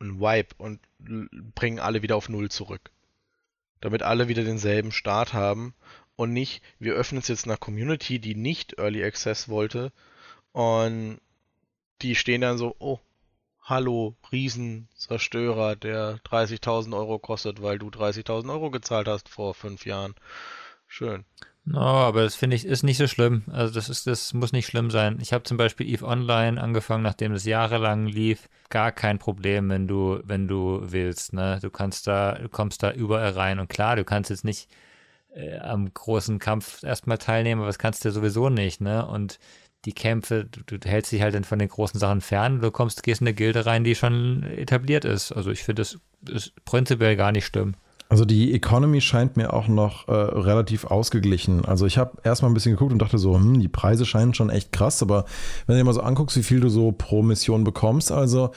ein 0.00 0.20
Wipe 0.20 0.54
und 0.58 0.78
bringen 1.54 1.80
alle 1.80 2.02
wieder 2.02 2.14
auf 2.14 2.28
Null 2.28 2.50
zurück 2.50 2.90
damit 3.80 4.02
alle 4.02 4.28
wieder 4.28 4.44
denselben 4.44 4.92
Start 4.92 5.32
haben 5.32 5.74
und 6.16 6.32
nicht, 6.32 6.62
wir 6.78 6.94
öffnen 6.94 7.20
es 7.20 7.28
jetzt 7.28 7.46
einer 7.46 7.56
Community, 7.56 8.18
die 8.18 8.34
nicht 8.34 8.78
Early 8.78 9.04
Access 9.04 9.48
wollte 9.48 9.92
und 10.52 11.20
die 12.02 12.14
stehen 12.14 12.40
dann 12.40 12.58
so, 12.58 12.74
oh, 12.78 12.98
hallo, 13.62 14.16
Riesenzerstörer, 14.32 15.76
der 15.76 16.18
30.000 16.24 16.96
Euro 16.96 17.18
kostet, 17.18 17.62
weil 17.62 17.78
du 17.78 17.88
30.000 17.88 18.50
Euro 18.50 18.70
gezahlt 18.70 19.08
hast 19.08 19.28
vor 19.28 19.54
fünf 19.54 19.86
Jahren. 19.86 20.14
Schön. 20.86 21.24
No, 21.64 21.78
aber 21.78 22.22
das 22.22 22.34
finde 22.34 22.56
ich 22.56 22.64
ist 22.64 22.82
nicht 22.82 22.96
so 22.96 23.06
schlimm. 23.06 23.44
Also 23.52 23.72
das 23.74 23.88
ist, 23.88 24.06
das 24.06 24.32
muss 24.34 24.52
nicht 24.52 24.66
schlimm 24.66 24.90
sein. 24.90 25.18
Ich 25.20 25.32
habe 25.32 25.44
zum 25.44 25.56
Beispiel 25.56 25.88
Eve 25.88 26.06
Online 26.06 26.60
angefangen, 26.60 27.02
nachdem 27.02 27.32
es 27.32 27.44
jahrelang 27.44 28.06
lief. 28.06 28.48
Gar 28.70 28.92
kein 28.92 29.18
Problem, 29.18 29.68
wenn 29.68 29.86
du, 29.86 30.20
wenn 30.24 30.48
du 30.48 30.80
willst. 30.82 31.32
Ne? 31.32 31.58
Du 31.62 31.70
kannst 31.70 32.06
da, 32.06 32.34
du 32.34 32.48
kommst 32.48 32.82
da 32.82 32.92
überall 32.92 33.32
rein. 33.32 33.58
Und 33.60 33.68
klar, 33.68 33.96
du 33.96 34.04
kannst 34.04 34.30
jetzt 34.30 34.44
nicht 34.44 34.68
äh, 35.34 35.58
am 35.58 35.92
großen 35.92 36.38
Kampf 36.38 36.82
erstmal 36.82 37.18
teilnehmen, 37.18 37.60
aber 37.60 37.68
das 37.68 37.78
kannst 37.78 38.04
du 38.04 38.10
sowieso 38.10 38.48
nicht. 38.48 38.80
Ne? 38.80 39.06
Und 39.06 39.38
die 39.84 39.92
Kämpfe, 39.92 40.46
du, 40.46 40.78
du, 40.78 40.88
hältst 40.88 41.12
dich 41.12 41.22
halt 41.22 41.34
dann 41.34 41.44
von 41.44 41.58
den 41.58 41.68
großen 41.68 42.00
Sachen 42.00 42.20
fern. 42.20 42.60
Du 42.60 42.70
kommst, 42.70 43.02
gehst 43.02 43.20
in 43.20 43.28
eine 43.28 43.34
Gilde 43.34 43.66
rein, 43.66 43.84
die 43.84 43.94
schon 43.94 44.42
etabliert 44.42 45.04
ist. 45.04 45.32
Also 45.32 45.50
ich 45.50 45.62
finde, 45.62 45.82
das 45.82 45.98
ist 46.28 46.52
prinzipiell 46.64 47.16
gar 47.16 47.32
nicht 47.32 47.46
schlimm. 47.46 47.74
Also 48.10 48.24
die 48.24 48.52
Economy 48.52 49.00
scheint 49.00 49.36
mir 49.36 49.52
auch 49.52 49.68
noch 49.68 50.08
äh, 50.08 50.12
relativ 50.12 50.84
ausgeglichen. 50.84 51.64
Also 51.64 51.86
ich 51.86 51.96
habe 51.96 52.18
erstmal 52.24 52.50
ein 52.50 52.54
bisschen 52.54 52.72
geguckt 52.72 52.92
und 52.92 52.98
dachte 52.98 53.18
so, 53.18 53.36
hm, 53.36 53.60
die 53.60 53.68
Preise 53.68 54.04
scheinen 54.04 54.34
schon 54.34 54.50
echt 54.50 54.72
krass, 54.72 55.00
aber 55.00 55.26
wenn 55.66 55.76
du 55.76 55.80
dir 55.80 55.84
mal 55.84 55.92
so 55.94 56.00
anguckst, 56.00 56.36
wie 56.36 56.42
viel 56.42 56.58
du 56.58 56.68
so 56.68 56.90
pro 56.90 57.22
Mission 57.22 57.62
bekommst, 57.62 58.10
also 58.10 58.50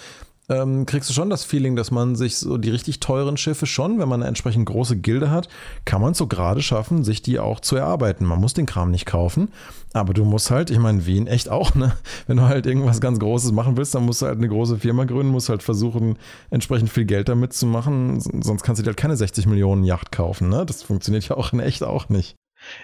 ähm, 0.61 0.85
kriegst 0.85 1.09
du 1.09 1.13
schon 1.13 1.29
das 1.29 1.43
Feeling, 1.43 1.75
dass 1.75 1.91
man 1.91 2.15
sich 2.15 2.37
so 2.37 2.57
die 2.57 2.69
richtig 2.69 2.99
teuren 2.99 3.37
Schiffe 3.37 3.65
schon, 3.65 3.99
wenn 3.99 4.09
man 4.09 4.21
eine 4.21 4.27
entsprechend 4.27 4.65
große 4.65 4.97
Gilde 4.97 5.31
hat, 5.31 5.49
kann 5.85 6.01
man 6.01 6.11
es 6.11 6.17
so 6.17 6.27
gerade 6.27 6.61
schaffen, 6.61 7.03
sich 7.03 7.21
die 7.21 7.39
auch 7.39 7.59
zu 7.59 7.75
erarbeiten. 7.75 8.25
Man 8.25 8.39
muss 8.39 8.53
den 8.53 8.65
Kram 8.65 8.91
nicht 8.91 9.05
kaufen, 9.05 9.51
aber 9.93 10.13
du 10.13 10.25
musst 10.25 10.51
halt, 10.51 10.69
ich 10.69 10.79
meine, 10.79 11.05
Wien 11.05 11.27
echt 11.27 11.49
auch, 11.49 11.75
ne? 11.75 11.95
Wenn 12.27 12.37
du 12.37 12.43
halt 12.43 12.65
irgendwas 12.65 13.01
ganz 13.01 13.19
Großes 13.19 13.51
machen 13.51 13.77
willst, 13.77 13.95
dann 13.95 14.05
musst 14.05 14.21
du 14.21 14.27
halt 14.27 14.37
eine 14.37 14.49
große 14.49 14.77
Firma 14.77 15.05
gründen, 15.05 15.31
musst 15.31 15.49
halt 15.49 15.63
versuchen, 15.63 16.17
entsprechend 16.49 16.89
viel 16.89 17.05
Geld 17.05 17.29
damit 17.29 17.53
zu 17.53 17.65
machen, 17.65 18.19
sonst 18.19 18.63
kannst 18.63 18.79
du 18.79 18.83
dir 18.83 18.89
halt 18.89 18.97
keine 18.97 19.17
60 19.17 19.45
Millionen 19.47 19.83
Yacht 19.83 20.11
kaufen, 20.11 20.49
ne? 20.49 20.65
Das 20.65 20.83
funktioniert 20.83 21.27
ja 21.27 21.37
auch 21.37 21.53
in 21.53 21.59
echt 21.59 21.83
auch 21.83 22.09
nicht. 22.09 22.35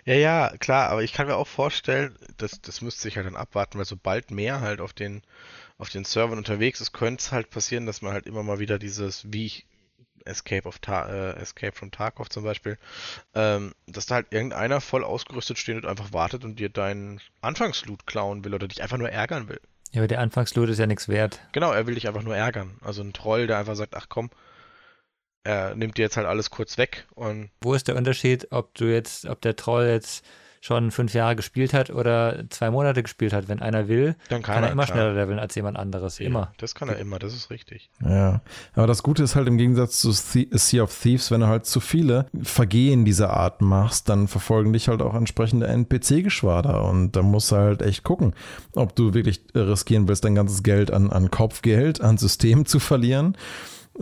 Ja, 0.06 0.14
ja, 0.14 0.54
klar, 0.60 0.90
aber 0.90 1.04
ich 1.04 1.14
kann 1.14 1.28
mir 1.28 1.36
auch 1.36 1.48
vorstellen, 1.48 2.16
das, 2.38 2.62
das 2.62 2.82
müsste 2.82 3.04
sich 3.04 3.16
halt 3.16 3.26
dann 3.26 3.36
abwarten, 3.36 3.78
weil 3.78 3.86
sobald 3.86 4.32
mehr 4.32 4.62
halt 4.62 4.82
auf 4.82 4.94
den 4.94 5.22
auf 5.80 5.90
den 5.90 6.04
Servern 6.04 6.38
unterwegs 6.38 6.82
ist, 6.82 6.92
könnte 6.92 7.22
es 7.22 7.32
halt 7.32 7.50
passieren, 7.50 7.88
dass 7.88 8.04
man 8.04 8.14
halt 8.14 8.28
immer 8.28 8.44
mal 8.44 8.60
wieder 8.60 8.78
dieses, 8.78 9.32
wie 9.32 9.46
ich 9.46 9.66
Escape, 10.26 10.68
of 10.68 10.80
Ta 10.80 11.08
äh, 11.10 11.38
Escape 11.38 11.72
from 11.72 11.90
Tarkov 11.90 12.30
zum 12.30 12.44
Beispiel, 12.44 12.78
ähm, 13.34 13.74
dass 13.88 14.06
da 14.06 14.16
halt 14.16 14.28
irgendeiner 14.32 14.82
voll 14.82 15.04
ausgerüstet 15.04 15.58
steht 15.58 15.78
und 15.78 15.86
einfach 15.86 16.12
wartet 16.12 16.44
und 16.44 16.60
dir 16.60 16.70
deinen 16.70 17.22
Anfangsloot 17.42 18.06
klauen 18.06 18.44
will 18.44 18.54
oder 18.54 18.68
dich 18.68 18.84
einfach 18.84 18.98
nur 18.98 19.10
ärgern 19.10 19.48
will. 19.48 19.62
Ja, 19.92 20.02
aber 20.02 20.08
der 20.08 20.20
Anfangsloot 20.20 20.70
ist 20.70 20.80
ja 20.80 20.86
nichts 20.86 21.08
wert. 21.08 21.40
Genau, 21.54 21.72
er 21.72 21.88
will 21.88 21.96
dich 21.96 22.08
einfach 22.08 22.22
nur 22.22 22.36
ärgern. 22.36 22.78
Also 22.82 23.02
ein 23.02 23.14
Troll, 23.14 23.48
der 23.48 23.58
einfach 23.58 23.76
sagt, 23.76 23.96
ach 23.96 24.08
komm, 24.10 24.30
er 25.44 25.74
nimmt 25.76 25.98
dir 25.98 26.04
jetzt 26.04 26.18
halt 26.18 26.28
alles 26.28 26.50
kurz 26.50 26.78
weg 26.78 27.08
und. 27.16 27.50
Wo 27.62 27.74
ist 27.74 27.88
der 27.88 27.96
Unterschied, 27.96 28.52
ob 28.52 28.76
du 28.76 28.86
jetzt, 28.86 29.26
ob 29.26 29.42
der 29.42 29.56
Troll 29.56 29.88
jetzt 29.88 30.26
schon 30.62 30.92
fünf 30.92 31.14
Jahre 31.14 31.36
gespielt 31.36 31.74
hat 31.74 31.90
oder 31.90 32.44
zwei 32.50 32.70
Monate 32.70 33.02
gespielt 33.02 33.34
hat. 33.34 33.48
Wenn 33.48 33.62
einer 33.62 33.88
will, 33.88 34.16
dann 34.30 34.42
kann, 34.42 34.56
kann 34.56 34.64
er, 34.64 34.68
er 34.68 34.74
immer 34.74 34.84
klar. 34.86 34.98
schneller 34.98 35.14
leveln 35.14 35.40
als 35.40 35.56
jemand 35.56 35.78
anderes. 35.78 36.20
Ja, 36.20 36.26
immer. 36.26 36.52
Das 36.58 36.76
kann 36.76 36.90
er 36.90 36.98
immer, 36.98 37.20
das 37.20 37.34
ist 37.34 37.50
richtig. 37.50 37.90
Ja. 38.04 38.42
Aber 38.74 38.88
das 38.88 39.04
Gute 39.04 39.24
ist 39.24 39.36
halt 39.36 39.48
im 39.48 39.58
Gegensatz 39.58 40.00
zu 40.00 40.12
Sea 40.12 40.84
of 40.84 40.98
Thieves, 40.98 41.32
wenn 41.32 41.42
du 41.42 41.48
halt 41.48 41.66
zu 41.66 41.80
viele 41.80 42.26
Vergehen 42.42 43.06
dieser 43.06 43.32
Art 43.32 43.62
machst, 43.62 44.10
dann 44.10 44.28
verfolgen 44.28 44.74
dich 44.74 44.88
halt 44.88 45.02
auch 45.02 45.16
entsprechende 45.16 45.68
NPC-Geschwader. 45.68 46.84
Und 46.84 47.14
da 47.14 47.22
musst 47.22 47.52
du 47.52 47.56
halt 47.56 47.82
echt 47.82 48.04
gucken, 48.04 48.34
ob 48.76 48.96
du 48.96 49.14
wirklich 49.14 49.42
riskieren 49.56 50.08
willst, 50.08 50.26
dein 50.26 50.36
ganzes 50.36 50.64
Geld 50.64 50.92
an, 50.92 51.10
an 51.12 51.32
Kopfgeld, 51.32 52.02
an 52.02 52.18
System 52.18 52.66
zu 52.66 52.80
verlieren 52.80 53.36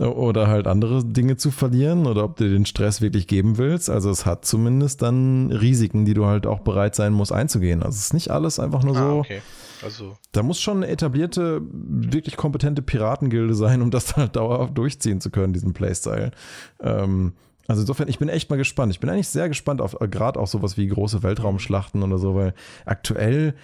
oder 0.06 0.46
halt 0.46 0.66
andere 0.68 1.04
Dinge 1.04 1.36
zu 1.36 1.50
verlieren 1.50 2.06
oder 2.06 2.24
ob 2.24 2.36
du 2.36 2.48
den 2.48 2.66
Stress 2.66 3.00
wirklich 3.00 3.26
geben 3.26 3.58
willst. 3.58 3.90
Also 3.90 4.10
es 4.10 4.26
hat 4.26 4.44
zumindest 4.44 5.02
dann 5.02 5.50
Risiken, 5.50 6.04
die 6.04 6.14
du 6.14 6.26
halt 6.26 6.46
auch 6.46 6.60
bereit 6.60 6.94
sein 6.94 7.12
musst 7.12 7.32
einzugehen. 7.32 7.82
Also 7.82 7.96
es 7.96 8.04
ist 8.04 8.14
nicht 8.14 8.30
alles 8.30 8.60
einfach 8.60 8.84
nur 8.84 8.96
ah, 8.96 9.00
so. 9.00 9.18
Okay. 9.18 9.42
Also. 9.82 10.16
Da 10.32 10.42
muss 10.42 10.60
schon 10.60 10.78
eine 10.78 10.88
etablierte, 10.88 11.60
wirklich 11.70 12.36
kompetente 12.36 12.82
Piratengilde 12.82 13.54
sein, 13.54 13.82
um 13.82 13.90
das 13.90 14.06
dann 14.06 14.16
halt 14.16 14.36
dauerhaft 14.36 14.76
durchziehen 14.78 15.20
zu 15.20 15.30
können, 15.30 15.52
diesen 15.52 15.72
Playstyle. 15.72 16.30
Ähm, 16.80 17.32
also 17.66 17.82
insofern, 17.82 18.08
ich 18.08 18.18
bin 18.18 18.28
echt 18.28 18.50
mal 18.50 18.56
gespannt. 18.56 18.92
Ich 18.92 19.00
bin 19.00 19.10
eigentlich 19.10 19.28
sehr 19.28 19.48
gespannt 19.48 19.80
auf 19.80 20.00
äh, 20.00 20.08
gerade 20.08 20.38
auch 20.38 20.46
sowas 20.46 20.76
wie 20.76 20.86
große 20.86 21.22
Weltraumschlachten 21.22 22.02
oder 22.02 22.18
so, 22.18 22.34
weil 22.34 22.54
aktuell 22.86 23.54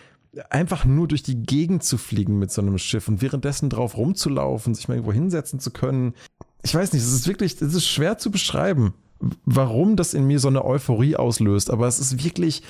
einfach 0.50 0.84
nur 0.84 1.08
durch 1.08 1.22
die 1.22 1.42
Gegend 1.42 1.82
zu 1.82 1.98
fliegen 1.98 2.38
mit 2.38 2.50
so 2.50 2.62
einem 2.62 2.78
Schiff 2.78 3.08
und 3.08 3.22
währenddessen 3.22 3.70
drauf 3.70 3.96
rumzulaufen, 3.96 4.74
sich 4.74 4.88
mal 4.88 4.94
irgendwo 4.94 5.12
hinsetzen 5.12 5.60
zu 5.60 5.70
können. 5.70 6.14
Ich 6.62 6.74
weiß 6.74 6.92
nicht, 6.92 7.02
es 7.02 7.12
ist 7.12 7.28
wirklich, 7.28 7.60
es 7.60 7.74
ist 7.74 7.86
schwer 7.86 8.18
zu 8.18 8.30
beschreiben, 8.30 8.94
warum 9.44 9.96
das 9.96 10.14
in 10.14 10.26
mir 10.26 10.38
so 10.38 10.48
eine 10.48 10.64
Euphorie 10.64 11.16
auslöst, 11.16 11.70
aber 11.70 11.86
es 11.86 11.98
ist 11.98 12.24
wirklich 12.24 12.62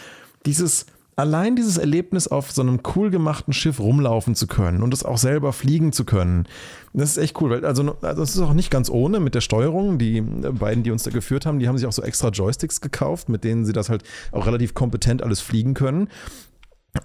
dieses, 0.47 0.87
allein 1.17 1.57
dieses 1.57 1.79
Erlebnis 1.79 2.29
auf 2.29 2.51
so 2.51 2.63
einem 2.63 2.81
cool 2.95 3.11
gemachten 3.11 3.53
Schiff 3.53 3.81
rumlaufen 3.81 4.35
zu 4.35 4.47
können 4.47 4.83
und 4.83 4.93
es 4.93 5.05
auch 5.05 5.19
selber 5.19 5.53
fliegen 5.53 5.93
zu 5.93 6.05
können, 6.05 6.47
das 6.93 7.11
ist 7.11 7.19
echt 7.19 7.41
cool. 7.41 7.51
Weil 7.51 7.65
also, 7.65 7.97
also 8.03 8.23
es 8.23 8.35
ist 8.35 8.41
auch 8.41 8.53
nicht 8.53 8.71
ganz 8.71 8.89
ohne 8.89 9.21
mit 9.21 9.35
der 9.35 9.41
Steuerung. 9.41 9.99
Die 9.99 10.21
beiden, 10.21 10.85
die 10.85 10.93
uns 10.93 11.03
da 11.03 11.11
geführt 11.11 11.45
haben, 11.45 11.59
die 11.59 11.69
haben 11.69 11.77
sich 11.77 11.87
auch 11.87 11.93
so 11.93 12.03
extra 12.03 12.29
Joysticks 12.29 12.81
gekauft, 12.81 13.29
mit 13.29 13.43
denen 13.43 13.65
sie 13.65 13.73
das 13.73 13.89
halt 13.89 14.05
auch 14.33 14.47
relativ 14.47 14.75
kompetent 14.75 15.23
alles 15.23 15.41
fliegen 15.41 15.75
können. 15.75 16.09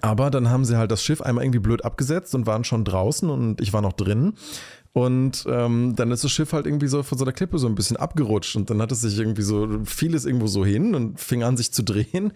Aber 0.00 0.30
dann 0.30 0.50
haben 0.50 0.64
sie 0.64 0.76
halt 0.76 0.90
das 0.90 1.02
Schiff 1.02 1.20
einmal 1.20 1.44
irgendwie 1.44 1.58
blöd 1.58 1.84
abgesetzt 1.84 2.34
und 2.34 2.46
waren 2.46 2.64
schon 2.64 2.84
draußen 2.84 3.28
und 3.28 3.60
ich 3.60 3.72
war 3.72 3.82
noch 3.82 3.92
drin. 3.92 4.34
Und 4.92 5.44
ähm, 5.48 5.94
dann 5.94 6.10
ist 6.10 6.24
das 6.24 6.32
Schiff 6.32 6.52
halt 6.52 6.66
irgendwie 6.66 6.88
so 6.88 7.02
von 7.02 7.16
so 7.16 7.24
einer 7.24 7.32
Klippe 7.32 7.58
so 7.58 7.68
ein 7.68 7.76
bisschen 7.76 7.96
abgerutscht 7.96 8.56
und 8.56 8.70
dann 8.70 8.82
hat 8.82 8.90
es 8.90 9.02
sich 9.02 9.18
irgendwie 9.18 9.42
so 9.42 9.68
vieles 9.84 10.24
irgendwo 10.24 10.48
so 10.48 10.64
hin 10.64 10.94
und 10.96 11.20
fing 11.20 11.44
an 11.44 11.56
sich 11.56 11.72
zu 11.72 11.84
drehen. 11.84 12.32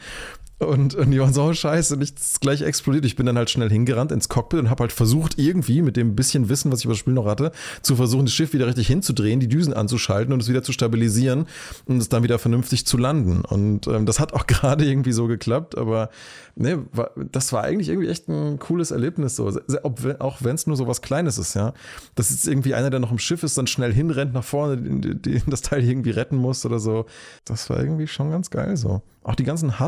Und, 0.59 0.95
und 0.95 1.11
die 1.11 1.21
waren 1.21 1.33
so, 1.33 1.43
oh, 1.43 1.53
scheiße, 1.53 1.97
und 1.97 2.03
ich 2.03 2.15
ist 2.15 2.41
gleich 2.41 2.63
explodiert. 2.63 3.05
Ich 3.05 3.17
bin 3.17 3.27
dann 3.27 3.37
halt 3.37 3.51
schnell 3.51 3.71
hingerannt 3.71 4.13
ins 4.13 4.29
Cockpit 4.29 4.61
und 4.61 4.71
habe 4.71 4.83
halt 4.83 4.93
versucht, 4.93 5.37
irgendwie 5.37 5.83
mit 5.83 5.97
dem 5.97 6.15
bisschen 6.15 6.49
Wissen, 6.49 6.71
was 6.71 6.81
ich 6.81 6.85
über 6.85 6.95
das 6.95 7.01
Spiel 7.01 7.13
noch 7.13 7.27
hatte, 7.27 7.51
zu 7.83 7.97
versuchen, 7.97 8.27
das 8.27 8.35
Schiff 8.35 8.53
wieder 8.53 8.67
richtig 8.67 8.87
hinzudrehen, 8.87 9.41
die 9.41 9.49
Düsen 9.49 9.75
anzuschalten 9.75 10.33
und 10.33 10.41
es 10.41 10.49
wieder 10.49 10.63
zu 10.63 10.73
stabilisieren 10.73 11.47
und 11.87 11.99
es 11.99 12.09
dann 12.09 12.23
wieder 12.23 12.39
vernünftig 12.39 12.87
zu 12.87 12.97
landen. 12.97 13.43
Und 13.45 13.89
ähm, 13.89 14.07
das 14.07 14.21
hat 14.21 14.33
auch 14.33 14.47
gerade 14.47 14.85
irgendwie 14.85 15.13
so 15.13 15.27
geklappt, 15.27 15.77
aber 15.77 16.11
ne, 16.55 16.85
war, 16.93 17.11
das 17.17 17.53
war 17.53 17.65
eigentlich 17.65 17.89
irgendwie 17.89 18.09
echt 18.09 18.29
ein 18.29 18.59
cooles 18.61 18.93
Erlebnis, 18.93 19.37
so. 19.37 19.53
Ob, 19.83 20.01
auch 20.21 20.39
wenn 20.43 20.55
es 20.55 20.69
nur 20.69 20.77
so 20.77 20.87
was 20.87 21.03
Kleines 21.03 21.37
ist, 21.37 21.55
ja. 21.55 21.75
Das 22.15 22.31
ist 22.31 22.47
irgendwie 22.47 22.75
einer, 22.75 22.91
der 22.91 23.01
noch 23.01 23.11
im 23.11 23.19
Schiff 23.19 23.43
ist, 23.43 23.59
dann 23.59 23.67
schnell 23.67 23.93
hinrennt 23.93 24.33
nach 24.35 24.45
vorne, 24.45 24.77
die, 24.77 25.21
die, 25.21 25.43
das 25.51 25.63
Teil 25.63 25.83
irgendwie 25.83 26.11
retten 26.11 26.37
muss 26.37 26.65
oder 26.65 26.79
so. 26.79 27.07
Das 27.45 27.69
war 27.71 27.81
irgendwie 27.81 28.07
schon 28.07 28.31
ganz 28.31 28.51
geil 28.51 28.77
so. 28.77 29.03
Auch 29.25 29.35
die 29.35 29.45
ganzen 29.45 29.79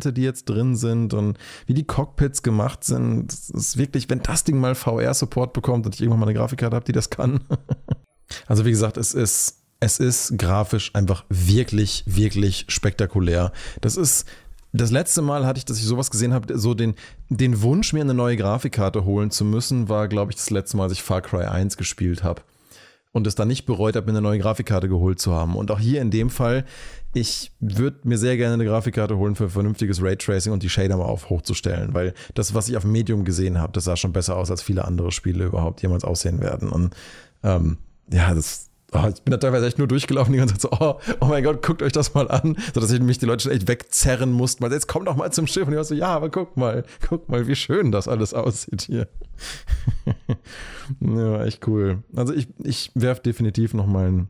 HUD-Elemente, 0.00 0.12
die 0.12 0.22
jetzt 0.22 0.48
drin 0.48 0.76
sind 0.76 1.14
und 1.14 1.38
wie 1.66 1.74
die 1.74 1.84
Cockpits 1.84 2.42
gemacht 2.42 2.84
sind, 2.84 3.28
das 3.28 3.50
ist 3.50 3.76
wirklich, 3.76 4.08
wenn 4.08 4.22
das 4.22 4.44
Ding 4.44 4.58
mal 4.58 4.74
VR-Support 4.74 5.52
bekommt 5.52 5.86
und 5.86 5.94
ich 5.94 6.00
irgendwann 6.00 6.20
mal 6.20 6.26
eine 6.26 6.38
Grafikkarte 6.38 6.76
habe, 6.76 6.84
die 6.84 6.92
das 6.92 7.10
kann. 7.10 7.40
also 8.46 8.64
wie 8.64 8.70
gesagt, 8.70 8.96
es 8.96 9.14
ist 9.14 9.56
es 9.82 9.98
ist 9.98 10.36
grafisch 10.36 10.90
einfach 10.94 11.24
wirklich, 11.30 12.04
wirklich 12.06 12.66
spektakulär. 12.68 13.50
Das 13.80 13.96
ist 13.96 14.26
das 14.74 14.90
letzte 14.90 15.22
Mal 15.22 15.46
hatte 15.46 15.58
ich, 15.58 15.64
dass 15.64 15.78
ich 15.78 15.84
sowas 15.84 16.10
gesehen 16.10 16.34
habe, 16.34 16.56
so 16.56 16.74
den, 16.74 16.94
den 17.30 17.62
Wunsch, 17.62 17.94
mir 17.94 18.02
eine 18.02 18.14
neue 18.14 18.36
Grafikkarte 18.36 19.04
holen 19.06 19.30
zu 19.30 19.44
müssen, 19.44 19.88
war, 19.88 20.06
glaube 20.06 20.30
ich, 20.30 20.36
das 20.36 20.50
letzte 20.50 20.76
Mal, 20.76 20.84
als 20.84 20.92
ich 20.92 21.02
Far 21.02 21.22
Cry 21.22 21.44
1 21.44 21.78
gespielt 21.78 22.22
habe. 22.22 22.42
Und 23.10 23.26
es 23.26 23.34
dann 23.34 23.48
nicht 23.48 23.64
bereut 23.64 23.96
habe, 23.96 24.06
mir 24.06 24.12
eine 24.12 24.20
neue 24.20 24.38
Grafikkarte 24.38 24.88
geholt 24.88 25.18
zu 25.18 25.32
haben. 25.32 25.56
Und 25.56 25.70
auch 25.70 25.80
hier 25.80 26.02
in 26.02 26.10
dem 26.12 26.28
Fall, 26.28 26.64
ich 27.12 27.52
würde 27.60 27.98
mir 28.04 28.18
sehr 28.18 28.36
gerne 28.36 28.54
eine 28.54 28.64
Grafikkarte 28.64 29.16
holen 29.16 29.34
für 29.34 29.50
vernünftiges 29.50 30.02
Raytracing 30.02 30.52
und 30.52 30.62
die 30.62 30.68
Shader 30.68 30.96
mal 30.96 31.04
auf 31.04 31.28
hochzustellen, 31.28 31.92
weil 31.92 32.14
das, 32.34 32.54
was 32.54 32.68
ich 32.68 32.76
auf 32.76 32.84
Medium 32.84 33.24
gesehen 33.24 33.58
habe, 33.58 33.72
das 33.72 33.84
sah 33.84 33.96
schon 33.96 34.12
besser 34.12 34.36
aus, 34.36 34.50
als 34.50 34.62
viele 34.62 34.84
andere 34.84 35.10
Spiele 35.10 35.46
überhaupt 35.46 35.82
jemals 35.82 36.04
aussehen 36.04 36.40
werden. 36.40 36.70
Und 36.70 36.94
ähm, 37.42 37.78
ja, 38.12 38.32
das, 38.32 38.70
Oh, 38.92 39.06
ich 39.06 39.22
bin 39.22 39.30
da 39.30 39.36
teilweise 39.36 39.66
echt 39.66 39.78
nur 39.78 39.86
durchgelaufen, 39.86 40.32
die 40.32 40.40
ganze 40.40 40.58
Zeit 40.58 40.62
so, 40.62 40.84
oh, 40.84 40.98
oh 41.20 41.26
mein 41.26 41.44
Gott, 41.44 41.64
guckt 41.64 41.80
euch 41.80 41.92
das 41.92 42.12
mal 42.14 42.28
an, 42.28 42.56
sodass 42.74 42.90
ich 42.90 43.00
mich 43.00 43.18
die 43.18 43.26
Leute 43.26 43.44
schon 43.44 43.52
echt 43.52 43.68
wegzerren 43.68 44.32
musste, 44.32 44.66
jetzt 44.66 44.88
kommt 44.88 45.06
doch 45.06 45.14
mal 45.14 45.30
zum 45.30 45.46
Schiff 45.46 45.66
und 45.68 45.72
ich 45.72 45.76
war 45.76 45.84
so, 45.84 45.94
ja, 45.94 46.08
aber 46.08 46.28
guck 46.28 46.56
mal, 46.56 46.84
guck 47.08 47.28
mal, 47.28 47.46
wie 47.46 47.54
schön 47.54 47.92
das 47.92 48.08
alles 48.08 48.34
aussieht 48.34 48.82
hier. 48.82 49.06
ja, 51.00 51.44
echt 51.44 51.66
cool. 51.68 52.02
Also 52.16 52.34
ich, 52.34 52.48
ich 52.64 52.90
werfe 52.96 53.22
definitiv 53.22 53.74
noch 53.74 53.86
mal, 53.86 54.08
einen, 54.08 54.28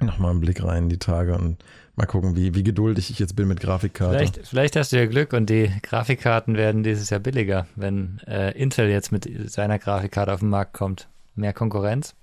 noch 0.00 0.18
einen 0.18 0.40
Blick 0.40 0.64
rein 0.64 0.88
die 0.88 0.98
Tage 0.98 1.36
und 1.36 1.58
mal 1.96 2.06
gucken, 2.06 2.36
wie, 2.36 2.54
wie 2.54 2.62
geduldig 2.62 3.10
ich 3.10 3.18
jetzt 3.18 3.36
bin 3.36 3.48
mit 3.48 3.60
Grafikkarten. 3.60 4.16
Vielleicht, 4.16 4.46
vielleicht 4.46 4.76
hast 4.76 4.92
du 4.92 4.96
ja 4.96 5.06
Glück 5.06 5.32
und 5.32 5.48
die 5.48 5.70
Grafikkarten 5.82 6.56
werden 6.56 6.82
dieses 6.82 7.10
Jahr 7.10 7.20
billiger, 7.20 7.66
wenn 7.76 8.20
äh, 8.26 8.50
Intel 8.52 8.88
jetzt 8.88 9.12
mit 9.12 9.28
seiner 9.50 9.78
Grafikkarte 9.78 10.32
auf 10.32 10.40
den 10.40 10.50
Markt 10.50 10.74
kommt. 10.74 11.08
Mehr 11.34 11.52
Konkurrenz. 11.52 12.14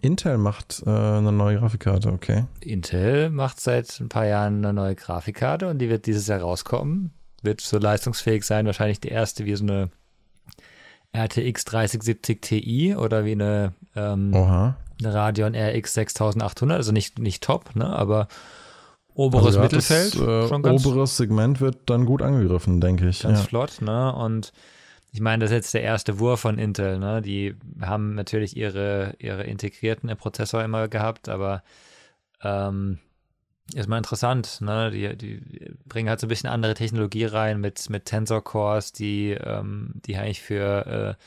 Intel 0.00 0.38
macht 0.38 0.82
äh, 0.86 0.90
eine 0.90 1.32
neue 1.32 1.58
Grafikkarte, 1.58 2.12
okay. 2.12 2.44
Intel 2.60 3.30
macht 3.30 3.60
seit 3.60 4.00
ein 4.00 4.08
paar 4.08 4.26
Jahren 4.26 4.64
eine 4.64 4.72
neue 4.72 4.94
Grafikkarte 4.94 5.68
und 5.68 5.78
die 5.78 5.88
wird 5.88 6.06
dieses 6.06 6.26
Jahr 6.26 6.40
rauskommen. 6.40 7.12
Wird 7.42 7.60
so 7.60 7.78
leistungsfähig 7.78 8.44
sein, 8.44 8.66
wahrscheinlich 8.66 9.00
die 9.00 9.08
erste 9.08 9.44
wie 9.44 9.54
so 9.54 9.64
eine 9.64 9.90
RTX 11.14 11.64
3070 11.66 12.40
Ti 12.40 12.96
oder 12.96 13.24
wie 13.24 13.32
eine, 13.32 13.74
ähm, 13.94 14.32
eine 15.02 15.14
Radeon 15.14 15.54
RX 15.54 15.94
6800, 15.94 16.76
also 16.76 16.92
nicht, 16.92 17.18
nicht 17.18 17.42
top, 17.42 17.74
ne, 17.76 17.86
aber 17.86 18.28
oberes 19.14 19.46
also 19.46 19.60
Mittelfeld. 19.60 20.14
Das, 20.14 20.20
äh, 20.20 20.48
schon 20.48 20.62
ganz, 20.62 20.84
oberes 20.84 21.16
Segment 21.16 21.60
wird 21.60 21.78
dann 21.86 22.04
gut 22.04 22.22
angegriffen, 22.22 22.80
denke 22.80 23.08
ich. 23.08 23.22
Ganz 23.22 23.40
ja. 23.40 23.44
flott, 23.44 23.80
ne, 23.80 24.14
und 24.14 24.52
ich 25.14 25.20
meine, 25.20 25.44
das 25.44 25.52
ist 25.52 25.54
jetzt 25.54 25.74
der 25.74 25.82
erste 25.82 26.18
Wurf 26.18 26.40
von 26.40 26.58
Intel. 26.58 26.98
Ne? 26.98 27.22
Die 27.22 27.54
haben 27.80 28.16
natürlich 28.16 28.56
ihre, 28.56 29.14
ihre 29.20 29.44
integrierten 29.44 30.08
Prozessor 30.16 30.64
immer 30.64 30.88
gehabt, 30.88 31.28
aber 31.28 31.62
ähm, 32.42 32.98
ist 33.72 33.88
mal 33.88 33.98
interessant. 33.98 34.60
Ne? 34.60 34.90
Die, 34.90 35.16
die 35.16 35.40
bringen 35.86 36.08
halt 36.08 36.18
so 36.18 36.26
ein 36.26 36.28
bisschen 36.28 36.50
andere 36.50 36.74
Technologie 36.74 37.26
rein 37.26 37.60
mit, 37.60 37.88
mit 37.90 38.06
Tensor 38.06 38.42
Cores, 38.42 38.92
die, 38.92 39.30
ähm, 39.30 39.92
die 40.04 40.16
eigentlich 40.16 40.42
für 40.42 41.16
äh, 41.16 41.24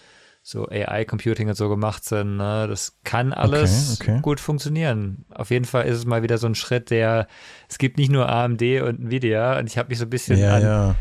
so 0.47 0.65
AI-Computing 0.69 1.49
und 1.49 1.55
so 1.55 1.67
gemacht 1.67 2.05
sind. 2.05 2.37
Ne? 2.37 2.67
Das 2.69 2.97
kann 3.03 3.33
alles 3.33 3.99
okay, 3.99 4.11
okay. 4.11 4.21
gut 4.21 4.39
funktionieren. 4.39 5.25
Auf 5.29 5.49
jeden 5.49 5.65
Fall 5.65 5.85
ist 5.85 5.97
es 5.97 6.05
mal 6.05 6.23
wieder 6.23 6.37
so 6.37 6.47
ein 6.47 6.55
Schritt, 6.55 6.89
der, 6.89 7.27
es 7.67 7.77
gibt 7.77 7.97
nicht 7.97 8.09
nur 8.09 8.29
AMD 8.29 8.61
und 8.81 9.01
Nvidia 9.01 9.59
und 9.59 9.67
ich 9.67 9.77
habe 9.77 9.89
mich 9.89 9.97
so 9.97 10.05
ein 10.05 10.09
bisschen 10.09 10.39
ja, 10.39 10.55
an, 10.55 10.61
ja 10.61 10.95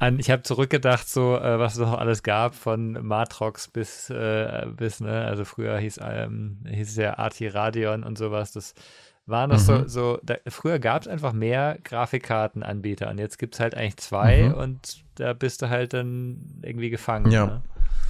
an, 0.00 0.18
ich 0.18 0.32
habe 0.32 0.42
zurückgedacht, 0.42 1.08
so 1.08 1.36
äh, 1.36 1.60
was 1.60 1.74
es 1.74 1.78
noch 1.78 1.96
alles 1.96 2.24
gab, 2.24 2.56
von 2.56 2.92
Matrox 3.06 3.68
bis, 3.68 4.10
äh, 4.10 4.66
bis 4.76 4.98
ne, 4.98 5.24
also 5.26 5.44
früher 5.44 5.78
hieß, 5.78 6.00
ähm, 6.02 6.58
hieß 6.68 6.90
es 6.90 6.96
ja 6.96 7.18
Arti 7.18 7.46
Radeon 7.46 8.02
und 8.02 8.18
sowas. 8.18 8.50
Das 8.50 8.74
waren 9.28 9.50
das 9.50 9.66
mhm. 9.68 9.88
so, 9.88 9.88
so 9.88 10.18
da, 10.22 10.36
früher 10.48 10.78
gab 10.78 11.02
es 11.02 11.08
einfach 11.08 11.32
mehr 11.32 11.78
Grafikkartenanbieter 11.84 13.10
und 13.10 13.18
jetzt 13.18 13.38
gibt 13.38 13.54
es 13.54 13.60
halt 13.60 13.74
eigentlich 13.74 13.96
zwei 13.98 14.48
mhm. 14.48 14.54
und 14.54 15.04
da 15.16 15.32
bist 15.32 15.62
du 15.62 15.68
halt 15.68 15.92
dann 15.92 16.60
irgendwie 16.62 16.90
gefangen. 16.90 17.30
Ja. 17.30 17.46
Ne? 17.46 17.62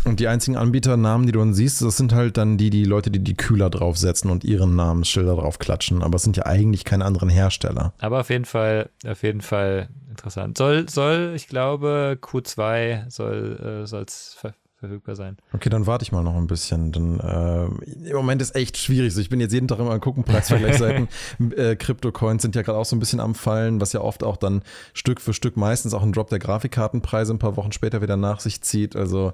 Und 0.05 0.21
die 0.21 0.29
einzigen 0.29 0.57
Anbieternamen, 0.57 1.27
die 1.27 1.33
du 1.33 1.41
dann 1.41 1.55
siehst, 1.55 1.83
das 1.83 1.97
sind 1.97 2.13
halt 2.13 2.37
dann 2.37 2.57
die, 2.57 2.71
die 2.71 2.85
Leute, 2.85 3.11
die 3.11 3.19
die 3.19 3.37
Kühler 3.37 3.69
draufsetzen 3.69 4.31
und 4.31 4.45
ihren 4.45 4.77
Namensschilder 4.77 5.35
drauf 5.37 5.59
klatschen. 5.59 6.03
Aber 6.03 6.17
es 6.17 6.23
sind 6.23 6.37
ja 6.37 6.47
eigentlich 6.47 6.85
keine 6.85 7.05
anderen 7.05 7.29
Hersteller. 7.29 7.93
Aber 7.99 8.21
auf 8.21 8.31
jeden 8.31 8.45
Fall, 8.45 8.91
auf 9.07 9.23
jeden 9.23 9.41
Fall 9.41 9.89
interessant. 10.09 10.57
Soll, 10.57 10.89
soll, 10.89 11.33
ich 11.35 11.49
glaube, 11.49 12.17
Q2 12.21 13.11
soll 13.11 13.85
es 14.07 14.37
äh, 14.37 14.41
ver 14.41 14.55
verfügbar 14.79 15.17
sein. 15.17 15.37
Okay, 15.53 15.69
dann 15.69 15.87
warte 15.87 16.05
ich 16.05 16.13
mal 16.13 16.23
noch 16.23 16.37
ein 16.37 16.47
bisschen. 16.47 16.93
Dann, 16.93 17.19
äh, 17.21 18.09
Im 18.09 18.17
Moment 18.17 18.41
ist 18.41 18.55
echt 18.55 18.77
schwierig. 18.77 19.13
So, 19.13 19.21
ich 19.21 19.29
bin 19.29 19.41
jetzt 19.41 19.53
jeden 19.53 19.67
Tag 19.67 19.79
immer 19.79 19.91
am 19.91 20.01
gucken, 20.01 20.25
Preisvergleichsseiten. 20.25 21.09
äh, 21.57 21.75
Crypto-Coins 21.77 22.43
sind 22.43 22.55
ja 22.55 22.63
gerade 22.63 22.79
auch 22.79 22.85
so 22.85 22.95
ein 22.95 23.01
bisschen 23.01 23.21
am 23.21 23.35
Fallen, 23.35 23.81
was 23.81 23.93
ja 23.93 24.01
oft 24.01 24.23
auch 24.23 24.37
dann 24.37 24.63
Stück 24.95 25.21
für 25.21 25.35
Stück 25.35 25.57
meistens 25.57 25.95
auch 25.95 26.03
ein 26.03 26.13
Drop 26.13 26.31
der 26.31 26.39
Grafikkartenpreise 26.39 27.35
ein 27.35 27.39
paar 27.39 27.57
Wochen 27.57 27.73
später 27.73 28.03
wieder 28.03 28.17
nach 28.17 28.41
sich 28.41 28.63
zieht. 28.63 28.95
Also 28.95 29.33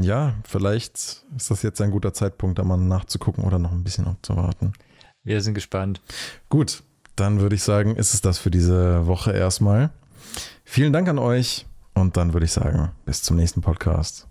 ja, 0.00 0.34
vielleicht 0.44 1.24
ist 1.36 1.50
das 1.50 1.62
jetzt 1.62 1.80
ein 1.80 1.90
guter 1.90 2.12
Zeitpunkt, 2.12 2.58
da 2.58 2.64
mal 2.64 2.76
nachzugucken 2.76 3.44
oder 3.44 3.58
noch 3.58 3.72
ein 3.72 3.84
bisschen 3.84 4.06
abzuwarten. 4.06 4.72
Wir 5.22 5.40
sind 5.40 5.54
gespannt. 5.54 6.00
Gut, 6.48 6.82
dann 7.14 7.40
würde 7.40 7.56
ich 7.56 7.62
sagen, 7.62 7.96
ist 7.96 8.14
es 8.14 8.20
das 8.20 8.38
für 8.38 8.50
diese 8.50 9.06
Woche 9.06 9.32
erstmal. 9.32 9.90
Vielen 10.64 10.92
Dank 10.92 11.08
an 11.08 11.18
euch 11.18 11.66
und 11.96 12.16
dann 12.16 12.32
würde 12.32 12.44
ich 12.46 12.52
sagen, 12.52 12.92
bis 13.04 13.22
zum 13.22 13.36
nächsten 13.36 13.62
Podcast. 13.62 14.28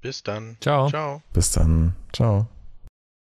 Bis 0.00 0.22
dann. 0.22 0.56
Ciao. 0.60 0.88
Ciao. 0.88 1.22
Bis 1.32 1.52
dann. 1.52 1.94
Ciao. 2.12 2.48